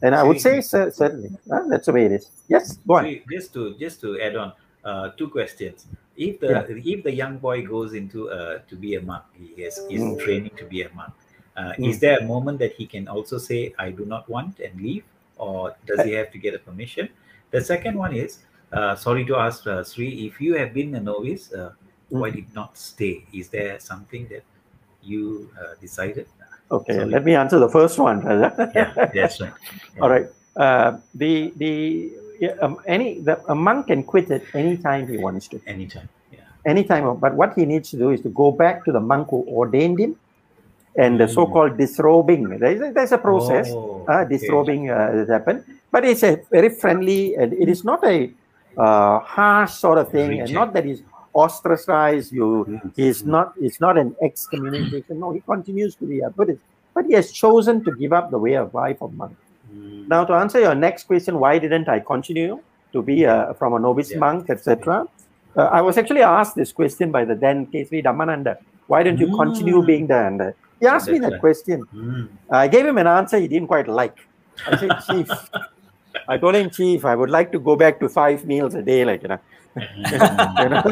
And 0.02 0.14
I 0.16 0.24
would 0.24 0.40
say 0.40 0.62
cer- 0.62 0.92
certainly 0.92 1.32
uh, 1.52 1.68
that's 1.68 1.86
the 1.88 1.94
way 1.94 2.06
it 2.06 2.12
is. 2.12 2.30
Yes, 2.48 2.78
go 2.88 2.96
on. 2.96 3.20
Just 3.32 3.54
to 3.54 3.74
just 3.80 4.00
to 4.02 4.20
add 4.22 4.36
on 4.36 4.54
uh, 4.84 5.10
two 5.18 5.28
questions. 5.30 5.88
If 6.16 6.40
the 6.40 6.66
if 6.86 7.04
the 7.04 7.14
young 7.14 7.38
boy 7.38 7.66
goes 7.66 7.94
into 7.94 8.30
uh, 8.30 8.60
to 8.70 8.76
be 8.76 8.96
a 8.96 9.02
monk, 9.02 9.24
he 9.38 9.62
is 9.64 9.78
is 9.90 10.02
Mm. 10.02 10.20
training 10.20 10.54
to 10.58 10.66
be 10.66 10.82
a 10.84 10.90
monk. 10.94 11.14
Uh, 11.58 11.74
Mm. 11.78 11.90
Is 11.90 12.00
there 12.00 12.18
a 12.20 12.24
moment 12.26 12.60
that 12.60 12.74
he 12.74 12.86
can 12.86 13.08
also 13.08 13.38
say, 13.38 13.74
"I 13.78 13.90
do 13.92 14.06
not 14.06 14.30
want" 14.30 14.60
and 14.60 14.74
leave, 14.82 15.04
or 15.38 15.76
does 15.86 16.02
he 16.06 16.12
have 16.14 16.32
to 16.32 16.38
get 16.38 16.54
a 16.54 16.60
permission? 16.60 17.10
The 17.52 17.62
second 17.62 17.98
one 17.98 18.14
is, 18.14 18.40
uh, 18.74 18.96
sorry 18.96 19.26
to 19.26 19.36
ask 19.38 19.66
uh, 19.66 19.84
Siri, 19.84 20.26
if 20.28 20.42
you 20.42 20.54
have 20.56 20.74
been 20.74 20.94
a 20.96 21.00
novice, 21.02 21.54
uh, 21.54 21.74
Mm. 22.12 22.20
why 22.22 22.30
did 22.30 22.50
not 22.54 22.78
stay? 22.78 23.26
Is 23.34 23.50
there 23.50 23.80
something 23.80 24.28
that 24.30 24.44
you 25.04 25.50
uh, 25.60 25.74
decided? 25.82 26.28
Okay, 26.70 26.94
Sorry. 26.96 27.06
let 27.06 27.24
me 27.24 27.34
answer 27.36 27.60
the 27.60 27.70
first 27.70 27.98
one. 28.00 28.20
brother. 28.22 28.52
Yeah, 28.76 28.94
that's 29.14 29.40
right. 29.42 29.54
Yeah. 29.96 30.02
All 30.02 30.10
right. 30.10 30.28
Uh, 30.56 30.98
the 31.16 31.54
the 31.58 32.12
um, 32.62 32.78
any 32.86 33.20
the, 33.20 33.40
a 33.50 33.56
monk 33.56 33.88
can 33.88 34.04
quit 34.04 34.30
at 34.32 34.42
any 34.54 34.78
time 34.78 35.08
he 35.08 35.18
wants 35.18 35.48
to. 35.50 35.62
Anytime. 35.66 36.10
Yeah. 36.32 36.40
Anytime, 36.66 37.18
but 37.20 37.34
what 37.36 37.54
he 37.56 37.66
needs 37.66 37.90
to 37.92 37.98
do 37.98 38.10
is 38.10 38.22
to 38.22 38.30
go 38.30 38.52
back 38.52 38.84
to 38.86 38.92
the 38.92 39.00
monk 39.00 39.30
who 39.30 39.46
ordained 39.48 40.00
him, 40.00 40.16
and 40.98 41.20
the 41.20 41.26
Mm. 41.26 41.34
so-called 41.34 41.78
disrobing. 41.78 42.50
There's 42.60 42.82
a, 42.82 42.92
there's 42.92 43.12
a 43.14 43.18
process. 43.18 43.70
Oh, 43.72 44.04
uh, 44.10 44.22
okay. 44.22 44.38
disrobing 44.38 44.90
uh, 44.90 45.12
has 45.14 45.30
happened, 45.30 45.64
but 45.92 46.04
it's 46.04 46.24
a 46.24 46.42
very 46.52 46.70
friendly 46.70 47.36
and 47.36 47.54
it 47.54 47.70
is 47.70 47.84
not 47.86 48.04
a 48.04 48.30
uh, 48.78 49.20
harsh 49.20 49.72
sort 49.74 49.98
of 50.00 50.10
thing, 50.12 50.42
and 50.42 50.52
not 50.54 50.74
that 50.74 50.84
he's 50.86 51.02
ostracized. 51.44 52.32
You, 52.40 52.48
Mm. 52.68 52.92
he's 53.02 53.20
not. 53.36 53.48
It's 53.68 53.80
not 53.86 53.96
an 54.04 54.10
excommunication. 54.28 55.20
No, 55.24 55.32
he 55.38 55.42
continues 55.54 55.94
to 56.02 56.06
be 56.14 56.18
a 56.28 56.30
Buddhist, 56.38 56.62
but 56.96 57.06
he 57.10 57.14
has 57.20 57.32
chosen 57.44 57.84
to 57.88 57.92
give 58.02 58.14
up 58.20 58.32
the 58.36 58.42
way 58.46 58.56
of 58.64 58.74
life 58.84 59.02
of 59.08 59.14
monk. 59.22 59.36
Mm. 59.74 60.08
Now, 60.14 60.22
to 60.30 60.34
answer 60.44 60.60
your 60.68 60.76
next 60.88 61.04
question, 61.12 61.40
why 61.44 61.54
didn't 61.66 61.88
I 61.96 62.00
continue 62.14 62.60
to 62.94 63.02
be 63.12 63.18
a, 63.36 63.38
from 63.60 63.74
a 63.78 63.80
novice 63.88 64.12
Yeah. 64.14 64.20
monk, 64.26 64.50
etc.? 64.56 65.06
Uh, 65.56 65.62
I 65.80 65.82
was 65.88 65.98
actually 66.02 66.22
asked 66.38 66.56
this 66.62 66.72
question 66.80 67.12
by 67.18 67.24
the 67.30 67.36
then 67.44 67.66
K 67.72 67.84
Sri 67.90 68.02
Dhammananda. 68.08 68.56
Why 68.94 69.04
don't 69.04 69.20
you 69.26 69.30
continue 69.44 69.80
Mm. 69.82 69.88
being 69.92 70.08
the 70.14 70.20
and 70.30 70.42
He 70.82 70.86
asked 70.96 71.10
me 71.14 71.20
that 71.26 71.32
right. 71.34 71.42
question. 71.46 71.78
Mm. 71.94 72.28
I 72.64 72.68
gave 72.74 72.86
him 72.90 72.98
an 73.04 73.08
answer 73.20 73.38
he 73.46 73.48
didn't 73.54 73.70
quite 73.74 73.88
like. 74.00 74.18
I 74.68 74.78
said, 74.82 74.92
Chief, 75.08 75.30
I 76.28 76.38
told 76.38 76.56
him, 76.56 76.70
Chief, 76.70 77.06
I 77.06 77.16
would 77.16 77.30
like 77.30 77.52
to 77.52 77.60
go 77.60 77.76
back 77.76 78.00
to 78.00 78.10
five 78.10 78.46
meals 78.46 78.74
a 78.76 78.82
day, 78.82 79.06
like 79.06 79.24
you 79.24 79.30
know. 79.30 79.40
You 80.60 80.70
know? 80.70 80.84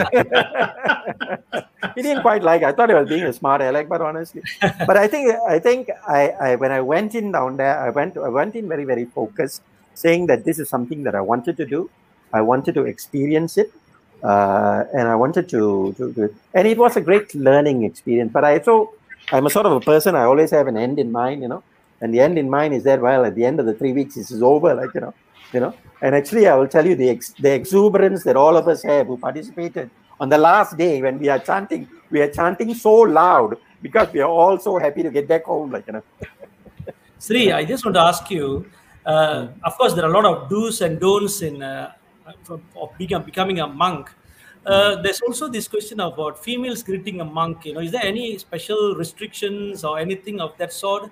he 1.95 2.01
didn't 2.01 2.21
quite 2.21 2.43
like. 2.43 2.61
it. 2.61 2.65
I 2.65 2.71
thought 2.71 2.89
he 2.89 2.95
was 2.95 3.09
being 3.09 3.23
a 3.23 3.33
smart 3.33 3.61
aleck, 3.61 3.87
but 3.89 4.01
honestly, 4.01 4.43
but 4.61 4.97
I 4.97 5.07
think 5.07 5.33
I 5.47 5.59
think 5.59 5.89
I, 6.07 6.29
I 6.47 6.55
when 6.55 6.71
I 6.71 6.81
went 6.81 7.15
in 7.15 7.31
down 7.31 7.57
there, 7.57 7.79
I 7.79 7.89
went 7.89 8.17
I 8.17 8.29
went 8.29 8.55
in 8.55 8.67
very 8.67 8.85
very 8.85 9.05
focused, 9.05 9.61
saying 9.93 10.27
that 10.27 10.45
this 10.45 10.59
is 10.59 10.69
something 10.69 11.03
that 11.03 11.15
I 11.15 11.21
wanted 11.21 11.57
to 11.57 11.65
do. 11.65 11.89
I 12.33 12.41
wanted 12.41 12.75
to 12.75 12.83
experience 12.83 13.57
it, 13.57 13.71
uh, 14.23 14.83
and 14.93 15.07
I 15.07 15.15
wanted 15.15 15.47
to, 15.49 15.93
to, 15.97 16.13
to 16.13 16.35
and 16.53 16.67
it 16.67 16.77
was 16.77 16.97
a 16.97 17.01
great 17.01 17.33
learning 17.33 17.83
experience. 17.83 18.31
But 18.31 18.43
I 18.43 18.61
so 18.61 18.93
I'm 19.31 19.45
a 19.45 19.49
sort 19.49 19.65
of 19.65 19.71
a 19.71 19.79
person. 19.79 20.15
I 20.15 20.23
always 20.23 20.51
have 20.51 20.67
an 20.67 20.77
end 20.77 20.99
in 20.99 21.11
mind, 21.11 21.41
you 21.41 21.47
know, 21.47 21.63
and 22.01 22.13
the 22.13 22.19
end 22.19 22.37
in 22.37 22.49
mind 22.49 22.73
is 22.73 22.83
that 22.83 23.01
well, 23.01 23.25
at 23.25 23.35
the 23.35 23.45
end 23.45 23.59
of 23.59 23.65
the 23.65 23.73
three 23.73 23.93
weeks, 23.93 24.15
this 24.15 24.31
is 24.31 24.41
over, 24.41 24.73
like 24.73 24.93
you 24.93 25.01
know, 25.01 25.13
you 25.53 25.59
know. 25.59 25.73
And 26.01 26.13
actually, 26.13 26.47
I 26.47 26.55
will 26.55 26.67
tell 26.67 26.85
you 26.85 26.95
the 26.95 27.09
ex- 27.09 27.33
the 27.39 27.53
exuberance 27.53 28.23
that 28.23 28.35
all 28.35 28.57
of 28.57 28.67
us 28.67 28.83
have 28.83 29.07
who 29.07 29.17
participated 29.17 29.89
on 30.19 30.29
the 30.29 30.37
last 30.37 30.77
day 30.77 31.01
when 31.01 31.19
we 31.19 31.29
are 31.29 31.39
chanting. 31.39 31.87
We 32.11 32.21
are 32.21 32.29
chanting 32.29 32.73
so 32.73 32.93
loud 32.93 33.57
because 33.81 34.11
we 34.13 34.19
are 34.19 34.29
all 34.29 34.59
so 34.59 34.77
happy 34.77 35.03
to 35.03 35.09
get 35.09 35.27
back 35.27 35.45
home, 35.45 35.71
like 35.71 35.87
you 35.87 35.93
know. 35.93 36.03
Siri, 37.17 37.51
I 37.53 37.63
just 37.63 37.85
want 37.85 37.95
to 37.95 38.01
ask 38.01 38.29
you. 38.29 38.65
Uh, 39.05 39.49
of 39.63 39.77
course, 39.77 39.93
there 39.93 40.03
are 40.03 40.11
a 40.11 40.21
lot 40.21 40.25
of 40.25 40.49
do's 40.49 40.81
and 40.81 40.99
don'ts 40.99 41.43
in 41.43 41.61
uh, 41.61 41.91
of 42.75 42.97
become, 42.97 43.23
becoming 43.23 43.59
a 43.59 43.67
monk. 43.67 44.09
Uh, 44.65 44.99
there's 45.01 45.21
also 45.21 45.47
this 45.47 45.67
question 45.67 45.99
about 45.99 46.43
females 46.43 46.81
greeting 46.81 47.21
a 47.21 47.25
monk. 47.25 47.65
You 47.65 47.73
know, 47.73 47.81
is 47.81 47.91
there 47.91 48.03
any 48.03 48.37
special 48.39 48.95
restrictions 48.95 49.83
or 49.83 49.99
anything 49.99 50.41
of 50.41 50.57
that 50.57 50.73
sort? 50.73 51.11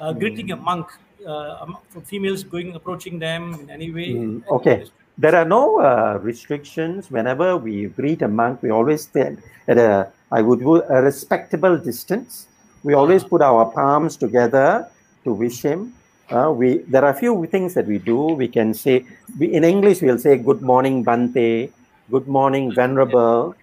Uh, 0.00 0.12
Greeting 0.12 0.50
a 0.52 0.56
monk, 0.56 0.86
uh, 1.26 1.66
females 2.06 2.42
going 2.42 2.74
approaching 2.74 3.18
them 3.18 3.54
in 3.60 3.68
any 3.68 3.90
way. 3.90 4.14
Mm, 4.14 4.42
okay. 4.48 4.86
There 5.18 5.34
are 5.36 5.44
no 5.44 5.80
uh, 5.80 6.18
restrictions. 6.22 7.10
Whenever 7.10 7.58
we 7.58 7.86
greet 7.88 8.22
a 8.22 8.28
monk, 8.28 8.62
we 8.62 8.70
always 8.70 9.02
stand 9.02 9.42
at 9.68 9.76
a, 9.76 10.08
I 10.32 10.40
would 10.40 10.62
a 10.62 11.02
respectable 11.02 11.76
distance. 11.76 12.46
We 12.82 12.94
always 12.94 13.22
put 13.22 13.42
our 13.42 13.66
palms 13.66 14.16
together 14.16 14.88
to 15.24 15.32
wish 15.34 15.60
him. 15.60 15.92
Uh, 16.30 16.50
we 16.56 16.78
there 16.88 17.04
are 17.04 17.10
a 17.10 17.14
few 17.14 17.44
things 17.46 17.74
that 17.74 17.86
we 17.86 17.98
do. 17.98 18.16
We 18.16 18.48
can 18.48 18.72
say 18.72 19.04
we, 19.38 19.52
in 19.52 19.64
English 19.64 20.00
we'll 20.00 20.18
say 20.18 20.38
good 20.38 20.62
morning 20.62 21.04
Bante, 21.04 21.70
good 22.10 22.26
morning 22.26 22.72
venerable. 22.72 23.54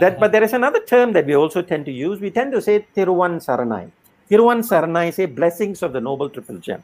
That 0.00 0.18
but 0.18 0.32
there 0.32 0.42
is 0.42 0.54
another 0.54 0.80
term 0.80 1.12
that 1.12 1.26
we 1.26 1.36
also 1.36 1.60
tend 1.60 1.84
to 1.86 1.92
use. 1.92 2.20
We 2.20 2.30
tend 2.30 2.52
to 2.52 2.62
say 2.62 2.86
Tiruvan 2.96 3.44
Saranai. 3.44 3.90
Tiruvan 4.30 4.60
Saranai 4.60 5.12
say 5.12 5.26
blessings 5.26 5.82
of 5.82 5.92
the 5.92 6.00
noble 6.00 6.28
triple 6.28 6.58
gem. 6.58 6.82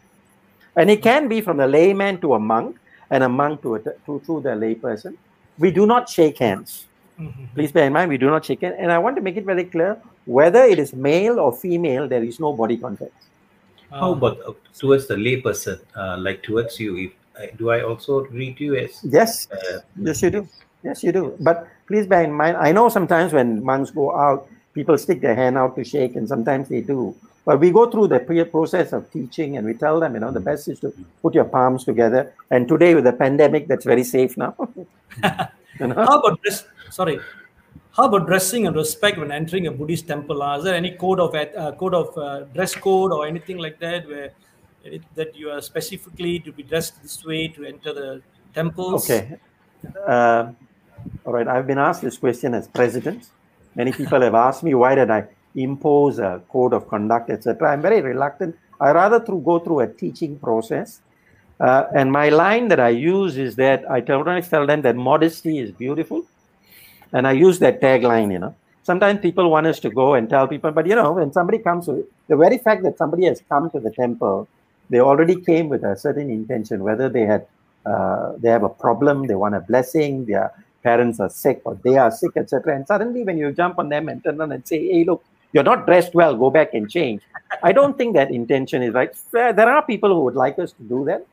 And 0.77 0.91
it 0.91 1.03
can 1.03 1.29
be 1.29 1.41
from 1.41 1.61
a 1.61 1.67
layman 1.67 2.21
to 2.21 2.35
a 2.35 2.39
monk 2.39 2.77
and 3.11 3.25
a 3.25 3.29
monk 3.29 3.63
to 3.63 3.75
a 3.77 3.79
to, 3.81 4.23
to 4.27 4.41
the 4.41 4.51
layperson. 4.51 5.17
We 5.59 5.71
do 5.71 5.87
not 5.87 6.09
shake 6.09 6.39
hands. 6.39 6.87
Mhm. 7.19 7.49
Please 7.55 7.73
bear 7.73 7.87
in 7.87 7.93
mind, 7.93 8.09
we 8.09 8.19
do 8.19 8.31
not 8.31 8.45
shake 8.45 8.61
hands. 8.63 8.77
And 8.79 8.93
I 8.93 8.99
want 8.99 9.17
to 9.17 9.23
make 9.23 9.37
it 9.37 9.45
very 9.45 9.65
clear 9.65 9.97
whether 10.25 10.63
it 10.63 10.79
is 10.79 10.95
male 10.95 11.39
or 11.39 11.53
female, 11.53 12.09
there 12.09 12.23
is 12.23 12.39
no 12.41 12.53
body 12.53 12.77
contact. 12.77 13.13
How 13.91 14.13
about 14.13 14.39
uh, 14.47 14.53
towards 14.79 15.07
the 15.09 15.17
layperson, 15.17 15.81
uh, 15.97 16.17
like 16.19 16.43
towards 16.43 16.79
you? 16.79 16.97
If 16.97 17.11
uh, 17.37 17.47
do 17.59 17.71
I 17.71 17.83
also 17.83 18.25
greet 18.25 18.61
you 18.61 18.77
as? 18.77 19.01
Yes, 19.03 19.49
Uh, 19.51 19.81
yes, 19.97 20.23
you 20.23 20.31
do. 20.31 20.49
Yes, 20.83 21.03
you 21.03 21.13
do. 21.13 21.35
But 21.41 21.67
please 21.89 22.07
bear 22.07 22.23
in 22.23 22.33
mind, 22.33 22.57
I 22.57 22.73
know 22.73 22.89
sometimes 22.89 23.33
when 23.33 23.63
monks 23.65 23.91
go 23.91 24.15
out, 24.17 24.47
people 24.73 24.97
stick 24.97 25.21
their 25.21 25.35
hand 25.35 25.59
out 25.59 25.75
to 25.77 25.85
shake, 25.85 26.15
and 26.17 26.29
sometimes 26.29 26.69
they 26.69 26.81
do. 26.81 27.15
But 27.45 27.59
we 27.59 27.71
go 27.71 27.91
through 27.91 28.09
the 28.09 28.21
process 28.51 28.93
of 28.93 29.11
teaching 29.11 29.57
and 29.57 29.67
we 29.67 29.75
tell 29.75 29.99
them, 29.99 30.15
you 30.15 30.21
know, 30.21 30.31
the 30.31 30.41
best 30.41 30.69
is 30.69 30.79
to 30.81 30.93
put 31.23 31.35
your 31.35 31.45
palms 31.45 31.85
together. 31.85 32.33
And 32.51 32.69
today, 32.69 32.95
with 32.95 33.05
the 33.05 33.13
pandemic, 33.13 33.67
that's 33.67 33.85
very 33.85 34.05
safe 34.05 34.37
now. 34.37 34.55
you 35.81 35.87
know? 35.87 35.95
How 35.95 36.21
about 36.21 36.43
dress? 36.43 36.65
Sorry. 36.91 37.19
How 37.93 38.05
about 38.05 38.27
dressing 38.27 38.67
and 38.67 38.77
respect 38.77 39.19
when 39.19 39.33
entering 39.33 39.67
a 39.67 39.71
Buddhist 39.71 40.07
temple? 40.07 40.43
Is 40.55 40.65
there 40.65 40.75
any 40.75 40.93
code 40.93 41.19
of 41.19 41.35
uh, 41.35 41.73
code 41.73 41.95
of 41.95 42.17
uh, 42.17 42.41
dress 42.55 42.75
code 42.75 43.13
or 43.13 43.27
anything 43.27 43.59
like 43.59 43.81
that 43.81 44.07
where 44.07 44.31
it, 44.85 45.03
that 45.15 45.35
you 45.35 45.51
are 45.51 45.61
specifically 45.61 46.39
to 46.41 46.53
be 46.53 46.63
dressed 46.63 47.03
this 47.03 47.25
way 47.25 47.49
to 47.49 47.65
enter 47.65 47.93
the 47.93 48.23
temples? 48.55 49.11
Okay. 49.11 49.39
Uh, 50.07 50.53
all 51.25 51.33
right. 51.33 51.49
I've 51.49 51.67
been 51.67 51.79
asked 51.79 52.03
this 52.03 52.19
question 52.19 52.55
as 52.55 52.69
president. 52.69 53.31
Many 53.75 53.93
people 53.93 54.21
have 54.21 54.35
asked 54.35 54.63
me 54.63 54.75
why 54.75 54.95
did 54.95 55.11
I 55.11 55.27
impose 55.55 56.19
a 56.19 56.43
code 56.49 56.73
of 56.73 56.89
conduct, 56.89 57.31
etc. 57.31 57.73
I'm 57.73 57.83
very 57.83 58.01
reluctant. 58.01 58.57
I 58.81 58.93
rather 58.93 59.21
through 59.21 59.41
go 59.41 59.59
through 59.59 59.81
a 59.81 59.89
teaching 59.89 60.39
process. 60.39 61.01
Uh, 61.61 61.85
and 61.95 62.11
my 62.11 62.31
line 62.31 62.69
that 62.69 62.81
I 62.81 62.89
use 62.89 63.37
is 63.37 63.57
that 63.57 63.89
I 63.91 64.01
tell, 64.01 64.25
tell 64.25 64.67
them 64.67 64.83
that 64.83 64.97
modesty 64.97 65.59
is 65.59 65.71
beautiful. 65.73 66.25
And 67.13 67.27
I 67.27 67.33
use 67.33 67.59
that 67.59 67.81
tagline, 67.81 68.33
you 68.33 68.39
know. 68.39 68.55
Sometimes 68.83 69.21
people 69.21 69.51
want 69.51 69.67
us 69.67 69.79
to 69.81 69.91
go 69.91 70.15
and 70.15 70.29
tell 70.29 70.49
people, 70.49 70.71
but 70.71 70.87
you 70.87 70.95
know, 70.95 71.13
when 71.13 71.33
somebody 71.33 71.59
comes 71.59 71.87
to 71.87 72.07
the 72.29 72.37
very 72.37 72.57
fact 72.57 72.83
that 72.85 72.97
somebody 72.97 73.27
has 73.27 73.43
come 73.49 73.69
to 73.71 73.81
the 73.81 73.91
temple, 73.91 74.49
they 74.89 75.01
already 75.01 75.37
came 75.41 75.69
with 75.69 75.85
a 75.85 75.97
certain 75.97 76.31
intention, 76.31 76.83
whether 76.83 77.09
they 77.09 77.23
had 77.23 77.47
uh, 77.87 78.33
they 78.39 78.51
have 78.51 78.63
a 78.63 78.69
problem, 78.69 79.27
they 79.27 79.35
want 79.35 79.55
a 79.55 79.61
blessing, 79.61 80.27
their 80.27 80.53
parents 80.83 81.21
are 81.21 81.31
sick 81.31 81.61
or 81.65 81.79
they 81.83 81.97
are 81.97 82.11
sick, 82.11 82.33
etc. 82.37 82.75
And 82.77 82.87
suddenly, 82.87 83.23
when 83.23 83.39
you 83.39 83.53
jump 83.53 83.79
on 83.79 83.89
them 83.89 84.09
and 84.09 84.23
turn 84.23 84.41
around 84.41 84.53
and 84.53 84.67
say, 84.67 84.87
"Hey, 84.87 85.05
look, 85.05 85.25
you're 85.53 85.65
not 85.65 85.87
dressed 85.87 86.15
well, 86.15 86.37
go 86.37 86.51
back 86.51 86.75
and 86.75 86.91
change," 86.91 87.23
I 87.63 87.73
don't 87.73 87.97
think 87.99 88.15
that 88.15 88.31
intention 88.31 88.83
is 88.83 88.95
right. 88.95 89.11
There 89.33 89.53
there 89.53 89.69
are 89.69 89.83
people 89.83 90.11
who 90.15 90.21
would 90.25 90.37
like 90.37 90.59
us 90.59 90.73
to 90.73 90.83
do 90.83 91.05
that. 91.07 91.27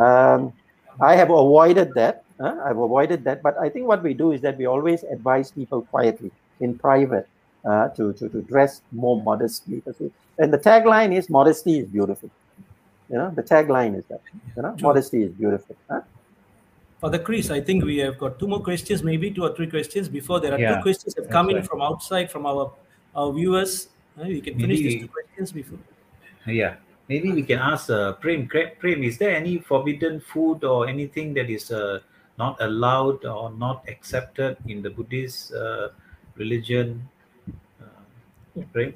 Um, 0.00 0.52
I 1.00 1.16
have 1.16 1.30
avoided 1.30 1.94
that. 1.94 2.22
uh, 2.40 2.56
I've 2.66 2.78
avoided 2.78 3.22
that, 3.24 3.42
but 3.42 3.56
I 3.58 3.68
think 3.68 3.86
what 3.86 4.02
we 4.02 4.12
do 4.14 4.32
is 4.32 4.40
that 4.40 4.56
we 4.58 4.66
always 4.66 5.02
advise 5.04 5.50
people 5.52 5.82
quietly 5.82 6.30
in 6.60 6.78
private 6.78 7.28
uh, 7.64 7.88
to, 7.96 8.12
to 8.14 8.28
to 8.28 8.42
dress 8.42 8.82
more 8.92 9.22
modestly. 9.22 9.82
And 10.38 10.52
the 10.52 10.58
tagline 10.58 11.14
is 11.16 11.30
"Modesty 11.30 11.78
is 11.78 11.86
beautiful." 11.86 12.30
You 13.08 13.18
know, 13.18 13.30
the 13.30 13.42
tagline 13.42 13.96
is 13.98 14.04
that. 14.06 14.20
You 14.56 14.62
know, 14.62 14.76
modesty 14.80 15.22
is 15.22 15.32
beautiful. 15.32 15.76
huh? 15.90 16.00
Father 17.00 17.18
Chris, 17.18 17.50
I 17.50 17.60
think 17.60 17.84
we 17.84 17.98
have 17.98 18.18
got 18.18 18.38
two 18.38 18.48
more 18.48 18.60
questions, 18.60 19.02
maybe 19.02 19.30
two 19.30 19.44
or 19.44 19.54
three 19.54 19.66
questions 19.68 20.08
before 20.08 20.40
there 20.40 20.54
are 20.54 20.58
Yeah, 20.58 20.76
two 20.76 20.82
questions 20.82 21.14
have 21.14 21.24
that's 21.26 21.32
come 21.32 21.50
in 21.50 21.62
from 21.62 21.82
outside 21.82 22.30
from 22.30 22.46
our, 22.46 22.72
our 23.14 23.32
viewers. 23.32 23.88
Uh, 24.18 24.24
we 24.26 24.40
can 24.40 24.58
finish 24.58 24.78
these 24.78 25.00
two 25.02 25.08
questions 25.08 25.52
before. 25.52 25.78
Yeah, 26.46 26.76
maybe 27.08 27.32
we 27.32 27.42
can 27.42 27.58
ask 27.58 27.90
uh, 27.90 28.12
Prem. 28.14 28.46
Prem, 28.48 29.02
is 29.02 29.18
there 29.18 29.34
any 29.34 29.58
forbidden 29.58 30.20
food 30.20 30.62
or 30.64 30.86
anything 30.88 31.34
that 31.34 31.48
is 31.50 31.70
uh, 31.70 32.00
not 32.38 32.60
allowed 32.60 33.24
or 33.24 33.50
not 33.52 33.84
accepted 33.88 34.56
in 34.68 34.82
the 34.82 34.90
Buddhist 34.90 35.52
uh, 35.54 35.88
religion? 36.36 37.08
Uh, 37.80 37.86
Yeah. 38.54 38.64
Prem? 38.72 38.94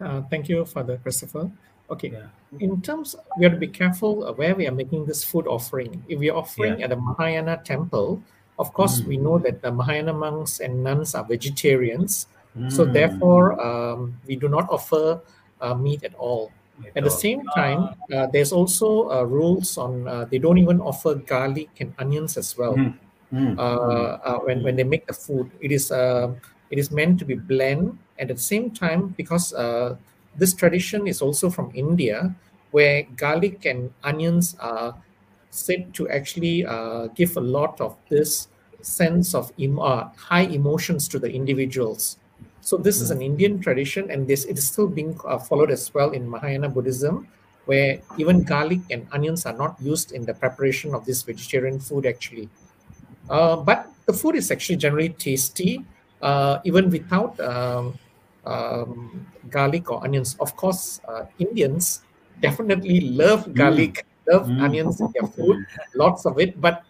Uh, 0.00 0.22
thank 0.30 0.48
you, 0.48 0.64
Father 0.64 0.96
Christopher. 1.02 1.50
Okay, 1.90 2.08
Yeah. 2.10 2.28
in 2.58 2.80
terms, 2.80 3.14
we 3.36 3.44
have 3.44 3.52
to 3.52 3.60
be 3.60 3.68
careful 3.68 4.24
uh, 4.24 4.32
where 4.32 4.54
we 4.54 4.66
are 4.66 4.72
making 4.74 5.04
this 5.04 5.22
food 5.24 5.46
offering. 5.46 6.02
If 6.08 6.18
we 6.18 6.30
are 6.30 6.38
offering 6.38 6.78
Yeah. 6.80 6.86
at 6.86 6.92
a 6.92 6.96
Mahayana 6.96 7.60
temple, 7.64 8.22
of 8.58 8.72
course, 8.72 9.00
Mm. 9.02 9.06
we 9.08 9.16
know 9.18 9.36
that 9.38 9.60
the 9.62 9.70
Mahayana 9.72 10.14
monks 10.14 10.60
and 10.60 10.82
nuns 10.82 11.14
are 11.14 11.24
vegetarians. 11.24 12.26
So 12.66 12.84
Mm, 12.84 12.92
therefore, 12.92 13.60
um, 13.60 14.20
we 14.26 14.36
do 14.36 14.48
not 14.48 14.68
offer 14.70 15.20
uh, 15.60 15.74
meat 15.74 16.02
at 16.04 16.14
all. 16.14 16.52
At 16.96 17.04
the 17.04 17.10
same 17.10 17.48
time, 17.50 17.88
uh, 18.12 18.26
there's 18.32 18.52
also 18.52 19.10
uh, 19.10 19.22
rules 19.24 19.76
on 19.78 20.06
uh, 20.08 20.24
they 20.26 20.38
don't 20.38 20.58
even 20.58 20.80
offer 20.80 21.14
garlic 21.14 21.70
and 21.80 21.94
onions 21.98 22.36
as 22.36 22.56
well. 22.56 22.76
Mm, 22.76 22.98
mm, 23.32 23.58
Uh, 23.58 24.16
uh, 24.24 24.38
when 24.48 24.62
when 24.62 24.76
they 24.76 24.84
make 24.84 25.06
the 25.06 25.12
food, 25.12 25.52
it 25.60 25.72
is 25.72 25.90
uh, 25.92 26.32
it 26.70 26.78
is 26.78 26.90
meant 26.90 27.18
to 27.20 27.24
be 27.24 27.34
blend. 27.34 27.98
At 28.18 28.28
the 28.28 28.36
same 28.38 28.70
time, 28.70 29.08
because 29.16 29.52
uh, 29.52 29.96
this 30.34 30.54
tradition 30.54 31.06
is 31.06 31.20
also 31.20 31.50
from 31.50 31.70
India, 31.74 32.34
where 32.70 33.02
garlic 33.16 33.66
and 33.66 33.92
onions 34.04 34.56
are 34.60 34.96
said 35.50 35.92
to 35.94 36.08
actually 36.08 36.64
uh, 36.64 37.08
give 37.08 37.36
a 37.36 37.40
lot 37.44 37.80
of 37.80 37.96
this 38.08 38.48
sense 38.80 39.34
of 39.34 39.52
em- 39.58 39.78
uh, 39.78 40.08
high 40.16 40.48
emotions 40.48 41.06
to 41.08 41.18
the 41.18 41.30
individuals. 41.30 42.16
So 42.62 42.78
this 42.78 43.02
is 43.02 43.10
an 43.10 43.20
Indian 43.20 43.58
tradition, 43.58 44.10
and 44.10 44.26
this 44.26 44.46
it 44.46 44.56
is 44.56 44.66
still 44.70 44.86
being 44.86 45.18
uh, 45.26 45.38
followed 45.38 45.70
as 45.74 45.92
well 45.92 46.10
in 46.14 46.30
Mahayana 46.30 46.70
Buddhism, 46.70 47.26
where 47.66 47.98
even 48.16 48.42
garlic 48.46 48.78
and 48.90 49.06
onions 49.10 49.44
are 49.46 49.52
not 49.52 49.74
used 49.82 50.12
in 50.14 50.24
the 50.24 50.32
preparation 50.34 50.94
of 50.94 51.04
this 51.04 51.22
vegetarian 51.26 51.82
food. 51.82 52.06
Actually, 52.06 52.48
uh, 53.28 53.56
but 53.56 53.90
the 54.06 54.12
food 54.12 54.36
is 54.36 54.50
actually 54.50 54.76
generally 54.76 55.10
tasty, 55.10 55.84
uh, 56.22 56.62
even 56.64 56.88
without 56.90 57.34
um, 57.40 57.98
um, 58.46 59.26
garlic 59.50 59.90
or 59.90 60.02
onions. 60.04 60.36
Of 60.38 60.54
course, 60.54 61.00
uh, 61.08 61.24
Indians 61.38 62.02
definitely 62.40 63.00
love 63.10 63.54
garlic, 63.54 64.06
love 64.30 64.46
Mm. 64.46 64.62
onions 64.62 65.00
in 65.00 65.10
their 65.18 65.26
food, 65.34 65.66
lots 65.94 66.26
of 66.26 66.38
it. 66.38 66.60
But 66.60 66.82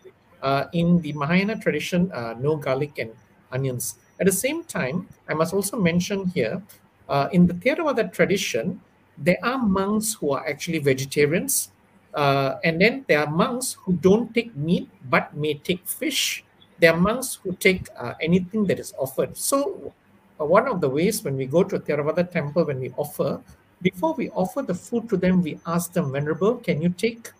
uh, 0.43 0.69
in 0.73 1.01
the 1.01 1.12
Mahayana 1.16 1.57
tradition, 1.57 2.12
uh, 2.12 2.35
no 2.36 2.57
garlic 2.57 2.99
and 2.99 3.12
onions. 3.53 3.97
At 4.23 4.27
the 4.27 4.39
same 4.39 4.62
time, 4.62 5.09
I 5.27 5.35
must 5.35 5.53
also 5.53 5.77
mention 5.77 6.27
here, 6.28 6.62
uh, 7.09 7.27
in 7.32 7.49
the 7.49 7.55
Theravada 7.55 8.07
tradition, 8.12 8.81
there 9.19 9.39
are 9.43 9.59
monks 9.59 10.15
who 10.15 10.31
are 10.31 10.47
actually 10.47 10.78
vegetarians, 10.78 11.73
uh, 12.15 12.55
and 12.62 12.81
then 12.81 13.05
there 13.09 13.19
are 13.19 13.27
monks 13.27 13.73
who 13.82 13.94
don't 13.94 14.32
take 14.32 14.55
meat 14.55 14.89
but 15.11 15.35
may 15.35 15.55
take 15.55 15.82
fish. 15.89 16.44
There 16.78 16.94
are 16.94 17.01
monks 17.01 17.40
who 17.43 17.57
take 17.57 17.89
uh, 17.99 18.15
anything 18.23 18.65
that 18.66 18.78
is 18.78 18.94
offered. 18.97 19.36
So, 19.36 19.93
uh, 20.39 20.44
one 20.44 20.69
of 20.69 20.81
the 20.81 20.89
ways 20.89 21.24
when 21.24 21.36
we 21.36 21.47
go 21.47 21.65
to 21.65 21.74
a 21.74 21.81
Theravada 21.81 22.31
temple, 22.31 22.62
when 22.65 22.78
we 22.78 22.94
offer, 22.97 23.40
before 23.82 24.15
we 24.15 24.31
offer 24.31 24.62
the 24.62 24.74
food 24.74 25.09
to 25.09 25.16
them, 25.16 25.43
we 25.43 25.59
ask 25.66 25.93
them, 25.93 26.12
Venerable, 26.12 26.59
can 26.62 26.81
you 26.81 26.90
take? 26.90 27.32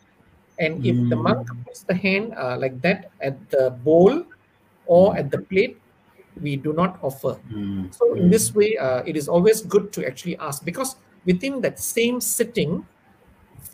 And 0.59 0.85
if 0.85 0.97
the 1.09 1.15
monk 1.15 1.47
puts 1.65 1.83
the 1.83 1.95
hand 1.95 2.35
uh, 2.35 2.59
like 2.59 2.83
that 2.83 3.13
at 3.21 3.39
the 3.51 3.71
bowl 3.71 4.27
or 4.87 5.17
at 5.17 5.31
the 5.31 5.39
plate, 5.39 5.79
we 6.41 6.57
do 6.57 6.73
not 6.73 6.99
offer. 7.03 7.39
mm, 7.51 7.93
So 7.95 8.15
in 8.15 8.31
this 8.31 8.55
way, 8.55 8.77
uh, 8.77 9.03
it 9.07 9.17
is 9.17 9.29
always 9.29 9.61
good 9.63 9.93
to 9.93 10.07
actually 10.07 10.39
ask 10.39 10.65
because 10.65 10.97
within 11.25 11.61
that 11.63 11.79
same 11.79 12.21
sitting, 12.21 12.87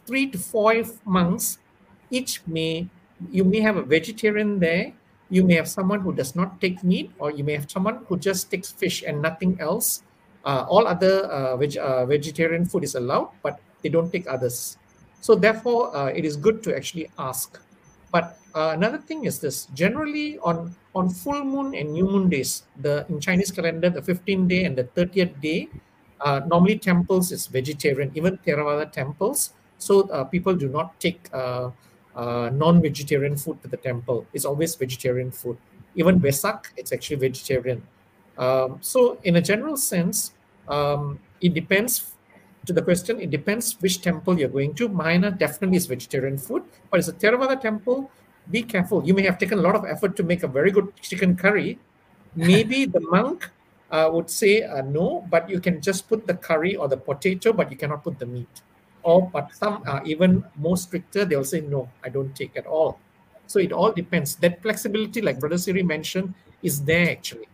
three 0.06 0.30
to 0.30 0.39
five 0.39 0.90
monks, 1.05 1.59
each 2.10 2.43
may 2.47 2.89
you 3.30 3.44
may 3.44 3.60
have 3.60 3.76
a 3.76 3.82
vegetarian 3.82 4.59
there, 4.60 4.93
you 5.28 5.43
may 5.44 5.55
have 5.55 5.68
someone 5.68 6.01
who 6.01 6.12
does 6.14 6.36
not 6.36 6.60
take 6.60 6.82
meat, 6.85 7.10
or 7.18 7.32
you 7.32 7.43
may 7.43 7.55
have 7.55 7.70
someone 7.70 8.05
who 8.09 8.16
just 8.18 8.51
takes 8.51 8.70
fish 8.70 9.02
and 9.06 9.20
nothing 9.20 9.59
else. 9.60 10.02
Uh, 10.44 10.64
all 10.68 10.86
other 10.86 11.26
uh, 11.26 11.56
veg- 11.56 11.76
uh, 11.78 12.06
vegetarian 12.06 12.64
food 12.64 12.85
is 12.85 12.94
allowed, 12.94 13.28
but 13.43 13.59
they 13.82 13.89
don't 13.89 14.12
take 14.12 14.26
others. 14.28 14.78
So 15.20 15.35
therefore, 15.35 15.94
uh, 15.94 16.06
it 16.14 16.24
is 16.24 16.36
good 16.36 16.62
to 16.62 16.76
actually 16.76 17.10
ask. 17.18 17.59
But 18.10 18.39
uh, 18.55 18.72
another 18.74 18.98
thing 18.98 19.24
is 19.24 19.39
this: 19.39 19.66
generally 19.74 20.39
on 20.39 20.74
on 20.94 21.10
full 21.10 21.44
moon 21.44 21.74
and 21.74 21.93
new 21.93 22.05
moon 22.05 22.28
days, 22.28 22.64
the 22.80 23.06
in 23.09 23.20
Chinese 23.20 23.51
calendar, 23.51 23.90
the 23.90 24.02
15th 24.02 24.48
day 24.48 24.64
and 24.64 24.76
the 24.76 24.85
30th 24.85 25.40
day, 25.40 25.68
uh, 26.20 26.40
normally 26.47 26.78
temples 26.78 27.32
is 27.32 27.47
vegetarian, 27.47 28.10
even 28.14 28.39
Theravada 28.39 28.90
temples. 28.90 29.52
So 29.78 30.09
uh, 30.10 30.24
people 30.24 30.55
do 30.55 30.68
not 30.68 30.98
take 30.98 31.28
uh, 31.32 31.70
uh, 32.16 32.51
non-vegetarian 32.52 33.36
food 33.36 33.62
to 33.62 33.68
the 33.68 33.76
temple. 33.76 34.26
It's 34.32 34.44
always 34.44 34.74
vegetarian 34.74 35.30
food. 35.30 35.56
Even 35.94 36.18
Vesak, 36.20 36.66
it's 36.76 36.93
actually 36.93 37.16
vegetarian. 37.16 37.82
Um, 38.36 38.78
so 38.80 39.18
in 39.22 39.36
a 39.36 39.40
general 39.40 39.76
sense, 39.76 40.32
um, 40.68 41.20
it 41.40 41.55
depends. 41.55 42.12
To 42.69 42.74
the 42.74 42.82
question, 42.82 43.19
it 43.19 43.31
depends 43.31 43.81
which 43.81 44.03
temple 44.03 44.39
you're 44.39 44.51
going 44.51 44.74
to. 44.74 44.90
Mahayana 44.90 45.31
definitely 45.31 45.78
is 45.78 45.86
vegetarian 45.86 46.36
food, 46.36 46.65
but 46.90 47.01
it's 47.01 47.09
a 47.09 47.15
Theravada 47.15 47.59
temple. 47.59 48.11
Be 48.51 48.62
careful. 48.62 49.03
You 49.07 49.15
may 49.15 49.23
have 49.23 49.39
taken 49.39 49.59
a 49.59 49.62
lot 49.62 49.74
of 49.74 49.86
effort 49.86 50.16
to 50.16 50.23
make 50.23 50.43
a 50.43 50.47
very 50.47 50.70
good 50.70 50.93
chicken 51.01 51.35
curry. 51.35 51.78
Maybe 52.36 52.85
the 52.85 53.01
monk 53.01 53.49
uh, 53.90 54.11
would 54.12 54.28
say 54.28 54.65
uh, 54.65 54.82
no, 54.82 55.27
but 55.31 55.49
you 55.49 55.61
can 55.61 55.81
just 55.81 56.11
put 56.11 56.27
the 56.27 56.35
curry 56.35 56.77
or 56.77 56.89
the 56.89 56.99
potato, 56.99 57.55
but 57.55 57.70
you 57.70 57.78
cannot 57.78 58.05
put 58.05 58.19
the 58.19 58.27
meat. 58.27 58.61
Or, 59.03 59.31
but 59.31 59.51
some 59.55 59.82
are 59.86 60.05
even 60.05 60.45
more 60.57 60.77
stricter. 60.77 61.24
They'll 61.24 61.45
say 61.45 61.62
no, 61.62 61.89
I 62.05 62.11
don't 62.11 62.36
take 62.36 62.55
at 62.55 62.66
all. 62.66 63.01
So 63.47 63.61
it 63.61 63.73
all 63.73 63.93
depends. 63.93 64.36
That 64.36 64.61
flexibility, 64.61 65.23
like 65.23 65.40
Brother 65.40 65.57
Siri 65.57 65.82
mentioned, 65.82 66.35
is 66.62 66.85
there 66.85 67.12
actually. 67.12 67.49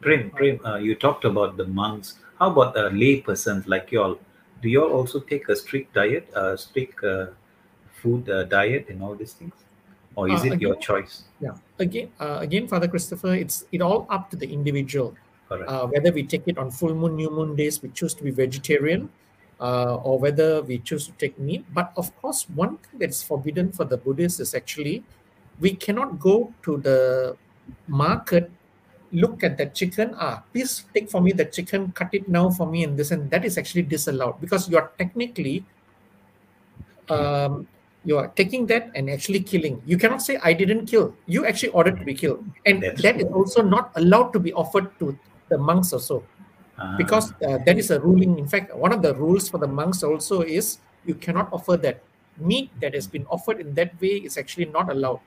Prem, 0.00 0.30
Prem, 0.30 0.64
uh, 0.64 0.76
you 0.76 0.94
talked 0.94 1.24
about 1.24 1.56
the 1.56 1.66
monks. 1.66 2.21
How 2.42 2.50
about 2.50 2.76
uh, 2.76 2.90
lay 2.90 3.20
persons 3.20 3.68
like 3.68 3.92
y'all? 3.92 4.18
Do 4.62 4.68
y'all 4.68 4.90
also 4.90 5.20
take 5.20 5.48
a 5.48 5.54
strict 5.54 5.94
diet, 5.94 6.26
a 6.34 6.58
strict 6.58 6.98
uh, 7.04 7.26
food 8.02 8.28
uh, 8.28 8.42
diet, 8.50 8.88
and 8.88 9.00
all 9.00 9.14
these 9.14 9.34
things, 9.34 9.54
or 10.16 10.28
is 10.28 10.42
Uh, 10.42 10.54
it 10.54 10.60
your 10.60 10.74
choice? 10.74 11.22
Yeah. 11.38 11.54
Again, 11.78 12.10
uh, 12.18 12.38
again, 12.40 12.66
Father 12.66 12.88
Christopher, 12.88 13.38
it's 13.38 13.62
it 13.70 13.80
all 13.80 14.08
up 14.10 14.26
to 14.34 14.36
the 14.36 14.48
individual. 14.50 15.14
Correct. 15.48 15.70
uh, 15.70 15.86
whether 15.86 16.10
we 16.10 16.24
take 16.26 16.48
it 16.50 16.58
on 16.58 16.72
full 16.72 16.94
moon, 16.96 17.14
new 17.14 17.30
moon 17.30 17.54
days, 17.54 17.78
we 17.80 17.90
choose 18.00 18.12
to 18.18 18.24
be 18.26 18.34
vegetarian, 18.34 19.06
uh, 19.60 20.02
or 20.02 20.18
whether 20.18 20.50
we 20.62 20.78
choose 20.78 21.06
to 21.06 21.14
take 21.22 21.38
meat. 21.38 21.62
But 21.70 21.94
of 21.94 22.10
course, 22.18 22.50
one 22.50 22.74
thing 22.82 22.98
that's 23.04 23.22
forbidden 23.22 23.70
for 23.70 23.84
the 23.84 24.02
Buddhists 24.08 24.40
is 24.40 24.50
actually 24.62 25.04
we 25.60 25.78
cannot 25.86 26.18
go 26.18 26.50
to 26.66 26.76
the 26.88 26.98
market, 27.86 28.50
look 29.12 29.44
at 29.44 29.58
that 29.58 29.74
chicken. 29.74 30.14
Ah, 30.18 30.42
please 30.52 30.84
take 30.94 31.10
for 31.10 31.20
me 31.20 31.32
the 31.32 31.44
chicken, 31.44 31.92
cut 31.92 32.08
it 32.12 32.28
now 32.28 32.50
for 32.50 32.66
me, 32.66 32.84
and 32.84 32.96
this 32.96 33.10
and 33.10 33.30
that 33.30 33.44
is 33.44 33.58
actually 33.58 33.82
disallowed 33.82 34.40
because 34.40 34.68
you 34.68 34.76
are 34.76 34.90
technically 34.98 35.64
um, 37.08 37.68
you 38.04 38.18
are 38.18 38.28
taking 38.28 38.66
that 38.66 38.90
and 38.94 39.10
actually 39.10 39.40
killing. 39.40 39.80
You 39.86 39.96
cannot 39.96 40.22
say 40.22 40.38
I 40.42 40.52
didn't 40.52 40.86
kill. 40.86 41.14
You 41.26 41.46
actually 41.46 41.70
ordered 41.70 41.98
to 41.98 42.04
be 42.04 42.14
killed, 42.14 42.44
and 42.66 42.82
That's 42.82 43.02
that 43.02 43.20
is 43.20 43.30
also 43.32 43.62
not 43.62 43.92
allowed 43.96 44.32
to 44.32 44.40
be 44.40 44.52
offered 44.52 44.98
to 44.98 45.18
the 45.48 45.58
monks 45.58 45.92
also 45.92 46.24
Ah, 46.78 46.96
because 46.96 47.32
uh, 47.44 47.58
that 47.66 47.76
is 47.76 47.90
a 47.90 48.00
ruling. 48.00 48.38
In 48.38 48.48
fact, 48.48 48.74
one 48.74 48.92
of 48.92 49.02
the 49.02 49.14
rules 49.14 49.48
for 49.48 49.58
the 49.58 49.68
monks 49.68 50.02
also 50.02 50.40
is 50.40 50.78
you 51.04 51.14
cannot 51.14 51.52
offer 51.52 51.76
that 51.76 52.00
meat 52.38 52.70
that 52.80 52.94
has 52.94 53.06
been 53.06 53.26
offered 53.26 53.60
in 53.60 53.74
that 53.74 53.92
way 54.00 54.24
is 54.24 54.38
actually 54.38 54.64
not 54.66 54.90
allowed. 54.90 55.20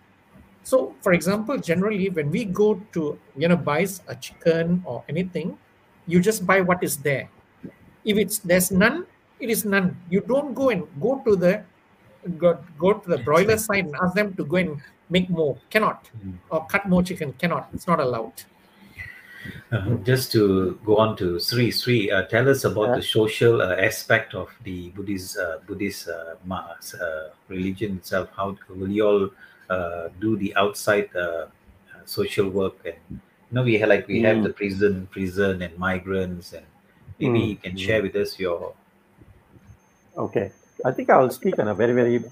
So, 0.66 0.96
for 1.06 1.14
example, 1.14 1.58
generally 1.62 2.10
when 2.10 2.32
we 2.34 2.44
go 2.46 2.82
to 2.98 3.20
you 3.38 3.48
know 3.48 3.56
buy 3.56 3.86
a 4.10 4.16
chicken 4.18 4.82
or 4.84 5.04
anything, 5.08 5.58
you 6.08 6.20
just 6.20 6.46
buy 6.46 6.62
what 6.62 6.82
is 6.84 6.98
there. 6.98 7.30
If 8.04 8.18
it's 8.18 8.40
there's 8.40 8.72
none, 8.72 9.06
it 9.40 9.50
is 9.54 9.64
none. 9.64 9.94
You 10.10 10.22
don't 10.22 10.54
go 10.58 10.70
and 10.74 10.90
go 11.00 11.22
to 11.26 11.36
the 11.36 11.62
go, 12.42 12.58
go 12.82 12.94
to 12.94 13.08
the 13.10 13.20
broiler 13.20 13.58
side 13.58 13.86
and 13.86 13.96
ask 14.02 14.16
them 14.16 14.34
to 14.42 14.44
go 14.44 14.58
and 14.58 14.82
make 15.10 15.30
more. 15.30 15.58
Cannot 15.70 16.10
Mm. 16.18 16.34
or 16.50 16.66
cut 16.66 16.90
more 16.90 17.04
chicken. 17.04 17.34
Cannot. 17.38 17.70
It's 17.74 17.86
not 17.88 18.00
allowed. 18.00 18.34
Uh, 19.72 19.94
just 20.02 20.32
to 20.32 20.80
go 20.84 20.98
on 20.98 21.16
to 21.18 21.38
Siri, 21.40 21.70
Siri, 21.70 22.12
uh, 22.12 22.24
tell 22.34 22.50
us 22.50 22.64
about 22.66 22.90
Yeah. 22.90 22.96
the 22.96 23.02
social 23.04 23.62
uh, 23.62 23.76
aspect 23.78 24.34
of 24.34 24.50
the 24.64 24.90
Buddhist 24.98 25.38
uh, 25.38 25.58
Buddhist 25.68 26.08
uh, 26.10 26.42
mass, 26.46 26.96
uh, 26.96 27.30
religion 27.50 27.98
itself. 28.02 28.30
How 28.36 28.58
will 28.70 28.90
you 28.90 29.06
all 29.06 29.30
uh, 29.70 30.10
do 30.20 30.38
the 30.38 30.56
outside 30.56 31.10
uh, 31.16 31.20
uh, 31.20 31.48
social 32.06 32.50
work? 32.50 32.76
And 32.86 32.96
you 33.10 33.20
know, 33.52 33.64
we 33.64 33.78
have 33.80 33.90
like 33.90 34.08
we 34.08 34.22
have 34.22 34.38
Mm. 34.38 34.44
the 34.44 34.54
prison, 34.54 35.08
prison, 35.12 35.62
and 35.62 35.78
migrants, 35.78 36.54
and 36.54 36.66
maybe 37.20 37.40
Mm, 37.40 37.50
you 37.50 37.56
can 37.58 37.74
mm. 37.74 37.80
share 37.80 38.02
with 38.02 38.16
us 38.16 38.40
your 38.40 38.74
Okay. 40.18 40.52
I 40.86 40.92
think 40.92 41.10
I'll 41.10 41.30
speak 41.30 41.60
on 41.60 41.68
a 41.68 41.74
very, 41.76 41.94
very 41.94 42.24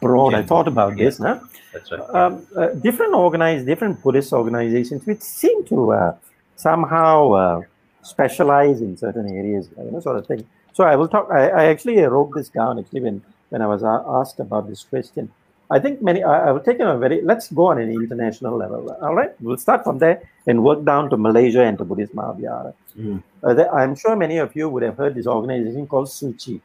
broad. 0.00 0.34
I 0.34 0.42
thought 0.42 0.68
about 0.68 0.96
Yeah. 0.96 1.04
this. 1.04 1.18
Huh? 1.18 1.38
That's 1.72 1.92
right. 1.92 2.00
Um, 2.14 2.46
uh, 2.56 2.68
different 2.86 3.14
organized, 3.14 3.66
different 3.66 4.02
Buddhist 4.02 4.32
organizations, 4.32 5.06
which 5.06 5.20
seem 5.20 5.64
to 5.66 5.92
uh, 5.92 6.12
somehow 6.56 7.32
uh, 7.32 7.62
specialize 8.02 8.80
in 8.80 8.96
certain 8.96 9.26
areas, 9.30 9.68
you 9.78 9.90
know, 9.90 10.00
sort 10.00 10.16
of 10.16 10.26
thing. 10.26 10.44
So 10.72 10.84
I 10.84 10.96
will 10.96 11.08
talk. 11.08 11.28
I, 11.30 11.48
I 11.48 11.64
actually 11.66 11.98
wrote 12.00 12.32
this 12.34 12.48
down 12.48 12.78
actually 12.78 13.02
when 13.02 13.22
when 13.50 13.62
I 13.62 13.66
was 13.66 13.82
a- 13.82 14.04
asked 14.06 14.40
about 14.40 14.68
this 14.68 14.84
question. 14.84 15.30
I 15.70 15.78
think 15.78 16.00
many. 16.00 16.22
I, 16.22 16.48
I 16.48 16.52
will 16.52 16.60
take 16.60 16.76
it 16.80 16.82
on 16.82 16.96
a 16.96 16.98
very. 16.98 17.20
Let's 17.20 17.50
go 17.52 17.66
on 17.66 17.78
an 17.78 17.90
international 17.90 18.56
level. 18.56 18.96
All 19.02 19.14
right, 19.14 19.32
we'll 19.40 19.58
start 19.58 19.84
from 19.84 19.98
there 19.98 20.22
and 20.46 20.64
work 20.64 20.84
down 20.84 21.10
to 21.10 21.16
Malaysia 21.16 21.62
and 21.62 21.76
to 21.78 21.84
Buddhist 21.84 22.14
Mahavihara. 22.14 22.72
Mm. 22.98 23.22
Uh, 23.42 23.64
I'm 23.68 23.94
sure 23.94 24.16
many 24.16 24.38
of 24.38 24.56
you 24.56 24.68
would 24.68 24.82
have 24.82 24.96
heard 24.96 25.14
this 25.14 25.26
organization 25.26 25.86
called 25.86 26.08
Tzu 26.08 26.32
Chi. 26.32 26.60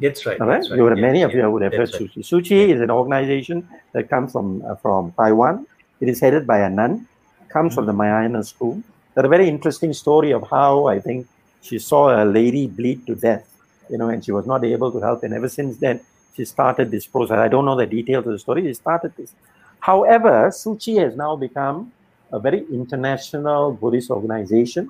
That's 0.00 0.26
right. 0.26 0.40
All 0.40 0.46
right, 0.46 0.56
that's 0.56 0.70
right. 0.70 0.80
would, 0.80 0.96
Yeah, 0.96 1.02
many 1.02 1.22
of 1.22 1.32
yeah, 1.32 1.42
you 1.42 1.50
would 1.50 1.62
have 1.62 1.72
heard 1.72 1.90
right. 1.92 2.08
Tzu 2.08 2.08
Chi. 2.08 2.20
Suchi 2.20 2.68
is 2.68 2.80
an 2.80 2.90
organization 2.90 3.66
that 3.92 4.10
comes 4.10 4.32
from 4.32 4.62
uh, 4.66 4.74
from 4.76 5.12
Taiwan. 5.12 5.66
It 6.00 6.08
is 6.08 6.20
headed 6.20 6.46
by 6.46 6.58
a 6.58 6.68
nun. 6.68 7.08
Comes 7.48 7.74
from 7.74 7.86
the 7.86 7.92
Mahayana 7.92 8.44
school. 8.44 8.82
There's 9.14 9.26
a 9.26 9.28
very 9.28 9.48
interesting 9.48 9.92
story 9.92 10.30
of 10.32 10.48
how 10.48 10.86
I 10.86 11.00
think 11.00 11.26
she 11.62 11.78
saw 11.78 12.22
a 12.22 12.24
lady 12.24 12.66
bleed 12.66 13.06
to 13.06 13.14
death, 13.14 13.46
you 13.88 13.98
know, 13.98 14.08
and 14.08 14.24
she 14.24 14.32
was 14.32 14.46
not 14.46 14.64
able 14.64 14.90
to 14.90 15.00
help. 15.00 15.22
And 15.22 15.32
ever 15.32 15.48
since 15.48 15.76
then, 15.76 16.00
she 16.34 16.44
started 16.44 16.90
this 16.90 17.06
process. 17.06 17.38
I 17.38 17.48
don't 17.48 17.64
know 17.64 17.76
the 17.76 17.86
details 17.86 18.26
of 18.26 18.32
the 18.32 18.38
story. 18.38 18.62
She 18.66 18.74
started 18.74 19.12
this. 19.16 19.32
However, 19.80 20.50
Tzu 20.50 20.78
Chi 20.78 20.92
has 21.02 21.16
now 21.16 21.36
become 21.36 21.92
a 22.32 22.38
very 22.38 22.64
international 22.72 23.72
Buddhist 23.72 24.10
organization. 24.10 24.88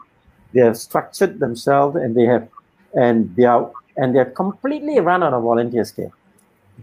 They 0.52 0.60
have 0.60 0.76
structured 0.76 1.38
themselves, 1.40 1.96
and 1.96 2.14
they 2.14 2.26
have, 2.26 2.48
and 2.94 3.34
they 3.36 3.44
are, 3.44 3.70
and 3.96 4.14
they 4.14 4.20
are 4.20 4.30
completely 4.42 5.00
run 5.00 5.22
on 5.22 5.32
a 5.34 5.40
volunteer 5.40 5.84
scale. 5.84 6.12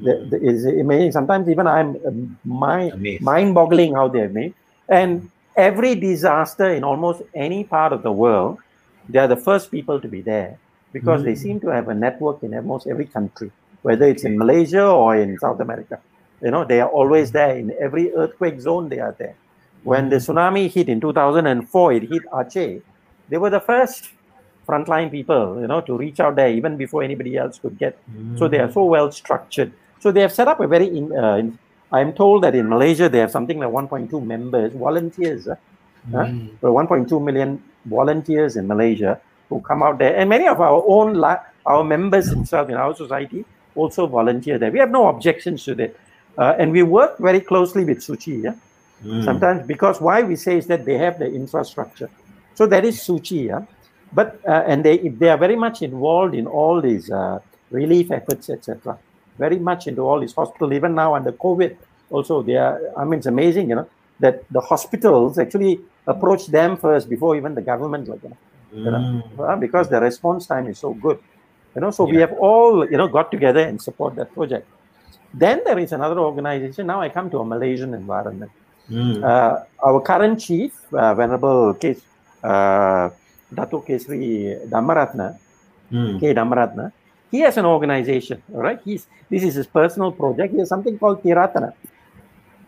The, 0.02 0.28
the, 0.30 0.38
is 0.42 0.66
amazing. 0.66 1.12
Sometimes 1.12 1.48
even 1.50 1.68
I'm 1.68 1.98
um, 2.08 2.38
mind 2.46 3.22
mind-boggling 3.22 3.94
how 3.96 4.08
they 4.08 4.20
have 4.20 4.32
made. 4.32 4.54
And 4.88 5.30
every 5.56 5.96
disaster 5.96 6.70
in 6.72 6.84
almost 6.84 7.22
any 7.36 7.64
part 7.64 7.92
of 7.94 8.02
the 8.04 8.12
world, 8.12 8.60
they 9.08 9.20
are 9.20 9.28
the 9.28 9.36
first 9.36 9.72
people 9.72 10.00
to 10.00 10.08
be 10.08 10.22
there 10.22 10.58
because 10.94 11.24
they 11.24 11.34
Mm. 11.34 11.38
seem 11.38 11.60
to 11.60 11.68
have 11.68 11.88
a 11.90 11.94
network 11.94 12.44
in 12.44 12.54
almost 12.56 12.88
every 12.88 13.06
country, 13.06 13.52
whether 13.82 14.06
it's 14.06 14.24
in 14.24 14.38
Malaysia 14.38 14.86
or 14.86 15.16
in 15.16 15.38
South 15.40 15.60
America. 15.60 16.00
You 16.42 16.52
know, 16.52 16.64
they 16.66 16.80
are 16.82 16.90
always 16.90 17.32
there 17.32 17.58
in 17.58 17.74
every 17.80 18.14
earthquake 18.14 18.60
zone. 18.62 18.90
They 18.90 19.00
are 19.00 19.16
there. 19.18 19.36
When 19.84 20.10
the 20.10 20.18
tsunami 20.18 20.70
hit 20.70 20.90
in 20.90 21.00
2004, 21.02 21.94
it 21.94 22.04
hit 22.04 22.24
Aceh. 22.32 22.82
They 23.30 23.38
were 23.38 23.50
the 23.50 23.60
first 23.60 24.10
frontline 24.68 25.12
people, 25.12 25.60
you 25.62 25.68
know, 25.68 25.82
to 25.82 25.98
reach 25.98 26.20
out 26.20 26.36
there 26.36 26.50
even 26.50 26.78
before 26.78 27.04
anybody 27.04 27.38
else 27.38 27.60
could 27.60 27.78
get 27.78 27.98
so 28.38 28.48
they 28.48 28.60
are 28.60 28.72
so 28.72 28.84
well 28.86 29.12
structured. 29.12 29.72
So 30.00 30.12
they 30.12 30.22
have 30.22 30.32
set 30.32 30.48
up 30.48 30.60
a 30.60 30.68
very. 30.68 30.88
In, 30.88 31.12
uh, 31.12 31.36
in- 31.36 31.58
I'm 31.92 32.14
told 32.14 32.44
that 32.44 32.54
in 32.54 32.70
Malaysia 32.70 33.10
they 33.10 33.18
have 33.18 33.32
something 33.32 33.58
like 33.60 33.70
1.2 33.70 34.24
members, 34.24 34.74
volunteers, 34.74 35.48
uh. 35.48 35.56
Mm. 36.12 36.52
Well, 36.62 36.74
1.2 36.74 37.22
million 37.22 37.62
volunteers 37.86 38.56
in 38.56 38.68
Malaysia 38.68 39.20
who 39.50 39.60
come 39.62 39.82
out 39.84 39.98
there, 39.98 40.16
and 40.16 40.30
many 40.30 40.48
of 40.48 40.62
our 40.62 40.84
own 40.88 41.18
our 41.66 41.84
members 41.84 42.30
themselves 42.30 42.70
in 42.70 42.78
our 42.78 42.96
society 42.96 43.44
also 43.76 44.08
volunteer 44.08 44.58
there. 44.58 44.72
We 44.72 44.80
have 44.80 44.92
no 44.92 45.08
objections 45.08 45.64
to 45.66 45.76
that, 45.76 45.96
uh, 46.38 46.56
and 46.58 46.72
we 46.72 46.84
work 46.84 47.18
very 47.20 47.40
closely 47.42 47.86
with 47.86 48.00
Tzu 48.00 48.16
Chi. 48.18 48.32
Yeah? 48.32 48.56
Mm. 49.06 49.24
Sometimes 49.24 49.66
because 49.68 50.02
why 50.02 50.24
we 50.24 50.36
say 50.36 50.58
is 50.58 50.68
that 50.68 50.86
they 50.86 50.98
have 50.98 51.20
the 51.20 51.26
infrastructure, 51.26 52.10
so 52.56 52.66
that 52.68 52.84
is 52.86 53.00
Tzu 53.02 53.20
Chi. 53.20 53.36
Yeah? 53.36 53.62
But 54.12 54.40
uh, 54.48 54.64
and 54.66 54.84
they 54.84 54.98
they 55.10 55.30
are 55.30 55.38
very 55.38 55.56
much 55.56 55.82
involved 55.82 56.34
in 56.36 56.48
all 56.48 56.82
these 56.82 57.12
uh, 57.12 57.40
relief 57.72 58.12
efforts, 58.12 58.50
etc. 58.50 58.98
Very 59.38 59.60
much 59.60 59.88
into 59.88 60.02
all 60.02 60.20
these 60.20 60.34
hospitals. 60.34 60.74
Even 60.74 60.96
now 60.96 61.16
under 61.16 61.32
COVID, 61.32 61.78
also 62.10 62.42
they 62.42 62.58
are. 62.58 62.82
I 62.98 63.06
mean, 63.06 63.20
it's 63.20 63.28
amazing, 63.28 63.70
you 63.70 63.76
know, 63.76 63.88
that 64.20 64.44
the 64.52 64.60
hospitals 64.60 65.38
actually 65.40 65.80
approach 66.08 66.48
them 66.48 66.76
first 66.78 67.08
before 67.08 67.38
even 67.38 67.54
the 67.56 67.62
government, 67.62 68.08
like 68.08 68.24
you 68.24 68.30
know, 68.30 68.38
you 68.74 68.92
know, 68.92 69.00
Mm. 69.00 69.40
uh, 69.40 69.56
because 69.56 69.88
the 69.90 70.00
response 70.02 70.46
time 70.48 70.68
is 70.68 70.78
so 70.80 70.94
good. 70.94 71.20
You 71.76 71.82
know, 71.82 71.92
so 71.92 72.04
we 72.06 72.18
have 72.18 72.34
all 72.34 72.90
you 72.90 72.98
know 72.98 73.08
got 73.08 73.32
together 73.32 73.60
and 73.62 73.82
support 73.82 74.16
that 74.16 74.34
project. 74.34 74.68
Then 75.34 75.62
there 75.66 75.78
is 75.80 75.92
another 75.92 76.20
organization. 76.20 76.88
Now 76.88 77.02
I 77.02 77.10
come 77.10 77.30
to 77.30 77.40
a 77.40 77.46
Malaysian 77.46 77.94
environment. 77.94 78.52
Mm. 78.90 79.24
Uh, 79.24 79.64
our 79.86 80.02
current 80.02 80.40
chief, 80.40 80.74
uh, 80.94 81.14
Venerable 81.14 81.76
K. 81.76 81.96
Uh, 82.44 83.10
Datuk 83.54 83.86
K 83.88 83.98
Sri 84.00 84.56
Dhammaratna, 84.68 85.38
Mm. 85.92 86.20
K. 86.20 86.34
Dhammaratna, 86.34 86.92
he 87.32 87.40
has 87.42 87.58
an 87.58 87.66
organization, 87.66 88.42
all 88.54 88.62
right? 88.62 88.80
He's, 88.86 89.08
this 89.30 89.42
is 89.44 89.56
his 89.56 89.66
personal 89.66 90.12
project. 90.12 90.54
He 90.54 90.60
has 90.60 90.70
something 90.70 90.98
called 91.00 91.24
Tiratana, 91.24 91.74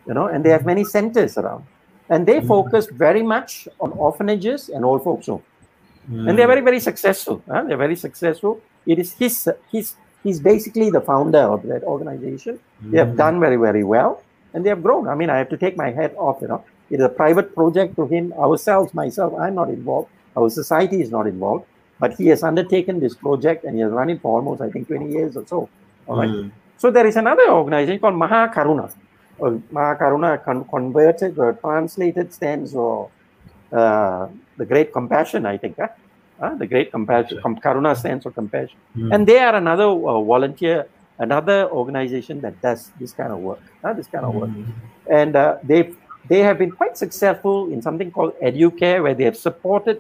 you 0.08 0.14
know, 0.16 0.26
and 0.26 0.44
they 0.44 0.50
have 0.50 0.66
many 0.66 0.84
centers 0.84 1.38
around. 1.38 1.64
And 2.10 2.26
they 2.26 2.42
focus 2.42 2.88
very 2.88 3.22
much 3.22 3.68
on 3.80 3.92
orphanages 3.94 4.70
and 4.70 4.84
old 4.84 5.04
folks 5.04 5.28
home. 5.28 5.44
And 6.10 6.38
they're 6.38 6.48
very, 6.48 6.62
very 6.62 6.80
successful. 6.80 7.42
huh? 7.48 7.64
They're 7.64 7.78
very 7.78 7.96
successful. 7.96 8.60
It 8.86 9.00
is 9.00 9.14
his, 9.14 9.50
his, 9.72 9.96
he's 10.24 10.40
basically 10.40 10.90
the 10.90 11.02
founder 11.02 11.40
of 11.40 11.64
that 11.64 11.84
organization. 11.84 12.60
They 12.82 12.98
have 12.98 13.16
done 13.16 13.40
very, 13.40 13.58
very 13.58 13.84
well 13.84 14.24
and 14.54 14.66
they 14.66 14.70
have 14.70 14.84
grown. 14.84 15.08
I 15.08 15.16
mean, 15.16 15.30
I 15.30 15.38
have 15.38 15.50
to 15.50 15.58
take 15.58 15.78
my 15.78 15.92
hat 15.92 16.14
off, 16.18 16.40
you 16.42 16.48
know. 16.48 16.64
It 16.90 17.00
is 17.00 17.06
a 17.06 17.10
private 17.10 17.56
project 17.56 17.96
to 17.96 18.06
him, 18.06 18.34
ourselves, 18.34 18.94
myself, 18.94 19.34
I'm 19.40 19.56
not 19.56 19.70
involved. 19.70 20.10
Our 20.36 20.50
society 20.50 21.02
is 21.02 21.10
not 21.10 21.26
involved. 21.26 21.66
But 22.00 22.16
he 22.16 22.28
has 22.28 22.42
undertaken 22.42 23.00
this 23.00 23.14
project 23.14 23.64
and 23.64 23.76
he 23.76 23.82
has 23.82 23.92
run 23.92 24.10
it 24.10 24.22
for 24.22 24.36
almost, 24.38 24.60
I 24.60 24.70
think, 24.72 24.88
20 24.88 25.12
years 25.12 25.38
or 25.38 25.46
so. 25.46 25.70
All 26.08 26.18
right. 26.18 26.30
Mm. 26.30 26.52
So 26.78 26.90
there 26.90 27.06
is 27.06 27.16
another 27.16 27.48
organization 27.52 28.00
called 28.00 28.16
Mahakaruna. 28.16 28.92
Or 29.38 29.52
Mahakaruna 29.72 30.44
con- 30.44 30.66
converted 30.66 31.38
or 31.38 31.54
translated 31.54 32.34
stands 32.34 32.74
for 32.74 33.12
uh, 33.72 34.28
the 34.58 34.66
great 34.66 34.92
compassion, 34.92 35.46
I 35.46 35.58
think. 35.58 35.78
Huh? 35.78 35.90
Huh? 36.42 36.56
The 36.62 36.68
great 36.74 36.90
compassion. 36.92 37.40
Com- 37.44 37.58
Karuna 37.66 37.92
stands 38.02 38.24
for 38.26 38.32
compassion. 38.32 38.78
Mm. 38.98 39.10
And 39.14 39.22
they 39.30 39.40
are 39.48 39.56
another 39.64 39.90
uh, 40.12 40.22
volunteer, 40.34 40.78
another 41.20 41.60
organization 41.82 42.42
that 42.46 42.56
does 42.68 42.90
this 43.00 43.12
kind 43.20 43.32
of 43.36 43.40
work. 43.50 43.62
Huh? 43.84 43.94
This 44.00 44.08
kind 44.14 44.26
of 44.26 44.34
work 44.40 44.50
Mm. 44.50 44.66
and 45.20 45.36
uh, 45.36 45.58
they 45.70 45.82
they 46.32 46.40
have 46.48 46.58
been 46.64 46.72
quite 46.82 46.96
successful 47.04 47.58
in 47.74 47.80
something 47.88 48.10
called 48.16 48.34
educare 48.50 49.00
where 49.04 49.16
they 49.20 49.26
have 49.30 49.38
supported 49.48 49.98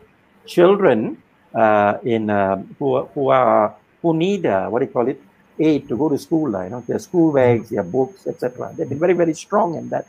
children 0.55 1.17
uh, 1.53 1.93
in 2.03 2.29
uh, 2.29 2.57
who, 2.79 2.87
are- 2.97 3.07
who 3.13 3.23
are 3.29 3.73
who 4.01 4.09
need 4.25 4.45
uh, 4.45 4.67
what 4.69 4.79
do 4.79 4.85
you 4.85 4.91
call 4.97 5.07
it 5.13 5.19
aid 5.59 5.87
to 5.89 5.95
go 6.01 6.09
to 6.09 6.17
school 6.17 6.55
uh, 6.55 6.63
you 6.65 6.69
know 6.73 6.81
their 6.87 6.99
school 7.07 7.31
bags 7.37 7.69
their 7.69 7.83
books 7.97 8.25
etc 8.27 8.71
they've 8.75 8.89
been 8.89 8.99
very 9.07 9.13
very 9.23 9.33
strong 9.45 9.75
in 9.81 9.89
that 9.93 10.05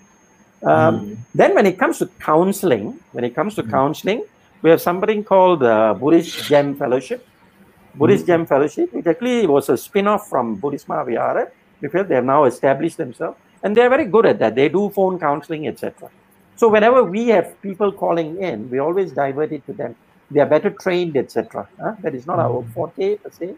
um, 0.71 0.95
Mm. 0.95 1.17
then 1.41 1.51
when 1.57 1.67
it 1.67 1.77
comes 1.83 1.97
to 2.03 2.07
counseling 2.31 2.85
when 3.13 3.25
it 3.29 3.35
comes 3.39 3.55
to 3.59 3.63
counseling 3.79 4.21
we 4.63 4.71
have 4.71 4.81
something 4.81 5.23
called 5.25 5.63
uh, 5.63 5.93
buddhist 5.95 6.47
gem 6.47 6.75
fellowship. 6.77 7.27
Buddhist 7.95 8.27
gem 8.27 8.47
fellowship 8.47 8.93
which 8.95 9.07
actually 9.07 9.47
was 9.47 9.69
a 9.69 9.77
spin-off 9.77 10.29
from 10.29 10.55
buddhist 10.55 10.89
mahavihara 10.89 11.51
because 11.81 12.07
they 12.09 12.15
have 12.15 12.25
now 12.25 12.45
established 12.45 12.97
themselves 12.97 13.37
and 13.63 13.77
they're 13.77 13.91
very 13.91 14.07
good 14.07 14.25
at 14.25 14.39
that. 14.39 14.55
They 14.55 14.69
do 14.69 14.89
phone 14.91 15.19
counseling 15.19 15.67
etc 15.69 16.09
so 16.57 16.69
whenever 16.69 17.03
we 17.03 17.27
have 17.29 17.61
people 17.61 17.93
calling 17.93 18.41
in 18.41 18.71
we 18.71 18.79
always 18.79 19.13
divert 19.13 19.53
it 19.53 19.67
to 19.67 19.73
them. 19.73 19.95
They 20.31 20.41
are 20.41 20.47
better 20.47 20.71
trained 20.71 21.17
etc 21.17 21.69
huh? 21.79 21.97
that 22.01 22.15
is 22.15 22.27
not 22.27 22.39
our 22.39 22.65
forte 22.75 23.17
per 23.17 23.31
se. 23.31 23.55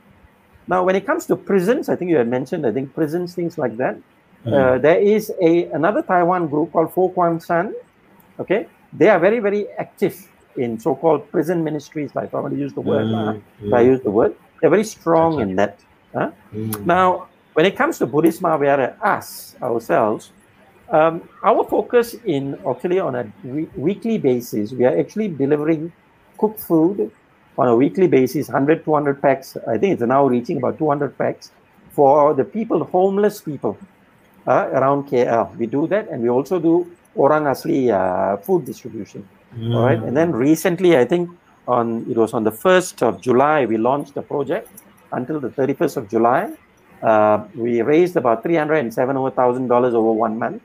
Now 0.67 0.83
when 0.83 0.97
it 0.97 1.07
comes 1.07 1.27
to 1.27 1.37
prisons 1.37 1.89
i 1.89 1.95
think 1.95 2.11
you 2.11 2.17
had 2.17 2.29
mentioned 2.29 2.67
i 2.67 2.73
think 2.73 2.95
prisons 2.95 3.35
things 3.35 3.59
like 3.59 3.77
that. 3.77 3.97
Uh, 4.45 4.77
there 4.77 4.99
is 5.01 5.33
a 5.41 5.67
another 5.67 6.03
taiwan 6.03 6.49
group 6.49 6.73
called 6.73 6.93
Fo 6.93 7.09
Guang 7.11 7.45
Shan 7.47 7.75
okay? 8.39 8.67
They 8.93 9.09
are 9.09 9.19
very 9.19 9.39
very 9.39 9.69
active 9.79 10.29
in 10.57 10.79
so-called 10.79 11.31
prison 11.31 11.63
ministries 11.65 12.15
like 12.15 12.33
i 12.35 12.39
want 12.41 12.53
to 12.55 12.61
use 12.61 12.73
the 12.75 12.81
word 12.81 13.07
Mm. 13.07 13.43
if 13.67 13.73
i 13.73 13.81
use 13.81 14.01
the 14.03 14.11
word 14.11 14.35
they're 14.61 14.71
very 14.71 14.85
strong 14.85 15.41
in 15.41 15.57
that 15.57 15.79
huh? 16.15 16.31
Mm. 16.55 16.87
Now, 16.87 17.27
when 17.55 17.67
it 17.67 17.77
comes 17.77 17.99
to 17.99 18.07
Buddhist 18.07 18.43
Mahavihara, 18.43 18.95
us, 19.03 19.55
ourselves, 19.63 20.31
um, 20.91 21.23
our 21.43 21.63
focus 21.65 22.15
in 22.25 22.59
actually 22.67 22.99
on 22.99 23.15
a 23.15 23.25
we- 23.45 23.71
weekly 23.77 24.19
basis, 24.19 24.73
we 24.73 24.85
are 24.85 24.97
actually 24.99 25.29
delivering 25.29 25.93
cooked 26.39 26.61
food 26.61 27.11
on 27.59 27.69
a 27.69 27.77
weekly 27.77 28.07
basis, 28.07 28.49
100, 28.49 28.85
200 28.85 29.23
packs. 29.23 29.57
I 29.69 29.79
think 29.79 29.95
it's 29.95 30.03
now 30.03 30.27
reaching 30.27 30.59
about 30.59 30.79
200 30.79 31.17
packs 31.19 31.51
for 31.91 32.35
the 32.35 32.45
people, 32.45 32.83
homeless 32.85 33.41
people 33.41 33.79
uh, 34.47 34.71
around 34.75 35.07
KL. 35.11 35.55
We 35.57 35.67
do 35.67 35.87
that, 35.89 36.09
and 36.11 36.23
we 36.23 36.29
also 36.29 36.59
do 36.59 36.91
Orang 37.15 37.45
Asli 37.47 37.91
uh, 37.95 38.37
food 38.39 38.65
distribution. 38.67 39.23
All 39.63 39.85
right. 39.85 39.99
And 39.99 40.17
then 40.17 40.33
recently, 40.33 40.97
I 40.97 41.05
think 41.05 41.31
on 41.67 42.07
it 42.11 42.17
was 42.17 42.33
on 42.35 42.45
the 42.45 42.51
first 42.53 43.03
of 43.03 43.21
July, 43.21 43.67
we 43.67 43.77
launched 43.79 44.15
the 44.15 44.23
project. 44.23 44.69
Until 45.13 45.39
the 45.39 45.51
31st 45.51 45.97
of 45.97 46.09
July, 46.11 46.51
uh, 47.03 47.45
we 47.55 47.83
raised 47.83 48.17
about 48.17 48.43
three 48.43 48.57
hundred 48.57 48.77
and 48.77 48.93
seven 48.93 49.17
over 49.17 49.31
thousand 49.31 49.69
dollars 49.69 49.95
over 49.95 50.13
one 50.13 50.39
month, 50.39 50.61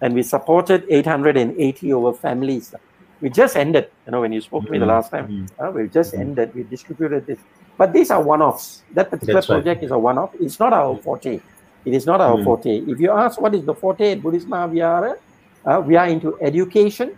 and 0.00 0.14
we 0.14 0.22
supported 0.22 0.84
880 0.88 1.92
over 1.92 2.12
families. 2.12 2.72
We 3.20 3.30
just 3.30 3.56
ended. 3.56 3.90
You 4.06 4.12
know, 4.12 4.20
when 4.20 4.32
you 4.32 4.40
spoke 4.40 4.66
to 4.66 4.70
me 4.70 4.78
the 4.78 4.84
Mm, 4.84 4.88
last 4.88 5.10
time, 5.10 5.26
mm. 5.26 5.50
uh, 5.58 5.72
we 5.72 5.88
just 5.88 6.14
ended. 6.14 6.54
We 6.54 6.62
distributed 6.62 7.26
this, 7.26 7.40
but 7.76 7.92
these 7.92 8.10
are 8.12 8.22
one-offs. 8.22 8.84
That 8.92 9.10
particular 9.10 9.40
That's 9.40 9.48
right. 9.48 9.56
project 9.56 9.82
is 9.82 9.90
a 9.90 9.98
one-off. 9.98 10.30
It's 10.38 10.60
not 10.60 10.72
our 10.72 10.96
forte. 10.98 11.42
It 11.84 11.94
is 11.94 12.06
not 12.06 12.20
our 12.20 12.38
forte. 12.44 12.78
If 12.86 13.00
you 13.00 13.10
ask 13.10 13.40
what 13.40 13.54
is 13.54 13.64
the 13.64 13.74
forte 13.74 14.12
at 14.12 14.22
Buddhist 14.22 14.46
Mahavihara, 14.48 15.16
uh, 15.64 15.82
we 15.84 15.96
are 15.96 16.06
into 16.06 16.38
education, 16.40 17.16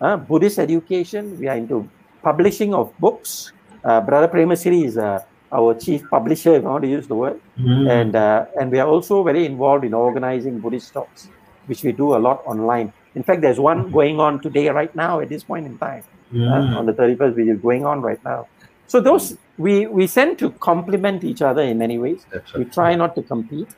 uh, 0.00 0.16
Buddhist 0.16 0.58
education. 0.58 1.38
We 1.38 1.48
are 1.48 1.56
into 1.56 1.88
publishing 2.22 2.74
of 2.74 2.96
books. 2.98 3.52
Uh, 3.84 4.00
Brother 4.00 4.28
Premasiri 4.28 4.84
is 4.84 4.98
uh, 4.98 5.22
our 5.52 5.74
chief 5.74 6.08
publisher, 6.10 6.54
if 6.54 6.64
I 6.64 6.68
want 6.68 6.84
to 6.84 6.88
use 6.90 7.06
the 7.06 7.14
word. 7.14 7.40
Mm. 7.58 7.90
And, 7.90 8.16
uh, 8.16 8.46
and 8.60 8.70
we 8.70 8.78
are 8.78 8.88
also 8.88 9.22
very 9.22 9.46
involved 9.46 9.84
in 9.84 9.94
organizing 9.94 10.60
Buddhist 10.60 10.92
talks, 10.92 11.28
which 11.66 11.82
we 11.82 11.92
do 11.92 12.14
a 12.14 12.18
lot 12.18 12.42
online. 12.46 12.92
In 13.14 13.22
fact, 13.22 13.40
there's 13.40 13.58
one 13.58 13.90
going 13.90 14.20
on 14.20 14.40
today, 14.40 14.68
right 14.68 14.94
now, 14.94 15.20
at 15.20 15.28
this 15.28 15.44
point 15.44 15.66
in 15.66 15.78
time 15.78 16.04
Mm. 16.32 16.76
on 16.78 16.86
the 16.86 16.92
31st, 16.92 17.34
which 17.34 17.48
is 17.48 17.58
going 17.60 17.84
on 17.84 18.00
right 18.02 18.24
now. 18.24 18.46
So 18.86 19.00
those 19.00 19.36
we 19.58 19.86
we 19.86 20.06
send 20.06 20.38
to 20.38 20.50
complement 20.50 21.24
each 21.24 21.42
other 21.42 21.62
in 21.62 21.76
many 21.78 21.98
ways. 21.98 22.24
That's 22.32 22.52
We 22.54 22.64
try 22.66 22.94
not 22.94 23.16
to 23.16 23.22
compete, 23.22 23.68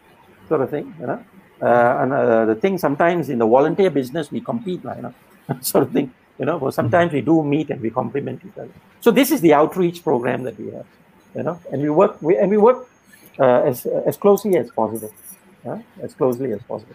sort 0.48 0.60
of 0.60 0.68
thing, 0.68 0.94
you 1.00 1.06
know. 1.06 1.20
Uh, 1.62 2.02
and 2.02 2.12
uh, 2.12 2.44
the 2.44 2.54
thing 2.54 2.76
sometimes 2.76 3.30
in 3.30 3.38
the 3.38 3.46
volunteer 3.46 3.88
business 3.88 4.30
we 4.30 4.40
compete, 4.40 4.84
like, 4.84 4.96
you 4.96 5.02
know, 5.04 5.14
sort 5.60 5.84
of 5.84 5.92
thing, 5.92 6.12
you 6.38 6.44
know. 6.46 6.58
But 6.58 6.74
sometimes 6.74 7.12
we 7.12 7.20
do 7.20 7.42
meet 7.42 7.70
and 7.70 7.80
we 7.80 7.90
complement 7.90 8.42
each 8.44 8.58
other. 8.58 8.70
So 9.00 9.10
this 9.10 9.30
is 9.30 9.40
the 9.40 9.54
outreach 9.54 10.02
program 10.04 10.42
that 10.44 10.58
we 10.58 10.70
have, 10.70 10.86
you 11.34 11.42
know, 11.42 11.60
and 11.72 11.82
we 11.82 11.90
work 11.90 12.20
we, 12.22 12.36
and 12.36 12.50
we 12.50 12.56
work 12.56 12.88
uh, 13.38 13.62
as 13.70 13.86
as 13.86 14.16
closely 14.16 14.56
as 14.56 14.70
possible, 14.70 15.12
uh, 15.66 15.78
as 16.02 16.14
closely 16.14 16.52
as 16.52 16.62
possible. 16.62 16.94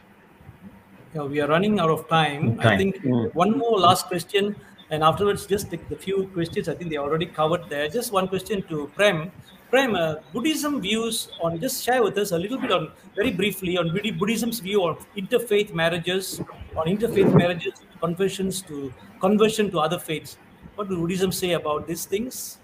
Yeah, 1.13 1.23
we 1.23 1.41
are 1.41 1.47
running 1.47 1.79
out 1.79 1.89
of 1.89 2.07
time. 2.09 2.59
I 2.59 2.77
think 2.77 2.97
Mm. 3.03 3.33
one 3.33 3.57
more 3.57 3.77
last 3.79 4.07
question, 4.07 4.55
and 4.89 5.03
afterwards, 5.03 5.45
just 5.45 5.69
the, 5.71 5.79
the 5.89 5.95
few 5.95 6.27
questions. 6.33 6.69
I 6.69 6.75
think 6.75 6.89
they 6.91 6.97
already 6.97 7.25
covered 7.25 7.69
there. 7.69 7.87
Just 7.89 8.11
one 8.11 8.27
question 8.27 8.61
to 8.69 8.89
Prem. 8.95 9.31
Prem, 9.69 9.95
uh, 9.95 10.15
Buddhism 10.33 10.79
views 10.81 11.29
on. 11.41 11.59
Just 11.59 11.83
share 11.83 12.01
with 12.03 12.17
us 12.17 12.31
a 12.31 12.37
little 12.37 12.57
bit 12.57 12.71
on, 12.71 12.91
very 13.15 13.31
briefly, 13.31 13.77
on 13.77 13.89
Buddhism's 14.19 14.59
view 14.59 14.83
on 14.83 14.95
interfaith 15.17 15.73
marriages, 15.73 16.39
on 16.75 16.87
interfaith 16.87 17.33
marriages, 17.33 17.73
conversions 17.97 18.61
to 18.63 18.93
conversion 19.19 19.71
to 19.71 19.79
other 19.79 19.99
faiths. 19.99 20.37
What 20.75 20.89
do 20.89 20.97
Buddhism 20.97 21.31
say 21.31 21.51
about 21.53 21.87
these 21.87 22.05
things? 22.05 22.59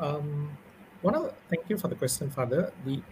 Um, 0.00 0.56
one 1.02 1.14
of 1.14 1.32
thank 1.48 1.68
you 1.68 1.76
for 1.76 1.88
the 1.88 1.94
question, 1.94 2.30
Father. 2.30 2.72
The 2.84 3.02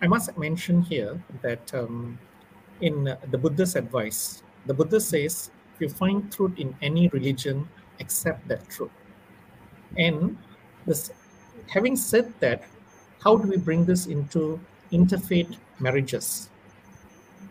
I 0.00 0.06
must 0.06 0.36
mention 0.38 0.82
here 0.82 1.20
that 1.42 1.74
um, 1.74 2.18
in 2.80 3.16
the 3.30 3.38
Buddha's 3.38 3.74
advice, 3.74 4.42
the 4.66 4.74
Buddha 4.74 5.00
says, 5.00 5.50
if 5.74 5.80
you 5.80 5.88
find 5.88 6.30
truth 6.32 6.58
in 6.58 6.74
any 6.82 7.08
religion, 7.08 7.68
accept 7.98 8.46
that 8.48 8.68
truth. 8.68 8.90
And 9.96 10.38
this, 10.86 11.10
having 11.66 11.96
said 11.96 12.32
that, 12.40 12.62
how 13.24 13.36
do 13.36 13.48
we 13.48 13.56
bring 13.56 13.84
this 13.84 14.06
into 14.06 14.60
interfaith 14.92 15.56
marriages? 15.80 16.48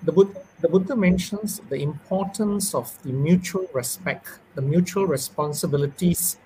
The 0.03 0.11
Buddha, 0.11 0.41
the 0.61 0.69
Buddha 0.69 0.95
mentions 0.95 1.59
the 1.69 1.81
importance 1.81 2.73
of 2.73 2.91
the 3.03 3.11
mutual 3.11 3.67
respect, 3.73 4.39
the 4.55 4.61
mutual 4.61 5.07
responsibilities 5.07 6.37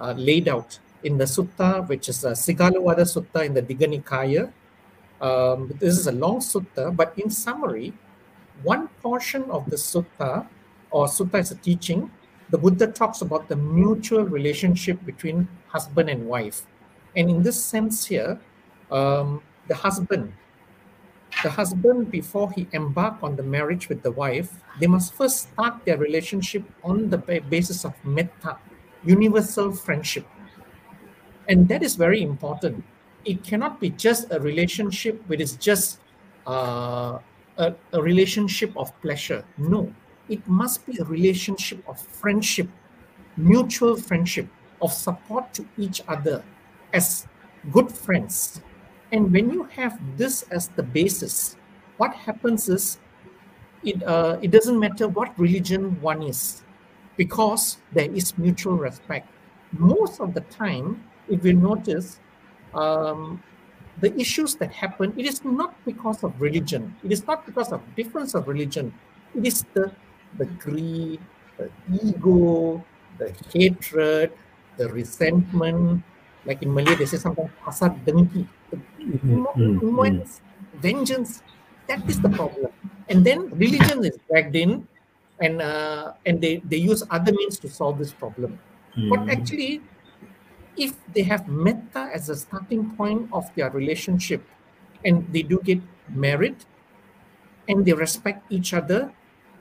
uh, 0.00 0.14
laid 0.16 0.48
out 0.48 0.78
in 1.02 1.18
the 1.18 1.24
sutta, 1.24 1.86
which 1.88 2.08
is 2.08 2.24
a 2.24 2.32
Sigalovada 2.32 3.04
Sutta 3.04 3.44
in 3.44 3.54
the 3.54 3.62
Digha 3.62 3.88
Nikaya. 3.88 4.52
Um, 5.20 5.72
this 5.78 5.98
is 5.98 6.06
a 6.06 6.12
long 6.12 6.38
sutta, 6.38 6.94
but 6.94 7.12
in 7.18 7.30
summary, 7.30 7.92
one 8.62 8.88
portion 9.02 9.44
of 9.50 9.68
the 9.70 9.76
sutta, 9.76 10.46
or 10.90 11.06
sutta 11.06 11.40
is 11.40 11.50
a 11.50 11.56
teaching, 11.56 12.10
the 12.50 12.58
Buddha 12.58 12.88
talks 12.88 13.22
about 13.22 13.48
the 13.48 13.56
mutual 13.56 14.24
relationship 14.24 15.04
between 15.04 15.48
husband 15.68 16.10
and 16.10 16.26
wife. 16.26 16.66
And 17.16 17.30
in 17.30 17.42
this 17.42 17.62
sense 17.62 18.04
here, 18.06 18.40
um, 18.90 19.42
the 19.68 19.74
husband, 19.74 20.32
the 21.42 21.50
husband 21.50 22.10
before 22.10 22.50
he 22.52 22.68
embark 22.72 23.22
on 23.22 23.36
the 23.36 23.42
marriage 23.42 23.88
with 23.88 24.02
the 24.02 24.10
wife, 24.10 24.62
they 24.78 24.86
must 24.86 25.14
first 25.14 25.50
start 25.50 25.84
their 25.84 25.96
relationship 25.96 26.64
on 26.82 27.10
the 27.10 27.18
basis 27.48 27.84
of 27.84 27.94
metta, 28.04 28.58
universal 29.04 29.72
friendship. 29.72 30.26
And 31.48 31.68
that 31.68 31.82
is 31.82 31.96
very 31.96 32.22
important. 32.22 32.84
It 33.24 33.42
cannot 33.42 33.80
be 33.80 33.90
just 33.90 34.30
a 34.30 34.40
relationship 34.40 35.22
which 35.26 35.40
is 35.40 35.56
just 35.56 36.00
uh, 36.46 37.18
a, 37.58 37.74
a 37.92 38.02
relationship 38.02 38.76
of 38.76 38.98
pleasure. 39.02 39.44
No, 39.58 39.92
it 40.28 40.46
must 40.46 40.86
be 40.86 40.98
a 40.98 41.04
relationship 41.04 41.82
of 41.88 42.00
friendship, 42.00 42.68
mutual 43.36 43.96
friendship, 43.96 44.48
of 44.80 44.92
support 44.92 45.52
to 45.54 45.66
each 45.76 46.00
other 46.08 46.42
as 46.92 47.26
good 47.70 47.92
friends. 47.92 48.62
And 49.12 49.32
when 49.32 49.50
you 49.50 49.64
have 49.64 49.98
this 50.16 50.42
as 50.50 50.68
the 50.68 50.82
basis, 50.82 51.56
what 51.96 52.14
happens 52.14 52.68
is 52.68 52.98
it, 53.82 54.02
uh, 54.02 54.38
it 54.42 54.50
doesn't 54.50 54.78
matter 54.78 55.08
what 55.08 55.38
religion 55.38 56.00
one 56.00 56.22
is 56.22 56.62
because 57.16 57.78
there 57.92 58.10
is 58.10 58.36
mutual 58.38 58.76
respect. 58.76 59.28
Most 59.72 60.20
of 60.20 60.34
the 60.34 60.40
time, 60.42 61.02
if 61.28 61.44
you 61.44 61.54
notice, 61.54 62.20
um, 62.74 63.42
the 64.00 64.18
issues 64.18 64.54
that 64.56 64.72
happen, 64.72 65.12
it 65.16 65.26
is 65.26 65.44
not 65.44 65.74
because 65.84 66.24
of 66.24 66.40
religion. 66.40 66.94
It 67.04 67.12
is 67.12 67.26
not 67.26 67.44
because 67.46 67.72
of 67.72 67.80
difference 67.96 68.34
of 68.34 68.48
religion. 68.48 68.94
It 69.34 69.46
is 69.46 69.64
the, 69.74 69.92
the 70.38 70.46
greed, 70.46 71.20
the 71.58 71.70
ego, 72.02 72.84
the 73.18 73.34
hatred, 73.52 74.32
the 74.76 74.88
resentment. 74.88 76.02
Like 76.44 76.62
in 76.62 76.72
Malay, 76.72 76.94
they 76.94 77.06
say 77.06 77.18
sometimes 77.18 77.50
hasad 77.64 78.04
dengki, 78.04 78.46
the 78.70 78.76
mm, 78.98 79.44
mm. 79.54 79.82
immense 79.82 80.40
vengeance. 80.80 81.42
That 81.86 82.08
is 82.08 82.20
the 82.20 82.30
problem. 82.30 82.72
And 83.08 83.26
then 83.26 83.50
religion 83.50 84.04
is 84.04 84.16
dragged 84.30 84.54
in, 84.56 84.86
and 85.40 85.60
uh, 85.60 86.12
and 86.24 86.40
they, 86.40 86.62
they 86.64 86.76
use 86.76 87.02
other 87.10 87.32
means 87.32 87.58
to 87.60 87.68
solve 87.68 87.98
this 87.98 88.12
problem. 88.12 88.58
But 88.96 89.20
Mm. 89.20 89.32
actually, 89.32 89.82
if 90.76 90.94
they 91.14 91.22
have 91.22 91.48
metta 91.48 92.10
as 92.12 92.28
a 92.28 92.36
starting 92.36 92.90
point 92.96 93.28
of 93.32 93.46
their 93.54 93.70
relationship 93.70 94.42
and 95.04 95.26
they 95.32 95.42
do 95.42 95.60
get 95.62 95.80
married 96.08 96.56
and 97.68 97.84
they 97.84 97.92
respect 97.92 98.44
each 98.50 98.74
other, 98.74 99.12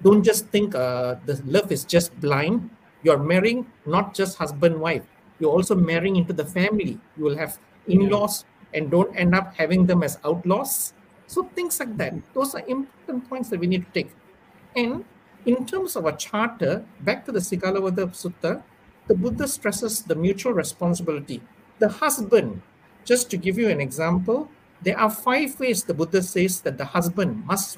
don't 0.01 0.23
just 0.23 0.47
think 0.47 0.73
uh, 0.75 1.15
the 1.25 1.41
love 1.45 1.71
is 1.71 1.83
just 1.85 2.17
blind. 2.19 2.69
You're 3.03 3.21
marrying 3.21 3.67
not 3.85 4.13
just 4.13 4.37
husband 4.37 4.79
wife, 4.79 5.05
you're 5.39 5.51
also 5.51 5.75
marrying 5.75 6.15
into 6.15 6.33
the 6.33 6.45
family. 6.45 6.99
You 7.17 7.23
will 7.23 7.37
have 7.37 7.57
in 7.87 8.09
laws 8.09 8.45
and 8.73 8.91
don't 8.91 9.15
end 9.15 9.33
up 9.33 9.55
having 9.55 9.85
them 9.85 10.03
as 10.03 10.19
outlaws. 10.23 10.93
So, 11.27 11.43
things 11.55 11.79
like 11.79 11.97
that. 11.97 12.13
Those 12.33 12.55
are 12.55 12.63
important 12.67 13.29
points 13.29 13.49
that 13.49 13.59
we 13.59 13.67
need 13.67 13.85
to 13.85 13.91
take. 13.91 14.11
And 14.75 15.05
in 15.45 15.65
terms 15.65 15.95
of 15.95 16.05
a 16.05 16.15
charter, 16.15 16.85
back 17.01 17.25
to 17.25 17.31
the 17.31 17.39
Sigalovada 17.39 18.09
Sutta, 18.11 18.63
the 19.07 19.15
Buddha 19.15 19.47
stresses 19.47 20.03
the 20.03 20.15
mutual 20.15 20.53
responsibility. 20.53 21.41
The 21.79 21.89
husband, 21.89 22.61
just 23.05 23.29
to 23.31 23.37
give 23.37 23.57
you 23.57 23.69
an 23.69 23.81
example, 23.81 24.49
there 24.81 24.99
are 24.99 25.09
five 25.09 25.59
ways 25.59 25.83
the 25.83 25.93
Buddha 25.93 26.21
says 26.21 26.61
that 26.61 26.77
the 26.77 26.85
husband 26.85 27.45
must 27.45 27.77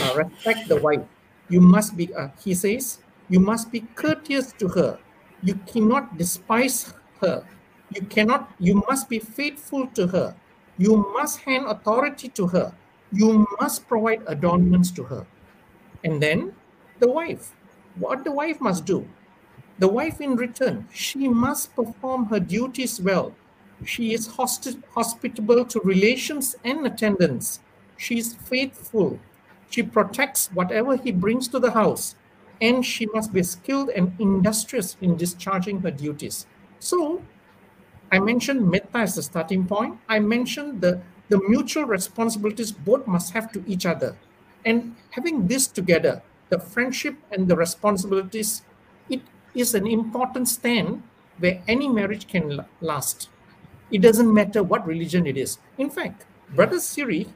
uh, 0.00 0.14
respect 0.16 0.68
the 0.68 0.80
wife. 0.80 1.02
You 1.48 1.60
must 1.60 1.96
be, 1.96 2.12
uh, 2.14 2.28
he 2.42 2.54
says, 2.54 2.98
you 3.28 3.40
must 3.40 3.70
be 3.70 3.80
courteous 3.94 4.52
to 4.54 4.68
her. 4.68 4.98
You 5.42 5.54
cannot 5.66 6.16
despise 6.18 6.94
her. 7.20 7.44
You 7.94 8.02
cannot, 8.02 8.52
you 8.58 8.82
must 8.88 9.08
be 9.08 9.18
faithful 9.18 9.86
to 9.88 10.06
her. 10.06 10.34
You 10.78 10.96
must 11.12 11.40
hand 11.40 11.66
authority 11.66 12.28
to 12.30 12.46
her. 12.48 12.72
You 13.12 13.46
must 13.60 13.86
provide 13.88 14.22
adornments 14.26 14.90
to 14.92 15.02
her. 15.04 15.26
And 16.04 16.22
then 16.22 16.54
the 16.98 17.10
wife. 17.10 17.52
What 17.96 18.24
the 18.24 18.32
wife 18.32 18.60
must 18.60 18.86
do? 18.86 19.06
The 19.78 19.88
wife, 19.88 20.20
in 20.20 20.36
return, 20.36 20.88
she 20.92 21.28
must 21.28 21.74
perform 21.74 22.26
her 22.26 22.40
duties 22.40 23.00
well. 23.00 23.34
She 23.84 24.14
is 24.14 24.28
hospitable 24.28 25.64
to 25.64 25.80
relations 25.80 26.54
and 26.64 26.86
attendants. 26.86 27.60
She 27.96 28.18
is 28.18 28.34
faithful. 28.34 29.18
She 29.70 29.82
protects 29.82 30.48
whatever 30.54 30.96
he 30.96 31.10
brings 31.10 31.48
to 31.48 31.58
the 31.58 31.72
house. 31.72 32.14
And 32.62 32.86
she 32.86 33.06
must 33.06 33.32
be 33.34 33.42
skilled 33.42 33.90
and 33.90 34.14
industrious 34.18 34.96
in 35.02 35.16
discharging 35.16 35.80
her 35.82 35.90
duties. 35.90 36.46
So, 36.78 37.22
I 38.12 38.20
mentioned 38.20 38.70
metta 38.70 38.98
as 38.98 39.16
the 39.16 39.22
starting 39.22 39.66
point. 39.66 39.98
I 40.08 40.20
mentioned 40.20 40.80
the, 40.80 41.02
the 41.28 41.40
mutual 41.48 41.84
responsibilities 41.84 42.70
both 42.70 43.06
must 43.06 43.32
have 43.32 43.50
to 43.52 43.64
each 43.66 43.84
other. 43.84 44.16
And 44.64 44.94
having 45.10 45.48
this 45.48 45.66
together, 45.66 46.22
the 46.50 46.58
friendship 46.60 47.16
and 47.32 47.48
the 47.48 47.56
responsibilities, 47.56 48.62
it 49.10 49.22
is 49.54 49.74
an 49.74 49.86
important 49.86 50.48
stand 50.48 51.02
where 51.38 51.62
any 51.66 51.88
marriage 51.88 52.28
can 52.28 52.64
last. 52.80 53.28
It 53.90 54.02
doesn't 54.02 54.32
matter 54.32 54.62
what 54.62 54.86
religion 54.86 55.26
it 55.26 55.36
is. 55.36 55.58
In 55.78 55.90
fact, 55.90 56.24
Brother 56.54 56.78
Siri, 56.78 57.26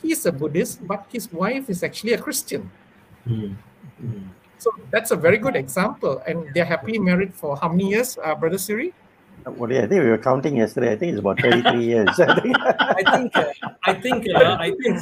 he's 0.00 0.24
a 0.26 0.32
Buddhist, 0.32 0.86
but 0.86 1.06
his 1.10 1.32
wife 1.32 1.68
is 1.68 1.82
actually 1.82 2.12
a 2.12 2.18
Christian. 2.18 2.70
Mm. 3.26 3.56
Mm. 4.02 4.28
So 4.60 4.70
that's 4.90 5.10
a 5.10 5.16
very 5.16 5.38
good 5.38 5.56
example. 5.56 6.22
And 6.26 6.52
they're 6.54 6.66
happily 6.68 6.98
married 6.98 7.34
for 7.34 7.56
how 7.56 7.68
many 7.68 7.88
years, 7.88 8.18
uh, 8.22 8.34
Brother 8.34 8.58
Siri? 8.58 8.92
What 9.44 9.70
do 9.70 9.74
you- 9.74 9.80
I 9.80 9.86
think 9.88 10.02
we 10.04 10.10
were 10.10 10.18
counting 10.18 10.56
yesterday. 10.58 10.92
I 10.92 10.96
think 10.96 11.12
it's 11.12 11.20
about 11.20 11.40
33 11.40 11.82
years. 11.82 12.12
I 12.20 12.40
think. 12.40 12.56
I 12.60 13.02
think 13.12 13.36
uh, 13.36 13.52
I 13.90 13.94
think 13.94 14.26
uh, 14.28 14.56
I 14.60 14.70
think 14.80 15.00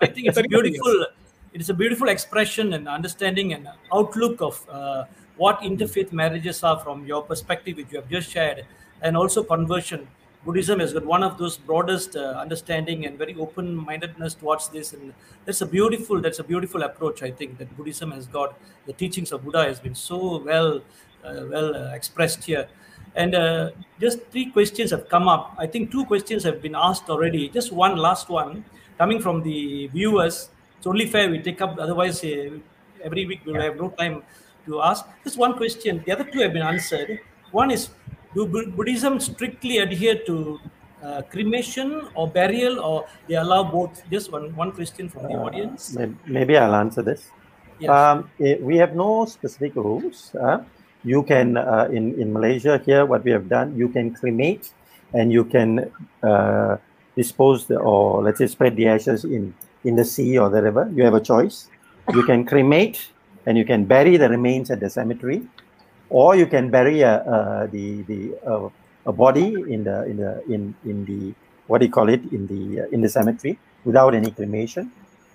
I 0.00 0.06
think 0.06 0.24
it's 0.28 0.38
a 0.38 0.46
beautiful 0.46 1.06
it 1.52 1.60
is 1.60 1.68
a 1.68 1.74
beautiful 1.74 2.08
expression 2.08 2.72
and 2.74 2.88
understanding 2.88 3.52
and 3.52 3.66
outlook 3.92 4.40
of 4.40 4.54
uh, 4.70 5.04
what 5.36 5.60
interfaith 5.60 6.12
marriages 6.12 6.62
are 6.62 6.78
from 6.78 7.04
your 7.04 7.22
perspective, 7.22 7.76
which 7.76 7.90
you 7.90 7.98
have 8.00 8.08
just 8.08 8.30
shared, 8.30 8.64
and 9.02 9.16
also 9.16 9.42
conversion. 9.42 10.06
Buddhism 10.44 10.80
has 10.80 10.92
got 10.92 11.04
one 11.04 11.22
of 11.22 11.38
those 11.38 11.56
broadest 11.56 12.16
uh, 12.16 12.34
understanding 12.36 13.06
and 13.06 13.16
very 13.16 13.34
open-mindedness 13.36 14.34
towards 14.34 14.68
this, 14.68 14.92
and 14.92 15.14
that's 15.44 15.60
a 15.60 15.66
beautiful 15.66 16.20
that's 16.20 16.40
a 16.40 16.44
beautiful 16.44 16.82
approach. 16.82 17.22
I 17.22 17.30
think 17.30 17.58
that 17.58 17.76
Buddhism 17.76 18.10
has 18.10 18.26
got 18.26 18.58
the 18.86 18.92
teachings 18.92 19.30
of 19.30 19.44
Buddha 19.44 19.64
has 19.64 19.78
been 19.78 19.94
so 19.94 20.42
well 20.42 20.82
uh, 21.24 21.44
well 21.48 21.76
uh, 21.76 21.94
expressed 21.94 22.44
here. 22.44 22.68
And 23.14 23.34
uh, 23.34 23.70
just 24.00 24.26
three 24.30 24.46
questions 24.46 24.90
have 24.90 25.08
come 25.08 25.28
up. 25.28 25.54
I 25.58 25.66
think 25.66 25.90
two 25.92 26.04
questions 26.06 26.44
have 26.44 26.62
been 26.62 26.74
asked 26.74 27.10
already. 27.10 27.48
Just 27.48 27.70
one 27.70 27.96
last 27.96 28.28
one 28.28 28.64
coming 28.98 29.20
from 29.20 29.42
the 29.42 29.88
viewers. 29.88 30.48
It's 30.78 30.86
only 30.86 31.06
fair 31.06 31.30
we 31.30 31.38
take 31.38 31.60
up, 31.60 31.76
otherwise, 31.78 32.24
uh, 32.24 32.58
every 33.04 33.26
week 33.26 33.42
we'll 33.44 33.60
have 33.60 33.76
no 33.76 33.90
time 33.90 34.22
to 34.66 34.80
ask. 34.82 35.04
Just 35.24 35.36
one 35.36 35.56
question. 35.56 36.02
The 36.06 36.12
other 36.12 36.24
two 36.24 36.40
have 36.40 36.52
been 36.52 36.62
answered. 36.62 37.20
One 37.50 37.70
is 37.70 37.90
Do 38.34 38.46
Buddhism 38.46 39.20
strictly 39.20 39.78
adhere 39.78 40.18
to 40.26 40.58
uh, 41.02 41.22
cremation 41.30 42.08
or 42.14 42.28
burial, 42.28 42.80
or 42.80 43.06
they 43.28 43.34
allow 43.34 43.62
both? 43.64 44.02
Just 44.10 44.32
one, 44.32 44.54
one 44.56 44.72
question 44.72 45.08
from 45.08 45.24
the 45.24 45.34
audience. 45.34 45.96
Maybe 46.26 46.56
I'll 46.56 46.74
answer 46.74 47.02
this. 47.02 47.30
Yes. 47.78 47.90
Um, 47.90 48.30
eh, 48.40 48.56
we 48.60 48.76
have 48.76 48.94
no 48.94 49.24
specific 49.24 49.74
rules. 49.74 50.34
Uh, 50.34 50.62
you 51.04 51.22
can, 51.24 51.56
uh, 51.56 51.88
in, 51.90 52.20
in 52.20 52.32
Malaysia 52.32 52.80
here, 52.86 53.04
what 53.04 53.24
we 53.24 53.32
have 53.32 53.48
done, 53.48 53.76
you 53.76 53.88
can 53.88 54.14
cremate 54.14 54.72
and 55.12 55.32
you 55.32 55.44
can 55.44 55.90
uh, 56.22 56.76
dispose 57.16 57.66
the, 57.66 57.76
or 57.76 58.22
let's 58.22 58.38
say 58.38 58.46
spread 58.46 58.76
the 58.76 58.86
ashes 58.86 59.24
in, 59.24 59.52
in 59.84 59.96
the 59.96 60.04
sea 60.04 60.38
or 60.38 60.48
the 60.48 60.62
river. 60.62 60.90
You 60.94 61.04
have 61.04 61.14
a 61.14 61.20
choice. 61.20 61.68
You 62.14 62.22
can 62.22 62.46
cremate 62.46 63.10
and 63.46 63.58
you 63.58 63.64
can 63.64 63.84
bury 63.84 64.16
the 64.16 64.28
remains 64.28 64.70
at 64.70 64.80
the 64.80 64.88
cemetery, 64.88 65.42
or 66.12 66.36
you 66.36 66.46
can 66.46 66.70
bury 66.70 67.00
a, 67.00 67.14
uh, 67.24 67.66
the, 67.66 68.02
the, 68.02 68.18
a 69.06 69.12
body 69.12 69.54
in 69.74 69.84
the, 69.84 70.04
in 70.04 70.16
the, 70.18 70.44
in, 70.54 70.74
in 70.84 71.04
the, 71.06 71.34
what 71.66 71.78
do 71.78 71.86
you 71.86 71.92
call 71.92 72.08
it, 72.08 72.20
in 72.32 72.46
the, 72.46 72.86
in 72.92 73.00
the 73.00 73.08
cemetery 73.08 73.58
without 73.84 74.14
any 74.14 74.30
cremation. 74.30 74.92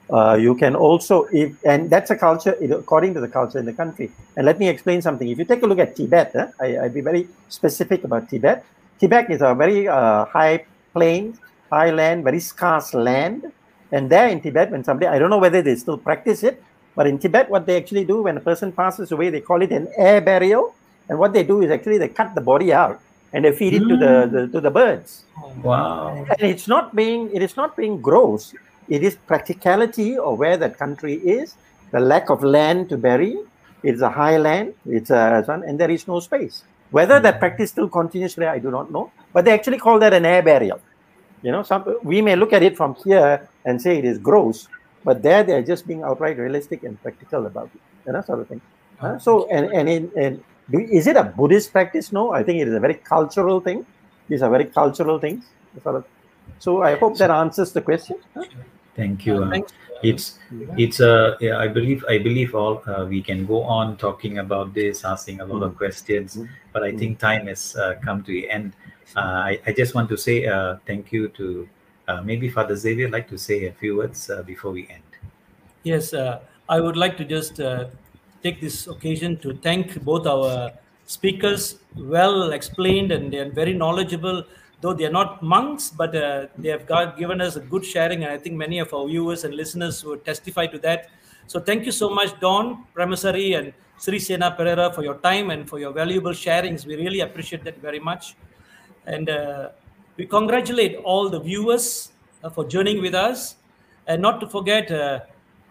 Uh, 0.10 0.38
you 0.40 0.56
can 0.56 0.76
also, 0.76 1.28
if, 1.34 1.58
and 1.66 1.90
that's 1.90 2.12
a 2.12 2.16
culture 2.16 2.56
according 2.72 3.14
to 3.14 3.20
the 3.20 3.28
culture 3.28 3.60
in 3.60 3.66
the 3.66 3.74
country. 3.74 4.12
And 4.38 4.46
let 4.46 4.60
me 4.60 4.70
explain 4.70 5.02
something. 5.02 5.28
If 5.28 5.38
you 5.40 5.46
take 5.46 5.64
a 5.64 5.66
look 5.66 5.80
at 5.80 5.96
Tibet, 5.96 6.34
eh, 6.36 6.48
I, 6.62 6.86
I'd 6.86 6.94
be 6.94 7.02
very 7.02 7.28
specific 7.50 8.04
about 8.04 8.30
Tibet. 8.30 8.64
Tibet 9.00 9.30
is 9.32 9.42
a 9.42 9.54
very 9.56 9.88
uh, 9.88 10.26
high 10.26 10.66
plain, 10.94 11.38
high 11.72 11.92
land, 11.92 12.24
very 12.24 12.40
scarce 12.40 12.94
land. 12.94 13.52
And 13.92 14.10
there 14.10 14.28
in 14.28 14.42
Tibet, 14.42 14.72
when 14.72 14.84
somebody, 14.84 15.08
I 15.08 15.20
don't 15.20 15.30
know 15.30 15.40
whether 15.40 15.62
they 15.62 15.76
still 15.76 15.98
practice 15.98 16.44
it, 16.44 16.64
but 16.98 17.06
in 17.06 17.20
Tibet, 17.20 17.48
what 17.48 17.68
they 17.68 17.78
actually 17.78 18.06
do 18.06 18.24
when 18.24 18.38
a 18.38 18.40
person 18.40 18.72
passes 18.72 19.12
away, 19.12 19.30
they 19.30 19.40
call 19.40 19.62
it 19.62 19.72
an 19.72 19.88
air 19.98 20.20
burial. 20.20 20.74
And 21.08 21.20
what 21.20 21.32
they 21.32 21.44
do 21.44 21.62
is 21.62 21.70
actually 21.70 22.00
they 22.00 22.10
cut 22.10 22.34
the 22.34 22.42
body 22.42 22.74
out 22.74 23.00
and 23.34 23.46
they 23.46 23.52
feed 23.52 23.76
it 23.76 23.86
to 23.88 23.96
the, 23.96 24.14
the 24.34 24.48
to 24.48 24.60
the 24.60 24.72
birds. 24.72 25.24
Wow. 25.62 26.26
and 26.28 26.42
it's 26.42 26.68
not 26.68 26.96
being 26.96 27.30
it 27.32 27.44
is 27.44 27.56
not 27.56 27.78
being 27.78 28.02
gross. 28.02 28.56
It 28.90 29.04
is 29.04 29.16
practicality 29.28 30.18
of 30.18 30.40
where 30.40 30.58
that 30.58 30.80
country 30.80 31.14
is 31.14 31.54
the 31.92 32.00
lack 32.00 32.32
of 32.32 32.44
land 32.44 32.90
to 32.90 32.98
bury. 32.98 33.38
It's 33.84 34.02
a 34.02 34.10
high 34.10 34.38
land. 34.38 34.74
It's 34.88 35.12
a 35.12 35.46
and 35.68 35.80
there 35.80 35.92
is 35.92 36.08
no 36.08 36.20
space. 36.20 36.64
Whether 36.90 37.20
that 37.20 37.36
mm. 37.36 37.40
practice 37.40 37.70
still 37.70 37.90
continues 37.90 38.34
today 38.34 38.48
i 38.48 38.58
do 38.58 38.72
not 38.72 38.92
know. 38.92 39.12
But 39.34 39.46
they 39.46 39.52
actually 39.52 39.78
call 39.78 40.00
that 40.00 40.14
an 40.14 40.26
air 40.26 40.42
burial. 40.42 40.82
You 41.44 41.52
know 41.52 41.62
some 41.62 41.86
we 42.02 42.24
may 42.24 42.36
look 42.36 42.54
at 42.54 42.64
it 42.64 42.76
from 42.76 42.96
here 43.04 43.48
and 43.66 43.80
say 43.80 44.00
it 44.00 44.06
is 44.06 44.18
gross 44.18 44.68
but 45.08 45.22
there 45.26 45.42
they're 45.48 45.68
just 45.74 45.88
being 45.90 46.02
outright 46.10 46.38
realistic 46.46 46.84
and 46.88 47.02
practical 47.04 47.46
about 47.52 47.70
it 47.78 47.82
you 48.06 48.14
know 48.14 48.22
sort 48.30 48.40
of 48.44 48.48
thing. 48.52 48.62
Uh, 49.02 49.18
so 49.26 49.34
and 49.58 49.66
and 49.80 49.88
in 49.96 50.04
and 50.24 50.44
do, 50.72 50.80
is 51.00 51.08
it 51.12 51.18
a 51.24 51.26
buddhist 51.40 51.72
practice? 51.78 52.12
No 52.20 52.24
i 52.40 52.42
think 52.46 52.62
it 52.64 52.68
is 52.72 52.76
a 52.82 52.84
very 52.88 52.98
cultural 53.14 53.60
thing. 53.68 53.86
These 54.30 54.42
are 54.46 54.52
very 54.58 54.66
cultural 54.80 55.20
things 55.26 55.44
sort 55.84 55.96
of. 56.00 56.06
So 56.60 56.82
I 56.84 56.96
hope 56.96 57.18
that 57.18 57.32
answers 57.32 57.72
the 57.72 57.82
question. 57.82 58.18
Thank 58.96 59.26
you. 59.28 59.44
Uh, 59.44 59.60
it's 60.04 60.40
it's 60.78 61.00
uh, 61.00 61.36
yeah, 61.40 61.58
I 61.58 61.68
believe 61.68 62.04
I 62.10 62.18
believe 62.18 62.56
all 62.56 62.84
uh, 62.88 63.06
we 63.06 63.22
can 63.22 63.46
go 63.46 63.64
on 63.64 63.98
talking 63.98 64.40
about 64.40 64.74
this, 64.74 65.06
asking 65.06 65.42
a 65.42 65.46
lot 65.46 65.64
of 65.64 65.76
questions, 65.78 66.38
Mm. 66.38 66.50
but 66.74 66.84
I 66.84 66.92
think 67.00 67.20
time 67.20 67.48
has 67.48 67.76
uh, 67.76 67.96
come 68.06 68.24
to 68.24 68.32
the 68.32 68.50
end. 68.50 68.74
Uh, 69.16 69.22
I, 69.52 69.60
I 69.66 69.72
just 69.82 69.96
want 69.96 70.10
to 70.10 70.18
say 70.18 70.46
uh, 70.46 70.78
thank 70.86 71.12
you 71.12 71.30
to 71.40 71.68
uh, 72.08 72.22
maybe 72.22 72.50
Father 72.50 72.76
Xavier 72.76 73.10
like 73.10 73.28
to 73.30 73.38
say 73.38 73.66
a 73.66 73.72
few 73.74 73.98
words 73.98 74.30
uh, 74.30 74.42
before 74.44 74.72
we 74.72 74.88
end. 74.90 75.04
Yes, 75.84 76.14
uh, 76.14 76.40
I 76.70 76.80
would 76.80 76.98
like 76.98 77.18
to 77.18 77.26
just 77.26 77.60
uh, 77.60 77.86
take 78.44 78.62
this 78.62 78.88
occasion 78.88 79.38
to 79.38 79.54
thank 79.56 80.02
both 80.04 80.26
our 80.28 80.72
speakers, 81.06 81.80
well 81.96 82.52
explained, 82.52 83.12
and 83.12 83.32
they 83.32 83.40
are 83.40 83.50
very 83.50 83.74
knowledgeable. 83.74 84.44
Though 84.82 84.94
they 84.94 85.06
are 85.06 85.12
not 85.12 85.42
monks, 85.42 85.90
but 85.90 86.16
uh, 86.16 86.48
they 86.58 86.70
have 86.70 86.86
got, 86.86 87.18
given 87.18 87.42
us 87.42 87.56
a 87.56 87.60
good 87.60 87.84
sharing, 87.84 88.24
and 88.24 88.32
I 88.32 88.38
think 88.38 88.56
many 88.56 88.80
of 88.80 88.94
our 88.94 89.08
viewers 89.08 89.44
and 89.44 89.56
listeners 89.56 90.04
would 90.06 90.24
testify 90.24 90.68
to 90.68 90.78
that. 90.80 91.10
So, 91.48 91.60
thank 91.60 91.86
you 91.86 91.92
so 91.92 92.10
much, 92.10 92.40
Don 92.40 92.86
Premasiri 92.94 93.58
and 93.58 93.74
Sirisena 93.98 94.56
Pereira, 94.56 94.94
for 94.94 95.04
your 95.04 95.16
time 95.16 95.50
and 95.50 95.68
for 95.68 95.80
your 95.80 95.94
valuable 95.94 96.32
sharings. 96.32 96.86
We 96.86 96.96
really 96.96 97.22
appreciate 97.22 97.64
that 97.64 97.82
very 97.82 98.00
much. 98.00 98.36
And 99.08 99.30
uh, 99.30 99.70
we 100.18 100.26
congratulate 100.26 100.98
all 101.04 101.30
the 101.30 101.40
viewers 101.40 102.12
uh, 102.44 102.50
for 102.50 102.66
joining 102.66 103.02
with 103.02 103.14
us. 103.14 103.56
And 104.08 104.22
not 104.22 104.40
to 104.40 104.48
forget 104.48 104.92
uh, 104.92 105.22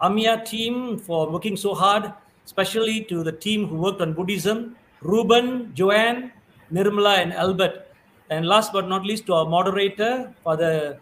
AMIA 0.01 0.45
team 0.45 0.97
for 0.97 1.29
working 1.29 1.57
so 1.57 1.73
hard, 1.73 2.13
especially 2.45 3.03
to 3.05 3.23
the 3.23 3.31
team 3.31 3.67
who 3.67 3.75
worked 3.75 4.01
on 4.01 4.13
Buddhism, 4.13 4.75
Ruben, 5.01 5.73
Joanne, 5.73 6.31
Nirmala, 6.71 7.17
and 7.17 7.33
Albert. 7.33 7.87
And 8.29 8.47
last 8.47 8.71
but 8.71 8.87
not 8.87 9.05
least, 9.05 9.25
to 9.27 9.33
our 9.33 9.45
moderator, 9.45 10.33
Father, 10.43 10.99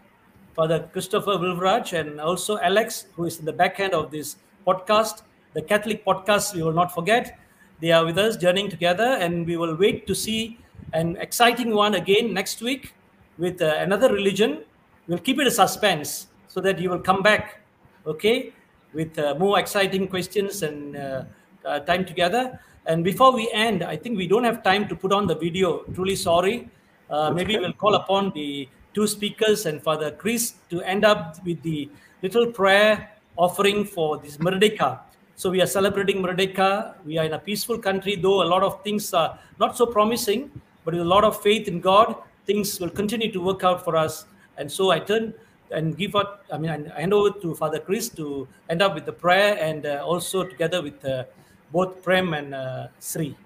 Father 0.54 0.88
Christopher 0.92 1.32
Wilvraj, 1.32 1.92
and 1.92 2.20
also 2.20 2.58
Alex, 2.58 3.06
who 3.14 3.26
is 3.26 3.38
in 3.38 3.44
the 3.44 3.52
back 3.52 3.78
end 3.78 3.94
of 3.94 4.10
this 4.10 4.36
podcast, 4.66 5.22
the 5.54 5.62
Catholic 5.62 6.04
podcast, 6.04 6.54
we 6.54 6.62
will 6.62 6.72
not 6.72 6.92
forget. 6.92 7.38
They 7.80 7.92
are 7.92 8.04
with 8.04 8.18
us, 8.18 8.36
journeying 8.36 8.70
together, 8.70 9.18
and 9.20 9.46
we 9.46 9.56
will 9.56 9.76
wait 9.76 10.06
to 10.06 10.14
see 10.14 10.58
an 10.92 11.16
exciting 11.16 11.74
one 11.74 11.94
again 11.94 12.32
next 12.32 12.62
week 12.62 12.94
with 13.38 13.62
uh, 13.62 13.76
another 13.78 14.12
religion. 14.12 14.64
We'll 15.08 15.18
keep 15.18 15.38
it 15.40 15.46
a 15.46 15.50
suspense 15.50 16.28
so 16.48 16.60
that 16.60 16.78
you 16.78 16.90
will 16.90 17.00
come 17.00 17.22
back, 17.22 17.60
okay, 18.06 18.52
with 18.92 19.18
uh, 19.18 19.34
more 19.38 19.58
exciting 19.58 20.08
questions 20.08 20.62
and 20.62 20.96
uh, 20.96 21.24
uh, 21.64 21.80
time 21.80 22.04
together. 22.04 22.58
And 22.86 23.02
before 23.04 23.32
we 23.32 23.50
end, 23.52 23.82
I 23.82 23.96
think 23.96 24.16
we 24.16 24.26
don't 24.26 24.44
have 24.44 24.62
time 24.62 24.88
to 24.88 24.96
put 24.96 25.12
on 25.12 25.26
the 25.26 25.34
video. 25.34 25.78
Truly 25.94 26.16
sorry. 26.16 26.68
Uh, 27.10 27.30
maybe 27.30 27.56
we'll 27.58 27.72
call 27.72 27.94
upon 27.94 28.32
the 28.34 28.68
two 28.94 29.06
speakers 29.06 29.66
and 29.66 29.82
Father 29.82 30.10
Chris 30.10 30.54
to 30.70 30.80
end 30.82 31.04
up 31.04 31.36
with 31.44 31.62
the 31.62 31.90
little 32.22 32.46
prayer 32.46 33.10
offering 33.36 33.84
for 33.84 34.18
this 34.18 34.38
Merdeka. 34.38 35.00
So 35.36 35.50
we 35.50 35.60
are 35.60 35.66
celebrating 35.66 36.22
Merdeka. 36.22 36.94
We 37.04 37.18
are 37.18 37.26
in 37.26 37.34
a 37.34 37.38
peaceful 37.38 37.78
country, 37.78 38.16
though 38.16 38.42
a 38.42 38.48
lot 38.48 38.62
of 38.62 38.82
things 38.82 39.12
are 39.12 39.38
not 39.60 39.76
so 39.76 39.84
promising, 39.84 40.50
but 40.84 40.94
with 40.94 41.02
a 41.02 41.04
lot 41.04 41.24
of 41.24 41.42
faith 41.42 41.68
in 41.68 41.80
God, 41.80 42.16
things 42.46 42.78
will 42.80 42.90
continue 42.90 43.30
to 43.32 43.40
work 43.40 43.64
out 43.64 43.84
for 43.84 43.96
us. 43.96 44.26
And 44.56 44.70
so 44.70 44.90
I 44.90 44.98
turn 45.00 45.34
and 45.70 45.96
give 45.98 46.14
out, 46.16 46.42
I 46.52 46.58
mean, 46.58 46.70
I 46.96 47.00
hand 47.00 47.12
over 47.12 47.30
to 47.40 47.54
Father 47.54 47.78
Chris 47.80 48.08
to 48.10 48.46
end 48.70 48.80
up 48.82 48.94
with 48.94 49.04
the 49.04 49.12
prayer 49.12 49.58
and 49.60 49.84
uh, 49.84 50.02
also 50.04 50.44
together 50.44 50.80
with 50.80 51.04
uh, 51.04 51.24
both 51.72 52.02
Prem 52.02 52.34
and 52.34 52.54
uh, 52.54 52.86
Sri. 53.00 53.36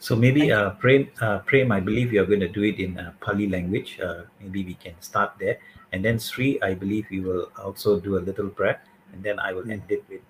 So 0.00 0.16
maybe 0.16 0.50
uh, 0.50 0.70
Prem, 0.82 1.08
uh, 1.20 1.38
Prem, 1.40 1.70
I 1.70 1.78
believe 1.78 2.12
you 2.12 2.20
are 2.22 2.26
going 2.26 2.40
to 2.40 2.48
do 2.48 2.64
it 2.64 2.80
in 2.80 2.98
uh, 2.98 3.12
Pali 3.20 3.48
language. 3.48 4.00
Uh, 4.02 4.22
maybe 4.40 4.64
we 4.64 4.74
can 4.74 4.94
start 5.00 5.34
there, 5.38 5.58
and 5.92 6.04
then 6.04 6.18
Sri, 6.18 6.60
I 6.60 6.74
believe 6.74 7.06
you 7.12 7.22
will 7.22 7.52
also 7.56 8.00
do 8.00 8.18
a 8.18 8.22
little 8.28 8.48
prayer, 8.48 8.82
and 9.12 9.22
then 9.22 9.38
I 9.38 9.52
will 9.52 9.70
end 9.70 9.84
it 9.88 10.02
with 10.08 10.22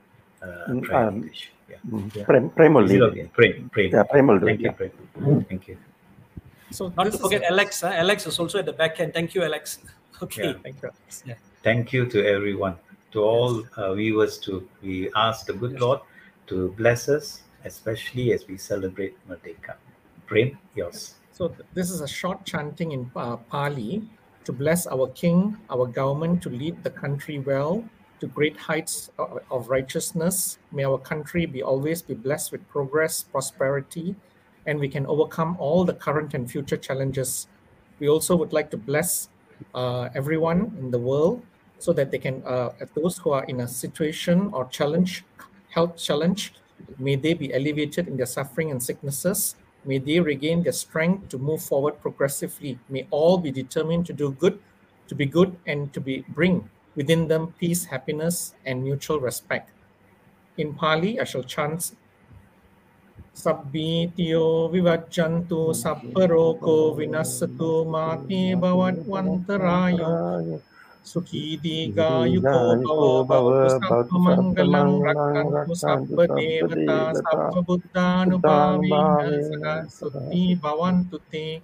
uh, 0.42 0.68
Mm, 0.68 0.82
prayer 0.82 1.02
in 1.02 1.08
um, 1.08 1.14
English. 1.14 1.52
Yeah. 1.70 1.76
Mm, 1.88 2.14
Yeah. 2.14 2.24
Prem, 2.24 2.50
Prem 2.50 2.74
will 2.74 2.84
Is 2.84 2.92
it 2.92 3.32
Prem, 3.32 3.70
Prem. 3.70 3.90
Yeah, 3.92 4.02
Prem 4.02 4.26
will 4.26 4.40
do 4.40 4.46
Thank 4.46 4.60
it. 4.60 4.62
you, 4.64 4.68
yeah. 4.68 4.76
Prem. 4.76 5.44
Thank 5.48 5.68
you. 5.68 5.76
So 6.72 6.92
Not 6.96 7.12
to 7.12 7.18
forget 7.18 7.42
a- 7.42 7.50
Alex. 7.50 7.80
Huh? 7.82 7.88
Alex 7.88 8.26
is 8.26 8.38
also 8.38 8.58
at 8.58 8.66
the 8.66 8.72
back 8.72 9.00
end. 9.00 9.14
Thank 9.14 9.34
you, 9.34 9.42
Alex. 9.42 9.78
Okay. 10.22 10.44
Yeah. 10.44 10.54
Thank 10.62 10.82
you. 10.82 10.90
Yeah. 11.26 11.34
Thank 11.64 11.92
you 11.92 12.06
to 12.06 12.24
everyone, 12.24 12.76
to 13.10 13.22
all 13.24 13.64
uh, 13.76 13.92
viewers. 13.94 14.38
To 14.46 14.68
we 14.80 15.10
ask 15.16 15.46
the 15.46 15.52
good 15.52 15.80
Lord 15.80 15.98
to 16.46 16.68
bless 16.78 17.08
us, 17.08 17.42
especially 17.64 18.32
as 18.32 18.46
we 18.46 18.56
celebrate 18.56 19.16
Merdeka. 19.28 19.74
Prem, 20.26 20.56
yours. 20.76 21.14
So 21.32 21.52
this 21.74 21.90
is 21.90 22.02
a 22.02 22.06
short 22.06 22.44
chanting 22.44 22.92
in 22.92 23.10
uh, 23.16 23.36
Pali 23.50 24.04
to 24.44 24.52
bless 24.52 24.86
our 24.86 25.08
king, 25.08 25.56
our 25.70 25.86
government 25.86 26.40
to 26.42 26.50
lead 26.50 26.84
the 26.84 26.90
country 26.90 27.40
well 27.40 27.84
to 28.20 28.28
great 28.28 28.56
heights 28.56 29.10
of, 29.18 29.40
of 29.50 29.68
righteousness. 29.70 30.58
May 30.70 30.84
our 30.84 30.98
country 30.98 31.46
be 31.46 31.64
always 31.64 32.00
be 32.00 32.14
blessed 32.14 32.52
with 32.52 32.68
progress, 32.68 33.24
prosperity, 33.24 34.14
and 34.66 34.78
we 34.78 34.88
can 34.88 35.06
overcome 35.06 35.56
all 35.58 35.84
the 35.84 35.94
current 35.94 36.34
and 36.34 36.50
future 36.50 36.76
challenges. 36.76 37.48
We 37.98 38.08
also 38.08 38.36
would 38.36 38.52
like 38.52 38.70
to 38.70 38.76
bless 38.76 39.28
uh, 39.74 40.08
everyone 40.14 40.76
in 40.78 40.90
the 40.90 40.98
world 40.98 41.42
so 41.78 41.92
that 41.92 42.10
they 42.10 42.18
can, 42.18 42.42
uh, 42.44 42.70
those 42.94 43.18
who 43.18 43.30
are 43.30 43.44
in 43.44 43.60
a 43.60 43.68
situation 43.68 44.50
or 44.52 44.66
challenge, 44.66 45.24
health 45.70 45.96
challenge, 45.96 46.54
may 46.98 47.16
they 47.16 47.34
be 47.34 47.52
alleviated 47.52 48.08
in 48.08 48.16
their 48.16 48.26
suffering 48.26 48.70
and 48.70 48.82
sicknesses. 48.82 49.56
May 49.84 49.98
they 49.98 50.20
regain 50.20 50.62
their 50.62 50.72
strength 50.72 51.28
to 51.30 51.38
move 51.38 51.62
forward 51.62 52.00
progressively. 52.00 52.78
May 52.88 53.06
all 53.10 53.38
be 53.38 53.50
determined 53.50 54.06
to 54.06 54.12
do 54.12 54.32
good, 54.32 54.60
to 55.08 55.14
be 55.14 55.26
good, 55.26 55.56
and 55.66 55.92
to 55.92 56.00
be 56.00 56.24
bring 56.28 56.70
within 56.94 57.26
them 57.26 57.54
peace, 57.58 57.86
happiness, 57.86 58.54
and 58.64 58.84
mutual 58.84 59.18
respect. 59.18 59.70
In 60.56 60.74
Pali, 60.74 61.18
I 61.18 61.24
shall 61.24 61.42
chant 61.42 61.92
Sabbitio 63.32 64.68
vivaccantu 64.68 65.72
sapparoco 65.72 66.92
vinasatu 66.96 67.88
mati 67.88 68.52
bhavat 68.54 68.96
vantarayo 69.08 70.60
සුකීදීගා 71.04 72.22
යුතෝ 72.26 73.24
බව 73.24 73.46
බවතු 73.82 74.16
මංගලං 74.24 74.90
රක්කන්තු 75.06 75.74
සබ්බ 75.74 76.18
දේවතා 76.30 77.06
සබ්බ 77.20 77.54
බුද්ධානුභාවීන 77.66 79.64
සුති 79.90 80.42
භවන්තු 80.62 81.16
තේ 81.30 81.54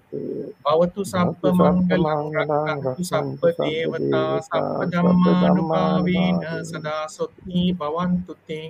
භවතු 0.65 1.01
සබ්බ 1.05 1.43
මංගලං 1.61 2.25
රක්කන්තු 2.37 3.03
සබ්බ 3.05 3.43
දේවතා 3.59 4.33
සබ්බ 4.41 4.79
ධම්මානුභාවීන 4.93 6.43
සදා 6.65 7.05
සුති 7.09 7.63
භවන්තු 7.79 8.33
තේ 8.47 8.67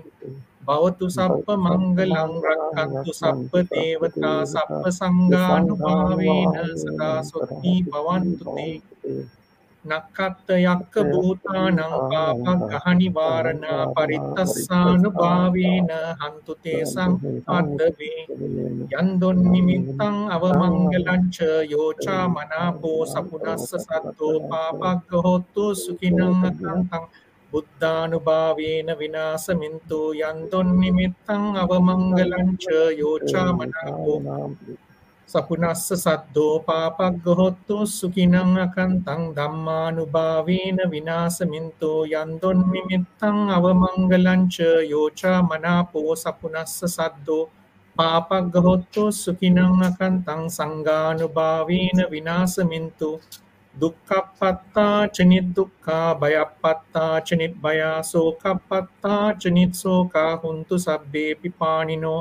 භවතු 0.67 1.07
සබ්බ 1.09 1.47
මංගලං 1.59 2.33
රක්කන්තු 2.45 3.13
සබ්බ 3.15 3.53
දේවතා 3.73 4.41
සබ්බ 4.45 4.85
සංඝානුභාවීන 4.93 6.53
සදා 6.77 7.19
සුති 7.25 7.75
භවන්තු 7.89 8.45
තේ 8.53 8.77
නක්කත්ත 9.85 10.49
යක්ක 10.65 10.95
භූතානං 11.07 11.79
පාපක් 12.11 12.71
අහනිවාරණා 12.79 13.83
පරිත්තස්සානු 13.95 15.11
භාවීන 15.13 15.91
හන්තුතේ 16.21 16.83
සම්පද්දවේ 16.85 18.23
යන්දොන් 18.95 19.39
නිමිත්තං 19.53 20.17
අවමංගලංච 20.29 21.39
යෝචා 21.71 22.25
මනාපෝ 22.29 23.01
සපුනස්ස 23.07 23.71
සත්තෝ 23.85 24.37
පාපක් 24.51 25.09
හොත්තු 25.25 25.65
සුකිනංකන්තං 25.77 26.83
බුද්ධානුභාවේන 27.53 28.89
විනාසමින්තු 28.99 30.01
යන්තොන් 30.23 30.69
නිමිත්තං 30.81 31.45
අවමංගලංච 31.57 32.65
යෝචා 32.99 33.51
මනාපෝ 33.53 34.19
සපුනස්ස 35.29 35.89
සද්දෝ 35.95 36.55
පාපක් 36.67 37.17
ගොහොත්තු 37.25 37.77
සුකිනං 37.89 38.35
අකන්තං 38.59 39.23
දම්මානු 39.37 40.03
භාවීන 40.09 40.79
විනාසමින්තෝ 40.93 42.01
යන්දොන් 42.15 42.61
මිමිත්තං 42.73 43.39
අවමංගලංච 43.57 44.57
යෝචා 44.93 45.41
මනාපෝ 45.43 46.13
සපුනස්ස 46.17 46.79
සද්දෝ 46.87 47.45
පාපක් 47.97 48.49
ගොහොත්තු 48.55 49.05
සුකිනං 49.15 49.61
අකන්තං 49.83 50.43
සංගානු 50.49 51.27
භාවීන 51.31 51.99
විනාසමින්තු 52.11 53.11
දුක්කපත්තා 53.75 54.99
චනිත් 55.09 55.47
දුක්කා 55.57 56.09
බයපත්තා 56.15 57.15
චනිත් 57.21 57.55
බයා 57.63 57.99
සෝකපත්තා 58.05 59.25
චනිත් 59.35 59.73
සෝකා 59.75 60.33
හුන්තු 60.43 60.75
සබ්බේපි 60.79 61.49
පානිනෝ 61.59 62.21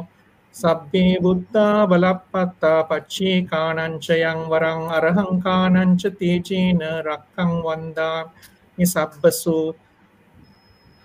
සබ්බේ 0.58 1.16
බුද්ධා 1.24 1.88
බලප්පත්තා 1.88 2.80
පච්චේ 2.90 3.38
කානංචයං 3.50 4.40
වරං 4.52 4.82
අරහං 4.92 5.34
කානංච 5.44 6.02
තේජේන 6.20 6.82
රක්කං 7.08 7.52
වන්දා. 7.66 8.22
සබ්බසෝ 8.78 9.76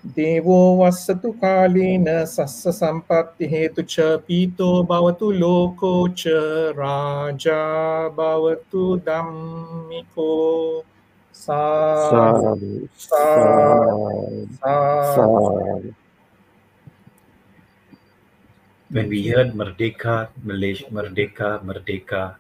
දේවෝ 0.05 0.69
වස්සතු 0.79 1.29
කාලීන 1.33 2.07
සස්ස 2.25 2.63
සම්පත්ති 2.73 3.51
හේතුච 3.51 3.95
පීතෝ 4.27 4.77
භවතු 4.85 5.27
ලෝකෝච 5.41 6.21
රාජා 6.77 8.11
භවතු 8.11 8.83
දම්මිකෝ 9.07 10.85
සා 11.35 12.11
සා 12.99 13.33
සා 15.07 15.93
When 18.93 19.09
we 19.09 19.27
heard 19.29 19.55
Merdeka, 19.55 20.29
Malaysia, 20.45 20.85
Merdeka, 20.91 21.65
Merdeka, 21.65 22.37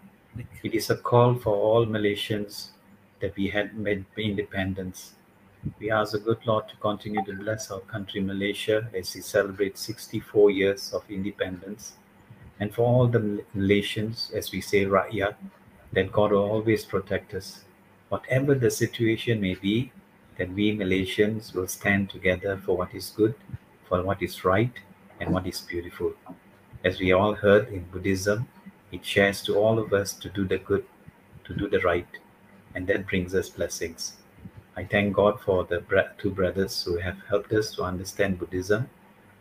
it 0.62 0.74
is 0.74 0.90
a 0.90 0.96
call 0.96 1.34
for 1.36 1.56
all 1.56 1.86
Malaysians 1.86 2.72
that 3.20 3.34
we 3.36 3.48
had 3.48 3.74
made 3.74 4.04
independence. 4.18 5.14
We 5.80 5.90
ask 5.90 6.12
the 6.12 6.18
good 6.18 6.44
Lord 6.44 6.68
to 6.68 6.76
continue 6.76 7.24
to 7.24 7.32
bless 7.32 7.70
our 7.70 7.80
country, 7.80 8.20
Malaysia, 8.20 8.86
as 8.94 9.14
we 9.14 9.22
celebrate 9.22 9.78
64 9.78 10.50
years 10.50 10.92
of 10.92 11.02
independence. 11.08 11.94
And 12.60 12.74
for 12.74 12.82
all 12.82 13.06
the 13.06 13.20
Mal- 13.20 13.44
Malaysians, 13.56 14.30
as 14.34 14.52
we 14.52 14.60
say, 14.60 14.84
Rakyat, 14.84 15.36
that 15.94 16.12
God 16.12 16.32
will 16.32 16.50
always 16.50 16.84
protect 16.84 17.32
us. 17.32 17.64
Whatever 18.10 18.54
the 18.54 18.70
situation 18.70 19.40
may 19.40 19.54
be, 19.54 19.90
that 20.36 20.52
we 20.52 20.76
Malaysians 20.76 21.54
will 21.54 21.66
stand 21.66 22.10
together 22.10 22.58
for 22.58 22.76
what 22.76 22.94
is 22.94 23.08
good, 23.16 23.34
for 23.88 24.02
what 24.02 24.20
is 24.22 24.44
right, 24.44 24.74
and 25.18 25.32
what 25.32 25.46
is 25.46 25.62
beautiful. 25.62 26.12
As 26.84 26.98
we 26.98 27.12
all 27.12 27.34
heard 27.34 27.68
in 27.68 27.84
Buddhism, 27.92 28.48
it 28.90 29.04
shares 29.04 29.40
to 29.42 29.54
all 29.56 29.78
of 29.78 29.92
us 29.92 30.14
to 30.14 30.28
do 30.28 30.44
the 30.44 30.58
good, 30.58 30.84
to 31.44 31.54
do 31.54 31.68
the 31.68 31.78
right, 31.80 32.08
and 32.74 32.88
that 32.88 33.06
brings 33.06 33.36
us 33.36 33.48
blessings. 33.48 34.14
I 34.76 34.82
thank 34.82 35.14
God 35.14 35.40
for 35.40 35.62
the 35.62 35.84
two 36.18 36.30
brothers 36.30 36.82
who 36.82 36.96
have 36.96 37.18
helped 37.28 37.52
us 37.52 37.72
to 37.76 37.84
understand 37.84 38.40
Buddhism, 38.40 38.90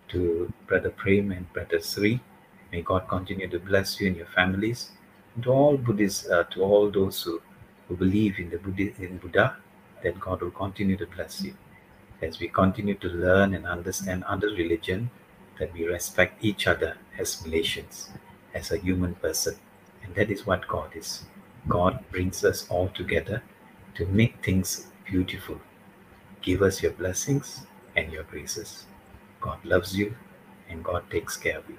to 0.10 0.54
Brother 0.68 0.92
Prem 0.92 1.32
and 1.32 1.52
Brother 1.52 1.80
Sri. 1.80 2.22
May 2.72 2.84
God 2.84 3.08
continue 3.08 3.48
to 3.48 3.60
bless 3.60 4.00
you 4.00 4.08
and 4.10 4.18
your 4.18 4.28
families. 4.28 4.92
And 5.34 5.44
to 5.46 5.50
all 5.52 5.78
Buddhists, 5.78 6.30
uh, 6.30 6.44
to 6.52 6.62
all 6.62 6.92
those 6.92 7.24
who, 7.24 7.42
who 7.88 7.96
believe 7.96 8.38
in 8.38 8.52
the 8.52 8.60
Buddha, 8.60 8.92
in 9.04 9.18
Buddha, 9.18 9.58
that 10.04 10.20
God 10.20 10.42
will 10.42 10.52
continue 10.52 10.98
to 10.98 11.08
bless 11.08 11.42
you. 11.42 11.56
As 12.22 12.40
we 12.40 12.50
continue 12.50 12.96
to 12.96 13.08
learn 13.08 13.56
and 13.56 13.66
understand 13.66 14.26
other 14.26 14.50
religion, 14.50 15.10
that 15.62 15.72
we 15.74 15.86
respect 15.86 16.44
each 16.44 16.66
other 16.66 16.98
as 17.20 17.36
Malaysians, 17.44 18.10
as 18.56 18.72
a 18.72 18.78
human 18.78 19.14
person. 19.16 19.56
And 20.04 20.16
that 20.16 20.32
is 20.32 20.48
what 20.48 20.68
God 20.68 20.90
is. 20.96 21.24
God 21.68 22.04
brings 22.12 22.44
us 22.44 22.68
all 22.70 22.88
together 22.90 23.44
to 23.94 24.08
make 24.08 24.44
things 24.44 24.88
beautiful. 25.06 25.62
Give 26.42 26.64
us 26.64 26.82
your 26.82 26.94
blessings 26.94 27.68
and 27.96 28.12
your 28.12 28.24
graces. 28.24 28.86
God 29.40 29.60
loves 29.64 29.96
you 29.96 30.16
and 30.68 30.84
God 30.84 31.04
takes 31.12 31.38
care 31.38 31.60
of 31.60 31.70
you. 31.70 31.78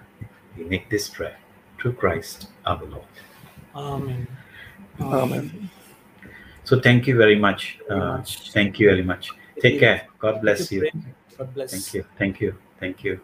We 0.57 0.63
make 0.63 0.89
this 0.89 1.09
prayer 1.09 1.37
through 1.81 1.95
Christ 1.95 2.51
our 2.65 2.85
Lord. 2.85 3.13
Amen. 3.75 4.29
Amen. 5.01 5.71
So 6.63 6.79
thank 6.79 7.09
you 7.09 7.17
very 7.17 7.35
much. 7.37 7.81
Very 7.89 8.01
Uh, 8.01 8.19
much. 8.19 8.53
thank 8.53 8.79
you 8.79 8.89
very 8.91 9.03
much. 9.03 9.33
Take 9.61 9.81
care. 9.81 10.07
God 10.21 10.41
bless 10.41 10.71
you, 10.71 10.85
you. 10.85 11.03
God 11.37 11.53
bless. 11.53 11.71
Thank 11.73 11.95
you. 11.95 12.05
Thank 12.19 12.41
you. 12.41 12.55
Thank 12.79 13.05
you. 13.05 13.21